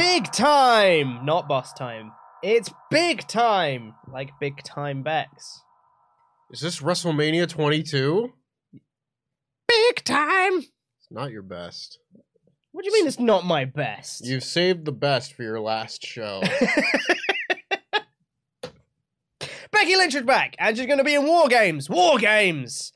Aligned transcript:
Big 0.00 0.32
time, 0.32 1.26
not 1.26 1.46
boss 1.46 1.74
time. 1.74 2.12
It's 2.42 2.72
big 2.90 3.28
time, 3.28 3.94
like 4.10 4.30
big 4.40 4.62
time 4.62 5.02
Bex. 5.02 5.60
Is 6.50 6.60
this 6.60 6.80
WrestleMania 6.80 7.46
22? 7.46 8.32
Big 9.68 10.04
time. 10.04 10.56
It's 10.56 11.10
not 11.10 11.30
your 11.30 11.42
best. 11.42 11.98
What 12.72 12.82
do 12.82 12.90
you 12.90 12.94
mean 12.94 13.06
it's 13.06 13.18
not 13.18 13.44
my 13.44 13.66
best? 13.66 14.24
You've 14.24 14.42
saved 14.42 14.86
the 14.86 14.92
best 14.92 15.34
for 15.34 15.42
your 15.42 15.60
last 15.60 16.02
show. 16.02 16.40
Becky 19.70 19.96
Lynch 19.96 20.14
is 20.14 20.22
back, 20.22 20.56
and 20.58 20.78
she's 20.78 20.86
going 20.86 20.96
to 20.98 21.04
be 21.04 21.14
in 21.14 21.26
War 21.26 21.46
Games. 21.48 21.90
War 21.90 22.16
Games! 22.18 22.92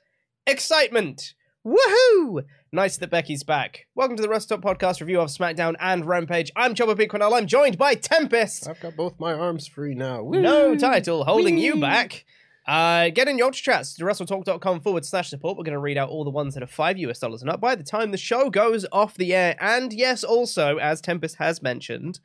Excitement! 0.47 1.35
Woohoo! 1.67 2.45
Nice 2.75 2.97
that 2.97 3.09
Becky's 3.09 3.45
back. 3.45 3.87
Welcome 3.95 4.17
to 4.17 4.23
the 4.23 4.27
WrestleTalk 4.27 4.61
Podcast 4.61 4.99
review 4.99 5.21
of 5.21 5.29
SmackDown 5.29 5.77
and 5.79 6.05
Rampage. 6.05 6.51
I'm 6.57 6.75
Chopper 6.75 6.97
Big. 6.97 7.15
I'm 7.15 7.47
joined 7.47 7.79
by 7.79 7.95
Tempest. 7.95 8.69
I've 8.69 8.81
got 8.81 8.97
both 8.97 9.21
my 9.21 9.33
arms 9.33 9.69
free 9.69 9.95
now. 9.95 10.29
No 10.29 10.75
title 10.75 11.25
holding 11.25 11.57
you 11.57 11.77
back. 11.81 12.25
Uh, 12.67 13.11
get 13.11 13.29
in 13.29 13.39
your 13.39 13.53
chats 13.53 13.95
to 13.95 14.05
WrestleTalk.com 14.05 14.81
forward 14.81 15.05
slash 15.07 15.31
support. 15.31 15.57
We're 15.57 15.63
going 15.63 15.75
to 15.75 15.79
read 15.79 15.97
out 15.97 16.09
all 16.09 16.25
the 16.25 16.31
ones 16.31 16.55
that 16.55 16.65
are 16.65 16.67
five 16.67 16.99
US 16.99 17.21
dollars 17.21 17.43
and 17.43 17.51
up 17.51 17.61
by 17.61 17.77
the 17.77 17.85
time 17.85 18.11
the 18.11 18.17
show 18.17 18.51
goes 18.51 18.85
off 18.91 19.15
the 19.15 19.33
air. 19.37 19.55
And 19.61 19.93
yes, 19.93 20.25
also, 20.25 20.79
as 20.79 21.01
Tempest 21.01 21.37
has 21.37 21.63
mentioned, 21.63 22.19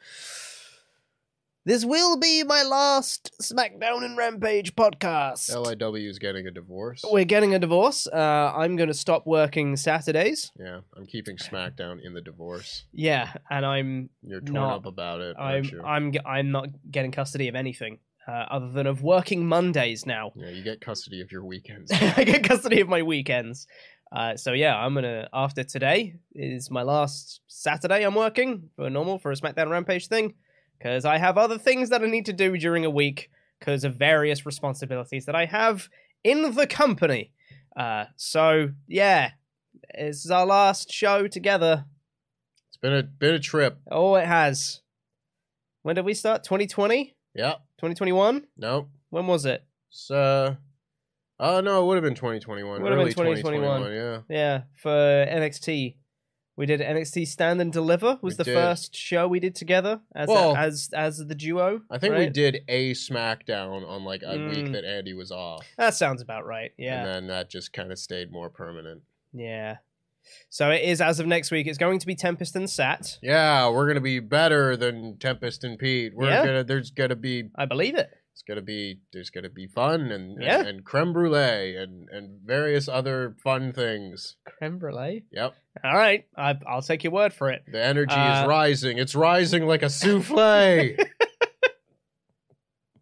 this 1.65 1.83
will 1.85 2.17
be 2.17 2.43
my 2.43 2.63
last 2.63 3.31
SmackDown 3.41 4.03
and 4.03 4.17
Rampage 4.17 4.75
podcast. 4.75 5.53
LIW 5.53 6.09
is 6.09 6.17
getting 6.17 6.47
a 6.47 6.51
divorce. 6.51 7.03
We're 7.09 7.25
getting 7.25 7.53
a 7.53 7.59
divorce. 7.59 8.07
Uh, 8.07 8.53
I'm 8.55 8.75
going 8.75 8.87
to 8.87 8.93
stop 8.93 9.27
working 9.27 9.75
Saturdays. 9.75 10.51
Yeah, 10.57 10.79
I'm 10.97 11.05
keeping 11.05 11.37
SmackDown 11.37 11.99
in 12.03 12.13
the 12.13 12.21
divorce. 12.21 12.85
Yeah, 12.93 13.33
and 13.49 13.65
I'm 13.65 14.09
You're 14.23 14.41
torn 14.41 14.53
Not- 14.53 14.75
up 14.77 14.85
about 14.85 15.21
it, 15.21 15.35
I'm 15.37 15.63
you? 15.65 15.83
I'm 15.83 16.13
I'm 16.25 16.51
not 16.51 16.69
getting 16.89 17.11
custody 17.11 17.49
of 17.49 17.55
anything 17.55 17.99
uh, 18.27 18.31
other 18.31 18.71
than 18.71 18.87
of 18.87 19.03
working 19.03 19.45
Mondays 19.45 20.05
now. 20.05 20.31
Yeah, 20.35 20.49
you 20.49 20.63
get 20.63 20.81
custody 20.81 21.21
of 21.21 21.31
your 21.31 21.43
weekends. 21.43 21.91
I 21.93 22.23
get 22.23 22.43
custody 22.43 22.79
of 22.81 22.87
my 22.87 23.01
weekends. 23.03 23.67
Uh, 24.15 24.35
so 24.35 24.53
yeah, 24.53 24.75
I'm 24.75 24.95
gonna 24.95 25.27
after 25.33 25.63
today 25.63 26.15
is 26.33 26.71
my 26.71 26.81
last 26.81 27.41
Saturday 27.47 28.03
I'm 28.03 28.15
working 28.15 28.69
for 28.75 28.89
normal 28.89 29.19
for 29.19 29.31
a 29.31 29.35
SmackDown 29.35 29.69
Rampage 29.69 30.07
thing 30.07 30.33
because 30.79 31.05
I 31.05 31.17
have 31.17 31.37
other 31.37 31.57
things 31.59 31.89
that 31.89 32.01
I 32.01 32.07
need 32.07 32.25
to 32.25 32.33
do 32.33 32.57
during 32.57 32.85
a 32.85 32.89
week 32.89 33.29
because 33.59 33.83
of 33.83 33.95
various 33.95 34.45
responsibilities 34.45 35.25
that 35.25 35.35
I 35.35 35.45
have 35.45 35.89
in 36.23 36.55
the 36.55 36.65
company. 36.65 37.31
Uh, 37.75 38.05
so 38.15 38.69
yeah, 38.87 39.31
this 39.93 40.25
is 40.25 40.31
our 40.31 40.45
last 40.45 40.91
show 40.91 41.27
together. 41.27 41.85
it's 42.69 42.77
been 42.77 42.93
a 42.93 43.03
been 43.03 43.35
a 43.35 43.39
trip. 43.39 43.77
Oh, 43.91 44.15
it 44.15 44.25
has. 44.25 44.81
When 45.83 45.95
did 45.95 46.05
we 46.05 46.13
start? 46.13 46.43
2020? 46.43 47.15
Yeah. 47.35 47.53
2021? 47.77 48.47
No. 48.57 48.87
When 49.09 49.27
was 49.27 49.45
it? 49.45 49.63
Uh 50.09 50.55
Oh 51.41 51.61
no, 51.61 51.81
it 51.81 51.85
would 51.85 51.95
have 51.95 52.03
been 52.03 52.15
2021. 52.15 52.81
Would 52.81 52.91
have 52.91 52.97
been 52.97 52.99
early 52.99 53.11
2021. 53.11 53.79
2021. 53.79 54.25
Yeah. 54.29 54.35
Yeah, 54.35 54.61
for 54.75 54.89
NXT. 54.89 55.95
We 56.59 56.65
did 56.65 56.81
NXT 56.81 57.25
Stand 57.25 57.61
and 57.61 57.71
Deliver 57.71 58.19
was 58.21 58.33
We 58.33 58.37
the 58.39 58.43
did. 58.43 58.53
first 58.53 58.93
show 58.93 59.29
we 59.29 59.39
did 59.39 59.55
together 59.55 60.01
as 60.13 60.27
Well, 60.27 60.57
as 60.57 60.89
as 60.93 61.17
the 61.25 61.33
duo. 61.33 61.83
I 61.89 61.97
think 61.99 62.15
we 62.17 62.27
did 62.27 62.65
a 62.67 62.91
SmackDown 62.95 63.87
on 63.87 64.03
like 64.03 64.23
a 64.23 64.35
Mm. 64.35 64.49
week 64.53 64.71
that 64.73 64.83
Andy 64.83 65.13
was 65.13 65.31
off. 65.31 65.65
That 65.77 65.93
sounds 65.93 66.21
about 66.21 66.45
right. 66.45 66.73
Yeah. 66.77 66.97
And 66.97 67.07
then 67.07 67.27
that 67.27 67.49
just 67.49 67.71
kind 67.71 67.93
of 67.93 67.97
stayed 67.97 68.29
more 68.33 68.49
permanent. 68.49 69.03
Yeah. 69.33 69.77
So 70.49 70.69
it 70.69 70.81
is 70.83 70.99
as 70.99 71.21
of 71.21 71.27
next 71.27 71.49
week. 71.49 71.65
It's 71.65 71.77
going 71.77 71.97
to 71.99 72.05
be 72.05 72.13
Tempest 72.13 72.53
and 72.57 72.69
Sat. 72.69 73.19
Yeah, 73.21 73.69
we're 73.69 73.87
gonna 73.87 74.01
be 74.01 74.19
better 74.19 74.75
than 74.75 75.15
Tempest 75.17 75.63
and 75.63 75.79
Pete. 75.79 76.13
We're 76.13 76.27
Yeah. 76.27 76.45
gonna 76.45 76.63
there's 76.65 76.91
gonna 76.91 77.15
be 77.15 77.51
I 77.55 77.67
believe 77.67 77.95
it. 77.95 78.09
It's 78.39 78.43
gonna 78.47 78.61
be 78.61 78.99
there's 79.11 79.29
gonna 79.29 79.49
be 79.49 79.67
fun 79.67 80.11
and 80.11 80.41
Yeah. 80.41 80.59
and, 80.59 80.67
and 80.69 80.85
creme 80.85 81.11
brulee 81.11 81.75
and 81.75 82.07
and 82.09 82.39
various 82.45 82.87
other 82.87 83.35
fun 83.43 83.73
things. 83.73 84.37
Creme 84.45 84.79
brulee. 84.79 85.25
Yep, 85.33 85.53
All 85.83 85.93
right. 85.97 86.25
I, 86.37 86.57
I'll 86.65 86.81
take 86.81 87.03
your 87.03 87.11
word 87.11 87.33
for 87.33 87.49
it. 87.49 87.63
the 87.69 87.83
energy 87.83 88.15
Uh, 88.15 88.43
is 88.43 88.47
rising. 88.47 88.97
It's 88.97 89.13
rising 89.13 89.65
like 89.67 89.83
a 89.83 89.89
souffle. 89.89 90.39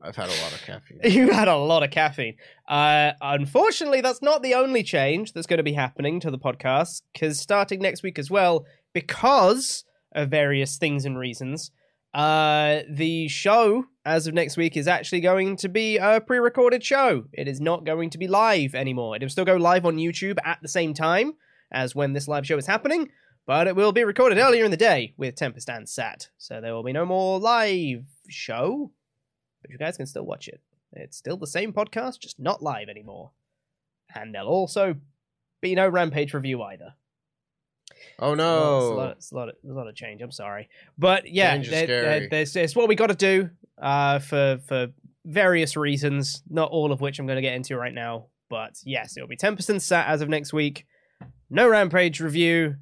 I've 0.02 0.16
had 0.16 0.30
a 0.30 0.42
lot 0.42 0.54
of 0.54 0.62
caffeine. 0.66 1.00
You 1.04 1.32
had 1.32 1.48
a 1.48 1.56
lot 1.58 1.84
of 1.84 1.92
caffeine. 1.92 2.36
Uh, 2.68 3.12
unfortunately, 3.22 4.02
that's 4.02 4.22
not 4.22 4.42
the 4.42 4.54
only 4.56 4.82
change 4.84 5.34
that's 5.34 5.48
going 5.48 5.58
to 5.58 5.64
be 5.64 5.74
happening 5.74 6.20
to 6.22 6.32
the 6.32 6.38
podcast, 6.40 7.02
because 7.14 7.40
starting 7.40 7.82
next 7.82 8.04
week 8.04 8.18
as 8.20 8.30
well, 8.32 8.66
because 8.94 9.84
of 10.14 10.30
various 10.30 10.78
things 10.78 11.04
and 11.06 11.18
reasons, 11.18 11.72
uh, 12.14 12.82
the 12.90 13.28
show 13.28 13.86
as 14.06 14.28
of 14.28 14.34
next 14.34 14.58
week 14.58 14.78
is 14.78 14.88
actually 14.88 15.22
going 15.22 15.58
to 15.58 15.70
be 15.70 15.98
a 15.98 16.22
pre 16.22 16.40
recorded 16.40 16.84
show. 16.84 17.26
It 17.34 17.48
is 17.48 17.60
not 17.62 17.86
going 17.86 18.10
to 18.12 18.18
be 18.18 18.28
live 18.28 18.76
anymore. 18.76 19.16
It 19.16 19.22
will 19.22 19.30
still 19.30 19.46
go 19.46 19.58
live 19.58 19.86
on 19.86 19.98
YouTube 19.98 20.38
at 20.44 20.60
the 20.62 20.68
same 20.68 20.94
time 20.94 21.34
as 21.72 21.96
when 21.96 22.14
this 22.14 22.28
live 22.28 22.46
show 22.46 22.58
is 22.58 22.68
happening, 22.68 23.10
but 23.46 23.68
it 23.68 23.76
will 23.76 23.92
be 23.92 24.04
recorded 24.04 24.38
earlier 24.38 24.64
in 24.66 24.72
the 24.72 24.78
day 24.78 25.14
with 25.18 25.36
Tempest 25.36 25.70
and 25.70 25.88
Sat. 25.88 26.30
So 26.38 26.62
there 26.62 26.74
will 26.74 26.84
be 26.84 26.94
no 26.94 27.06
more 27.06 27.40
live 27.40 28.06
show 28.30 28.92
but 29.68 29.72
you 29.72 29.78
guys 29.78 29.98
can 29.98 30.06
still 30.06 30.26
watch 30.26 30.48
it. 30.48 30.62
It's 30.94 31.18
still 31.18 31.38
the 31.38 31.48
same 31.48 31.74
podcast, 31.74 32.20
just 32.20 32.40
not 32.40 32.64
live 32.64 32.90
anymore. 32.90 33.32
And 34.16 34.34
there'll 34.34 34.48
also 34.48 34.96
be 35.62 35.76
no 35.76 35.88
Rampage 35.88 36.34
review 36.34 36.62
either. 36.64 36.94
Oh 38.20 38.34
It's 38.34 38.42
a 38.42 38.44
lot, 38.44 39.06
no! 39.06 39.10
it's 39.18 39.32
a 39.32 39.36
lot, 39.36 39.50
of, 39.50 39.56
it's 39.62 39.72
a 39.72 39.74
lot 39.74 39.88
of 39.88 39.96
change. 39.96 40.22
I'm 40.22 40.32
sorry, 40.32 40.70
but 40.98 41.28
yeah, 41.32 41.54
Change 41.54 41.66
is 41.66 41.72
there- 41.72 41.88
there- 41.88 42.04
scary. 42.04 42.28
there's, 42.30 42.56
it's 42.56 42.76
what 42.76 42.88
we 42.88 42.96
got 42.96 43.08
to 43.08 43.16
do 43.16 43.50
uh, 43.82 44.20
for 44.20 44.60
for 44.68 44.88
various 45.26 45.76
reasons. 45.78 46.42
Not 46.50 46.72
all 46.72 46.92
of 46.92 47.02
which 47.02 47.20
I'm 47.20 47.26
going 47.28 47.36
to 47.38 47.42
get 47.42 47.54
into 47.56 47.76
right 47.78 47.94
now. 47.94 48.28
But 48.50 48.76
yes, 48.86 49.18
it'll 49.18 49.28
be 49.28 49.36
Tempest 49.36 49.70
and 49.70 49.82
sat 49.82 50.08
as 50.08 50.22
of 50.22 50.30
next 50.30 50.54
week. 50.54 50.86
No 51.50 51.68
Rampage 51.68 52.20
review, 52.22 52.76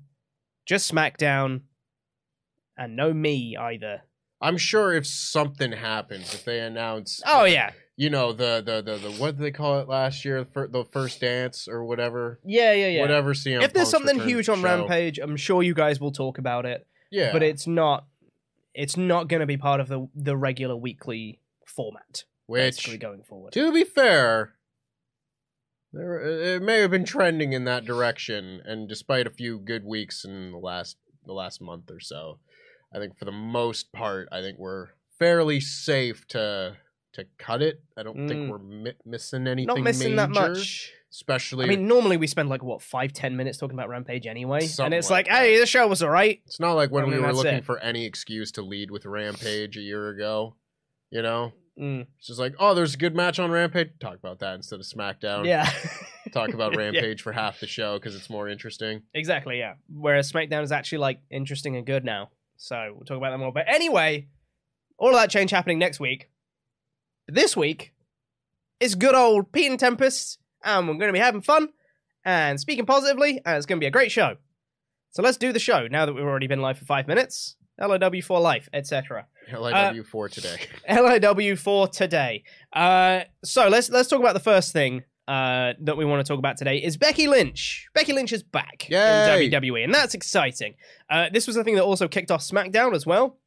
just 0.67 0.91
SmackDown, 0.91 1.61
and 2.77 2.95
no 2.95 3.13
me 3.13 3.55
either. 3.57 4.01
I'm 4.41 4.57
sure 4.57 4.93
if 4.93 5.07
something 5.07 5.71
happens, 5.71 6.33
if 6.33 6.43
they 6.45 6.59
announce, 6.59 7.21
Oh 7.25 7.45
yeah, 7.45 7.71
you 7.97 8.09
know, 8.09 8.33
the 8.33 8.61
the 8.65 8.81
the, 8.81 8.97
the 8.97 9.11
what 9.13 9.37
did 9.37 9.43
they 9.43 9.51
call 9.51 9.79
it 9.79 9.87
last 9.87 10.25
year, 10.25 10.43
the 10.43 10.67
the 10.67 10.85
first 10.91 11.21
dance 11.21 11.67
or 11.67 11.85
whatever, 11.85 12.39
yeah, 12.43 12.73
yeah, 12.73 12.87
yeah. 12.87 13.01
whatever. 13.01 13.33
CM 13.33 13.61
if 13.63 13.73
there's 13.73 13.91
Punk's 13.91 14.07
something 14.07 14.27
huge 14.27 14.49
on 14.49 14.57
show. 14.57 14.63
Rampage, 14.63 15.19
I'm 15.19 15.37
sure 15.37 15.63
you 15.63 15.73
guys 15.73 15.99
will 15.99 16.11
talk 16.11 16.37
about 16.37 16.65
it. 16.65 16.85
yeah, 17.11 17.31
But 17.31 17.43
it's 17.43 17.67
not. 17.67 18.05
It's 18.73 18.97
not 18.97 19.29
going 19.29 19.39
to 19.39 19.45
be 19.45 19.57
part 19.57 19.79
of 19.79 19.87
the 19.87 20.07
the 20.13 20.35
regular 20.35 20.75
weekly 20.75 21.39
format. 21.65 22.25
which 22.47 22.59
basically 22.59 22.97
going 22.97 23.23
forward. 23.23 23.53
To 23.53 23.71
be 23.71 23.85
fair, 23.85 24.55
there 25.93 26.55
it 26.55 26.61
may 26.61 26.79
have 26.79 26.91
been 26.91 27.05
trending 27.05 27.53
in 27.53 27.63
that 27.63 27.85
direction, 27.85 28.61
and 28.65 28.89
despite 28.89 29.25
a 29.27 29.29
few 29.29 29.57
good 29.57 29.85
weeks 29.85 30.25
in 30.25 30.51
the 30.51 30.57
last 30.57 30.97
the 31.25 31.33
last 31.33 31.61
month 31.61 31.89
or 31.89 32.01
so, 32.01 32.39
I 32.93 32.99
think 32.99 33.17
for 33.17 33.23
the 33.23 33.31
most 33.31 33.93
part, 33.93 34.27
I 34.33 34.41
think 34.41 34.59
we're 34.59 34.89
fairly 35.17 35.61
safe 35.61 36.27
to 36.27 36.75
to 37.15 37.25
cut 37.37 37.61
it. 37.61 37.81
I 37.97 38.03
don't 38.03 38.15
Mm. 38.17 38.27
think 38.27 38.51
we're 38.51 38.59
mi- 38.59 38.93
missing 39.05 39.47
anything. 39.47 39.67
Not 39.67 39.81
missing 39.81 40.15
that 40.17 40.29
much. 40.29 40.91
especially. 41.11 41.65
I 41.65 41.69
mean, 41.69 41.87
normally 41.87 42.17
we 42.17 42.27
spend 42.27 42.49
like 42.49 42.61
what 42.63 42.81
five, 42.81 43.13
ten 43.13 43.35
minutes 43.37 43.57
talking 43.57 43.75
about 43.75 43.87
Rampage 43.89 44.27
anyway, 44.27 44.67
and 44.79 44.93
it's 44.93 45.09
like 45.09 45.27
like, 45.27 45.35
hey, 45.35 45.59
the 45.59 45.65
show 45.65 45.87
was 45.87 46.03
alright. 46.03 46.41
it's 46.45 46.59
not 46.59 46.73
like 46.73 46.91
when 46.91 47.05
I 47.05 47.07
we 47.07 47.19
were 47.19 47.31
looking 47.33 47.53
it. 47.55 47.65
for 47.65 47.79
any 47.79 48.05
excuse 48.05 48.51
to 48.53 48.61
lead 48.61 48.91
with 48.91 49.05
Rampage 49.05 49.77
a 49.77 49.81
year 49.81 50.09
ago. 50.09 50.55
You 51.11 51.21
know, 51.21 51.53
Mm, 51.79 52.07
it's 52.17 52.27
just 52.27 52.39
like, 52.39 52.55
oh, 52.59 52.73
there's 52.73 52.93
a 52.93 52.97
good 52.97 53.15
match 53.15 53.37
on 53.37 53.51
Rampage. 53.51 53.89
Talk 53.99 54.15
about 54.15 54.39
that 54.39 54.55
instead 54.55 54.79
of 54.79 54.85
SmackDown. 54.85 55.45
yeah, 55.45 55.69
Talk 56.33 56.53
about 56.53 56.71
Yeah. 56.77 56.79
Rampage 56.79 57.21
for 57.21 57.31
half 57.33 57.59
the 57.59 57.67
show 57.67 57.97
because 57.99 58.15
it's 58.15 58.29
more 58.29 58.47
interesting. 58.49 59.01
exactly. 59.13 59.59
Yeah. 59.59 59.73
Whereas 59.93 60.31
SmackDown 60.31 60.63
is 60.63 60.71
actually 60.71 60.97
like 60.99 61.19
interesting 61.29 61.75
and 61.77 61.85
good 61.85 62.03
now, 62.05 62.29
so 62.57 62.93
we'll 62.95 63.05
talk 63.05 63.17
about 63.17 63.31
that 63.31 63.37
more. 63.39 63.51
But 63.53 63.65
anyway, 63.67 64.27
all 64.97 65.09
of 65.09 65.15
that 65.15 65.29
change 65.29 65.51
happening 65.51 65.77
next 65.79 65.99
week. 65.99 66.29
This 67.27 67.57
week 67.57 67.91
is 68.79 68.93
good 68.93 69.15
old 69.15 69.51
Pete 69.51 69.71
and 69.71 69.79
Tempest, 69.79 70.37
and 70.63 70.87
we're 70.87 70.93
going 70.93 71.07
to 71.07 71.13
be 71.13 71.17
having 71.17 71.41
fun 71.41 71.69
and 72.23 72.59
speaking 72.59 72.85
positively, 72.85 73.41
and 73.43 73.57
it's 73.57 73.65
going 73.65 73.79
to 73.79 73.83
be 73.83 73.87
a 73.87 73.91
great 73.91 74.11
show. 74.11 74.35
So 75.09 75.23
let's 75.23 75.37
do 75.37 75.51
the 75.51 75.57
show 75.57 75.87
now 75.87 76.05
that 76.05 76.13
we've 76.13 76.23
already 76.23 76.45
been 76.45 76.61
live 76.61 76.77
for 76.77 76.85
five 76.85 77.07
minutes. 77.07 77.55
LIW 77.81 78.23
for 78.23 78.39
life, 78.39 78.69
etc. 78.73 79.25
LIW 79.51 80.05
for 80.05 80.29
today. 80.29 80.67
LIW 80.87 81.57
for 81.57 81.87
today. 81.87 82.43
Uh, 82.71 83.21
so 83.43 83.69
let's 83.69 83.89
let's 83.89 84.07
talk 84.07 84.19
about 84.19 84.33
the 84.33 84.39
first 84.39 84.71
thing 84.71 85.03
uh, 85.27 85.73
that 85.81 85.97
we 85.97 86.05
want 86.05 86.23
to 86.23 86.31
talk 86.31 86.37
about 86.37 86.57
today 86.57 86.77
is 86.77 86.95
Becky 86.95 87.27
Lynch. 87.27 87.87
Becky 87.95 88.13
Lynch 88.13 88.33
is 88.33 88.43
back 88.43 88.87
Yay. 88.87 89.45
in 89.45 89.51
WWE, 89.51 89.83
and 89.83 89.93
that's 89.93 90.13
exciting. 90.13 90.75
Uh, 91.09 91.29
this 91.33 91.47
was 91.47 91.55
the 91.55 91.63
thing 91.63 91.75
that 91.75 91.83
also 91.83 92.07
kicked 92.07 92.29
off 92.29 92.41
SmackDown 92.41 92.93
as 92.93 93.07
well. 93.07 93.39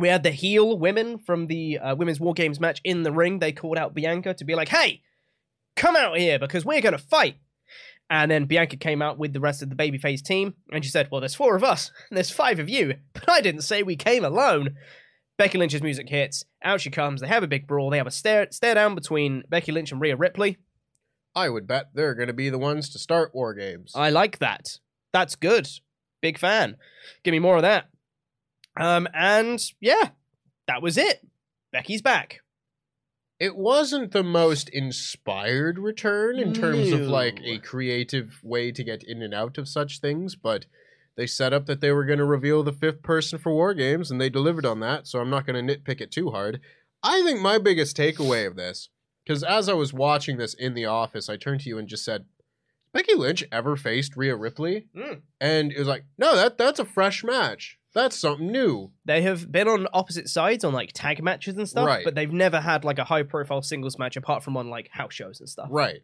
We 0.00 0.08
had 0.08 0.22
the 0.22 0.30
heel 0.30 0.78
women 0.78 1.18
from 1.18 1.46
the 1.46 1.78
uh, 1.78 1.94
women's 1.94 2.18
War 2.18 2.32
Games 2.32 2.58
match 2.58 2.80
in 2.84 3.02
the 3.02 3.12
ring. 3.12 3.38
They 3.38 3.52
called 3.52 3.76
out 3.76 3.94
Bianca 3.94 4.32
to 4.32 4.44
be 4.44 4.54
like, 4.54 4.68
"Hey, 4.68 5.02
come 5.76 5.94
out 5.94 6.16
here 6.16 6.38
because 6.38 6.64
we're 6.64 6.80
going 6.80 6.92
to 6.92 6.98
fight." 6.98 7.36
And 8.08 8.30
then 8.30 8.46
Bianca 8.46 8.76
came 8.76 9.02
out 9.02 9.18
with 9.18 9.34
the 9.34 9.40
rest 9.40 9.62
of 9.62 9.68
the 9.68 9.76
babyface 9.76 10.22
team, 10.22 10.54
and 10.72 10.82
she 10.82 10.90
said, 10.90 11.08
"Well, 11.10 11.20
there's 11.20 11.34
four 11.34 11.54
of 11.54 11.62
us, 11.62 11.92
and 12.10 12.16
there's 12.16 12.30
five 12.30 12.58
of 12.58 12.70
you, 12.70 12.94
but 13.12 13.28
I 13.28 13.42
didn't 13.42 13.62
say 13.62 13.82
we 13.82 13.96
came 13.96 14.24
alone." 14.24 14.76
Becky 15.36 15.58
Lynch's 15.58 15.82
music 15.82 16.08
hits. 16.08 16.44
Out 16.62 16.80
she 16.80 16.90
comes. 16.90 17.20
They 17.20 17.26
have 17.26 17.42
a 17.42 17.48
big 17.48 17.66
brawl. 17.66 17.90
They 17.90 17.98
have 17.98 18.06
a 18.06 18.10
stare 18.10 18.48
stare 18.50 18.74
down 18.74 18.94
between 18.94 19.44
Becky 19.48 19.70
Lynch 19.70 19.92
and 19.92 20.00
Rhea 20.00 20.16
Ripley. 20.16 20.56
I 21.34 21.48
would 21.50 21.66
bet 21.66 21.90
they're 21.94 22.14
going 22.14 22.28
to 22.28 22.34
be 22.34 22.48
the 22.48 22.58
ones 22.58 22.88
to 22.90 22.98
start 22.98 23.34
War 23.34 23.54
Games. 23.54 23.92
I 23.94 24.10
like 24.10 24.38
that. 24.38 24.78
That's 25.12 25.36
good. 25.36 25.68
Big 26.22 26.38
fan. 26.38 26.76
Give 27.22 27.32
me 27.32 27.38
more 27.38 27.56
of 27.56 27.62
that. 27.62 27.86
Um, 28.80 29.06
and 29.14 29.60
yeah, 29.80 30.10
that 30.66 30.82
was 30.82 30.96
it. 30.96 31.26
Becky's 31.72 32.02
back. 32.02 32.40
it 33.38 33.56
wasn't 33.56 34.12
the 34.12 34.22
most 34.22 34.68
inspired 34.70 35.78
return 35.78 36.38
in 36.38 36.52
terms 36.52 36.90
of 36.92 37.00
like 37.02 37.40
a 37.44 37.58
creative 37.58 38.40
way 38.42 38.70
to 38.72 38.82
get 38.84 39.02
in 39.02 39.22
and 39.22 39.32
out 39.32 39.56
of 39.58 39.68
such 39.68 40.00
things, 40.00 40.34
but 40.36 40.66
they 41.16 41.26
set 41.26 41.52
up 41.52 41.66
that 41.66 41.80
they 41.80 41.90
were 41.90 42.04
going 42.04 42.18
to 42.18 42.24
reveal 42.24 42.62
the 42.62 42.72
fifth 42.72 43.02
person 43.02 43.38
for 43.38 43.52
War 43.52 43.72
Games, 43.74 44.10
and 44.10 44.20
they 44.20 44.28
delivered 44.30 44.66
on 44.66 44.80
that. 44.80 45.06
So 45.06 45.20
I'm 45.20 45.30
not 45.30 45.46
going 45.46 45.66
to 45.66 45.74
nitpick 45.76 46.00
it 46.00 46.10
too 46.10 46.30
hard. 46.30 46.60
I 47.02 47.22
think 47.22 47.40
my 47.40 47.58
biggest 47.58 47.96
takeaway 47.96 48.46
of 48.46 48.56
this, 48.56 48.88
because 49.24 49.42
as 49.42 49.68
I 49.68 49.74
was 49.74 49.92
watching 49.92 50.36
this 50.36 50.54
in 50.54 50.74
the 50.74 50.86
office, 50.86 51.28
I 51.28 51.36
turned 51.36 51.60
to 51.62 51.68
you 51.68 51.78
and 51.78 51.88
just 51.88 52.04
said, 52.04 52.24
"Becky 52.92 53.14
Lynch 53.14 53.44
ever 53.52 53.76
faced 53.76 54.16
Rhea 54.16 54.36
Ripley?" 54.36 54.88
Mm. 54.96 55.22
And 55.40 55.72
it 55.72 55.78
was 55.78 55.88
like, 55.88 56.04
"No, 56.18 56.34
that 56.36 56.58
that's 56.58 56.78
a 56.80 56.84
fresh 56.84 57.22
match. 57.24 57.78
That's 57.94 58.18
something 58.18 58.50
new." 58.50 58.92
They 59.04 59.22
have 59.22 59.50
been 59.50 59.68
on 59.68 59.86
opposite 59.92 60.28
sides 60.28 60.64
on 60.64 60.72
like 60.72 60.90
tag 60.92 61.22
matches 61.22 61.56
and 61.56 61.68
stuff, 61.68 61.86
Right. 61.86 62.04
but 62.04 62.14
they've 62.14 62.32
never 62.32 62.60
had 62.60 62.84
like 62.84 62.98
a 62.98 63.04
high 63.04 63.22
profile 63.22 63.62
singles 63.62 63.98
match 63.98 64.16
apart 64.16 64.42
from 64.42 64.56
on 64.56 64.68
like 64.70 64.88
house 64.92 65.14
shows 65.14 65.40
and 65.40 65.48
stuff. 65.48 65.68
Right. 65.70 66.02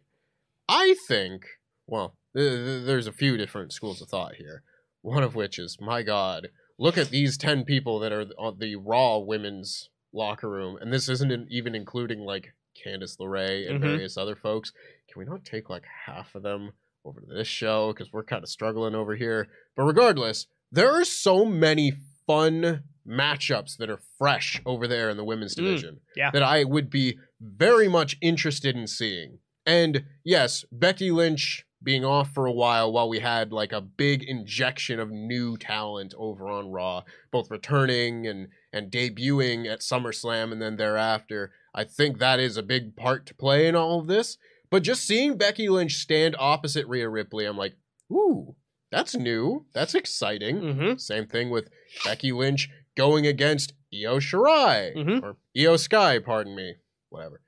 I 0.69 0.95
think, 1.07 1.43
well, 1.85 2.17
th- 2.35 2.49
th- 2.65 2.85
there's 2.85 3.07
a 3.07 3.13
few 3.13 3.37
different 3.37 3.71
schools 3.73 4.01
of 4.01 4.09
thought 4.09 4.35
here. 4.35 4.63
One 5.01 5.23
of 5.23 5.35
which 5.35 5.57
is, 5.57 5.77
my 5.79 6.03
God, 6.03 6.49
look 6.77 6.97
at 6.97 7.09
these 7.09 7.37
10 7.37 7.63
people 7.63 7.99
that 7.99 8.11
are 8.11 8.25
on 8.37 8.57
the 8.59 8.75
Raw 8.75 9.19
women's 9.19 9.89
locker 10.13 10.49
room. 10.49 10.77
And 10.81 10.91
this 10.91 11.07
isn't 11.07 11.47
even 11.49 11.73
including 11.75 12.19
like 12.19 12.53
Candice 12.85 13.17
LeRae 13.17 13.69
and 13.69 13.79
Mhm. 13.79 13.87
various 13.87 14.17
other 14.17 14.35
folks. 14.35 14.73
Can 15.11 15.19
we 15.19 15.25
not 15.25 15.45
take 15.45 15.69
like 15.69 15.83
half 16.05 16.35
of 16.35 16.43
them 16.43 16.71
over 17.05 17.21
to 17.21 17.27
this 17.27 17.47
show? 17.47 17.93
Because 17.93 18.11
we're 18.11 18.23
kind 18.23 18.43
of 18.43 18.49
struggling 18.49 18.95
over 18.95 19.15
here. 19.15 19.47
But 19.75 19.83
regardless, 19.83 20.47
there 20.71 20.91
are 20.91 21.05
so 21.05 21.45
many 21.45 21.93
fun 22.25 22.83
matchups 23.07 23.77
that 23.77 23.89
are 23.89 24.01
fresh 24.17 24.61
over 24.65 24.87
there 24.87 25.09
in 25.09 25.17
the 25.17 25.23
women's 25.23 25.53
Mm, 25.55 25.63
division 25.63 25.99
yeah. 26.15 26.29
that 26.31 26.43
I 26.43 26.63
would 26.65 26.89
be 26.89 27.17
very 27.39 27.87
much 27.87 28.17
interested 28.21 28.75
in 28.75 28.85
seeing. 28.87 29.39
And 29.65 30.03
yes, 30.25 30.65
Becky 30.71 31.11
Lynch 31.11 31.63
being 31.81 32.03
off 32.03 32.31
for 32.33 32.45
a 32.45 32.51
while 32.51 32.91
while 32.91 33.07
we 33.07 33.19
had 33.19 33.53
like 33.53 33.71
a 33.71 33.79
big 33.79 34.23
injection 34.23 34.99
of 34.99 35.09
new 35.11 35.55
talent 35.57 36.13
over 36.17 36.49
on 36.49 36.71
Raw, 36.71 37.03
both 37.31 37.49
returning 37.51 38.27
and 38.27 38.49
and 38.73 38.91
debuting 38.91 39.65
at 39.71 39.79
SummerSlam 39.79 40.51
and 40.51 40.61
then 40.61 40.75
thereafter. 40.75 41.51
I 41.73 41.83
think 41.85 42.17
that 42.19 42.39
is 42.39 42.57
a 42.57 42.63
big 42.63 42.95
part 42.95 43.25
to 43.27 43.35
play 43.35 43.67
in 43.67 43.75
all 43.75 43.99
of 43.99 44.07
this. 44.07 44.37
But 44.69 44.83
just 44.83 45.05
seeing 45.05 45.37
Becky 45.37 45.69
Lynch 45.69 45.95
stand 45.95 46.35
opposite 46.37 46.87
Rhea 46.87 47.07
Ripley, 47.09 47.45
I'm 47.45 47.57
like, 47.57 47.75
ooh, 48.11 48.55
that's 48.91 49.15
new. 49.15 49.65
That's 49.73 49.95
exciting. 49.95 50.57
Mm-hmm. 50.61 50.97
Same 50.97 51.27
thing 51.27 51.49
with 51.49 51.69
Becky 52.03 52.31
Lynch 52.31 52.69
going 52.95 53.25
against 53.27 53.73
Io 53.93 54.17
Shirai 54.19 54.95
Mhm. 54.95 55.23
or 55.23 55.37
Iyo 55.55 55.77
Sky, 55.79 56.19
pardon 56.19 56.55
me, 56.55 56.75
whatever. 57.09 57.41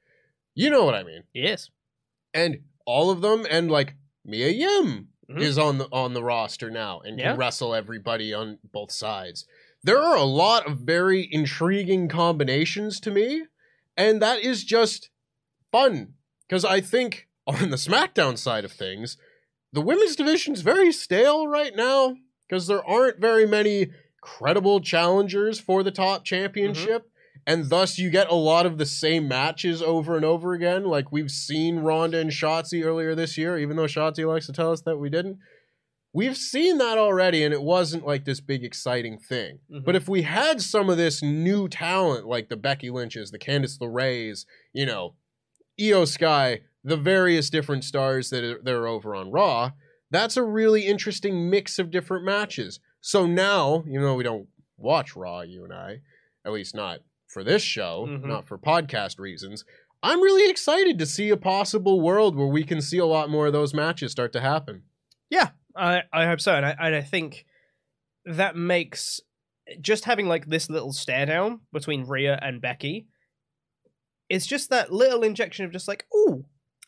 You 0.55 0.69
know 0.69 0.83
what 0.85 0.95
I 0.95 1.03
mean. 1.03 1.23
Yes. 1.33 1.69
And 2.33 2.63
all 2.85 3.09
of 3.11 3.21
them, 3.21 3.45
and 3.49 3.69
like 3.71 3.95
Mia 4.25 4.49
Yim 4.49 5.09
Mhm. 5.29 5.41
is 5.41 5.57
on 5.57 5.77
the 5.77 5.87
on 5.91 6.13
the 6.13 6.23
roster 6.23 6.69
now 6.69 6.99
and 7.01 7.19
Yeah. 7.19 7.31
can 7.31 7.37
wrestle 7.39 7.73
everybody 7.75 8.33
on 8.33 8.59
both 8.71 8.91
sides. 8.91 9.45
There 9.83 9.99
are 9.99 10.15
a 10.15 10.23
lot 10.23 10.67
of 10.67 10.79
very 10.79 11.27
intriguing 11.31 12.07
combinations 12.09 12.99
to 13.01 13.11
me, 13.11 13.45
and 13.95 14.21
that 14.21 14.39
is 14.41 14.63
just 14.63 15.09
fun 15.71 16.15
because 16.49 16.65
I 16.65 16.81
think 16.81 17.27
on 17.47 17.69
the 17.69 17.77
SmackDown 17.77 18.37
side 18.37 18.65
of 18.65 18.71
things, 18.71 19.17
the 19.71 19.81
women's 19.81 20.15
division 20.15 20.53
is 20.53 20.61
very 20.61 20.91
stale 20.91 21.47
right 21.47 21.75
now 21.75 22.15
because 22.47 22.67
there 22.67 22.83
aren't 22.83 23.19
very 23.19 23.45
many 23.45 23.91
credible 24.21 24.81
challengers 24.81 25.59
for 25.59 25.83
the 25.83 25.91
top 25.91 26.25
championship. 26.25 27.09
And 27.47 27.69
thus, 27.69 27.97
you 27.97 28.09
get 28.09 28.29
a 28.29 28.35
lot 28.35 28.65
of 28.65 28.77
the 28.77 28.85
same 28.85 29.27
matches 29.27 29.81
over 29.81 30.15
and 30.15 30.25
over 30.25 30.53
again. 30.53 30.85
Like 30.85 31.11
we've 31.11 31.31
seen 31.31 31.79
Ronda 31.79 32.19
and 32.19 32.31
Shotzi 32.31 32.83
earlier 32.83 33.15
this 33.15 33.37
year, 33.37 33.57
even 33.57 33.77
though 33.77 33.85
Shotzi 33.85 34.27
likes 34.27 34.45
to 34.47 34.53
tell 34.53 34.71
us 34.71 34.81
that 34.81 34.97
we 34.97 35.09
didn't. 35.09 35.37
We've 36.11 36.37
seen 36.37 36.79
that 36.79 36.97
already, 36.97 37.43
and 37.43 37.53
it 37.53 37.61
wasn't 37.61 38.05
like 38.05 38.25
this 38.25 38.39
big 38.41 38.63
exciting 38.63 39.19
thing. 39.19 39.59
Mhm. 39.71 39.85
But 39.85 39.95
if 39.95 40.09
we 40.09 40.23
had 40.23 40.59
some 40.59 40.89
of 40.89 40.97
this 40.97 41.21
new 41.21 41.67
talent, 41.69 42.25
like 42.25 42.49
the 42.49 42.57
Becky 42.57 42.89
Lynches, 42.89 43.29
the 43.29 43.39
Candice 43.39 43.79
LeRae's, 43.79 44.45
you 44.73 44.87
know, 44.87 45.15
Iyo 45.79 46.07
Sky, 46.07 46.61
the 46.83 46.97
various 46.97 47.49
different 47.49 47.83
stars 47.83 48.29
that 48.29 48.43
are, 48.43 48.59
that 48.63 48.73
are 48.73 48.87
over 48.87 49.15
on 49.15 49.31
Raw, 49.31 49.71
that's 50.11 50.37
a 50.37 50.43
really 50.43 50.85
interesting 50.87 51.49
mix 51.49 51.77
of 51.79 51.91
different 51.91 52.25
matches. 52.25 52.79
So 53.01 53.25
now, 53.25 53.83
even 53.87 54.01
though 54.01 54.15
we 54.15 54.23
don't 54.23 54.47
watch 54.77 55.15
Raw, 55.15 55.41
you 55.41 55.63
and 55.63 55.73
I, 55.73 56.01
at 56.45 56.51
least 56.51 56.75
not 56.75 56.99
for 57.27 57.43
this 57.43 57.61
show, 57.61 58.05
Mhm. 58.09 58.25
not 58.25 58.47
for 58.47 58.57
podcast 58.57 59.19
reasons, 59.19 59.63
I'm 60.01 60.21
really 60.21 60.49
excited 60.49 60.97
to 60.99 61.05
see 61.05 61.29
a 61.29 61.37
possible 61.37 61.99
world 62.01 62.35
where 62.35 62.47
we 62.47 62.63
can 62.63 62.81
see 62.81 62.97
a 62.97 63.05
lot 63.05 63.29
more 63.29 63.47
of 63.47 63.53
those 63.53 63.73
matches 63.73 64.11
start 64.11 64.31
to 64.33 64.39
happen. 64.41 64.83
Yeah, 65.29 65.49
I, 65.75 66.03
I 66.11 66.25
hope 66.25 66.39
so, 66.41 66.55
and 66.55 66.65
I, 66.65 66.75
and 66.79 66.95
I 66.95 67.01
think 67.01 67.45
that 68.25 68.55
makes 68.55 69.19
just 69.81 70.05
having 70.05 70.27
like 70.27 70.47
this 70.47 70.69
little 70.69 70.93
stare 70.93 71.25
down 71.25 71.61
between 71.71 72.05
Rhea 72.05 72.39
and 72.41 72.59
Becky. 72.61 73.07
It's 74.29 74.45
just 74.47 74.69
that 74.69 74.91
little 74.91 75.23
injection 75.23 75.65
of 75.65 75.71
just 75.71 75.87
like, 75.87 76.05
oh, 76.13 76.45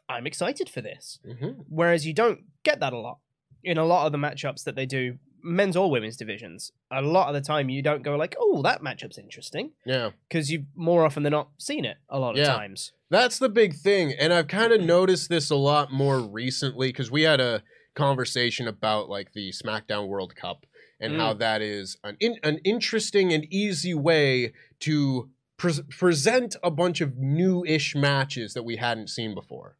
I'm 0.08 0.28
excited 0.28 0.70
for 0.70 0.82
this. 0.82 1.20
Mm-hmm. 1.28 1.62
Whereas 1.68 2.06
you 2.06 2.14
don't 2.14 2.42
get 2.64 2.80
that 2.80 2.94
a 2.94 2.98
lot 3.00 3.20
in 3.64 3.78
a 3.78 3.86
lot 3.86 4.06
of 4.06 4.12
the 4.12 4.18
matchups 4.18 4.64
that 4.64 4.76
they 4.76 4.86
do 4.86 5.18
men's 5.44 5.76
or 5.76 5.90
women's 5.90 6.18
divisions, 6.18 6.72
a 6.92 7.02
lot 7.02 7.28
of 7.28 7.34
the 7.34 7.42
time 7.42 7.68
you 7.70 7.82
don't 7.82 8.04
go 8.04 8.16
like, 8.16 8.36
"Oh, 8.40 8.62
that 8.62 8.82
matchup's 8.84 9.18
interesting," 9.18 9.72
Yeah. 9.88 10.12
because 10.30 10.52
you've 10.52 10.66
more 10.76 11.04
often 11.04 11.24
than 11.24 11.32
not 11.32 11.50
seen 11.58 11.84
it 11.84 11.98
a 12.10 12.20
lot 12.20 12.32
of 12.32 12.38
Yeah. 12.38 12.54
times. 12.54 12.92
That's 13.10 13.40
the 13.40 13.50
big 13.50 13.74
thing. 13.74 14.14
And 14.14 14.32
I've 14.34 14.48
kind 14.48 14.72
of 14.72 14.82
noticed 14.82 15.30
this 15.30 15.50
a 15.50 15.56
lot 15.56 15.92
more 15.92 16.20
recently 16.20 16.90
because 16.90 17.10
we 17.10 17.24
had 17.24 17.40
a 17.42 17.64
conversation 17.96 18.68
about 18.68 19.10
like 19.10 19.34
the 19.34 19.52
SmackDown 19.52 20.08
World 20.08 20.36
Cup 20.36 20.66
and 21.00 21.16
how 21.18 21.34
that 21.34 21.62
is 21.64 21.98
an 22.04 22.16
in, 22.20 22.38
an 22.44 22.60
interesting 22.60 23.34
and 23.34 23.46
easy 23.52 23.94
way 23.96 24.54
to 24.82 25.30
pre- 25.62 25.84
present 25.90 26.56
a 26.64 26.72
bunch 26.72 27.02
of 27.02 27.18
new-ish 27.18 27.96
matches 27.96 28.54
that 28.54 28.64
we 28.64 28.78
hadn't 28.78 29.10
seen 29.10 29.36
before. 29.36 29.78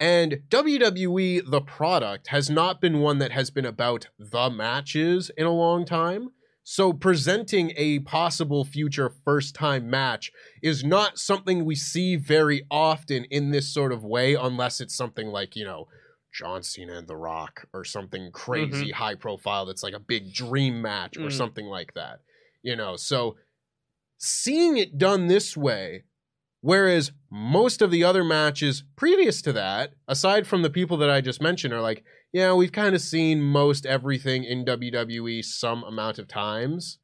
And 0.00 0.42
WWE 0.48 1.48
the 1.48 1.60
product 1.60 2.28
has 2.28 2.50
not 2.50 2.80
been 2.80 2.98
one 2.98 3.18
that 3.18 3.30
has 3.30 3.50
been 3.50 3.64
about 3.64 4.08
the 4.18 4.50
matches 4.50 5.30
in 5.36 5.46
a 5.46 5.52
long 5.52 5.84
time. 5.84 6.30
So 6.64 6.92
presenting 6.92 7.72
a 7.76 8.00
possible 8.00 8.64
future 8.64 9.12
first 9.24 9.54
time 9.54 9.88
match 9.88 10.32
is 10.62 10.82
not 10.84 11.18
something 11.18 11.64
we 11.64 11.74
see 11.76 12.16
very 12.16 12.66
often 12.70 13.24
in 13.30 13.50
this 13.50 13.72
sort 13.72 13.92
of 13.92 14.04
way 14.04 14.34
unless 14.34 14.80
it's 14.80 14.96
something 14.96 15.28
like, 15.28 15.54
you 15.56 15.64
know, 15.64 15.86
John 16.32 16.62
Cena 16.62 16.94
and 16.94 17.06
The 17.08 17.16
Rock 17.16 17.66
or 17.72 17.84
something 17.84 18.30
crazy 18.32 18.90
high 18.90 19.16
profile 19.16 19.66
that's 19.66 19.82
like 19.82 19.94
a 19.94 20.00
big 20.00 20.32
dream 20.32 20.80
match 20.82 21.16
or 21.16 21.28
Mm. 21.28 21.32
something 21.32 21.66
like 21.66 21.94
that. 21.94 22.20
You 22.62 22.74
know, 22.76 22.96
so 22.96 23.36
seeing 24.24 24.76
it 24.76 24.98
done 24.98 25.26
this 25.26 25.56
way, 25.56 26.04
whereas 26.60 27.10
most 27.30 27.82
of 27.82 27.90
the 27.90 28.04
other 28.04 28.22
matches 28.22 28.84
previous 28.96 29.42
to 29.42 29.52
that, 29.52 29.94
aside 30.06 30.46
from 30.46 30.62
the 30.62 30.70
people 30.70 30.96
that 30.98 31.10
I 31.10 31.20
just 31.20 31.42
mentioned, 31.42 31.74
are 31.74 31.80
like, 31.80 32.04
yeah, 32.32 32.52
we've 32.54 32.72
kind 32.72 32.94
of 32.94 33.00
seen 33.00 33.42
most 33.42 33.84
everything 33.84 34.44
in 34.44 34.64
WWE 34.64 35.44
some 35.44 35.82
amount 35.84 36.18
of 36.18 36.28
times. 36.28 36.98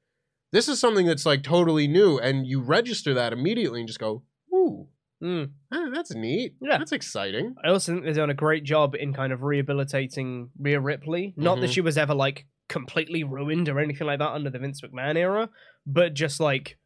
This 0.52 0.68
is 0.68 0.78
something 0.80 1.06
that's 1.06 1.26
like 1.26 1.42
totally 1.42 1.88
new, 1.88 2.18
and 2.18 2.46
you 2.46 2.60
register 2.60 3.12
that 3.14 3.32
immediately 3.32 3.80
and 3.80 3.88
just 3.88 3.98
go, 4.00 4.22
ooh, 4.54 4.88
Mm. 5.20 5.50
that's 5.92 6.14
neat. 6.14 6.54
Yeah. 6.62 6.78
That's 6.78 6.92
exciting. 6.92 7.56
I 7.64 7.70
also 7.70 7.92
think 7.92 8.04
they've 8.04 8.14
done 8.14 8.30
a 8.30 8.34
great 8.34 8.62
job 8.62 8.94
in 8.94 9.12
kind 9.12 9.32
of 9.32 9.42
rehabilitating 9.42 10.50
Rhea 10.56 10.78
Ripley. 10.80 11.34
Not 11.36 11.60
that 11.60 11.70
Mhm. 11.70 11.72
she 11.74 11.80
was 11.80 11.98
ever 11.98 12.14
like 12.14 12.46
completely 12.68 13.24
ruined 13.24 13.68
or 13.68 13.80
anything 13.80 14.06
like 14.06 14.20
that 14.20 14.30
under 14.30 14.48
the 14.48 14.60
Vince 14.60 14.80
McMahon 14.80 15.16
era, 15.16 15.50
but 15.84 16.14
just 16.14 16.38
like 16.38 16.78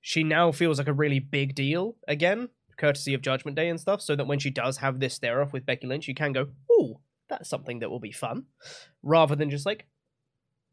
she 0.00 0.22
now 0.24 0.52
feels 0.52 0.78
like 0.78 0.88
a 0.88 0.92
really 0.92 1.18
big 1.18 1.54
deal 1.54 1.96
again, 2.06 2.48
courtesy 2.76 3.14
of 3.14 3.22
Judgment 3.22 3.56
Day 3.56 3.68
and 3.68 3.80
stuff. 3.80 4.00
So 4.00 4.14
that 4.16 4.26
when 4.26 4.38
she 4.38 4.50
does 4.50 4.78
have 4.78 5.00
this 5.00 5.14
stare 5.14 5.42
off 5.42 5.52
with 5.52 5.66
Becky 5.66 5.86
Lynch, 5.86 6.08
you 6.08 6.14
can 6.14 6.32
go, 6.32 6.48
"Ooh, 6.72 7.00
that's 7.28 7.48
something 7.48 7.80
that 7.80 7.90
will 7.90 8.00
be 8.00 8.12
fun," 8.12 8.46
rather 9.02 9.34
than 9.36 9.50
just 9.50 9.66
like, 9.66 9.86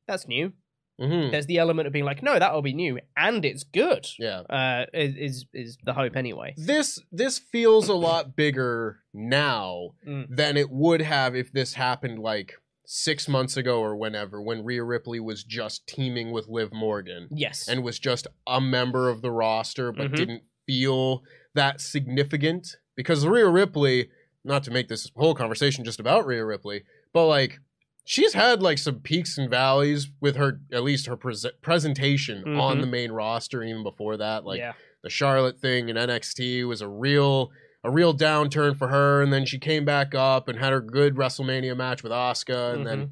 "That's 0.08 0.28
new." 0.28 0.54
hmm 0.98 1.30
There's 1.30 1.46
the 1.48 1.58
element 1.58 1.88
of 1.88 1.94
being 1.94 2.06
like, 2.06 2.24
"No, 2.24 2.40
that'll 2.40 2.62
be 2.62 2.74
new 2.74 3.00
and 3.18 3.44
it's 3.44 3.64
good." 3.64 4.08
Yeah. 4.18 4.40
Uh, 4.50 4.86
is 4.94 5.16
is 5.16 5.46
is 5.54 5.78
the 5.84 5.94
hope 5.94 6.16
anyway? 6.16 6.54
This 6.58 7.00
this 7.12 7.38
feels 7.38 7.90
a 7.90 7.94
lot 7.96 8.36
bigger 8.38 9.00
now 9.14 9.90
Mm. 10.08 10.28
than 10.30 10.56
it 10.56 10.70
would 10.70 11.02
have 11.02 11.36
if 11.36 11.52
this 11.52 11.74
happened 11.74 12.20
like 12.20 12.54
six 12.86 13.28
months 13.28 13.58
ago 13.58 13.80
or 13.82 13.96
whenever, 13.96 14.42
when 14.42 14.64
Rhea 14.64 14.84
Ripley 14.84 15.20
was 15.20 15.44
just 15.44 15.88
teaming 15.88 16.32
with 16.32 16.48
Liv 16.48 16.72
Morgan. 16.74 17.28
Yes. 17.32 17.68
and 17.68 17.84
was 17.84 18.00
just 18.00 18.28
a 18.48 18.62
member 18.62 19.10
of 19.10 19.22
the 19.22 19.32
roster 19.32 19.92
but 19.92 20.12
Mhm. 20.12 20.16
didn't 20.16 20.44
feel 20.68 21.24
that 21.54 21.82
significant 21.82 22.78
because 22.96 23.26
Rhea 23.26 23.48
Ripley, 23.48 24.10
not 24.44 24.64
to 24.64 24.72
make 24.72 24.88
this 24.88 25.12
whole 25.16 25.34
conversation 25.36 25.84
just 25.84 26.00
about 26.00 26.26
Rhea 26.26 26.46
Ripley, 26.46 26.84
but 27.14 27.28
like 27.28 27.60
she's 28.04 28.34
had 28.34 28.62
like 28.62 28.78
some 28.78 29.00
peaks 29.00 29.38
and 29.38 29.50
valleys 29.50 30.10
with 30.22 30.36
her 30.36 30.60
at 30.72 30.84
least 30.84 31.08
her 31.08 31.18
pres 31.18 31.46
presentation 31.62 32.44
on 32.58 32.78
Mhm. 32.78 32.82
the 32.82 32.88
main 32.88 33.12
roster 33.12 33.64
even 33.64 33.82
before 33.84 34.16
that 34.18 34.46
like 34.46 34.60
yeah. 34.60 34.74
the 35.02 35.10
Charlotte 35.10 35.60
thing 35.60 35.90
in 35.90 35.98
NXT 35.98 36.64
was 36.66 36.82
a 36.82 36.88
real 36.88 37.52
a 37.86 37.92
real 37.92 38.18
downturn 38.18 38.76
for 38.76 38.88
her 38.88 39.22
and 39.22 39.32
then 39.32 39.46
she 39.46 39.60
came 39.60 39.86
back 39.86 40.16
up 40.16 40.48
and 40.48 40.58
had 40.58 40.74
her 40.74 40.82
good 40.82 41.16
WrestleMania 41.16 41.78
match 41.78 42.02
with 42.02 42.12
Asuka 42.12 42.74
and 42.74 42.86
then 42.86 43.12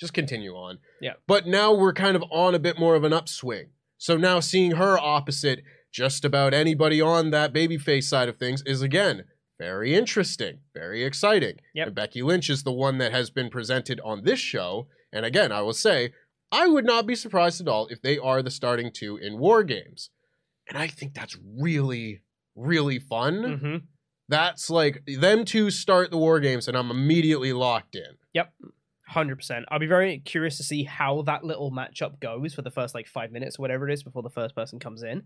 just 0.00 0.12
continue 0.12 0.54
on. 0.54 0.78
Yeah. 1.00 1.14
But 1.28 1.46
now 1.46 1.72
we're 1.72 1.92
kind 1.92 2.16
of 2.16 2.24
on 2.30 2.54
a 2.54 2.58
bit 2.58 2.78
more 2.78 2.96
of 2.96 3.04
an 3.04 3.12
upswing. 3.12 3.68
So 3.98 4.16
now 4.16 4.40
seeing 4.40 4.72
her 4.72 4.98
opposite 4.98 5.62
just 5.92 6.24
about 6.24 6.52
anybody 6.52 7.00
on 7.00 7.30
that 7.30 7.52
babyface 7.52 8.04
side 8.04 8.28
of 8.28 8.36
things 8.36 8.62
is 8.66 8.82
again 8.82 9.24
very 9.60 9.94
interesting, 9.94 10.58
very 10.74 11.04
exciting. 11.04 11.58
Yep. 11.74 11.86
And 11.86 11.94
Becky 11.94 12.22
Lynch 12.22 12.50
is 12.50 12.64
the 12.64 12.72
one 12.72 12.98
that 12.98 13.12
has 13.12 13.30
been 13.30 13.48
presented 13.48 14.00
on 14.04 14.24
this 14.24 14.40
show. 14.40 14.88
And 15.12 15.24
again, 15.24 15.52
I 15.52 15.60
will 15.60 15.72
say, 15.72 16.12
I 16.50 16.66
would 16.66 16.84
not 16.84 17.06
be 17.06 17.14
surprised 17.14 17.60
at 17.60 17.68
all 17.68 17.86
if 17.86 18.02
they 18.02 18.18
are 18.18 18.42
the 18.42 18.50
starting 18.50 18.90
two 18.92 19.16
in 19.16 19.38
War 19.38 19.62
Games. 19.62 20.10
And 20.68 20.76
I 20.76 20.88
think 20.88 21.14
that's 21.14 21.38
really, 21.60 22.22
really 22.56 22.98
fun. 22.98 23.58
hmm 23.58 23.76
That's 24.32 24.70
like 24.70 25.02
them 25.06 25.44
two 25.44 25.70
start 25.70 26.10
the 26.10 26.16
War 26.16 26.40
Games, 26.40 26.66
and 26.66 26.74
I'm 26.74 26.90
immediately 26.90 27.52
locked 27.52 27.94
in. 27.94 28.16
Yep. 28.32 28.50
Hundred 29.08 29.36
percent. 29.36 29.66
I'll 29.68 29.78
be 29.78 29.86
very 29.86 30.20
curious 30.20 30.56
to 30.56 30.62
see 30.62 30.84
how 30.84 31.20
that 31.22 31.44
little 31.44 31.70
matchup 31.70 32.18
goes 32.18 32.54
for 32.54 32.62
the 32.62 32.70
first 32.70 32.94
like 32.94 33.06
five 33.06 33.30
minutes 33.30 33.58
or 33.58 33.62
whatever 33.62 33.86
it 33.86 33.92
is 33.92 34.02
before 34.02 34.22
the 34.22 34.30
first 34.30 34.54
person 34.54 34.78
comes 34.78 35.02
in, 35.02 35.24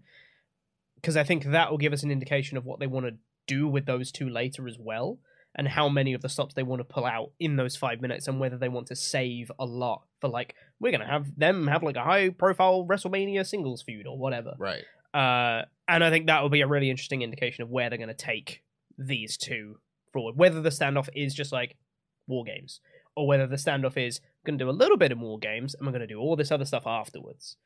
because 0.96 1.16
I 1.16 1.22
think 1.22 1.44
that 1.44 1.70
will 1.70 1.78
give 1.78 1.92
us 1.92 2.02
an 2.02 2.10
indication 2.10 2.56
of 2.56 2.64
what 2.64 2.80
they 2.80 2.88
want 2.88 3.06
to 3.06 3.14
do 3.46 3.68
with 3.68 3.86
those 3.86 4.10
two 4.10 4.28
later 4.28 4.66
as 4.66 4.76
well, 4.76 5.20
and 5.54 5.68
how 5.68 5.88
many 5.88 6.12
of 6.12 6.22
the 6.22 6.28
stops 6.28 6.54
they 6.54 6.64
want 6.64 6.80
to 6.80 6.84
pull 6.84 7.04
out 7.04 7.30
in 7.38 7.54
those 7.54 7.76
five 7.76 8.00
minutes, 8.00 8.26
and 8.26 8.40
whether 8.40 8.58
they 8.58 8.68
want 8.68 8.88
to 8.88 8.96
save 8.96 9.52
a 9.56 9.64
lot 9.64 10.02
for 10.20 10.28
like 10.28 10.56
we're 10.80 10.90
gonna 10.90 11.06
have 11.06 11.38
them 11.38 11.68
have 11.68 11.84
like 11.84 11.94
a 11.94 12.02
high 12.02 12.30
profile 12.30 12.84
WrestleMania 12.84 13.46
singles 13.46 13.82
feud 13.82 14.08
or 14.08 14.18
whatever. 14.18 14.54
Right. 14.58 14.82
Uh, 15.14 15.64
and 15.88 16.04
I 16.04 16.10
think 16.10 16.26
that 16.26 16.42
will 16.42 16.50
be 16.50 16.60
a 16.60 16.66
really 16.66 16.90
interesting 16.90 17.22
indication 17.22 17.62
of 17.62 17.70
where 17.70 17.88
they're 17.88 17.96
going 17.96 18.08
to 18.08 18.14
take 18.14 18.62
these 18.98 19.36
two 19.36 19.78
forward. 20.12 20.36
Whether 20.36 20.60
the 20.60 20.70
standoff 20.70 21.08
is 21.14 21.34
just 21.34 21.52
like 21.52 21.76
war 22.26 22.44
games, 22.44 22.80
or 23.16 23.26
whether 23.26 23.46
the 23.46 23.56
standoff 23.56 23.96
is 23.96 24.20
going 24.44 24.58
to 24.58 24.64
do 24.64 24.70
a 24.70 24.72
little 24.72 24.96
bit 24.96 25.12
of 25.12 25.18
war 25.18 25.38
games 25.38 25.74
and 25.74 25.86
we're 25.86 25.92
going 25.92 26.00
to 26.00 26.06
do 26.06 26.20
all 26.20 26.36
this 26.36 26.52
other 26.52 26.64
stuff 26.64 26.86
afterwards. 26.86 27.56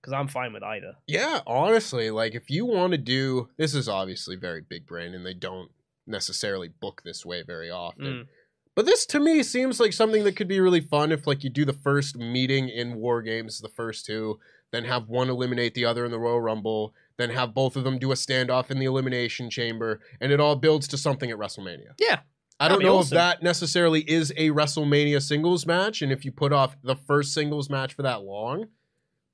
Because 0.00 0.12
I'm 0.12 0.28
fine 0.28 0.52
with 0.52 0.62
either. 0.62 0.94
Yeah, 1.06 1.40
honestly, 1.46 2.10
like 2.10 2.34
if 2.34 2.50
you 2.50 2.64
want 2.64 2.92
to 2.92 2.98
do 2.98 3.48
this 3.56 3.74
is 3.74 3.88
obviously 3.88 4.36
very 4.36 4.60
big 4.60 4.86
brain 4.86 5.14
and 5.14 5.24
they 5.24 5.34
don't 5.34 5.70
necessarily 6.06 6.68
book 6.68 7.02
this 7.04 7.26
way 7.26 7.42
very 7.42 7.70
often. 7.70 8.04
Mm. 8.04 8.26
But 8.74 8.86
this 8.86 9.06
to 9.06 9.20
me 9.20 9.42
seems 9.42 9.80
like 9.80 9.92
something 9.92 10.24
that 10.24 10.36
could 10.36 10.48
be 10.48 10.60
really 10.60 10.82
fun 10.82 11.10
if 11.10 11.26
like 11.26 11.42
you 11.42 11.50
do 11.50 11.64
the 11.64 11.72
first 11.72 12.16
meeting 12.16 12.68
in 12.68 12.96
War 12.96 13.22
Games, 13.22 13.60
the 13.60 13.68
first 13.68 14.04
two, 14.04 14.38
then 14.70 14.84
have 14.84 15.08
one 15.08 15.30
eliminate 15.30 15.74
the 15.74 15.86
other 15.86 16.04
in 16.04 16.10
the 16.10 16.18
Royal 16.18 16.40
Rumble, 16.40 16.94
then 17.18 17.30
have 17.30 17.54
both 17.54 17.76
of 17.76 17.84
them 17.84 17.98
do 17.98 18.12
a 18.12 18.14
standoff 18.14 18.70
in 18.70 18.78
the 18.78 18.86
Elimination 18.86 19.50
Chamber, 19.50 20.00
and 20.20 20.32
it 20.32 20.40
all 20.40 20.56
builds 20.56 20.88
to 20.88 20.98
something 20.98 21.30
at 21.30 21.38
WrestleMania. 21.38 21.92
Yeah. 21.98 22.20
I 22.58 22.68
don't 22.68 22.82
know 22.82 22.98
awesome. 22.98 23.16
if 23.16 23.20
that 23.20 23.42
necessarily 23.42 24.00
is 24.00 24.32
a 24.36 24.50
WrestleMania 24.50 25.20
singles 25.22 25.66
match, 25.66 26.00
and 26.02 26.10
if 26.10 26.24
you 26.24 26.32
put 26.32 26.52
off 26.52 26.76
the 26.82 26.96
first 26.96 27.34
singles 27.34 27.68
match 27.68 27.94
for 27.94 28.02
that 28.02 28.22
long, 28.22 28.66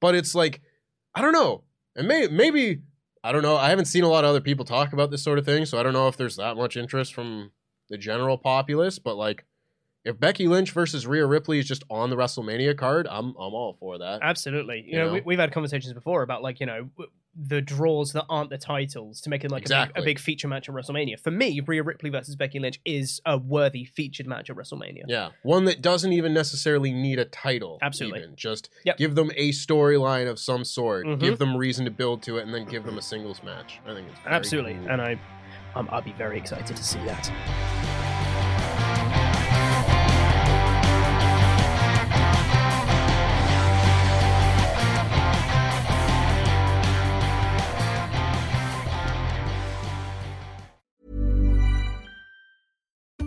but 0.00 0.14
it's 0.14 0.34
like, 0.34 0.60
I 1.14 1.20
don't 1.20 1.32
know, 1.32 1.62
and 1.94 2.08
may, 2.08 2.26
maybe 2.26 2.80
I 3.24 3.30
don't 3.30 3.42
know. 3.42 3.56
I 3.56 3.70
haven't 3.70 3.84
seen 3.84 4.02
a 4.02 4.08
lot 4.08 4.24
of 4.24 4.30
other 4.30 4.40
people 4.40 4.64
talk 4.64 4.92
about 4.92 5.10
this 5.10 5.22
sort 5.22 5.38
of 5.38 5.44
thing, 5.44 5.64
so 5.64 5.78
I 5.78 5.82
don't 5.82 5.92
know 5.92 6.08
if 6.08 6.16
there's 6.16 6.36
that 6.36 6.56
much 6.56 6.76
interest 6.76 7.14
from 7.14 7.52
the 7.88 7.96
general 7.96 8.36
populace. 8.36 8.98
But 8.98 9.16
like, 9.16 9.44
if 10.04 10.18
Becky 10.18 10.48
Lynch 10.48 10.72
versus 10.72 11.06
Rhea 11.06 11.24
Ripley 11.24 11.60
is 11.60 11.68
just 11.68 11.84
on 11.88 12.10
the 12.10 12.16
WrestleMania 12.16 12.76
card, 12.76 13.06
I'm 13.08 13.28
I'm 13.28 13.54
all 13.54 13.76
for 13.78 13.98
that. 13.98 14.20
Absolutely. 14.22 14.78
You, 14.78 14.92
You 14.92 14.98
know, 14.98 15.06
know? 15.06 15.12
We, 15.14 15.20
we've 15.20 15.38
had 15.38 15.52
conversations 15.52 15.92
before 15.92 16.22
about 16.22 16.42
like 16.42 16.58
you 16.58 16.66
know 16.66 16.90
the 17.34 17.62
draws 17.62 18.12
that 18.12 18.24
aren't 18.28 18.50
the 18.50 18.58
titles 18.58 19.20
to 19.22 19.30
make 19.30 19.42
it 19.42 19.50
like 19.50 19.64
a, 19.64 19.68
big, 19.86 19.98
a 19.98 20.02
big 20.02 20.18
feature 20.18 20.48
match 20.48 20.68
at 20.68 20.74
WrestleMania. 20.74 21.18
For 21.18 21.30
me, 21.30 21.60
Rhea 21.60 21.82
Ripley 21.82 22.10
versus 22.10 22.36
Becky 22.36 22.58
Lynch 22.58 22.78
is 22.84 23.20
a 23.24 23.38
worthy 23.38 23.84
featured 23.86 24.26
match 24.26 24.50
at 24.50 24.56
WrestleMania. 24.56 25.04
Yeah, 25.08 25.30
one 25.42 25.64
that 25.64 25.80
doesn't 25.80 26.12
even 26.12 26.34
necessarily 26.34 26.92
need 26.92 27.18
a 27.18 27.24
title. 27.24 27.78
Absolutely. 27.80 28.20
even. 28.20 28.36
just 28.36 28.68
Yep. 28.84 28.96
give 28.98 29.14
them 29.14 29.30
a 29.36 29.50
storyline 29.52 30.28
of 30.28 30.38
some 30.38 30.64
sort, 30.64 31.06
Mhm. 31.06 31.20
give 31.20 31.38
them 31.38 31.56
reason 31.56 31.84
to 31.86 31.90
build 31.90 32.22
to 32.24 32.36
it, 32.36 32.42
and 32.44 32.52
then 32.54 32.64
give 32.66 32.84
them 32.84 32.98
a 32.98 33.02
singles 33.02 33.42
match. 33.42 33.80
I 33.86 33.94
think 33.94 34.08
it's 34.10 34.20
Absolutely, 34.26 34.74
cool. 34.74 34.88
and 34.90 35.00
I, 35.00 35.18
um, 35.74 35.88
I'll 35.90 36.02
be 36.02 36.12
very 36.12 36.36
excited 36.36 36.76
to 36.76 36.84
see 36.84 36.98
that. 37.06 38.11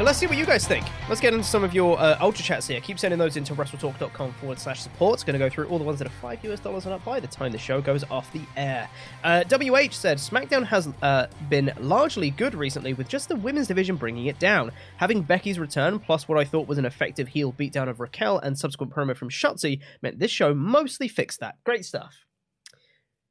but 0.00 0.06
let's 0.06 0.18
see 0.18 0.26
what 0.26 0.38
you 0.38 0.46
guys 0.46 0.66
think. 0.66 0.86
Let's 1.10 1.20
get 1.20 1.34
into 1.34 1.44
some 1.44 1.62
of 1.62 1.74
your 1.74 2.00
uh, 2.00 2.16
ultra 2.22 2.42
chats 2.42 2.66
here. 2.66 2.80
Keep 2.80 2.98
sending 2.98 3.18
those 3.18 3.36
into 3.36 3.54
wrestletalk.com 3.54 4.32
forward 4.32 4.58
slash 4.58 4.80
support. 4.80 5.12
It's 5.12 5.24
going 5.24 5.34
to 5.34 5.38
go 5.38 5.50
through 5.50 5.68
all 5.68 5.76
the 5.76 5.84
ones 5.84 5.98
that 5.98 6.08
are 6.08 6.20
5 6.22 6.42
US 6.46 6.60
dollars 6.60 6.86
and 6.86 6.94
up 6.94 7.04
by 7.04 7.20
the 7.20 7.26
time 7.26 7.52
the 7.52 7.58
show 7.58 7.82
goes 7.82 8.02
off 8.04 8.32
the 8.32 8.40
air. 8.56 8.88
Uh, 9.22 9.44
WH 9.44 9.92
said 9.92 10.16
SmackDown 10.16 10.64
has 10.64 10.88
uh, 11.02 11.26
been 11.50 11.70
largely 11.80 12.30
good 12.30 12.54
recently, 12.54 12.94
with 12.94 13.08
just 13.08 13.28
the 13.28 13.36
women's 13.36 13.68
division 13.68 13.96
bringing 13.96 14.24
it 14.24 14.38
down. 14.38 14.72
Having 14.96 15.24
Becky's 15.24 15.58
return, 15.58 15.98
plus 15.98 16.26
what 16.26 16.38
I 16.38 16.44
thought 16.44 16.66
was 16.66 16.78
an 16.78 16.86
effective 16.86 17.28
heel 17.28 17.52
beatdown 17.52 17.90
of 17.90 18.00
Raquel 18.00 18.38
and 18.38 18.58
subsequent 18.58 18.94
promo 18.94 19.14
from 19.14 19.28
Shotzi, 19.28 19.80
meant 20.00 20.18
this 20.18 20.30
show 20.30 20.54
mostly 20.54 21.08
fixed 21.08 21.40
that. 21.40 21.56
Great 21.62 21.84
stuff. 21.84 22.24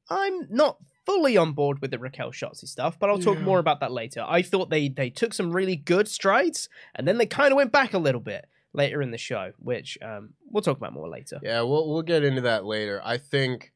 I'm 0.08 0.46
not 0.48 0.76
fully 1.06 1.36
on 1.36 1.52
board 1.52 1.80
with 1.80 1.90
the 1.90 1.98
Raquel 1.98 2.30
Shotzi 2.30 2.66
stuff, 2.68 2.98
but 2.98 3.10
I'll 3.10 3.18
talk 3.18 3.36
Yeah. 3.38 3.44
more 3.44 3.58
about 3.58 3.80
that 3.80 3.92
later. 3.92 4.24
I 4.26 4.42
thought 4.42 4.70
they 4.70 4.88
they 4.88 5.10
took 5.10 5.32
some 5.34 5.50
really 5.52 5.76
good 5.76 6.08
strides, 6.08 6.68
and 6.94 7.06
then 7.08 7.18
they 7.18 7.26
kind 7.26 7.52
of 7.52 7.56
went 7.56 7.72
back 7.72 7.94
a 7.94 7.98
little 7.98 8.20
bit 8.20 8.46
later 8.72 9.02
in 9.02 9.10
the 9.10 9.18
show, 9.18 9.52
which 9.58 9.98
um, 10.02 10.34
we'll 10.50 10.62
talk 10.62 10.76
about 10.76 10.92
more 10.92 11.08
later. 11.08 11.40
Yeah, 11.42 11.62
we'll 11.62 11.88
we'll 11.88 12.02
get 12.02 12.22
into 12.24 12.42
that 12.42 12.64
later. 12.64 13.00
I 13.04 13.18
think 13.18 13.72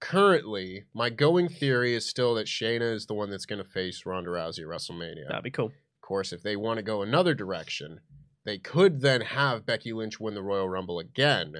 currently 0.00 0.84
my 0.94 1.10
going 1.10 1.48
theory 1.48 1.94
is 1.94 2.06
still 2.06 2.34
that 2.34 2.46
Shayna 2.46 2.94
is 2.94 3.06
the 3.06 3.14
one 3.14 3.30
that's 3.30 3.46
going 3.46 3.62
to 3.62 3.68
face 3.68 4.04
Ronda 4.06 4.30
Rousey 4.30 4.60
at 4.60 4.66
WrestleMania. 4.66 5.26
That'd 5.28 5.42
be 5.44 5.50
cool. 5.50 5.66
Of 5.66 6.00
course, 6.02 6.32
if 6.32 6.42
they 6.42 6.56
want 6.56 6.78
to 6.78 6.82
go 6.82 7.02
another 7.02 7.34
direction, 7.34 8.00
they 8.44 8.58
could 8.58 9.00
then 9.00 9.20
have 9.22 9.66
Becky 9.66 9.92
Lynch 9.92 10.20
win 10.20 10.34
the 10.34 10.42
Royal 10.42 10.68
Rumble 10.68 10.98
again. 11.00 11.52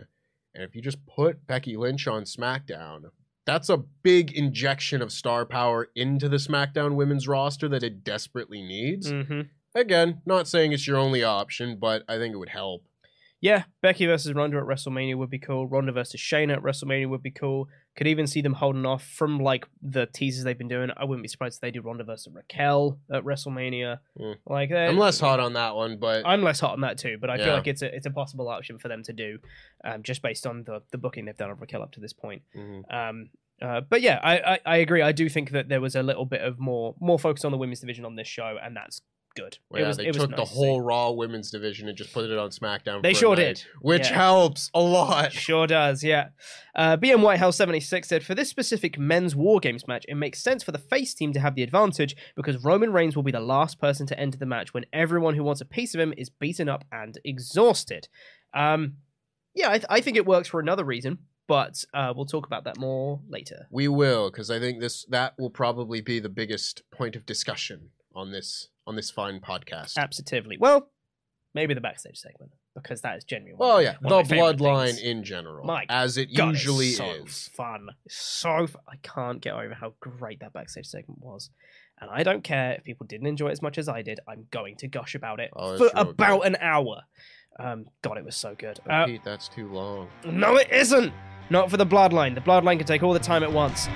And 0.54 0.64
if 0.64 0.74
you 0.74 0.81
just 0.83 1.04
put 1.07 1.46
Becky 1.46 1.76
Lynch 1.76 2.07
on 2.07 2.22
SmackDown, 2.22 3.11
that's 3.48 3.70
a 3.70 3.78
big 3.78 4.30
injection 4.32 5.00
of 5.00 5.11
star 5.11 5.46
power 5.46 5.88
into 5.96 6.28
the 6.28 6.37
SmackDown 6.37 6.94
women's 6.96 7.26
roster 7.26 7.66
that 7.70 7.82
it 7.82 8.04
desperately 8.04 8.62
needs. 8.62 9.11
hmm 9.11 9.40
Again, 9.74 10.22
not 10.26 10.48
saying 10.48 10.72
it's 10.72 10.87
your 10.87 10.96
only 10.96 11.22
option, 11.22 11.78
but 11.80 12.02
I 12.08 12.16
think 12.18 12.34
it 12.34 12.38
would 12.38 12.48
help. 12.48 12.84
Yeah, 13.40 13.64
Becky 13.80 14.06
versus 14.06 14.34
Ronda 14.34 14.58
at 14.58 14.64
WrestleMania 14.64 15.14
would 15.16 15.30
be 15.30 15.38
cool. 15.38 15.66
Ronda 15.68 15.92
versus 15.92 16.20
Shayna 16.20 16.54
at 16.54 16.62
WrestleMania 16.62 17.08
would 17.08 17.22
be 17.22 17.30
cool. 17.30 17.68
Could 17.98 18.06
even 18.06 18.28
see 18.28 18.42
them 18.42 18.52
holding 18.52 18.87
off 18.87 19.02
from 19.02 19.40
like 19.40 19.66
the 19.82 20.06
teasers 20.06 20.44
they've 20.44 20.56
been 20.56 20.68
doing. 20.68 20.90
I 20.96 21.04
wouldn't 21.04 21.24
be 21.24 21.28
surprised 21.28 21.56
if 21.56 21.61
they 21.62 21.72
do 21.72 21.80
Ronda 21.82 22.04
versus 22.04 22.32
Raquel 22.32 22.96
at 23.12 23.24
WrestleMania. 23.24 23.98
Mm. 24.16 24.37
Like, 24.46 24.70
uh, 24.70 24.76
I'm 24.76 24.96
less 24.96 25.18
hot 25.18 25.40
on 25.40 25.54
that 25.54 25.74
one, 25.74 25.96
but 25.98 26.22
I'm 26.24 26.42
less 26.44 26.61
hot 26.61 26.74
on 26.74 26.82
that 26.82 26.96
too, 26.96 27.18
but 27.20 27.28
I 27.28 27.38
feel 27.38 27.54
like 27.54 27.66
it's 27.66 27.82
a 27.82 27.92
it's 27.92 28.06
a 28.06 28.11
possible 28.12 28.48
option 28.48 28.78
for 28.78 28.87
them 28.87 29.02
to 29.02 29.12
do, 29.12 29.40
um, 29.84 30.04
just 30.04 30.22
based 30.22 30.46
on 30.46 30.62
the 30.62 30.80
the 30.92 30.98
booking 30.98 31.24
they've 31.24 31.37
done 31.37 31.50
of 31.50 31.61
Raquel 31.61 31.82
up 31.82 31.90
to 31.92 32.00
this 32.00 32.12
point. 32.12 32.42
Mhm. 32.56 32.94
Um, 32.94 33.30
uh, 33.61 33.80
but 33.80 34.00
yeah, 34.00 34.20
I, 34.22 34.38
I 34.38 34.58
I 34.64 34.76
agree. 34.76 35.02
I 35.02 35.11
do 35.11 35.28
think 35.28 35.50
that 35.50 35.68
there 35.68 35.80
was 35.80 35.96
a 35.96 36.02
little 36.04 36.24
bit 36.24 36.42
of 36.42 36.61
more 36.61 36.94
more 37.00 37.18
focus 37.18 37.44
on 37.44 37.50
the 37.50 37.58
women's 37.58 37.80
division 37.80 38.04
on 38.04 38.14
this 38.14 38.28
show, 38.28 38.58
and 38.62 38.76
that's 38.76 39.02
good. 39.34 39.58
Well, 39.70 39.82
yeah, 39.82 39.88
was, 39.88 39.96
they 39.96 40.10
took 40.10 40.30
nice 40.30 40.38
the 40.38 40.44
whole 40.44 40.80
Raw 40.80 41.10
women's 41.10 41.50
division 41.50 41.88
and 41.88 41.96
just 41.96 42.12
put 42.12 42.24
it 42.24 42.38
on 42.38 42.50
SmackDown. 42.50 43.02
They 43.02 43.14
sure 43.14 43.36
night, 43.36 43.42
did, 43.42 43.64
which 43.80 44.08
yeah. 44.08 44.16
helps 44.16 44.70
a 44.74 44.80
lot. 44.80 45.32
Sure 45.38 45.66
does, 45.66 46.04
yeah. 46.04 46.28
Uh, 46.74 46.96
BM 46.96 47.22
Whitehouse 47.22 47.56
76 47.56 48.06
said, 48.06 48.22
For 48.22 48.34
this 48.34 48.50
specific 48.50 48.98
men's 48.98 49.34
War 49.34 49.60
Games 49.60 49.86
match, 49.88 50.04
it 50.08 50.14
makes 50.16 50.42
sense 50.42 50.62
for 50.62 50.72
the 50.72 50.78
face 50.78 51.14
team 51.14 51.32
to 51.32 51.40
have 51.40 51.54
the 51.54 51.62
advantage 51.62 52.16
because 52.36 52.62
Roman 52.62 52.92
Reigns 52.92 53.16
will 53.16 53.22
be 53.22 53.32
the 53.32 53.40
last 53.40 53.80
person 53.80 54.06
to 54.08 54.18
enter 54.18 54.36
the 54.36 54.46
match 54.46 54.74
when 54.74 54.84
everyone 54.92 55.34
who 55.34 55.44
wants 55.44 55.60
a 55.60 55.64
piece 55.64 55.94
of 55.94 56.00
him 56.00 56.12
is 56.16 56.28
beaten 56.28 56.68
up 56.68 56.84
and 56.92 57.18
exhausted. 57.24 58.08
Um, 58.54 58.96
yeah, 59.54 59.70
I, 59.70 59.78
th- 59.78 59.86
I 59.88 60.00
think 60.00 60.16
it 60.16 60.26
works 60.26 60.48
for 60.48 60.60
another 60.60 60.84
reason, 60.84 61.18
but 61.46 61.84
uh, 61.94 62.12
we'll 62.14 62.26
talk 62.26 62.46
about 62.46 62.64
that 62.64 62.78
more 62.78 63.20
later. 63.28 63.66
We 63.70 63.88
will, 63.88 64.30
because 64.30 64.50
I 64.50 64.60
think 64.60 64.80
this 64.80 65.04
that 65.06 65.34
will 65.38 65.50
probably 65.50 66.00
be 66.00 66.20
the 66.20 66.28
biggest 66.28 66.82
point 66.90 67.16
of 67.16 67.26
discussion 67.26 67.90
on 68.14 68.32
this 68.32 68.68
on 68.88 68.96
this 68.96 69.11
fine 69.11 69.38
podcast. 69.40 69.96
Absolutely. 69.96 70.57
Well, 70.59 70.90
maybe 71.55 71.74
the 71.74 71.81
backstage 71.81 72.16
segment 72.18 72.51
because 72.74 73.01
that 73.03 73.16
is 73.18 73.24
genuine. 73.24 73.59
Well, 73.59 73.83
yeah, 73.83 73.94
the 74.01 74.09
of 74.09 74.31
my 74.31 74.37
favorite 74.37 74.57
bloodline 74.59 75.01
in 75.03 75.24
general, 75.24 75.64
My 75.66 75.85
as 75.88 76.16
it 76.16 76.35
God, 76.35 76.51
usually 76.51 76.90
so 76.92 77.05
is. 77.24 77.48
fun. 77.55 77.88
So 78.09 78.64
f- 78.64 78.77
I 78.88 78.96
can't 79.03 79.40
get 79.40 79.55
over 79.55 79.74
how 79.74 79.94
great 80.01 80.40
that 80.40 80.53
backstage 80.53 80.87
segment 80.87 81.20
was, 81.20 81.51
and 82.01 82.09
I 82.11 82.22
don't 82.22 82.42
care 82.44 82.72
if 82.79 82.85
people 82.85 83.07
didn't 83.07 83.27
enjoy 83.27 83.48
it 83.48 83.53
as 83.53 83.62
much 83.62 83.79
as 83.79 83.88
I 83.88 84.03
did. 84.03 84.20
I'm 84.29 84.46
going 84.51 84.77
to 84.77 84.88
gush 84.88 85.14
about 85.14 85.40
it 85.40 85.51
Oh, 85.57 85.77
for 85.79 85.90
about 85.94 86.42
good. 86.42 86.46
an 86.55 86.57
hour. 86.61 87.03
Um, 87.59 87.87
God, 88.03 88.16
it 88.18 88.24
was 88.24 88.37
so 88.37 88.55
good. 88.57 88.79
Oh, 88.87 88.90
Uh, 88.92 89.07
Pete, 89.07 89.24
that's 89.24 89.48
too 89.48 89.68
long. 89.72 90.09
no, 90.24 90.57
it 90.57 90.70
isn't. 90.72 91.12
Not 91.51 91.70
for 91.70 91.77
the 91.79 91.87
bloodline. 91.87 92.35
The 92.37 92.40
bloodline 92.42 92.77
can 92.79 92.87
take 92.87 93.03
all 93.03 93.12
the 93.12 93.18
time 93.18 93.42
it 93.42 93.51
wants. 93.51 93.88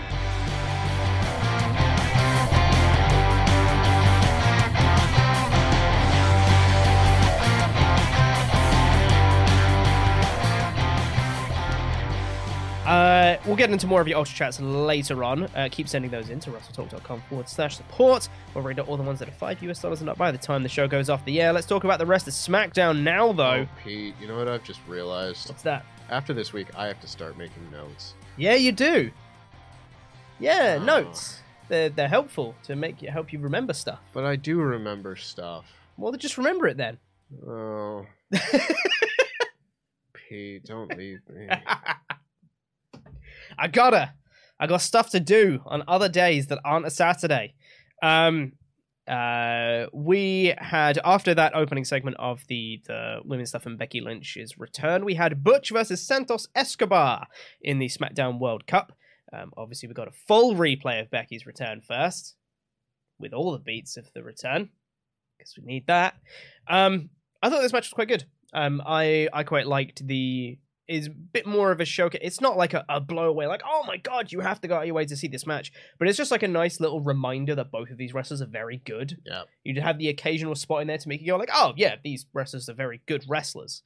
We'll 12.85 13.57
get 13.57 13.71
into 13.71 13.87
more 13.87 14.01
of 14.01 14.09
your 14.09 14.19
Ultra 14.19 14.35
Chats 14.35 14.61
later 14.61 15.23
on. 15.25 15.45
Uh, 15.45 15.69
keep 15.71 15.89
sending 15.89 16.11
those 16.11 16.31
in 16.31 16.41
to 16.41 16.51
wrestletalk.com 16.51 17.23
forward 17.29 17.49
slash 17.49 17.77
support. 17.77 18.29
We'll 18.55 18.65
read 18.65 18.79
out 18.81 18.89
all 18.89 18.97
the 18.97 19.03
ones 19.03 19.19
that 19.21 19.29
are 19.29 19.33
5 19.33 19.63
US 19.65 19.81
dollars 19.81 20.01
and 20.01 20.11
up 20.11 20.19
by 20.19 20.31
the 20.33 20.39
time 20.39 20.63
the 20.63 20.69
show 20.69 20.89
goes 20.89 21.09
off 21.09 21.25
the 21.25 21.41
air. 21.41 21.53
Let's 21.53 21.67
talk 21.67 21.85
about 21.85 21.99
the 21.99 22.07
rest 22.07 22.27
of 22.27 22.35
SmackDown 22.35 23.03
now, 23.03 23.33
though. 23.33 23.67
Oh, 23.67 23.69
Pete, 23.85 24.15
you 24.21 24.27
know 24.27 24.37
what 24.37 24.49
I've 24.49 24.65
just 24.65 24.81
realized? 24.89 25.49
What's 25.49 25.63
that? 25.63 25.85
After 26.11 26.35
this 26.35 26.53
week, 26.53 26.69
I 26.77 26.87
have 26.87 27.01
to 27.01 27.07
start 27.07 27.39
making 27.39 27.71
notes. 27.71 28.15
Yeah, 28.37 28.55
you 28.55 28.73
do. 28.73 29.11
Yeah, 30.41 30.79
Oh. 30.81 30.85
notes. 30.85 31.39
They're, 31.69 31.89
they're 31.89 32.09
helpful 32.09 32.55
to 32.65 32.75
make 32.77 33.01
you 33.01 33.11
help 33.11 33.33
you 33.33 33.39
remember 33.39 33.73
stuff. 33.73 34.01
But 34.13 34.25
I 34.25 34.37
do 34.37 34.59
remember 34.59 35.17
stuff. 35.17 35.65
Well, 35.97 36.11
then 36.13 36.19
just 36.21 36.37
remember 36.37 36.67
it 36.69 36.77
then. 36.77 36.99
Oh, 37.47 38.05
Pete, 40.13 40.65
don't 40.65 40.95
leave 40.99 41.21
me. 41.31 41.49
I 43.59 43.69
gotta. 43.69 44.15
I 44.59 44.67
got 44.67 44.83
stuff 44.83 45.11
to 45.11 45.21
do 45.21 45.61
on 45.67 45.83
other 45.89 46.09
days 46.09 46.47
that 46.49 46.61
aren't 46.65 46.87
a 46.87 46.91
Saturday. 46.91 47.55
Um, 48.03 48.53
uh, 49.09 49.87
we 49.93 50.55
had 50.59 51.01
after 51.05 51.35
that 51.35 51.55
opening 51.57 51.85
segment 51.85 52.17
of 52.19 52.47
the 52.47 52.81
the 52.87 53.17
women's 53.25 53.49
stuff 53.49 53.67
and 53.67 53.79
Becky 53.79 54.01
Lynch's 54.01 54.59
return, 54.59 55.05
we 55.05 55.15
had 55.15 55.43
Butch 55.43 55.71
versus 55.71 56.07
Santos 56.07 56.47
Escobar 56.55 57.27
in 57.61 57.79
the 57.79 57.89
SmackDown 57.89 58.39
World 58.39 58.67
Cup. 58.67 58.93
Um, 59.33 59.51
obviously, 59.57 59.89
we 59.89 59.95
got 59.95 60.09
a 60.09 60.13
full 60.29 60.55
replay 60.55 61.01
of 61.01 61.11
Becky's 61.11 61.47
return 61.47 61.81
first, 61.81 62.37
with 63.19 63.33
all 63.33 63.53
the 63.53 63.59
beats 63.59 63.97
of 63.97 64.13
the 64.15 64.23
return, 64.23 64.69
because 65.37 65.55
we 65.59 65.65
need 65.65 65.87
that. 65.89 66.15
Um, 66.69 67.11
I 67.43 67.51
thought 67.51 67.63
this 67.63 67.73
match 67.73 67.87
was 67.87 67.95
quite 67.95 68.09
good. 68.09 68.25
Um, 68.53 68.81
I 68.87 69.29
I 69.33 69.43
quite 69.43 69.67
liked 69.67 70.07
the 70.07 70.59
is 70.89 71.07
a 71.07 71.11
bit 71.11 71.47
more 71.47 71.71
of 71.71 71.81
a 71.81 71.85
showcase. 71.85 72.21
It's 72.23 72.41
not 72.41 72.57
like 72.57 72.75
a, 72.75 72.85
a 72.89 73.01
blow 73.01 73.29
away, 73.29 73.47
like 73.47 73.63
oh 73.67 73.85
my 73.87 73.97
god, 73.97 74.33
you 74.33 74.41
have 74.41 74.61
to 74.63 74.69
go 74.69 74.77
out 74.77 74.87
your 74.87 74.95
way 74.95 75.07
to 75.07 75.17
see 75.17 75.29
this 75.29 75.47
match. 75.47 75.73
But 75.99 76.09
it's 76.09 76.19
just 76.19 76.31
like 76.31 76.43
a 76.43 76.49
nice 76.49 76.81
little 76.81 77.01
reminder 77.01 77.55
that 77.55 77.71
both 77.71 77.91
of 77.91 77.99
these 77.99 78.15
wrestlers 78.15 78.43
are 78.43 78.47
very 78.47 78.83
good. 78.85 79.19
Yeah. 79.25 79.43
You 79.65 79.81
have 79.81 79.99
the 79.99 80.09
occasional 80.09 80.55
spot 80.55 80.83
in 80.83 80.89
there 80.89 80.99
to 80.99 81.09
make 81.09 81.21
you 81.21 81.29
go 81.29 81.37
like, 81.37 81.51
oh 81.53 81.73
yeah, 81.77 81.97
these 82.03 82.27
wrestlers 82.33 82.69
are 82.69 82.75
very 82.75 83.01
good 83.07 83.25
wrestlers. 83.29 83.83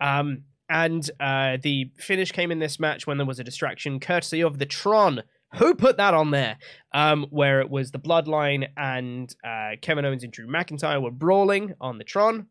Um, 0.00 0.44
and 0.68 1.08
uh, 1.20 1.58
the 1.62 1.90
finish 1.96 2.32
came 2.32 2.50
in 2.50 2.58
this 2.58 2.80
match 2.80 3.06
when 3.06 3.18
there 3.18 3.26
was 3.26 3.38
a 3.38 3.44
distraction, 3.44 4.00
courtesy 4.00 4.42
of 4.42 4.58
the 4.58 4.66
Tron. 4.66 5.22
Who 5.54 5.74
put 5.74 5.96
that 5.98 6.12
on 6.12 6.32
there? 6.32 6.58
Um, 6.92 7.26
where 7.30 7.60
it 7.60 7.70
was 7.70 7.90
the 7.90 8.00
Bloodline 8.00 8.68
and 8.76 9.34
uh, 9.46 9.76
Kevin 9.80 10.04
Owens 10.04 10.24
and 10.24 10.32
Drew 10.32 10.46
McIntyre 10.46 11.00
were 11.00 11.12
brawling 11.12 11.74
on 11.80 11.98
the 11.98 12.04
Tron. 12.04 12.48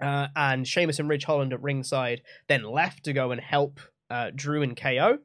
Uh, 0.00 0.26
and 0.34 0.66
Sheamus 0.66 0.98
and 0.98 1.08
Ridge 1.08 1.24
Holland 1.24 1.52
at 1.52 1.62
ringside 1.62 2.22
then 2.48 2.62
left 2.64 3.04
to 3.04 3.12
go 3.12 3.30
and 3.30 3.40
help 3.40 3.80
uh, 4.10 4.30
Drew 4.34 4.62
and 4.62 4.76
KO. 4.76 5.18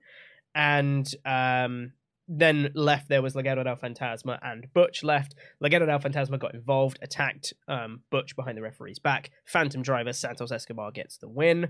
And 0.56 1.08
um, 1.26 1.94
then 2.28 2.72
left 2.76 3.10
there 3.10 3.22
was 3.22 3.34
Legado 3.34 3.64
del 3.64 3.76
Fantasma 3.76 4.38
and 4.42 4.68
Butch 4.74 5.04
left. 5.04 5.36
Legado 5.64 5.86
del 5.86 6.00
Fantasma 6.00 6.38
got 6.40 6.54
involved, 6.54 7.00
attacked 7.02 7.54
um, 7.68 8.02
Butch 8.12 8.36
behind 8.36 8.58
the 8.58 8.62
referee's 8.62 9.00
back. 9.00 9.32
Phantom 9.46 9.82
Driver 9.82 10.14
Santos 10.14 10.52
Escobar 10.52 10.92
gets 10.92 11.18
the 11.18 11.28
win. 11.30 11.70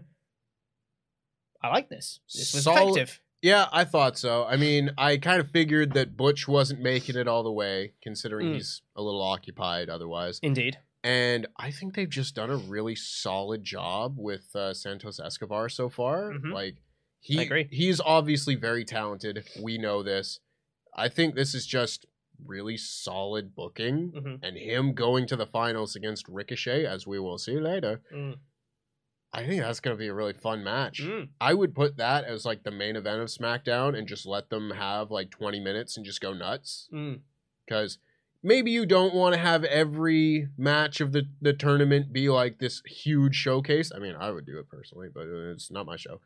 I 1.62 1.70
like 1.70 1.90
this. 1.90 2.20
This 2.34 2.54
was 2.54 2.64
Solid- 2.64 2.98
effective. 2.98 3.22
Yeah, 3.42 3.68
I 3.72 3.86
thought 3.86 4.18
so. 4.18 4.44
I 4.44 4.58
mean, 4.58 4.92
I 4.98 5.16
kind 5.16 5.40
of 5.40 5.50
figured 5.52 5.94
that 5.94 6.18
Butch 6.18 6.46
wasn't 6.46 6.82
making 6.82 7.16
it 7.16 7.26
all 7.26 7.42
the 7.44 7.52
way, 7.52 7.94
considering 8.04 8.48
Mm. 8.48 8.54
he's 8.56 8.82
a 8.98 9.02
little 9.02 9.22
occupied 9.22 9.90
otherwise. 9.90 10.40
Indeed. 10.44 10.78
And 11.04 11.48
I 11.58 11.72
think 11.72 11.96
they've 11.96 12.10
just 12.10 12.36
done 12.36 12.50
a 12.50 12.58
really 12.58 12.96
solid 12.96 13.64
job 13.64 14.16
with 14.18 14.54
uh, 14.56 14.74
Santos 14.74 15.20
Escobar 15.20 15.70
so 15.70 15.90
far. 15.90 16.32
Mhm. 16.34 16.52
Like 16.54 16.78
he 17.22 17.40
I 17.40 17.44
agree. 17.44 17.68
he's 17.72 18.02
obviously 18.02 18.56
very 18.56 18.84
talented. 18.84 19.46
We 19.62 19.78
know 19.78 20.04
this. 20.04 20.40
I 20.96 21.08
think 21.08 21.36
this 21.36 21.56
is 21.56 21.66
just 21.66 22.06
really 22.46 22.78
solid 22.78 23.54
booking 23.56 24.12
Mhm. 24.12 24.40
and 24.44 24.58
him 24.58 24.94
going 24.94 25.26
to 25.28 25.36
the 25.36 25.46
finals 25.46 25.96
against 25.96 26.28
Ricochet 26.28 26.86
as 26.86 27.06
we 27.08 27.20
will 27.20 27.38
see 27.38 27.60
later. 27.60 28.02
Mm. 28.14 28.40
I 29.32 29.46
think 29.46 29.62
that's 29.62 29.80
going 29.80 29.96
to 29.96 30.00
be 30.00 30.08
a 30.08 30.14
really 30.14 30.34
fun 30.34 30.64
match. 30.64 31.02
Mm. 31.02 31.30
I 31.40 31.54
would 31.54 31.76
put 31.76 31.98
that 31.98 32.24
as 32.26 32.46
like 32.46 32.64
the 32.64 32.72
main 32.72 32.96
event 32.96 33.22
of 33.22 33.28
SmackDown 33.28 33.96
and 33.98 34.08
just 34.08 34.26
let 34.26 34.50
them 34.50 34.72
have 34.72 35.12
like 35.12 35.30
20 35.30 35.60
minutes 35.60 35.96
and 35.98 36.06
just 36.06 36.20
go 36.22 36.34
nuts 36.34 36.90
Mm. 36.92 37.22
because 37.66 38.00
maybe 38.44 38.72
you 38.72 38.86
don't 38.86 39.14
want 39.14 39.34
to 39.36 39.40
have 39.40 39.64
every 39.66 40.48
match 40.58 41.02
of 41.02 41.12
the, 41.12 41.24
the 41.42 41.54
tournament 41.54 42.14
be 42.14 42.30
like 42.30 42.60
this 42.60 42.82
huge 42.86 43.36
showcase. 43.36 43.92
I 43.96 44.00
mean, 44.00 44.16
I 44.20 44.32
would 44.32 44.46
do 44.46 44.60
it 44.60 44.70
personally, 44.70 45.10
but 45.14 45.28
it's 45.28 45.72
not 45.72 45.86
my 45.86 45.98
show. 45.98 46.22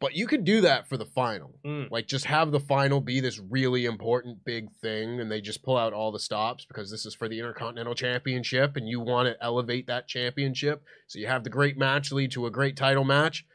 But 0.00 0.14
you 0.14 0.26
could 0.26 0.44
do 0.44 0.60
that 0.62 0.88
for 0.88 0.96
the 0.96 1.06
final. 1.06 1.54
Mm. 1.64 1.90
Like, 1.90 2.08
just 2.08 2.26
have 2.26 2.50
the 2.50 2.60
final 2.60 3.00
be 3.00 3.20
this 3.20 3.38
really 3.38 3.84
important 3.84 4.44
big 4.44 4.70
thing, 4.82 5.20
and 5.20 5.30
they 5.30 5.40
just 5.40 5.62
pull 5.62 5.76
out 5.76 5.92
all 5.92 6.12
the 6.12 6.18
stops 6.18 6.66
because 6.66 6.90
this 6.90 7.06
is 7.06 7.14
for 7.14 7.28
the 7.28 7.38
Intercontinental 7.38 7.94
Championship, 7.94 8.76
and 8.76 8.88
you 8.88 9.00
want 9.00 9.28
to 9.28 9.42
elevate 9.42 9.86
that 9.86 10.08
championship. 10.08 10.82
So 11.06 11.18
you 11.18 11.26
have 11.28 11.44
the 11.44 11.50
great 11.50 11.78
match 11.78 12.12
lead 12.12 12.32
to 12.32 12.44
a 12.44 12.50
great 12.50 12.76
title 12.76 13.04
match. 13.04 13.46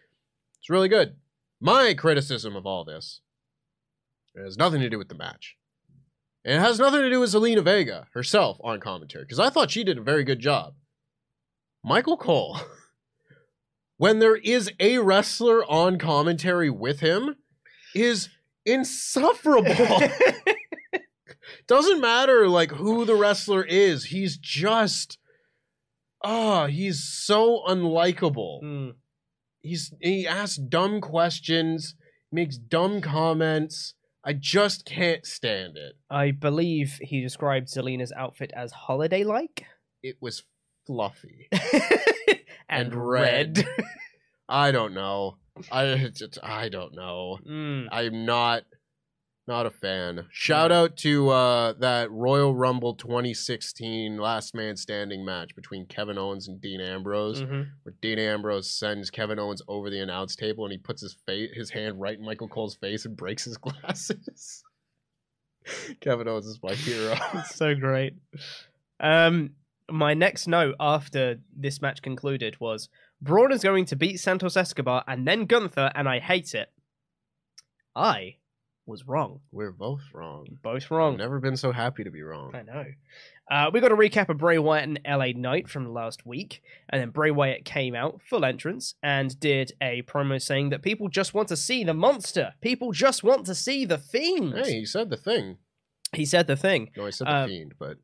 It's 0.60 0.69
really 0.69 0.89
good. 0.89 1.17
My 1.60 1.93
criticism 1.93 2.56
of 2.56 2.65
all 2.65 2.86
this 2.86 3.21
it 4.34 4.43
has 4.43 4.58
nothing 4.58 4.80
to 4.82 4.89
do 4.89 4.97
with 4.97 5.10
the 5.10 5.15
match. 5.15 5.58
And 6.45 6.56
it 6.56 6.60
has 6.60 6.80
nothing 6.80 7.02
to 7.02 7.10
do 7.10 7.19
with 7.19 7.32
Zelina 7.32 7.63
Vega 7.63 8.08
herself 8.13 8.58
on 8.63 8.80
commentary, 8.80 9.25
because 9.25 9.39
I 9.39 9.49
thought 9.49 9.71
she 9.71 9.84
did 9.84 9.97
a 9.97 10.04
very 10.04 10.23
good 10.23 10.39
job. 10.39 10.73
Michael 11.84 12.17
Cole, 12.17 12.60
when 13.97 14.19
there 14.19 14.38
is 14.38 14.71
a 14.80 14.99
wrestler 14.99 15.63
on 15.69 15.97
commentary 15.97 16.69
with 16.69 17.02
him, 17.02 17.36
is 17.93 18.30
insufferable. 18.65 19.99
Doesn't 21.67 22.02
matter 22.02 22.47
like 22.47 22.71
who 22.71 23.06
the 23.06 23.15
wrestler 23.15 23.63
is, 23.63 24.06
he's 24.06 24.38
just 24.38 25.17
oh, 26.23 26.65
he's 26.65 27.04
so 27.04 27.62
unlikable. 27.67 28.63
Mm. 28.63 28.93
He's 29.62 29.93
he 30.02 30.28
asks 30.28 30.58
dumb 30.58 31.02
questions, 31.02 31.95
makes 32.32 32.58
dumb 32.58 33.02
comments. 33.02 33.93
I 34.24 34.34
just 34.34 34.86
can't 34.86 35.26
stand 35.26 35.78
it. 35.78 35.94
I 36.10 36.32
believe 36.32 37.00
he 37.02 37.22
described 37.22 37.68
Zelina's 37.68 38.12
outfit 38.16 38.52
as 38.56 38.72
holiday 38.72 39.24
like 39.24 39.66
It 40.04 40.18
was 40.20 40.44
fluffy. 40.86 41.48
and, 41.52 42.40
And 42.70 42.96
red. 42.96 43.58
red. 43.60 43.68
I 44.48 44.72
don't 44.72 44.94
know. 44.94 45.38
I 45.72 45.96
just, 46.14 46.38
I 46.44 46.70
don't 46.70 46.96
know. 46.96 47.38
Mm. 47.48 47.88
I'm 47.92 48.26
not 48.26 48.64
not 49.50 49.66
a 49.66 49.70
fan. 49.72 50.26
Shout 50.32 50.72
out 50.72 50.96
to 50.98 51.30
uh, 51.30 51.74
that 51.80 52.10
Royal 52.12 52.56
Rumble 52.56 52.94
2016 52.94 54.18
Last 54.18 54.56
Man 54.56 54.78
Standing 54.78 55.26
match 55.26 55.56
between 55.56 55.86
Kevin 55.88 56.18
Owens 56.18 56.48
and 56.48 56.62
Dean 56.62 56.80
Ambrose, 56.80 57.42
Mhm. 57.42 57.68
where 57.84 57.96
Dean 58.00 58.20
Ambrose 58.20 58.70
sends 58.70 59.10
Kevin 59.10 59.40
Owens 59.40 59.62
over 59.68 59.90
the 59.90 60.00
announce 60.00 60.36
table 60.38 60.64
and 60.66 60.72
he 60.72 60.78
puts 60.78 61.02
his 61.02 61.16
face, 61.26 61.50
his 61.54 61.72
hand 61.72 62.00
right 62.00 62.18
in 62.18 62.24
Michael 62.24 62.48
Cole's 62.48 62.76
face 62.76 63.06
and 63.06 63.18
breaks 63.18 63.44
his 63.44 63.58
glasses. 63.66 64.64
Kevin 66.00 66.28
Owens 66.28 66.46
is 66.46 66.60
my 66.64 66.74
hero. 66.74 67.16
so 67.52 67.76
great. 67.76 68.14
Um, 69.00 69.52
my 69.92 70.14
next 70.14 70.48
note 70.48 70.76
after 70.80 71.40
this 71.56 71.82
match 71.82 72.02
concluded 72.02 72.58
was 72.60 72.88
Braun 73.22 73.52
is 73.52 73.64
going 73.64 73.86
to 73.86 73.96
beat 73.96 74.18
Santos 74.20 74.56
Escobar 74.56 75.04
and 75.08 75.28
then 75.28 75.46
Gunther, 75.46 75.92
and 75.96 76.08
I 76.08 76.20
hate 76.20 76.54
it. 76.54 76.72
I 77.96 78.36
was 78.89 79.08
wrong. 79.08 79.39
We're 79.52 79.71
both 79.71 80.02
wrong. 80.13 80.45
Both 80.62 80.91
wrong. 80.91 81.13
I've 81.13 81.19
never 81.19 81.39
been 81.39 81.56
so 81.56 81.71
happy 81.71 82.04
to 82.04 82.12
be 82.12 82.21
wrong. 82.21 82.52
I 82.54 82.63
know. 82.63 82.86
Uh, 83.49 83.71
we 83.73 83.80
got 83.80 83.91
a 83.91 83.95
recap 83.95 84.30
of 84.30 84.38
Bray 84.38 84.60
Wyatt 84.60 84.84
and 84.89 84.99
LA 85.08 85.28
Knight 85.36 85.69
from 85.69 85.91
last 85.93 86.25
week, 86.25 86.62
and 86.89 87.02
then 87.02 87.10
Bray 87.10 87.32
Wyatt 87.32 87.65
came 87.65 87.95
out 87.95 88.21
full 88.21 88.43
entrance 88.45 88.93
and 89.02 89.39
did 89.39 89.71
a 89.82 90.02
promo 90.04 90.41
saying 90.41 90.69
that 90.69 90.82
people 90.84 91.08
just 91.08 91.34
want 91.34 91.47
to 91.47 91.56
see 91.58 91.84
the 91.84 91.93
monster. 91.93 92.54
People 92.62 92.91
just 92.91 93.23
want 93.23 93.45
to 93.45 93.56
see 93.56 93.86
the 93.86 93.97
fiend. 93.97 94.54
Hey, 94.56 94.80
he 94.80 94.86
said 94.86 95.10
the 95.10 95.17
thing. 95.17 95.58
He 96.13 96.25
said 96.25 96.47
the 96.47 96.56
thing. 96.58 96.89
No, 96.97 97.06
he 97.06 97.12
said 97.12 97.28
the 97.28 97.32
Uh, 97.32 97.47
fiend, 97.47 97.73
but 97.80 97.97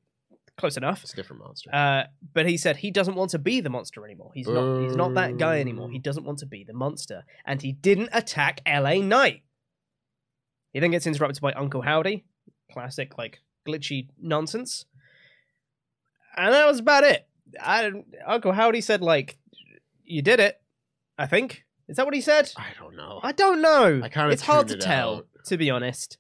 Close 0.58 0.78
enough. 0.78 1.04
it's 1.04 1.12
a 1.12 1.16
different 1.18 1.42
monster. 1.44 1.70
Uh, 1.74 2.04
but 2.34 2.48
he 2.48 2.56
said 2.56 2.78
he 2.78 2.90
doesn't 2.90 3.16
want 3.16 3.30
to 3.32 3.40
be 3.40 3.60
the 3.60 3.70
monster 3.70 4.06
anymore. 4.06 4.32
He's 4.34 4.48
not. 4.48 4.80
He's 4.82 4.96
not 4.96 5.14
that 5.16 5.38
guy 5.38 5.60
anymore. 5.60 5.90
He 5.92 6.00
doesn't 6.00 6.24
want 6.24 6.40
to 6.40 6.46
be 6.46 6.64
the 6.64 6.74
monster, 6.74 7.24
and 7.46 7.62
he 7.62 7.74
didn't 7.74 8.10
attack 8.14 8.62
L.A. 8.66 9.02
Knight. 9.02 9.42
He 10.76 10.82
then 10.82 10.92
gets 10.92 11.08
interrupted 11.08 11.42
by 11.42 11.54
Uncle 11.54 11.82
Howdy, 11.84 12.26
classic 12.70 13.18
like 13.18 13.40
glitchy 13.66 14.10
nonsense, 14.22 14.84
and 16.36 16.54
that 16.54 16.68
was 16.68 16.80
about 16.80 17.06
it. 17.06 17.30
I, 17.62 17.90
Uncle 18.28 18.52
Howdy 18.52 18.82
said 18.82 19.00
like, 19.02 19.38
"You 20.04 20.22
did 20.22 20.42
it." 20.42 20.62
I 21.18 21.28
think 21.28 21.64
is 21.88 21.96
that 21.96 22.04
what 22.06 22.14
he 22.14 22.20
said. 22.20 22.52
I 22.58 22.72
don't 22.78 22.98
know. 22.98 23.22
I 23.24 23.32
don't 23.32 23.62
know. 23.62 24.02
I 24.04 24.10
kinda 24.10 24.32
It's 24.32 24.42
hard 24.42 24.68
to 24.68 24.74
it 24.74 24.82
tell, 24.82 25.16
out. 25.20 25.28
to 25.46 25.56
be 25.56 25.70
honest. 25.70 26.18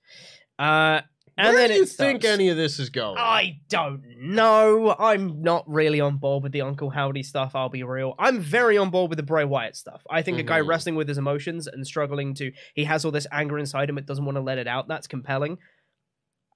Uh, 0.58 1.02
And 1.38 1.50
Where 1.54 1.67
then 1.67 1.69
do 1.69 1.76
you 1.76 1.86
think 1.86 2.21
starts. 2.21 2.34
any 2.34 2.48
of 2.48 2.56
this 2.56 2.80
is 2.80 2.89
going? 2.89 3.17
I 3.17 3.60
don't 3.67 4.02
know. 4.21 4.95
I'm 4.98 5.41
not 5.41 5.65
really 5.69 6.00
on 6.00 6.15
board 6.15 6.43
with 6.43 6.54
the 6.54 6.62
Uncle 6.62 6.89
Howdy 6.89 7.24
stuff, 7.24 7.56
I'll 7.56 7.67
be 7.67 7.84
real. 7.84 8.15
I'm 8.17 8.39
very 8.39 8.78
on 8.78 8.89
board 8.89 9.10
with 9.10 9.17
the 9.17 9.24
Bray 9.24 9.43
Wyatt 9.43 9.76
stuff. 9.76 10.02
I 10.10 10.21
think 10.21 10.39
a 10.39 10.43
guy 10.43 10.62
Mhm. 10.62 10.67
wrestling 10.67 10.95
with 10.95 11.10
his 11.10 11.17
emotions 11.17 11.67
and 11.67 11.86
struggling 11.86 12.34
to 12.36 12.54
he 12.74 12.86
has 12.86 13.04
all 13.04 13.12
this 13.12 13.28
anger 13.34 13.60
inside 13.60 13.89
him, 13.89 13.98
it 13.98 14.06
doesn't 14.06 14.24
want 14.24 14.38
to 14.38 14.41
let 14.41 14.58
it 14.58 14.67
out. 14.67 14.88
That's 14.88 15.08
compelling. 15.08 15.58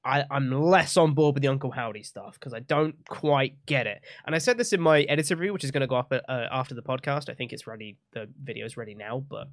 I, 0.05 0.23
I'm 0.31 0.49
less 0.49 0.95
on 0.95 1.13
board 1.13 1.35
with 1.35 1.41
the 1.41 1.49
Uncle 1.49 1.71
Howdy 1.71 2.03
stuff 2.03 2.35
because 2.35 2.53
I 2.53 2.59
don't 2.61 2.95
quite 3.09 3.57
get 3.65 3.85
it. 3.85 4.01
And 4.25 4.33
I 4.33 4.37
said 4.37 4.57
this 4.57 4.71
in 4.71 4.79
my 4.79 5.01
editor 5.01 5.35
review, 5.35 5.51
which 5.51 5.65
is 5.65 5.71
going 5.71 5.81
to 5.81 5.87
go 5.87 5.97
up 5.97 6.13
uh, 6.13 6.21
after 6.29 6.73
the 6.73 6.81
podcast. 6.81 7.27
I 7.29 7.33
think 7.33 7.51
it's 7.51 7.67
ready. 7.67 7.97
The 8.13 8.29
video's 8.41 8.77
ready 8.77 8.95
now, 8.95 9.19
but 9.19 9.49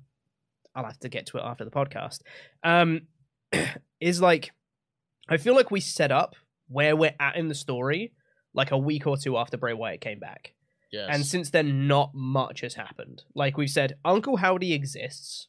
I'll 0.72 0.84
have 0.84 1.00
to 1.00 1.08
get 1.08 1.26
to 1.26 1.38
it 1.38 1.42
after 1.44 1.64
the 1.64 1.72
podcast. 1.72 2.20
Um, 2.62 3.08
is 4.00 4.20
like 4.22 4.52
I 5.28 5.36
feel 5.36 5.54
like 5.54 5.70
we 5.70 5.80
set 5.80 6.12
up 6.12 6.34
where 6.68 6.96
we're 6.96 7.14
at 7.20 7.36
in 7.36 7.48
the 7.48 7.54
story 7.54 8.12
like 8.54 8.70
a 8.70 8.78
week 8.78 9.06
or 9.06 9.16
two 9.16 9.36
after 9.36 9.56
Bray 9.56 9.72
Wyatt 9.74 10.00
came 10.00 10.18
back. 10.18 10.54
yes. 10.90 11.08
And 11.12 11.24
since 11.26 11.50
then, 11.50 11.86
not 11.86 12.14
much 12.14 12.60
has 12.62 12.74
happened. 12.74 13.22
Like 13.34 13.56
we've 13.56 13.70
said, 13.70 13.94
Uncle 14.04 14.36
Howdy 14.38 14.72
exists. 14.72 15.48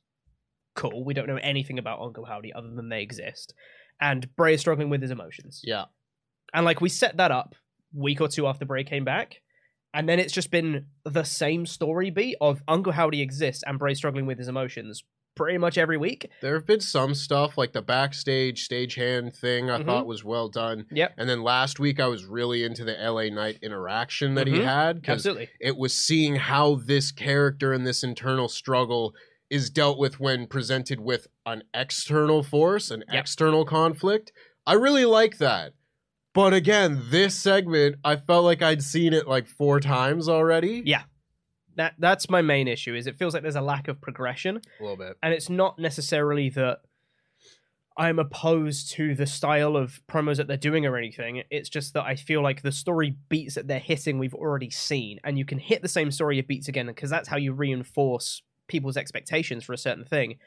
Cool. 0.75 1.05
We 1.05 1.13
don't 1.13 1.27
know 1.27 1.39
anything 1.41 1.79
about 1.79 2.01
Uncle 2.01 2.25
Howdy 2.25 2.53
other 2.53 2.69
than 2.69 2.89
they 2.89 3.01
exist. 3.01 3.53
And 3.99 4.35
Bray 4.35 4.53
is 4.55 4.59
struggling 4.61 4.89
with 4.89 5.01
his 5.01 5.11
emotions. 5.11 5.61
yeah. 5.63 5.85
And 6.53 6.65
like 6.65 6.79
we 6.79 6.89
set 6.89 7.17
that 7.17 7.31
up 7.31 7.55
week 7.93 8.21
or 8.21 8.27
two 8.27 8.47
after 8.47 8.65
Bray 8.65 8.83
came 8.83 9.03
back. 9.03 9.41
And 9.93 10.07
then 10.07 10.19
it's 10.19 10.33
just 10.33 10.51
been 10.51 10.85
the 11.03 11.23
same 11.23 11.65
story 11.65 12.09
beat 12.09 12.37
of 12.39 12.61
Uncle 12.67 12.93
Howdy 12.93 13.21
exists 13.21 13.63
and 13.65 13.79
Bray 13.79 13.95
struggling 13.95 14.25
with 14.25 14.37
his 14.37 14.47
emotions 14.47 15.03
pretty 15.37 15.57
much 15.57 15.77
every 15.77 15.97
week. 15.97 16.29
There 16.41 16.55
have 16.55 16.65
been 16.65 16.81
some 16.81 17.13
stuff 17.15 17.57
like 17.57 17.71
the 17.71 17.81
backstage 17.81 18.67
stagehand 18.67 19.35
thing 19.35 19.69
I 19.69 19.79
Mhm. 19.79 19.85
thought 19.85 20.05
was 20.07 20.23
well 20.23 20.49
done. 20.49 20.85
Yep. 20.91 21.13
And 21.17 21.29
then 21.29 21.41
last 21.43 21.79
week 21.79 21.99
I 21.99 22.07
was 22.07 22.25
really 22.25 22.63
into 22.63 22.83
the 22.83 22.99
LA 23.01 23.29
Knight 23.29 23.59
interaction 23.61 24.35
that 24.35 24.47
he 24.47 24.55
Mhm. 24.55 24.63
had 24.65 25.01
Absolutely. 25.07 25.49
it 25.61 25.77
was 25.77 25.93
seeing 25.93 26.35
how 26.35 26.75
this 26.75 27.11
character 27.11 27.71
and 27.71 27.87
this 27.87 28.03
internal 28.03 28.49
struggle 28.49 29.13
is 29.49 29.69
dealt 29.69 29.97
with 29.97 30.19
when 30.19 30.45
presented 30.47 30.99
with 30.99 31.27
an 31.45 31.63
external 31.73 32.43
force, 32.43 32.91
an 32.91 33.03
Yep. 33.11 33.21
external 33.21 33.63
conflict. 33.63 34.33
I 34.65 34.73
really 34.73 35.05
like 35.05 35.37
that. 35.37 35.71
But 36.33 36.53
again, 36.53 37.03
this 37.09 37.33
segment, 37.35 37.95
I 38.03 38.17
felt 38.17 38.43
like 38.43 38.61
I'd 38.61 38.83
seen 38.83 39.13
it 39.13 39.27
like 39.27 39.47
four 39.47 39.79
times 39.79 40.27
already. 40.27 40.83
Yeah. 40.85 41.03
That 41.77 41.93
that's 41.97 42.29
my 42.29 42.41
main 42.41 42.67
issue 42.67 42.93
is 42.95 43.07
it 43.07 43.17
feels 43.17 43.33
like 43.33 43.43
there's 43.43 43.55
a 43.55 43.61
lack 43.61 43.87
of 43.87 44.01
progression. 44.01 44.57
A 44.79 44.83
little 44.83 44.97
bit. 44.97 45.15
and 45.23 45.33
it's 45.33 45.49
not 45.49 45.79
necessarily 45.79 46.49
that 46.49 46.79
I'm 47.99 48.19
opposed 48.19 48.91
to 48.91 49.15
the 49.15 49.25
style 49.25 49.75
of 49.75 50.01
promos 50.07 50.37
that 50.37 50.47
they're 50.47 50.55
doing 50.57 50.85
or 50.85 50.97
anything. 50.97 51.41
It's 51.49 51.67
just 51.69 51.95
that 51.95 52.03
I 52.03 52.15
feel 52.15 52.43
like 52.43 52.61
the 52.61 52.71
story 52.71 53.15
beats 53.27 53.55
that 53.55 53.67
they're 53.67 53.79
hitting 53.79 54.19
we've 54.19 54.35
already 54.35 54.69
seen, 54.69 55.19
and 55.23 55.37
you 55.37 55.45
can 55.45 55.57
hit 55.57 55.81
the 55.81 55.87
same 55.87 56.11
story 56.11 56.37
of 56.37 56.45
beats 56.47 56.67
again 56.67 56.85
because 56.87 57.09
that's 57.09 57.27
how 57.27 57.37
you 57.37 57.53
reinforce 57.53 58.43
people's 58.67 58.97
expectations 58.97 59.63
for 59.63 59.73
a 59.73 59.77
certain 59.77 60.05
thing. 60.05 60.37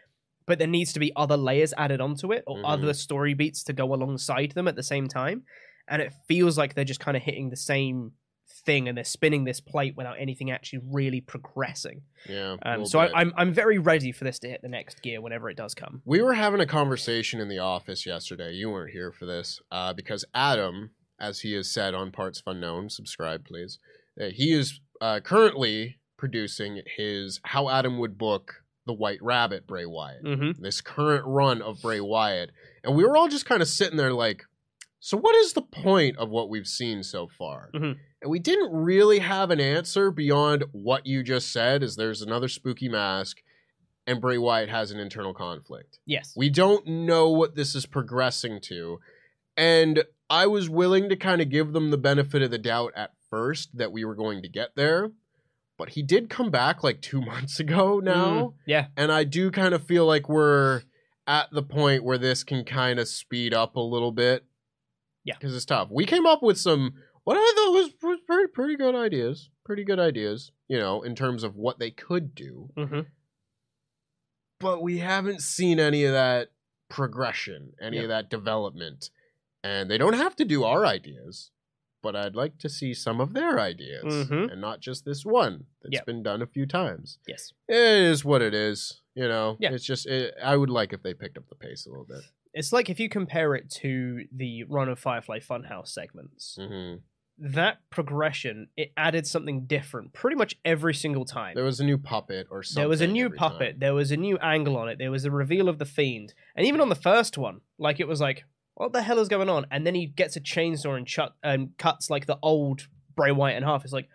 But 0.47 0.59
there 0.59 0.69
needs 0.69 0.93
to 0.93 1.01
be 1.01 1.13
other 1.17 1.37
layers 1.37 1.75
added 1.77 2.01
onto 2.01 2.33
it 2.33 2.45
or 2.47 2.59
Mhm. 2.59 2.63
other 2.65 2.93
story 2.95 3.35
beats 3.35 3.65
to 3.65 3.73
go 3.73 3.93
alongside 3.95 4.53
them 4.53 4.69
at 4.69 4.77
the 4.77 4.83
same 4.85 5.09
time. 5.09 5.43
And 5.89 6.01
it 6.01 6.13
feels 6.29 6.57
like 6.57 6.75
they're 6.75 6.85
just 6.85 7.01
kind 7.01 7.17
of 7.17 7.23
hitting 7.25 7.51
the 7.51 7.57
same 7.57 8.13
thing 8.61 8.89
and 8.89 8.97
they're 8.97 9.05
spinning 9.05 9.45
this 9.45 9.61
plate 9.61 9.95
without 9.97 10.17
anything 10.19 10.51
actually 10.51 10.81
really 10.91 11.21
progressing. 11.21 12.03
Yeah. 12.29 12.57
Um, 12.65 12.87
so 12.87 13.01
bit. 13.01 13.13
I, 13.15 13.21
I'm 13.21 13.33
I'm 13.37 13.53
very 13.53 13.79
ready 13.79 14.13
for 14.13 14.25
this 14.25 14.39
to 14.41 14.49
hit 14.49 14.63
the 14.63 14.69
next 14.69 15.03
gear 15.03 15.21
whenever 15.21 15.51
it 15.51 15.57
does 15.57 15.75
come. 15.75 16.03
We 16.05 16.23
were 16.23 16.35
having 16.35 16.61
a 16.61 16.67
conversation 16.67 17.41
in 17.41 17.49
the 17.49 17.59
office 17.59 18.07
yesterday. 18.07 18.53
You 18.53 18.71
weren't 18.71 18.93
here 18.93 19.13
for 19.13 19.27
this 19.27 19.61
uh, 19.71 19.93
because 19.93 20.25
Adam, 20.35 20.91
as 21.19 21.41
he 21.41 21.55
has 21.55 21.73
said 21.73 21.95
on 21.95 22.13
Parts 22.13 22.41
of 22.41 22.51
Unknown, 22.55 22.91
subscribe 22.91 23.45
please. 23.45 23.79
Uh, 24.21 24.27
he 24.33 24.53
is 24.53 24.81
uh, 25.01 25.21
currently 25.21 25.97
producing 26.19 26.83
his 26.97 27.41
How 27.45 27.71
Adam 27.71 27.99
Would 27.99 28.19
Book 28.19 28.57
the 28.87 28.93
White 28.95 29.23
Rabbit 29.23 29.67
Bray 29.67 29.87
Wyatt. 29.87 30.25
Mm-hmm. 30.25 30.63
This 30.63 30.81
current 30.81 31.25
run 31.27 31.63
of 31.63 31.81
Bray 31.81 32.01
Wyatt, 32.01 32.51
and 32.83 32.97
we 32.97 33.05
were 33.05 33.17
all 33.17 33.29
just 33.29 33.47
kind 33.47 33.63
of 33.63 33.69
sitting 33.69 33.97
there 33.97 34.13
like, 34.13 34.43
so 34.99 35.17
what 35.17 35.35
is 35.37 35.53
the 35.53 35.63
point 35.63 36.17
of 36.19 36.29
what 36.29 36.51
we've 36.51 36.67
seen 36.67 37.03
so 37.03 37.29
far? 37.39 37.71
Mhm. 37.75 37.97
And 38.23 38.31
we 38.31 38.39
didn't 38.39 38.73
really 38.73 39.21
have 39.21 39.51
an 39.51 39.61
answer 39.61 40.11
beyond 40.11 40.65
what 40.73 41.07
you 41.07 41.23
just 41.23 41.53
said. 41.53 41.83
Is 41.83 41.97
there's 41.97 42.23
another 42.23 42.49
spooky 42.49 42.89
mask, 42.89 43.39
and 44.07 44.21
Bray 44.21 44.39
Wyatt 44.39 44.69
has 44.69 44.91
an 44.91 44.99
internal 44.99 45.33
conflict. 45.33 45.99
Yes. 46.05 46.33
We 46.37 46.51
don't 46.51 46.87
know 46.87 47.31
what 47.31 47.55
this 47.55 47.75
is 47.75 47.87
progressing 47.87 48.61
to. 48.63 48.99
And 49.57 50.05
I 50.29 50.47
was 50.47 50.69
willing 50.69 51.09
to 51.09 51.17
kind 51.17 51.41
of 51.41 51.49
give 51.49 51.73
them 51.73 51.91
the 51.91 51.99
benefit 51.99 52.43
of 52.43 52.51
the 52.51 52.59
doubt 52.59 52.93
at 52.97 53.13
first 53.31 53.77
that 53.77 53.93
we 53.93 54.05
were 54.05 54.15
going 54.15 54.43
to 54.43 54.49
get 54.49 54.75
there. 54.75 55.11
But 55.79 55.91
he 55.91 56.03
did 56.03 56.29
come 56.29 56.51
back 56.51 56.83
like 56.83 57.01
two 57.01 57.21
months 57.25 57.61
ago 57.61 58.01
now. 58.01 58.31
Mm, 58.31 58.55
yeah. 58.67 58.87
And 58.97 59.13
I 59.13 59.25
do 59.25 59.51
kind 59.51 59.75
of 59.75 59.85
feel 59.85 60.07
like 60.07 60.29
we're 60.29 60.83
at 61.27 61.51
the 61.53 61.63
point 61.63 62.05
where 62.05 62.19
this 62.19 62.43
can 62.43 62.65
kind 62.65 62.99
of 62.99 63.09
speed 63.09 63.55
up 63.55 63.77
a 63.77 63.81
little 63.81 64.13
bit. 64.13 64.45
Yeah. 65.25 65.35
Because 65.35 65.55
it's 65.55 65.65
tough. 65.65 65.89
We 65.91 66.07
came 66.07 66.27
up 66.27 66.43
with 66.43 66.59
some, 66.59 66.95
what 67.25 67.37
I 67.37 67.53
thought 67.55 67.73
was 67.73 67.91
was 68.03 68.19
pretty, 68.27 68.49
pretty 68.53 68.77
good 68.77 68.95
ideas. 68.95 69.51
Pretty 69.65 69.85
good 69.85 70.01
ideas, 70.01 70.51
you 70.69 70.79
know, 70.79 71.03
in 71.03 71.15
terms 71.15 71.45
of 71.45 71.55
what 71.57 71.79
they 71.79 71.91
could 71.91 72.35
do 72.35 72.71
Mm-hmm. 72.77 73.01
but 74.59 74.83
we 74.83 74.99
haven't 74.99 75.41
seen 75.43 75.79
any 75.81 76.05
of 76.05 76.13
that 76.13 76.49
progression, 76.89 77.73
any 77.81 77.97
Yep. 77.97 78.05
of 78.05 78.09
that 78.11 78.31
development. 78.31 79.11
And 79.63 79.91
they 79.91 79.97
don't 79.99 80.15
have 80.15 80.35
to 80.37 80.45
do 80.45 80.65
our 80.65 80.85
ideas, 80.85 81.51
but 82.03 82.17
I'd 82.17 82.35
like 82.35 82.59
to 82.59 82.69
see 82.69 82.93
some 82.95 83.21
of 83.21 83.33
their 83.33 83.59
ideas 83.61 84.05
Mhm. 84.29 84.51
and 84.53 84.61
not 84.61 84.81
just 84.81 85.05
this 85.05 85.25
one 85.25 85.67
that's 85.83 85.95
Yep. 85.95 86.07
been 86.07 86.23
done 86.23 86.43
a 86.43 86.47
few 86.47 86.67
times. 86.67 87.19
Yes. 87.29 87.53
It 87.69 87.77
is 87.77 88.25
what 88.25 88.43
it 88.43 88.55
is, 88.55 89.03
you 89.15 89.29
know. 89.29 89.57
Yeah. 89.61 89.73
It's 89.73 89.85
just 89.85 90.07
it, 90.07 90.35
I 90.43 90.57
would 90.57 90.71
like 90.71 90.93
if 90.93 91.03
they 91.03 91.15
picked 91.15 91.39
up 91.39 91.49
the 91.49 91.55
pace 91.55 91.87
a 91.87 91.91
little 91.91 92.07
bit. 92.07 92.23
It's 92.53 92.73
like 92.73 92.91
if 92.91 92.99
you 92.99 93.09
compare 93.09 93.55
it 93.55 93.71
to 93.83 94.27
the 94.33 94.65
run 94.65 94.89
of 94.89 94.99
Firefly 94.99 95.39
Funhouse 95.39 95.89
segments, 95.89 96.57
hmm 96.61 96.97
that 97.43 97.79
progression 97.89 98.69
it 98.77 98.93
added 98.99 99.27
something 99.27 99.65
different 99.65 100.13
pretty 100.13 100.37
much 100.37 100.55
every 100.65 100.93
single 100.93 101.25
time. 101.25 101.55
There 101.55 101.65
was 101.65 101.81
a 101.81 101.85
new 101.85 101.97
puppet 101.97 102.47
or 102.51 102.63
something. 102.63 102.83
There 102.83 102.89
was 102.89 103.01
a 103.01 103.07
new 103.07 103.27
every 103.27 103.39
puppet. 103.39 103.71
time. 103.73 103.79
There 103.81 103.95
was 103.95 104.11
a 104.11 104.17
new 104.19 104.37
angle 104.39 104.77
on 104.77 104.91
it. 104.91 104.99
There 104.99 105.11
was 105.11 105.25
a 105.25 105.31
reveal 105.31 105.69
of 105.69 105.79
the 105.79 105.87
fiend, 105.87 106.35
and 106.55 106.67
even 106.67 106.81
on 106.83 106.91
the 106.91 106.95
first 106.95 107.39
one, 107.39 107.63
like 107.79 107.99
it 107.99 108.07
was 108.07 108.21
like, 108.21 108.45
what 108.75 108.93
the 108.93 109.03
hell 109.03 109.19
is 109.19 109.29
going 109.29 109.49
on? 109.49 109.65
And 109.71 109.87
then 109.87 109.95
he 109.95 110.07
gets 110.07 110.37
a 110.37 110.41
chainsaw 110.41 110.97
and 110.99 111.31
and 111.43 111.77
cuts 111.79 112.11
like 112.11 112.27
the 112.27 112.39
old 112.43 112.89
Bray 113.17 113.33
Wyatt 113.33 113.57
in 113.57 113.63
half. 113.63 113.85
It's 113.85 113.93
like, 113.93 114.09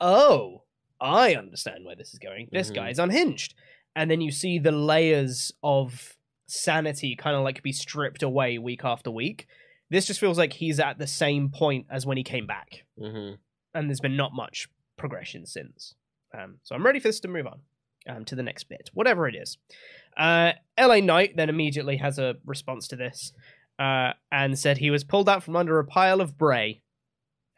oh, 0.00 0.64
I 1.00 1.34
understand 1.36 1.84
where 1.84 1.96
this 1.96 2.12
is 2.12 2.18
going. 2.18 2.48
This 2.50 2.70
Mhm. 2.70 2.74
guy 2.74 2.90
is 2.90 2.98
unhinged, 2.98 3.54
and 3.94 4.10
then 4.10 4.20
you 4.20 4.32
see 4.32 4.58
the 4.58 4.72
layers 4.72 5.52
of 5.62 6.16
sanity 6.46 7.16
kind 7.16 7.36
of 7.36 7.42
like 7.42 7.62
be 7.62 7.72
stripped 7.72 8.22
away 8.22 8.58
week 8.58 8.84
after 8.84 9.10
week. 9.10 9.46
This 9.90 10.06
just 10.06 10.20
feels 10.20 10.38
like 10.38 10.54
he's 10.54 10.80
at 10.80 10.98
the 10.98 11.06
same 11.06 11.50
point 11.50 11.86
as 11.90 12.06
when 12.06 12.16
he 12.16 12.24
came 12.24 12.46
back 12.46 12.84
Mhm. 12.98 13.38
and 13.74 13.88
there's 13.90 14.00
been 14.00 14.16
not 14.16 14.32
much 14.32 14.68
progression 14.96 15.46
since. 15.46 15.94
Um, 16.36 16.58
so 16.62 16.74
I'm 16.74 16.84
ready 16.84 16.98
for 17.00 17.08
this 17.08 17.20
to 17.20 17.28
move 17.28 17.46
on 17.46 17.60
um, 18.08 18.24
to 18.26 18.34
the 18.34 18.42
next 18.42 18.64
bit, 18.64 18.90
whatever 18.94 19.28
it 19.28 19.34
is. 19.34 19.58
Uh, 20.16 20.52
LA 20.78 21.00
Knight 21.00 21.36
then 21.36 21.48
immediately 21.48 21.96
has 21.98 22.18
a 22.18 22.36
response 22.44 22.88
to 22.88 22.96
this 22.96 23.32
uh, 23.78 24.12
and 24.32 24.58
said 24.58 24.78
he 24.78 24.90
was 24.90 25.04
pulled 25.04 25.28
out 25.28 25.42
from 25.42 25.56
under 25.56 25.78
a 25.78 25.84
pile 25.84 26.20
of 26.20 26.36
Bray. 26.38 26.80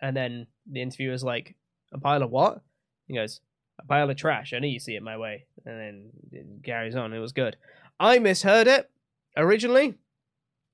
And 0.01 0.17
then 0.17 0.47
the 0.71 0.83
interviewer's 0.83 1.25
like, 1.25 1.55
A 1.93 1.99
pile 1.99 2.23
of 2.23 2.31
what? 2.31 2.63
He 3.07 3.15
goes, 3.15 3.41
A 3.79 3.85
pile 3.87 4.11
of 4.11 4.17
trash. 4.17 4.53
I 4.53 4.59
knew 4.59 4.69
you 4.69 4.81
see 4.81 4.95
it 4.97 5.03
my 5.03 5.17
way. 5.17 5.47
And 5.65 5.81
then 5.81 6.11
it 6.33 6.65
carries 6.65 6.97
on. 6.97 7.13
It 7.13 7.19
was 7.19 7.33
good. 7.33 7.57
I 7.99 8.19
misheard 8.19 8.67
it 8.67 8.91
originally. 9.37 9.95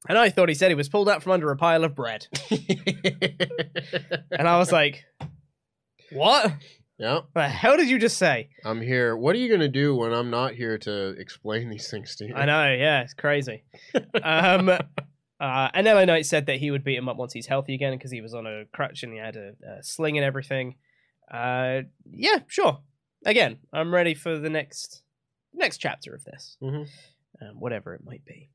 And 0.09 0.19
I 0.19 0.31
thought 0.31 0.49
he 0.49 0.55
said 0.55 0.71
he 0.71 0.75
was 0.75 0.89
pulled 0.89 1.09
out 1.09 1.23
from 1.23 1.33
under 1.33 1.51
a 1.51 1.57
pile 1.57 1.85
of 1.85 1.95
bread. 1.95 2.27
and 2.51 4.49
I 4.49 4.59
was 4.59 4.73
like, 4.73 5.05
What? 6.13 6.53
yeah, 6.99 7.15
What 7.15 7.27
The 7.35 7.49
hell 7.49 7.77
did 7.77 7.89
you 7.89 7.99
just 7.99 8.19
say? 8.19 8.51
I'm 8.65 8.81
here. 8.81 9.17
What 9.17 9.35
are 9.35 9.39
you 9.39 9.51
gonna 9.51 9.69
do 9.69 9.95
when 9.95 10.13
I'm 10.13 10.31
not 10.31 10.55
here 10.55 10.79
to 10.79 11.09
explain 11.11 11.71
these 11.71 11.89
things 11.91 12.17
to 12.17 12.27
you? 12.27 12.35
I 12.35 12.45
know, 12.47 12.73
yeah, 12.73 13.03
it's 13.03 13.15
crazy. 13.15 13.65
um, 14.23 14.69
uh, 15.41 15.69
and 15.75 15.87
LA 15.87 16.05
Knight 16.05 16.27
said 16.27 16.47
that 16.47 16.57
he 16.59 16.71
would 16.71 16.85
beat 16.85 16.97
him 16.97 17.09
up 17.09 17.17
once 17.17 17.33
he's 17.33 17.47
healthy 17.47 17.75
again 17.75 17.93
because 17.97 18.11
he 18.11 18.21
was 18.21 18.35
on 18.35 18.47
a 18.47 18.65
crutch 18.73 19.03
and 19.03 19.13
he 19.13 19.19
had 19.19 19.37
a, 19.37 19.53
a 19.79 19.83
sling 19.83 20.17
and 20.19 20.25
everything. 20.25 20.77
Uh, 21.31 21.83
yeah, 22.11 22.39
sure. 22.49 22.81
Again, 23.25 23.59
I'm 23.73 23.95
ready 23.95 24.15
for 24.15 24.37
the 24.39 24.51
next 24.51 25.03
next 25.55 25.79
chapter 25.79 26.15
of 26.15 26.25
this, 26.25 26.57
Mhm. 26.63 26.89
um, 27.41 27.61
whatever 27.61 27.95
it 27.95 28.03
might 28.05 28.25
be. 28.25 28.49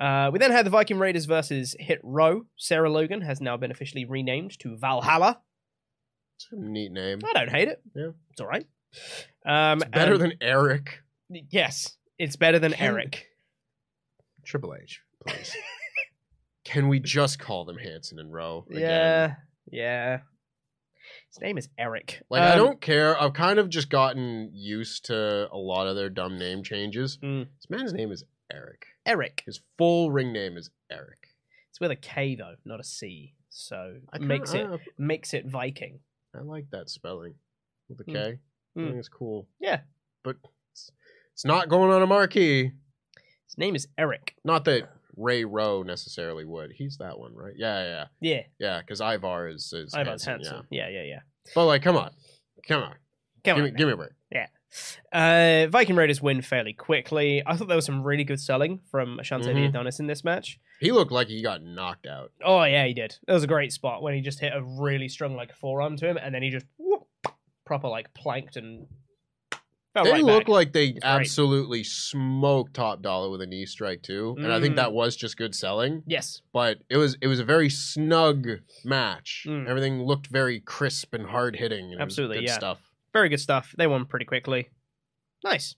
Uh, 0.00 0.30
we 0.32 0.38
then 0.38 0.50
had 0.50 0.64
the 0.64 0.70
Viking 0.70 0.98
Raiders 0.98 1.26
versus 1.26 1.76
Hit 1.78 2.00
Row. 2.02 2.42
Sarah 2.56 2.90
Logan 2.90 3.20
has 3.20 3.40
now 3.40 3.56
been 3.58 3.70
officially 3.70 4.06
renamed 4.06 4.58
to 4.60 4.76
Valhalla. 4.76 5.40
It's 6.36 6.48
a 6.52 6.56
neat 6.56 6.90
name. 6.90 7.18
I 7.28 7.32
don't 7.34 7.50
hate 7.50 7.68
it. 7.68 7.82
Yeah. 7.94 8.10
It's 8.30 8.40
all 8.40 8.46
right. 8.46 8.66
Um, 9.44 9.82
It's 9.82 9.90
better 9.90 10.12
and- 10.14 10.22
than 10.22 10.32
Eric. 10.40 11.00
yes, 11.28 11.96
it's 12.18 12.36
better 12.36 12.58
than 12.58 12.72
Can- 12.72 12.86
Eric. 12.86 13.26
Triple 14.44 14.74
H, 14.74 15.02
please. 15.26 15.54
Can 16.64 16.88
we 16.88 16.98
just 17.00 17.38
call 17.38 17.64
them 17.66 17.76
Hanson 17.78 18.18
and 18.18 18.32
Rowe? 18.32 18.64
again? 18.70 18.80
Yeah, 18.80 19.34
yeah. 19.70 20.18
His 21.32 21.40
name 21.40 21.58
is 21.58 21.68
Eric. 21.78 22.22
Like 22.30 22.42
I 22.42 22.52
Um, 22.52 22.58
don't 22.58 22.80
care. 22.80 23.20
I've 23.20 23.32
kind 23.34 23.58
of 23.58 23.68
just 23.68 23.90
gotten 23.90 24.50
used 24.54 25.06
to 25.06 25.48
a 25.52 25.56
lot 25.56 25.86
of 25.86 25.96
their 25.96 26.08
dumb 26.10 26.38
name 26.38 26.62
changes. 26.62 27.18
Mm. 27.22 27.46
This 27.56 27.68
man's 27.70 27.92
name 27.92 28.10
is 28.12 28.24
Eric. 28.52 28.86
Eric. 29.06 29.42
His 29.46 29.60
full 29.78 30.10
ring 30.10 30.32
name 30.32 30.56
is 30.56 30.70
Eric. 30.90 31.28
It's 31.70 31.80
with 31.80 31.90
a 31.90 31.96
K 31.96 32.34
though, 32.34 32.54
not 32.64 32.80
a 32.80 32.84
C. 32.84 33.34
So 33.48 33.96
it 34.14 34.20
makes 34.20 34.52
it 34.54 34.66
I- 34.66 34.78
makes 34.98 35.34
it 35.34 35.46
Viking. 35.46 36.00
I 36.34 36.40
like 36.42 36.70
that 36.70 36.88
spelling 36.88 37.34
with 37.88 38.00
a 38.00 38.04
Mm. 38.04 38.12
K. 38.12 38.38
I 38.76 38.78
Mm. 38.78 38.86
think 38.86 38.98
it's 38.98 39.08
cool, 39.08 39.48
Yeah. 39.58 39.80
but 40.22 40.36
it's, 40.72 40.92
it's 41.32 41.44
not 41.44 41.68
going 41.68 41.90
on 41.90 42.02
a 42.02 42.06
marquee. 42.06 42.70
His 43.46 43.58
name 43.58 43.74
is 43.74 43.88
Eric. 43.98 44.36
Not 44.44 44.64
that 44.66 44.88
Ray 45.16 45.44
Rowe 45.44 45.82
necessarily 45.82 46.44
would. 46.44 46.70
He's 46.72 46.98
that 46.98 47.18
one, 47.18 47.34
right? 47.34 47.54
Yeah, 47.56 47.82
yeah, 47.82 48.06
yeah. 48.20 48.42
Yeah. 48.60 48.80
Because 48.80 49.00
Ivar 49.00 49.48
is, 49.48 49.72
is 49.72 49.92
Ivan's 49.92 50.24
handsome, 50.24 50.52
handsome. 50.54 50.66
Yeah, 50.70 50.88
yeah, 50.88 51.02
yeah. 51.02 51.20
Yeah. 51.46 51.52
But 51.54 51.66
like, 51.66 51.82
come 51.82 51.96
on, 51.96 52.12
come 52.68 52.82
on, 52.84 52.92
Come 52.92 52.98
give 53.42 53.56
on. 53.56 53.64
me, 53.64 53.70
give 53.72 53.86
me 53.88 53.94
a 53.94 53.96
break. 53.96 54.12
Yeah. 54.30 54.46
Uh, 55.12 55.66
Viking 55.68 55.96
Raiders 55.96 56.22
win 56.22 56.42
fairly 56.42 56.72
quickly. 56.72 57.42
I 57.46 57.56
thought 57.56 57.68
there 57.68 57.76
was 57.76 57.84
some 57.86 58.02
really 58.04 58.24
good 58.24 58.40
selling 58.40 58.80
from 58.90 59.18
Ashante 59.18 59.46
Mhm. 59.46 59.68
Adonis 59.68 59.98
in 60.00 60.06
this 60.06 60.22
match. 60.24 60.58
He 60.78 60.92
looked 60.92 61.12
like 61.12 61.28
he 61.28 61.42
got 61.42 61.62
knocked 61.62 62.06
out. 62.06 62.32
Oh 62.44 62.62
yeah, 62.64 62.86
he 62.86 62.94
did. 62.94 63.16
It 63.26 63.32
was 63.32 63.42
a 63.42 63.48
great 63.48 63.72
spot 63.72 64.02
when 64.02 64.14
he 64.14 64.20
just 64.20 64.40
hit 64.40 64.52
a 64.54 64.62
really 64.62 65.08
strong 65.08 65.34
like 65.36 65.52
forearm 65.54 65.96
to 65.96 66.06
him, 66.08 66.16
and 66.16 66.34
then 66.34 66.42
he 66.42 66.50
just 66.50 66.66
whoop, 66.78 67.06
proper 67.66 67.88
like 67.88 68.14
planked 68.14 68.56
and 68.56 68.86
fell 69.92 70.04
they 70.04 70.12
right 70.12 70.24
look 70.24 70.42
back. 70.44 70.48
like 70.48 70.72
they 70.72 70.96
absolutely 71.02 71.82
smoked 71.82 72.74
Top 72.74 73.02
Dolla 73.02 73.28
with 73.28 73.42
a 73.42 73.46
knee 73.46 73.66
strike 73.66 74.02
too, 74.02 74.36
and 74.38 74.52
I 74.52 74.60
think 74.60 74.74
Mm. 74.74 74.76
that 74.76 74.92
was 74.92 75.16
just 75.16 75.36
good 75.36 75.54
selling. 75.54 76.04
yes, 76.06 76.42
But 76.52 76.78
it 76.88 76.96
was 76.96 77.16
it 77.20 77.26
was 77.26 77.40
a 77.40 77.44
very 77.44 77.68
snug 77.68 78.46
match. 78.84 79.44
Mm. 79.48 79.68
Everything 79.68 80.02
looked 80.04 80.28
very 80.28 80.60
crisp 80.60 81.12
and 81.12 81.26
hard 81.26 81.56
hitting. 81.56 81.86
and 81.86 81.94
it 81.94 81.96
was 81.96 82.02
Absolutely, 82.02 82.36
good 82.38 82.44
yeah. 82.46 82.54
stuff. 82.54 82.89
Very 83.12 83.28
good 83.28 83.40
stuff. 83.40 83.74
They 83.76 83.86
won 83.86 84.06
pretty 84.06 84.24
quickly. 84.24 84.68
Nice. 85.44 85.74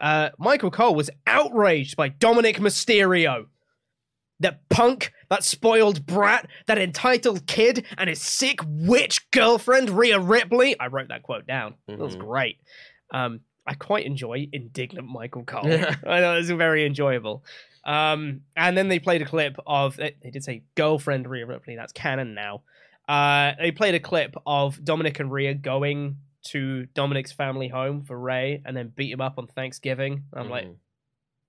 Uh, 0.00 0.30
Michael 0.38 0.70
Cole 0.70 0.94
was 0.94 1.10
outraged 1.26 1.96
by 1.96 2.08
Dominic 2.08 2.56
Mysterio. 2.58 3.46
That 4.40 4.68
punk, 4.68 5.12
that 5.30 5.44
spoiled 5.44 6.04
brat, 6.04 6.46
that 6.66 6.76
entitled 6.76 7.46
kid, 7.46 7.86
and 7.96 8.10
his 8.10 8.20
sick 8.20 8.60
witch 8.66 9.30
girlfriend, 9.30 9.88
Rhea 9.88 10.20
Ripley. 10.20 10.78
I 10.78 10.88
wrote 10.88 11.08
that 11.08 11.22
quote 11.22 11.46
down. 11.46 11.74
That 11.88 11.98
was 11.98 12.16
Mhm. 12.16 12.20
great. 12.20 12.58
Um, 13.12 13.40
I 13.66 13.72
quite 13.74 14.04
enjoy 14.04 14.46
indignant 14.52 15.08
Michael 15.08 15.44
Cole. 15.44 15.64
I 16.06 16.20
know 16.20 16.36
it's 16.36 16.50
very 16.50 16.84
enjoyable. 16.84 17.44
Um, 17.84 18.42
and 18.56 18.76
then 18.76 18.88
they 18.88 18.98
played 18.98 19.22
a 19.22 19.24
clip 19.24 19.56
of 19.66 19.96
they 19.96 20.14
they 20.22 20.30
did 20.30 20.44
say 20.44 20.64
girlfriend 20.74 21.26
Rhea 21.28 21.46
Ripley. 21.46 21.74
That's 21.76 21.92
canon 21.92 22.34
now. 22.34 22.62
Uh, 23.08 23.52
they 23.58 23.70
played 23.70 23.94
a 23.94 24.00
clip 24.00 24.34
of 24.44 24.84
Dominic 24.84 25.18
and 25.20 25.32
Rhea 25.32 25.54
going 25.54 26.18
to 26.50 26.86
Dominic's 26.94 27.32
family 27.32 27.68
home 27.68 28.04
for 28.04 28.18
Rey, 28.18 28.62
and 28.64 28.76
then 28.76 28.92
beat 28.94 29.12
him 29.12 29.20
up 29.20 29.38
on 29.38 29.46
Thanksgiving. 29.46 30.24
I'm 30.32 30.48
like, 30.50 30.66
Mhm. 30.66 30.76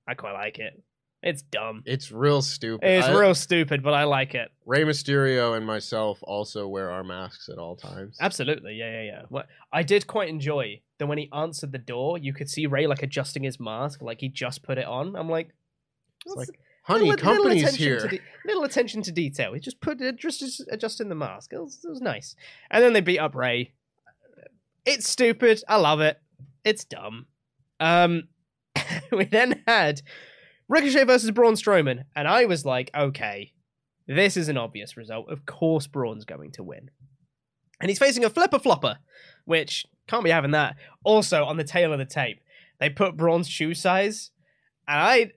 I 0.08 0.14
quite 0.14 0.34
like 0.34 0.60
it. 0.60 0.82
It's 1.24 1.42
dumb. 1.42 1.82
it's 1.86 2.12
real 2.12 2.42
stupid. 2.44 2.88
It's 2.88 3.08
I- 3.08 3.20
real 3.20 3.34
stupid, 3.34 3.82
but 3.84 3.94
I 3.96 4.04
like 4.04 4.36
it. 4.36 4.52
Rey 4.66 4.84
Mysterio 4.84 5.58
and 5.58 5.66
myself 5.66 6.20
also 6.22 6.68
wear 6.68 6.92
our 6.92 7.04
masks 7.04 7.50
at 7.50 7.58
all 7.58 7.76
times. 7.76 8.18
Absolutely, 8.22 8.76
yeah, 8.76 8.92
yeah, 8.92 9.04
yeah. 9.04 9.22
What 9.30 9.48
I 9.74 9.82
did 9.82 10.06
quite 10.06 10.30
enjoy 10.30 10.82
that 11.00 11.08
when 11.08 11.18
he 11.18 11.28
answered 11.34 11.72
the 11.72 11.80
door, 11.80 12.20
you 12.20 12.34
could 12.34 12.50
see 12.50 12.68
Rey 12.68 12.86
like 12.86 13.02
adjusting 13.02 13.44
his 13.44 13.60
mask, 13.60 14.02
like 14.04 14.22
he 14.22 14.30
just 14.30 14.62
put 14.62 14.78
it 14.78 14.86
on. 14.86 15.16
I'm 15.16 15.28
like, 15.30 15.50
It's 16.26 16.36
like, 16.36 16.60
honey, 16.84 17.10
little- 17.10 17.26
little 17.32 17.44
company's 17.44 17.64
attention 17.64 17.84
here. 17.84 18.08
de- 18.08 18.22
little 18.46 18.64
attention 18.64 19.02
to 19.02 19.12
detail. 19.12 19.54
He 19.54 19.60
just 19.60 19.82
put 19.82 20.00
it 20.00 20.18
just, 20.18 20.40
just 20.40 20.64
adjusting 20.72 21.10
the 21.10 21.16
mask. 21.16 21.52
It 21.52 21.60
was, 21.60 21.84
it 21.84 21.90
was 21.90 22.00
nice. 22.02 22.36
And 22.70 22.84
then 22.84 22.94
they 22.94 23.02
beat 23.02 23.20
up 23.20 23.34
Rey. 23.34 23.74
It's 24.88 25.10
stupid. 25.10 25.62
I 25.68 25.76
love 25.76 26.00
it. 26.00 26.18
It's 26.64 26.86
dumb. 26.86 27.26
Um, 27.82 28.30
we 29.12 29.26
then 29.26 29.62
had 29.68 30.02
Ricochet 30.70 31.04
versus 31.04 31.30
Braun 31.32 31.56
Strowman, 31.56 32.06
and 32.16 32.26
I 32.26 32.46
was 32.46 32.64
like, 32.64 32.90
okay, 32.96 33.52
this 34.08 34.38
is 34.38 34.48
an 34.48 34.58
obvious 34.58 34.96
result. 34.96 35.30
Of 35.30 35.46
course, 35.46 35.88
Braun's 35.88 36.24
going 36.24 36.52
to 36.54 36.64
win, 36.64 36.90
and 37.82 37.90
he's 37.90 38.00
facing 38.00 38.24
a 38.24 38.30
flipper 38.30 38.60
flopper, 38.60 39.00
which 39.44 39.86
can't 40.08 40.24
be 40.24 40.30
having 40.30 40.52
that. 40.52 40.78
Also, 41.04 41.44
on 41.44 41.58
the 41.58 41.66
tale 41.66 41.92
of 41.92 42.00
the 42.00 42.06
tape, 42.06 42.40
they 42.80 42.90
put 42.90 43.18
Braun's 43.18 43.50
shoe 43.50 43.74
size, 43.74 44.32
and 44.88 45.02
I, 45.02 45.32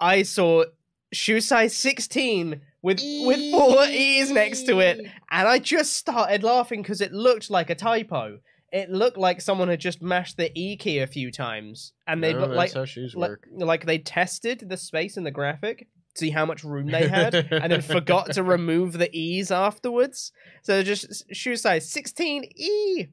I 0.00 0.22
saw 0.24 0.64
shoe 1.12 1.40
size 1.40 1.76
sixteen 1.76 2.62
with 2.82 2.98
with 3.24 3.52
four 3.52 3.84
E's 3.84 4.32
next 4.32 4.64
to 4.64 4.80
it, 4.80 4.98
and 5.30 5.46
I 5.46 5.60
just 5.60 5.96
started 5.96 6.42
laughing 6.42 6.82
because 6.82 7.00
it 7.00 7.12
looked 7.12 7.50
like 7.50 7.70
a 7.70 7.76
typo. 7.76 8.40
It 8.72 8.90
looked 8.90 9.16
like 9.16 9.40
someone 9.40 9.68
had 9.68 9.80
just 9.80 10.00
mashed 10.00 10.36
the 10.36 10.50
E 10.58 10.76
key 10.76 10.98
a 11.00 11.06
few 11.06 11.30
times, 11.32 11.92
and 12.06 12.22
they 12.22 12.32
No, 12.32 12.40
looked 12.40 12.54
like 12.54 12.68
that's 12.68 12.74
how 12.74 12.84
shoes 12.84 13.14
like, 13.16 13.30
work. 13.30 13.48
like 13.50 13.84
they 13.86 13.98
tested 13.98 14.68
the 14.68 14.76
space 14.76 15.16
in 15.16 15.24
the 15.24 15.30
graphic, 15.30 15.88
to 16.14 16.20
see 16.20 16.30
how 16.30 16.46
much 16.46 16.62
room 16.64 16.86
they 16.86 17.08
had, 17.08 17.34
and 17.50 17.72
then 17.72 17.80
forgot 17.82 18.32
to 18.32 18.42
remove 18.42 18.92
the 18.92 19.14
E's 19.16 19.50
afterwards. 19.50 20.32
So 20.62 20.82
just 20.82 21.24
shoe 21.34 21.56
size 21.56 21.90
16 21.90 22.44
E. 22.56 23.06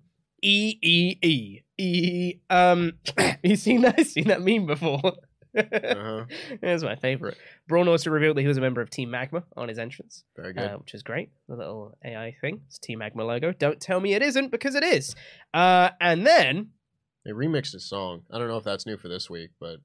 E 0.43 0.78
E 0.84 1.17
E 1.24 1.62
E. 1.80 2.34
Um, 2.50 2.93
you 3.43 3.56
seen 3.56 3.82
that? 3.82 4.00
Seen 4.08 4.28
that 4.28 4.41
meme 4.43 4.67
before? 4.67 5.13
Uh-huh. 5.58 6.26
It's 6.62 6.84
my 6.84 6.96
favorite. 6.96 7.38
Braun 7.67 7.88
also 7.88 8.10
revealed 8.10 8.38
that 8.38 8.41
he 8.41 8.48
was 8.48 8.58
a 8.58 8.62
member 8.62 8.82
of 8.82 8.89
Team 8.89 9.10
Magma 9.12 9.43
on 9.56 9.67
his 9.70 9.80
entrance, 9.80 10.24
Very 10.36 10.54
good. 10.54 10.63
uh, 10.63 10.78
which 10.78 10.93
is 10.93 11.04
great. 11.04 11.30
The 11.50 11.56
little 11.56 11.98
AI 12.06 12.36
thing. 12.41 12.62
It's 12.67 12.78
Team 12.80 13.00
Magma 13.00 13.24
logo. 13.24 13.52
Don't 13.52 13.80
tell 13.80 14.00
me 14.00 14.13
it 14.13 14.22
isn't 14.22 14.52
because 14.52 14.76
it 14.76 14.84
is. 14.84 15.15
Uh, 15.54 15.89
and 16.00 16.26
then 16.26 16.70
they 17.26 17.32
remixed 17.32 17.74
his 17.74 17.88
song. 17.89 18.22
I 18.32 18.38
don't 18.38 18.48
know 18.48 18.58
if 18.58 18.63
that's 18.63 18.86
new 18.86 18.98
for 18.98 19.08
this 19.10 19.30
week, 19.30 19.50
but 19.60 19.78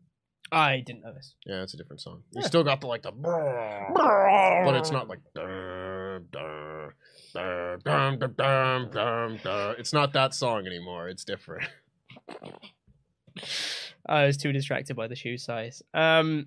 I 0.52 0.80
didn't 0.80 1.02
know 1.02 1.12
this. 1.14 1.34
yeah, 1.46 1.62
it's 1.62 1.72
a 1.74 1.76
different 1.78 2.00
song. 2.02 2.22
You 2.32 2.40
Yeah. 2.42 2.46
still 2.46 2.62
got 2.64 2.80
the 2.82 2.86
like 2.86 3.02
the, 3.02 3.10
but 3.12 4.74
it's 4.76 4.90
not 4.92 5.08
like. 5.08 5.20
dun, 5.34 6.26
dun, 6.30 6.90
dun, 7.34 7.78
dun, 7.84 8.18
dun, 8.18 8.34
dun, 8.36 8.90
dun, 8.90 9.40
dun. 9.42 9.74
It's 9.78 9.92
not 9.94 10.12
that 10.12 10.34
song 10.34 10.66
anymore. 10.66 11.08
It's 11.08 11.24
different. 11.24 11.68
I 14.06 14.26
was 14.26 14.36
too 14.36 14.52
distracted 14.52 14.96
by 14.96 15.06
the 15.08 15.14
shoe 15.16 15.38
size. 15.38 15.82
Um, 15.94 16.46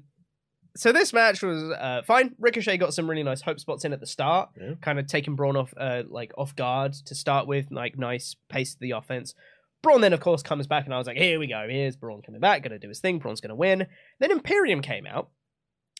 so 0.75 0.91
this 0.91 1.13
match 1.13 1.41
was 1.41 1.63
uh, 1.71 2.01
fine. 2.05 2.35
Ricochet 2.37 2.77
got 2.77 2.93
some 2.93 3.09
really 3.09 3.23
nice 3.23 3.41
hope 3.41 3.59
spots 3.61 3.85
in 3.85 3.93
at 3.93 4.01
the 4.01 4.05
start, 4.07 4.49
Yeah. 4.59 4.73
kind 4.81 4.99
of 4.99 5.07
taking 5.07 5.35
Braun 5.35 5.55
off, 5.55 5.73
uh, 5.77 6.03
like 6.07 6.33
off 6.37 6.53
guard 6.55 6.93
to 7.05 7.15
start 7.15 7.47
with, 7.47 7.71
like 7.71 7.97
nice 7.97 8.35
pace 8.49 8.73
to 8.73 8.79
the 8.81 8.91
offense. 8.91 9.33
Braun 9.81 10.01
then, 10.01 10.11
of 10.13 10.19
course, 10.19 10.41
comes 10.43 10.67
back, 10.67 10.83
and 10.85 10.93
I 10.93 10.97
was 10.97 11.07
like, 11.07 11.15
"Here 11.15 11.39
we 11.39 11.47
go. 11.47 11.65
Here's 11.69 11.95
Braun 11.95 12.21
coming 12.23 12.41
back, 12.41 12.63
gonna 12.63 12.79
do 12.79 12.89
his 12.89 12.99
thing. 12.99 13.19
Braun's 13.19 13.39
gonna 13.39 13.55
win." 13.55 13.87
Then 14.19 14.31
Imperium 14.31 14.81
came 14.81 15.05
out, 15.05 15.29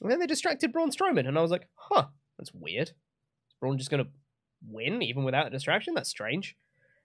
and 0.01 0.11
then 0.11 0.19
they 0.19 0.25
distracted 0.27 0.73
Braun 0.73 0.89
Strowman, 0.89 1.27
and 1.27 1.37
I 1.37 1.41
was 1.41 1.51
like, 1.51 1.67
"Huh, 1.75 2.07
that's 2.37 2.51
weird. 2.53 2.89
Is 2.89 3.55
Braun 3.61 3.77
just 3.77 3.91
gonna 3.91 4.07
win 4.67 5.01
even 5.03 5.23
without 5.23 5.47
a 5.47 5.51
distraction? 5.51 5.93
That's 5.93 6.09
strange." 6.09 6.57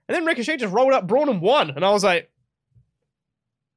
And 0.09 0.17
then 0.17 0.25
Ricochet 0.25 0.57
just 0.57 0.73
rolled 0.75 0.93
up 0.95 1.07
Braun 1.07 1.29
and 1.29 1.41
won, 1.43 1.71
and 1.71 1.85
I 1.85 1.91
was 1.91 2.03
like, 2.03 2.33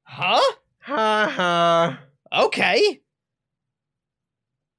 "Huh." 0.04 0.40
Ha 0.84 1.32
ha. 1.34 1.98
Okay. 2.44 3.00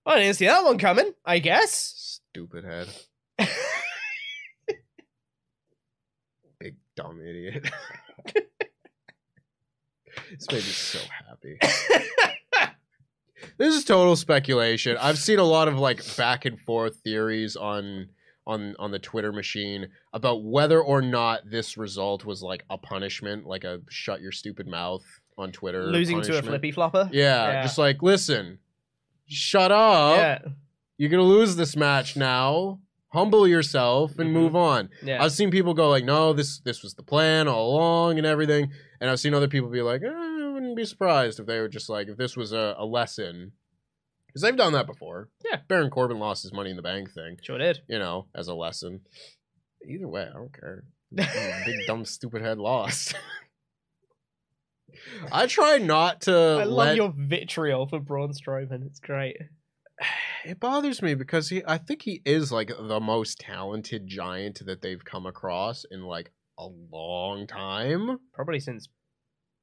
Well, 0.06 0.18
I 0.18 0.20
didn't 0.20 0.36
see 0.36 0.46
that 0.46 0.64
one 0.64 0.78
coming, 0.78 1.14
I 1.26 1.40
guess. 1.40 2.20
Stupid 2.30 2.64
head. 2.64 2.88
Big 6.60 6.76
dumb 6.96 7.20
idiot. 7.22 7.68
this 10.30 10.48
made 10.52 10.58
me 10.58 10.62
so 10.62 11.00
happy. 11.28 11.58
this 13.58 13.74
is 13.74 13.84
total 13.84 14.16
speculation. 14.16 14.98
I've 15.02 15.18
seen 15.18 15.40
a 15.40 15.44
lot 15.44 15.68
of 15.68 15.80
like 15.80 16.04
back 16.16 16.46
and 16.46 16.60
forth 16.60 16.98
theories 16.98 17.56
on 17.56 18.10
on 18.46 18.76
on 18.78 18.92
the 18.92 19.00
Twitter 19.00 19.32
machine 19.32 19.88
about 20.14 20.44
whether 20.44 20.80
or 20.80 21.02
not 21.02 21.50
this 21.50 21.78
result 21.78 22.26
was 22.26 22.44
like 22.44 22.64
a 22.70 22.78
punishment, 22.78 23.48
like 23.48 23.64
a 23.64 23.82
shut 23.90 24.22
your 24.22 24.32
stupid 24.32 24.68
mouth 24.68 25.04
on 25.38 25.52
Twitter. 25.52 25.84
Losing 25.88 26.22
to 26.22 26.38
a 26.38 26.42
flippy 26.42 26.72
flopper. 26.72 27.10
Yeah, 27.12 27.48
Yeah. 27.52 27.62
just 27.64 27.78
like 27.78 28.02
listen, 28.02 28.60
shut 29.28 29.72
up. 29.72 30.18
Yeah. 30.18 30.40
You're 30.98 31.10
gonna 31.10 31.24
lose 31.24 31.56
this 31.56 31.76
match 31.76 32.16
now. 32.16 32.80
Humble 33.10 33.48
yourself 33.48 34.20
and 34.20 34.30
Mhm. 34.30 34.34
move 34.34 34.56
on. 34.56 34.90
Yeah. 35.04 35.24
I've 35.24 35.32
seen 35.32 35.50
people 35.52 35.74
go 35.74 35.90
like, 35.90 36.04
"No, 36.04 36.34
this 36.34 36.60
this 36.60 36.84
was 36.84 36.96
the 36.96 37.04
plan 37.04 37.48
all 37.48 37.76
along 37.76 38.18
and 38.18 38.26
everything," 38.28 38.72
and 39.00 39.10
I've 39.10 39.20
seen 39.20 39.34
other 39.34 39.48
people 39.48 39.70
be 39.70 39.82
like, 39.82 40.02
eh, 40.04 40.08
"I 40.10 40.50
wouldn't 40.54 40.76
be 40.76 40.84
surprised 40.86 41.40
if 41.40 41.46
they 41.46 41.60
were 41.60 41.70
just 41.70 41.90
like, 41.90 42.08
if 42.10 42.18
this 42.18 42.36
was 42.36 42.52
a, 42.52 42.76
a 42.78 42.86
lesson." 42.86 43.54
Because 44.28 44.42
they've 44.42 44.56
done 44.58 44.74
that 44.74 44.86
before. 44.86 45.30
Yeah. 45.50 45.62
Baron 45.70 45.90
Corbin 45.90 46.20
lost 46.20 46.44
his 46.44 46.52
Money 46.52 46.70
in 46.72 46.76
the 46.76 46.82
Bank 46.82 47.14
thing, 47.14 47.38
Sure 47.42 47.58
did. 47.58 47.82
you 47.88 47.98
know, 48.00 48.28
as 48.36 48.50
a 48.50 48.54
lesson. 48.54 49.00
Either 49.88 50.10
way, 50.10 50.24
I 50.30 50.34
don't 50.34 50.54
care. 50.54 50.84
Big 51.66 51.88
dumb 51.88 52.04
stupid 52.04 52.42
head 52.42 52.58
lost. 52.58 53.16
I 55.32 55.48
try 55.48 55.78
not 55.78 56.22
to 56.22 56.32
I 56.34 56.64
love 56.64 56.68
let 56.88 56.96
your 56.96 57.14
vitriol 57.16 57.88
for 57.88 58.00
Braun 58.00 58.32
Strowman. 58.34 58.86
It's 58.86 59.00
great. 59.00 59.38
it 60.46 60.60
bothers 60.60 61.02
me 61.02 61.16
because 61.16 61.50
he 61.50 61.64
I 61.68 61.78
think 61.78 62.04
he 62.04 62.22
is 62.26 62.52
like 62.52 62.70
the 62.78 63.00
most 63.00 63.40
talented 63.40 64.08
giant 64.08 64.66
that 64.66 64.82
they've 64.82 65.04
come 65.04 65.26
across 65.26 65.86
in 65.90 66.04
like 66.04 66.32
a 66.58 66.68
long 66.92 67.48
time. 67.48 68.20
Probably 68.34 68.60
since 68.60 68.88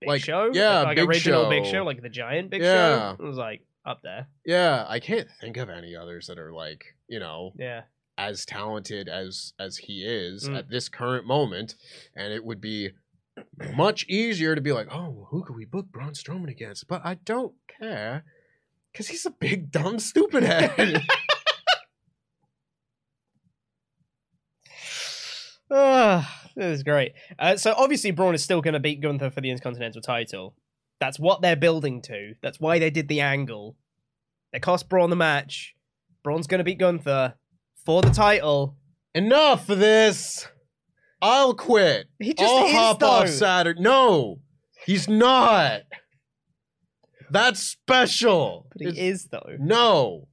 Big 0.01 0.09
Like, 0.09 0.23
Show. 0.23 0.51
yeah, 0.53 0.83
like 0.83 0.97
Big 0.97 1.09
original 1.09 1.49
Big 1.49 1.65
Show. 1.65 1.73
Show, 1.73 1.85
like 1.85 2.03
the 2.03 2.09
giant 2.09 2.51
Big 2.51 2.63
Yeah. 2.63 3.15
Show. 3.17 3.23
It 3.23 3.27
was 3.27 3.37
like 3.39 3.63
up 3.87 4.01
there. 4.03 4.29
Yeah, 4.45 4.85
I 4.89 5.01
can't 5.01 5.29
think 5.41 5.57
of 5.57 5.69
any 5.71 5.97
others 5.97 6.27
that 6.27 6.39
are 6.39 6.53
like, 6.53 6.85
you 7.09 7.19
know, 7.19 7.53
Yeah. 7.59 7.83
as 8.19 8.45
talented 8.45 9.09
as 9.09 9.55
as 9.59 9.77
he 9.79 10.05
is 10.05 10.49
Mm. 10.49 10.59
at 10.59 10.69
this 10.69 10.89
current 10.89 11.27
moment 11.27 11.75
and 12.15 12.33
it 12.33 12.45
would 12.45 12.61
be 12.61 12.91
much 13.75 14.05
easier 14.09 14.55
to 14.55 14.61
be 14.61 14.73
like, 14.73 14.89
"Oh, 14.91 15.29
who 15.31 15.45
could 15.45 15.57
we 15.57 15.65
book 15.65 15.87
Braun 15.91 16.13
Strowman 16.13 16.51
against?" 16.51 16.89
But 16.89 17.03
I 17.05 17.15
don't 17.15 17.55
care 17.81 18.25
cuz 18.95 19.09
he's 19.09 19.27
a 19.27 19.31
big 19.31 19.71
dumb 19.71 19.99
stupid 19.99 20.43
head. 20.43 21.03
Ah, 25.75 26.43
this 26.55 26.67
is 26.67 26.83
great. 26.83 27.13
Uh, 27.39 27.57
so 27.57 27.73
obviously 27.75 28.11
Braun 28.11 28.35
is 28.35 28.45
still 28.45 28.61
going 28.61 28.75
to 28.75 28.81
beat 28.81 29.01
Gunther 29.01 29.31
for 29.31 29.41
the 29.41 29.49
Intercontinental 29.51 30.03
title. 30.03 30.55
That's 31.01 31.19
what 31.19 31.41
they're 31.41 31.57
building 31.57 32.03
to. 32.03 32.35
That's 32.43 32.61
why 32.61 32.79
they 32.79 32.91
did 32.91 33.09
the 33.09 33.23
angle. 33.23 33.77
They 34.53 34.61
cost 34.61 34.91
Braun 34.91 35.09
the 35.09 35.17
match. 35.17 35.75
Braun's 36.23 36.47
going 36.47 36.59
to 36.59 36.65
beat 36.65 36.79
Gunther 36.79 37.35
for 37.87 38.03
the 38.03 38.11
title. 38.11 38.77
Enough 39.15 39.71
of 39.71 39.79
this. 39.79 40.47
I'll 41.23 41.55
quit. 41.55 42.09
He 42.19 42.35
just 42.35 42.53
I'll 42.53 42.67
is, 42.67 42.73
hop 42.73 43.03
off 43.03 43.25
though. 43.27 43.31
Saturday. 43.31 43.81
No, 43.81 44.41
he's 44.85 45.09
not. 45.09 45.83
That's 47.31 47.61
special. 47.61 48.67
But 48.73 48.83
he 48.83 48.89
It's- 48.89 49.05
is 49.23 49.29
though. 49.29 49.57
No, 49.59 50.29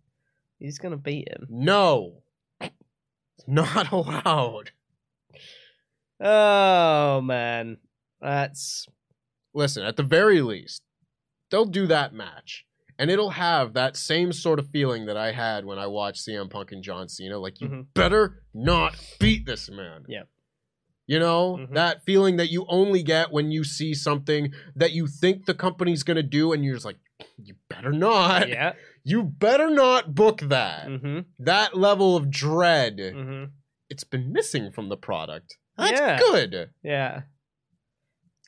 He's 0.57 0.77
going 0.79 0.91
to 0.91 0.97
beat 0.97 1.29
him. 1.29 1.45
no, 1.49 2.23
it's 2.59 3.47
not 3.47 3.91
allowed. 3.93 4.71
Oh 6.19 7.21
man, 7.21 7.77
that's 8.19 8.85
Listen, 9.53 9.83
at 9.83 9.95
the 9.95 10.03
very 10.03 10.41
least, 10.41 10.83
they'll 11.49 11.65
do 11.65 11.87
that 11.87 12.13
match. 12.13 12.65
And 12.99 13.09
it'll 13.09 13.29
have 13.31 13.73
that 13.73 13.95
same 13.95 14.31
sort 14.33 14.59
of 14.59 14.69
feeling 14.71 15.05
that 15.05 15.15
I 15.17 15.31
had 15.31 15.63
when 15.65 15.79
I 15.79 15.87
watched 15.87 16.27
CM 16.27 16.49
Punk 16.49 16.71
and 16.73 16.83
John 16.83 17.07
Cena. 17.07 17.39
Like, 17.39 17.61
you 17.61 17.67
Mhm. 17.69 17.85
better 17.93 18.43
not 18.53 18.95
beat 19.19 19.45
this 19.45 19.69
man. 19.71 20.03
Yeah. 20.09 20.23
You 21.09 21.17
know, 21.17 21.57
Mhm. 21.57 21.73
that 21.73 22.03
feeling 22.05 22.37
that 22.37 22.51
you 22.51 22.65
only 22.69 23.01
get 23.01 23.31
when 23.31 23.51
you 23.51 23.63
see 23.63 23.95
something 23.95 24.53
that 24.75 24.91
you 24.91 25.07
think 25.07 25.45
the 25.47 25.55
company's 25.55 26.03
going 26.03 26.17
to 26.17 26.23
do, 26.39 26.53
and 26.53 26.63
you're 26.63 26.75
just 26.75 26.85
like, 26.85 26.99
you 27.37 27.55
better 27.67 27.91
not. 27.91 28.47
yeah. 28.47 28.73
You 29.03 29.23
better 29.23 29.71
not 29.71 30.13
book 30.13 30.41
that. 30.41 30.87
Mm-hmm. 30.87 31.19
That 31.39 31.75
level 31.75 32.15
of 32.15 32.29
dread, 32.29 32.97
Mm-hmm. 32.97 33.45
it's 33.89 34.03
been 34.03 34.31
missing 34.31 34.71
from 34.71 34.89
the 34.89 34.97
product. 34.97 35.57
That's 35.79 35.99
Yeah. 35.99 36.19
good. 36.19 36.69
Yeah. 36.83 37.21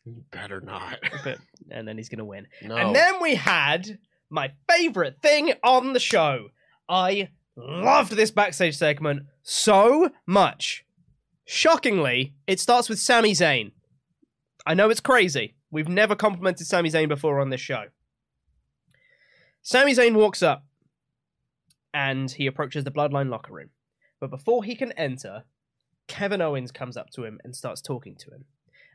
You 0.06 0.24
better 0.32 0.62
not. 0.62 1.00
But 1.24 1.40
and 1.72 1.88
then 1.88 1.98
he's 1.98 2.10
going 2.10 2.20
to 2.20 2.26
win. 2.26 2.48
no. 2.62 2.76
And 2.76 2.96
then 2.96 3.16
we 3.22 3.36
had 3.36 3.98
my 4.30 4.52
favorite 4.70 5.20
thing 5.22 5.54
on 5.64 5.94
the 5.94 6.00
show. 6.00 6.50
I 6.88 7.30
loved 7.56 8.12
this 8.14 8.30
backstage 8.32 8.78
segment 8.78 9.24
so 9.42 10.12
much. 10.28 10.86
Shockingly, 11.46 12.36
it 12.48 12.60
starts 12.60 12.90
with 12.90 13.00
Sami 13.00 13.34
Zayn. 13.34 13.72
I 14.66 14.74
know 14.74 14.90
it's 14.90 15.00
crazy. 15.00 15.56
We've 15.72 15.88
never 15.88 16.16
complimented 16.16 16.68
Sami 16.68 16.90
Zayn 16.90 17.08
before 17.08 17.40
on 17.40 17.50
this 17.50 17.62
show. 17.62 17.86
Sami 19.62 19.94
Zayn 19.94 20.16
walks 20.16 20.42
up 20.42 20.66
and 21.94 22.32
he 22.32 22.48
approaches 22.48 22.84
the 22.84 22.92
Bloodline 22.92 23.30
locker 23.30 23.54
room. 23.54 23.70
But 24.20 24.30
before 24.30 24.64
he 24.64 24.76
can 24.76 24.92
enter, 24.94 25.44
Kevin 26.08 26.42
Owens 26.42 26.72
comes 26.72 26.98
up 26.98 27.10
to 27.12 27.26
him 27.26 27.40
and 27.44 27.56
starts 27.56 27.82
talking 27.82 28.16
to 28.18 28.32
him. 28.32 28.46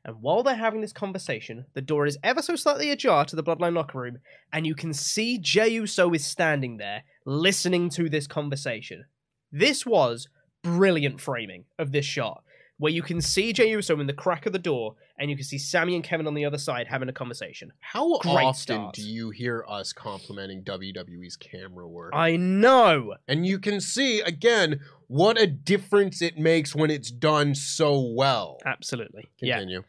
And 0.05 0.23
while 0.23 0.45
they're 0.45 0.55
having 0.55 0.83
this 0.83 0.93
conversation, 0.93 1.67
the 1.75 1.81
door 1.81 2.07
is 2.07 2.17
ever 2.23 2.41
so 2.41 2.55
slightly 2.55 2.91
ajar 2.91 3.25
to 3.25 3.35
the 3.35 3.43
Bloodline 3.43 3.75
locker 3.75 3.99
room, 3.99 4.19
and 4.53 4.65
you 4.65 4.77
can 4.77 4.93
see 4.93 5.37
Jey 5.37 5.69
Uso 5.69 6.13
is 6.13 6.25
standing 6.25 6.77
there 6.77 7.03
listening 7.25 7.91
to 7.91 8.09
this 8.09 8.29
conversation. 8.29 9.07
This 9.51 9.85
was 9.85 10.29
brilliant 10.67 11.21
framing 11.21 11.65
of 11.79 11.93
this 11.93 12.05
shot, 12.05 12.43
where 12.79 12.93
you 12.93 13.03
can 13.03 13.21
see 13.21 13.53
Jey 13.53 13.71
Uso 13.71 13.99
in 14.01 14.07
the 14.07 14.13
crack 14.13 14.47
of 14.47 14.53
the 14.53 14.59
door, 14.59 14.97
and 15.19 15.31
you 15.31 15.37
can 15.37 15.45
see 15.45 15.59
Sami 15.59 15.95
and 15.95 16.05
Kevin 16.05 16.27
on 16.27 16.35
the 16.35 16.45
other 16.45 16.59
side 16.59 16.89
having 16.89 17.09
a 17.09 17.13
conversation. 17.13 17.73
How 17.81 18.19
Great 18.19 18.45
often 18.45 18.55
start. 18.57 18.95
do 18.95 19.03
you 19.03 19.31
hear 19.31 19.65
us 19.69 19.93
complimenting 19.93 20.63
WWE's 20.65 21.37
camera 21.37 21.89
work? 21.89 22.13
I 22.15 22.37
know. 22.37 23.15
and 23.29 23.47
you 23.47 23.59
can 23.59 23.81
see 23.81 24.21
again 24.21 24.81
what 25.07 25.41
a 25.41 25.47
difference 25.47 26.21
it 26.21 26.37
makes 26.37 26.75
when 26.75 26.91
it's 26.91 27.11
done 27.11 27.55
so 27.55 27.99
well. 28.01 28.59
Absolutely. 28.67 29.31
Yeah. 29.41 29.59
Continue. 29.59 29.85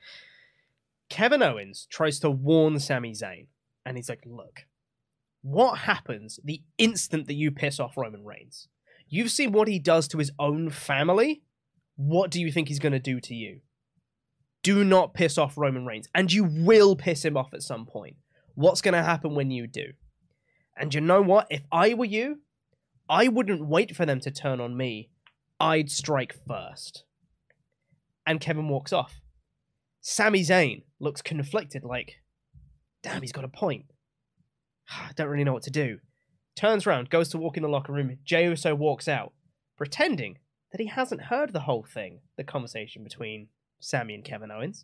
Kevin 1.10 1.42
Owens 1.42 1.88
tries 1.90 2.20
to 2.20 2.30
warn 2.30 2.80
Sami 2.80 3.12
Zayn, 3.14 3.48
and 3.86 3.98
he's 3.98 4.10
like, 4.10 4.24
Look, 4.26 4.66
what 5.42 5.80
happens 5.80 6.40
the 6.44 6.62
instant 6.78 7.28
that 7.28 7.36
you 7.36 7.52
piss 7.52 7.80
off 7.80 7.98
Roman 7.98 8.24
Reigns? 8.26 8.68
You've 9.10 9.32
seen 9.32 9.52
what 9.52 9.68
he 9.68 9.80
does 9.80 10.08
to 10.10 10.18
his 10.18 10.32
own 10.38 10.70
family. 10.70 11.44
What 11.96 12.30
do 12.30 12.42
you 12.42 12.52
think 12.52 12.68
he's 12.68 12.80
going 12.80 12.94
to 12.94 13.00
do 13.00 13.20
to 13.22 13.34
you? 13.34 13.62
Do 14.64 14.84
not 14.84 15.14
piss 15.14 15.38
off 15.38 15.58
Roman 15.58 15.86
Reigns, 15.86 16.08
and 16.14 16.32
you 16.32 16.44
will 16.44 16.96
piss 16.96 17.24
him 17.24 17.38
off 17.38 17.54
at 17.54 17.64
some 17.64 17.86
point. 17.86 18.18
What's 18.56 18.82
going 18.82 18.94
to 18.94 19.04
happen 19.04 19.36
when 19.36 19.52
you 19.52 19.68
do? 19.68 19.94
And 20.76 20.94
you 20.94 21.02
know 21.02 21.22
what? 21.22 21.48
If 21.50 21.62
I 21.72 21.94
were 21.94 22.06
you, 22.06 22.42
I 23.10 23.28
wouldn't 23.28 23.68
wait 23.68 23.96
for 23.96 24.06
them 24.06 24.20
to 24.22 24.32
turn 24.32 24.60
on 24.60 24.76
me. 24.76 25.10
I'd 25.60 25.90
strike 25.90 26.36
first. 26.48 27.06
And 28.26 28.42
Kevin 28.42 28.68
walks 28.68 28.92
off. 28.92 29.22
Sami 30.02 30.42
Zayn 30.42 30.84
looks 31.00 31.22
conflicted, 31.22 31.84
like, 31.84 32.18
damn, 33.04 33.22
he's 33.22 33.32
got 33.32 33.46
a 33.46 33.50
point. 33.50 33.86
I 34.90 35.12
don't 35.16 35.30
really 35.30 35.44
know 35.44 35.54
what 35.54 35.64
to 35.64 35.72
do. 35.72 36.00
Turns 36.58 36.88
around, 36.88 37.12
goes 37.12 37.30
to 37.30 37.38
walk 37.38 37.56
in 37.56 37.62
the 37.62 37.70
locker 37.70 37.94
room. 37.94 38.18
Jey 38.26 38.46
Uso 38.46 38.74
walks 38.74 39.08
out, 39.08 39.32
pretending 39.78 40.40
that 40.72 40.82
he 40.82 40.88
hasn't 40.88 41.22
heard 41.22 41.54
the 41.54 41.62
whole 41.62 41.84
thing, 41.84 42.22
the 42.36 42.44
conversation 42.44 43.04
between 43.04 43.50
Sami 43.80 44.16
and 44.16 44.24
Kevin 44.24 44.50
Owens. 44.50 44.84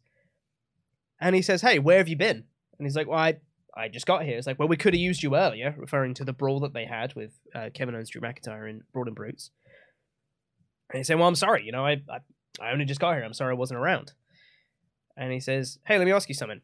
And 1.20 1.36
he 1.36 1.42
says, 1.42 1.64
Hey, 1.64 1.80
where 1.80 1.98
have 1.98 2.08
you 2.08 2.16
been? 2.16 2.44
And 2.78 2.86
he's 2.86 2.96
like, 2.96 3.08
Well, 3.08 3.18
I, 3.18 3.38
I 3.76 3.88
just 3.88 4.06
got 4.06 4.24
here. 4.24 4.38
It's 4.38 4.46
like, 4.46 4.60
Well, 4.60 4.68
we 4.68 4.78
could 4.78 4.94
have 4.94 5.02
used 5.02 5.24
you 5.24 5.36
earlier, 5.36 5.74
referring 5.76 6.14
to 6.16 6.24
the 6.24 6.32
brawl 6.32 6.60
that 6.60 6.74
they 6.74 6.86
had 6.86 7.16
with 7.16 7.32
uh, 7.56 7.72
Kevin 7.74 7.96
Owens, 7.96 8.12
Drew 8.12 8.22
McIntyre, 8.22 8.70
and 8.70 8.84
Brawling 8.94 9.16
Brutes. 9.16 9.50
And 10.92 11.00
he's 11.00 11.08
saying, 11.08 11.20
Well, 11.20 11.28
I'm 11.28 11.34
sorry. 11.34 11.66
You 11.66 11.72
know, 11.72 11.88
I, 11.88 12.04
I, 12.08 12.20
I 12.62 12.72
only 12.72 12.86
just 12.86 13.00
got 13.00 13.16
here. 13.16 13.24
I'm 13.24 13.34
sorry 13.34 13.54
I 13.54 13.58
wasn't 13.58 13.80
around. 13.80 14.14
And 15.18 15.34
he 15.34 15.40
says, 15.40 15.80
Hey, 15.88 15.98
let 15.98 16.06
me 16.06 16.12
ask 16.12 16.30
you 16.30 16.36
something. 16.36 16.62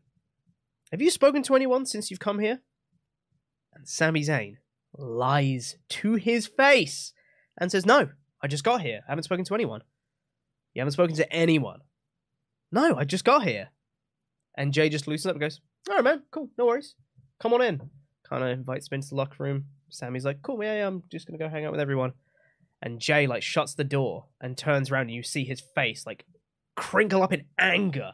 Have 0.91 1.01
you 1.01 1.09
spoken 1.09 1.41
to 1.43 1.55
anyone 1.55 1.87
since 1.87 2.11
you've 2.11 2.19
come 2.19 2.37
here? 2.37 2.59
And 3.73 3.87
Sami 3.87 4.21
Zayn 4.21 4.57
lies 4.99 5.77
to 5.89 6.15
his 6.15 6.47
face 6.47 7.13
and 7.59 7.71
says, 7.71 7.85
No, 7.85 8.09
I 8.41 8.47
just 8.47 8.63
got 8.63 8.81
here. 8.81 9.01
I 9.07 9.11
haven't 9.11 9.23
spoken 9.23 9.45
to 9.45 9.53
anyone. 9.53 9.81
You 10.73 10.81
haven't 10.81 10.93
spoken 10.93 11.15
to 11.15 11.33
anyone. 11.33 11.79
No, 12.71 12.95
I 12.95 13.03
just 13.03 13.25
got 13.25 13.43
here. 13.43 13.69
And 14.55 14.73
Jey 14.73 14.89
just 14.89 15.07
loosens 15.07 15.27
up 15.27 15.35
and 15.35 15.41
goes, 15.41 15.61
All 15.89 15.95
right, 15.95 16.03
man, 16.03 16.23
cool, 16.31 16.49
no 16.57 16.65
worries. 16.65 16.95
Come 17.39 17.53
on 17.53 17.61
in. 17.61 17.89
Kind 18.27 18.43
of 18.43 18.49
invites 18.49 18.89
him 18.89 18.95
into 18.95 19.09
the 19.09 19.15
locker 19.15 19.43
room. 19.43 19.65
Sami's 19.89 20.25
like, 20.25 20.41
Cool, 20.41 20.63
yeah, 20.63 20.79
yeah, 20.79 20.87
I'm 20.87 21.03
just 21.11 21.27
going 21.27 21.37
to 21.37 21.43
go 21.43 21.49
hang 21.49 21.65
out 21.65 21.71
with 21.71 21.81
everyone. 21.81 22.13
And 22.81 22.99
Jey, 22.99 23.27
like, 23.27 23.43
shuts 23.43 23.73
the 23.73 23.83
door 23.83 24.25
and 24.39 24.57
turns 24.57 24.89
around 24.91 25.03
and 25.03 25.11
you 25.11 25.23
see 25.23 25.43
his 25.43 25.59
face, 25.59 26.05
like, 26.05 26.25
crinkle 26.75 27.23
up 27.23 27.33
in 27.33 27.45
anger. 27.57 28.13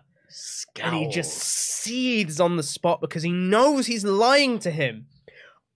And 0.82 0.96
he 0.96 1.08
just 1.08 1.34
seethes 1.38 2.40
on 2.40 2.58
the 2.58 2.64
spot 2.64 3.00
because 3.00 3.24
he 3.24 3.32
knows 3.32 3.86
he's 3.86 4.04
lying 4.04 4.58
to 4.60 4.72
him. 4.72 5.06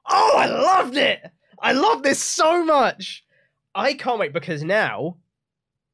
Oh, 0.10 0.36
I 0.38 0.48
loved 0.48 0.98
it! 0.98 1.22
I 1.62 1.74
love 1.74 2.04
this 2.04 2.22
so 2.22 2.64
much! 2.64 3.24
I 3.76 3.94
can't 3.94 4.20
wait 4.20 4.34
because 4.34 4.64
now 4.64 5.18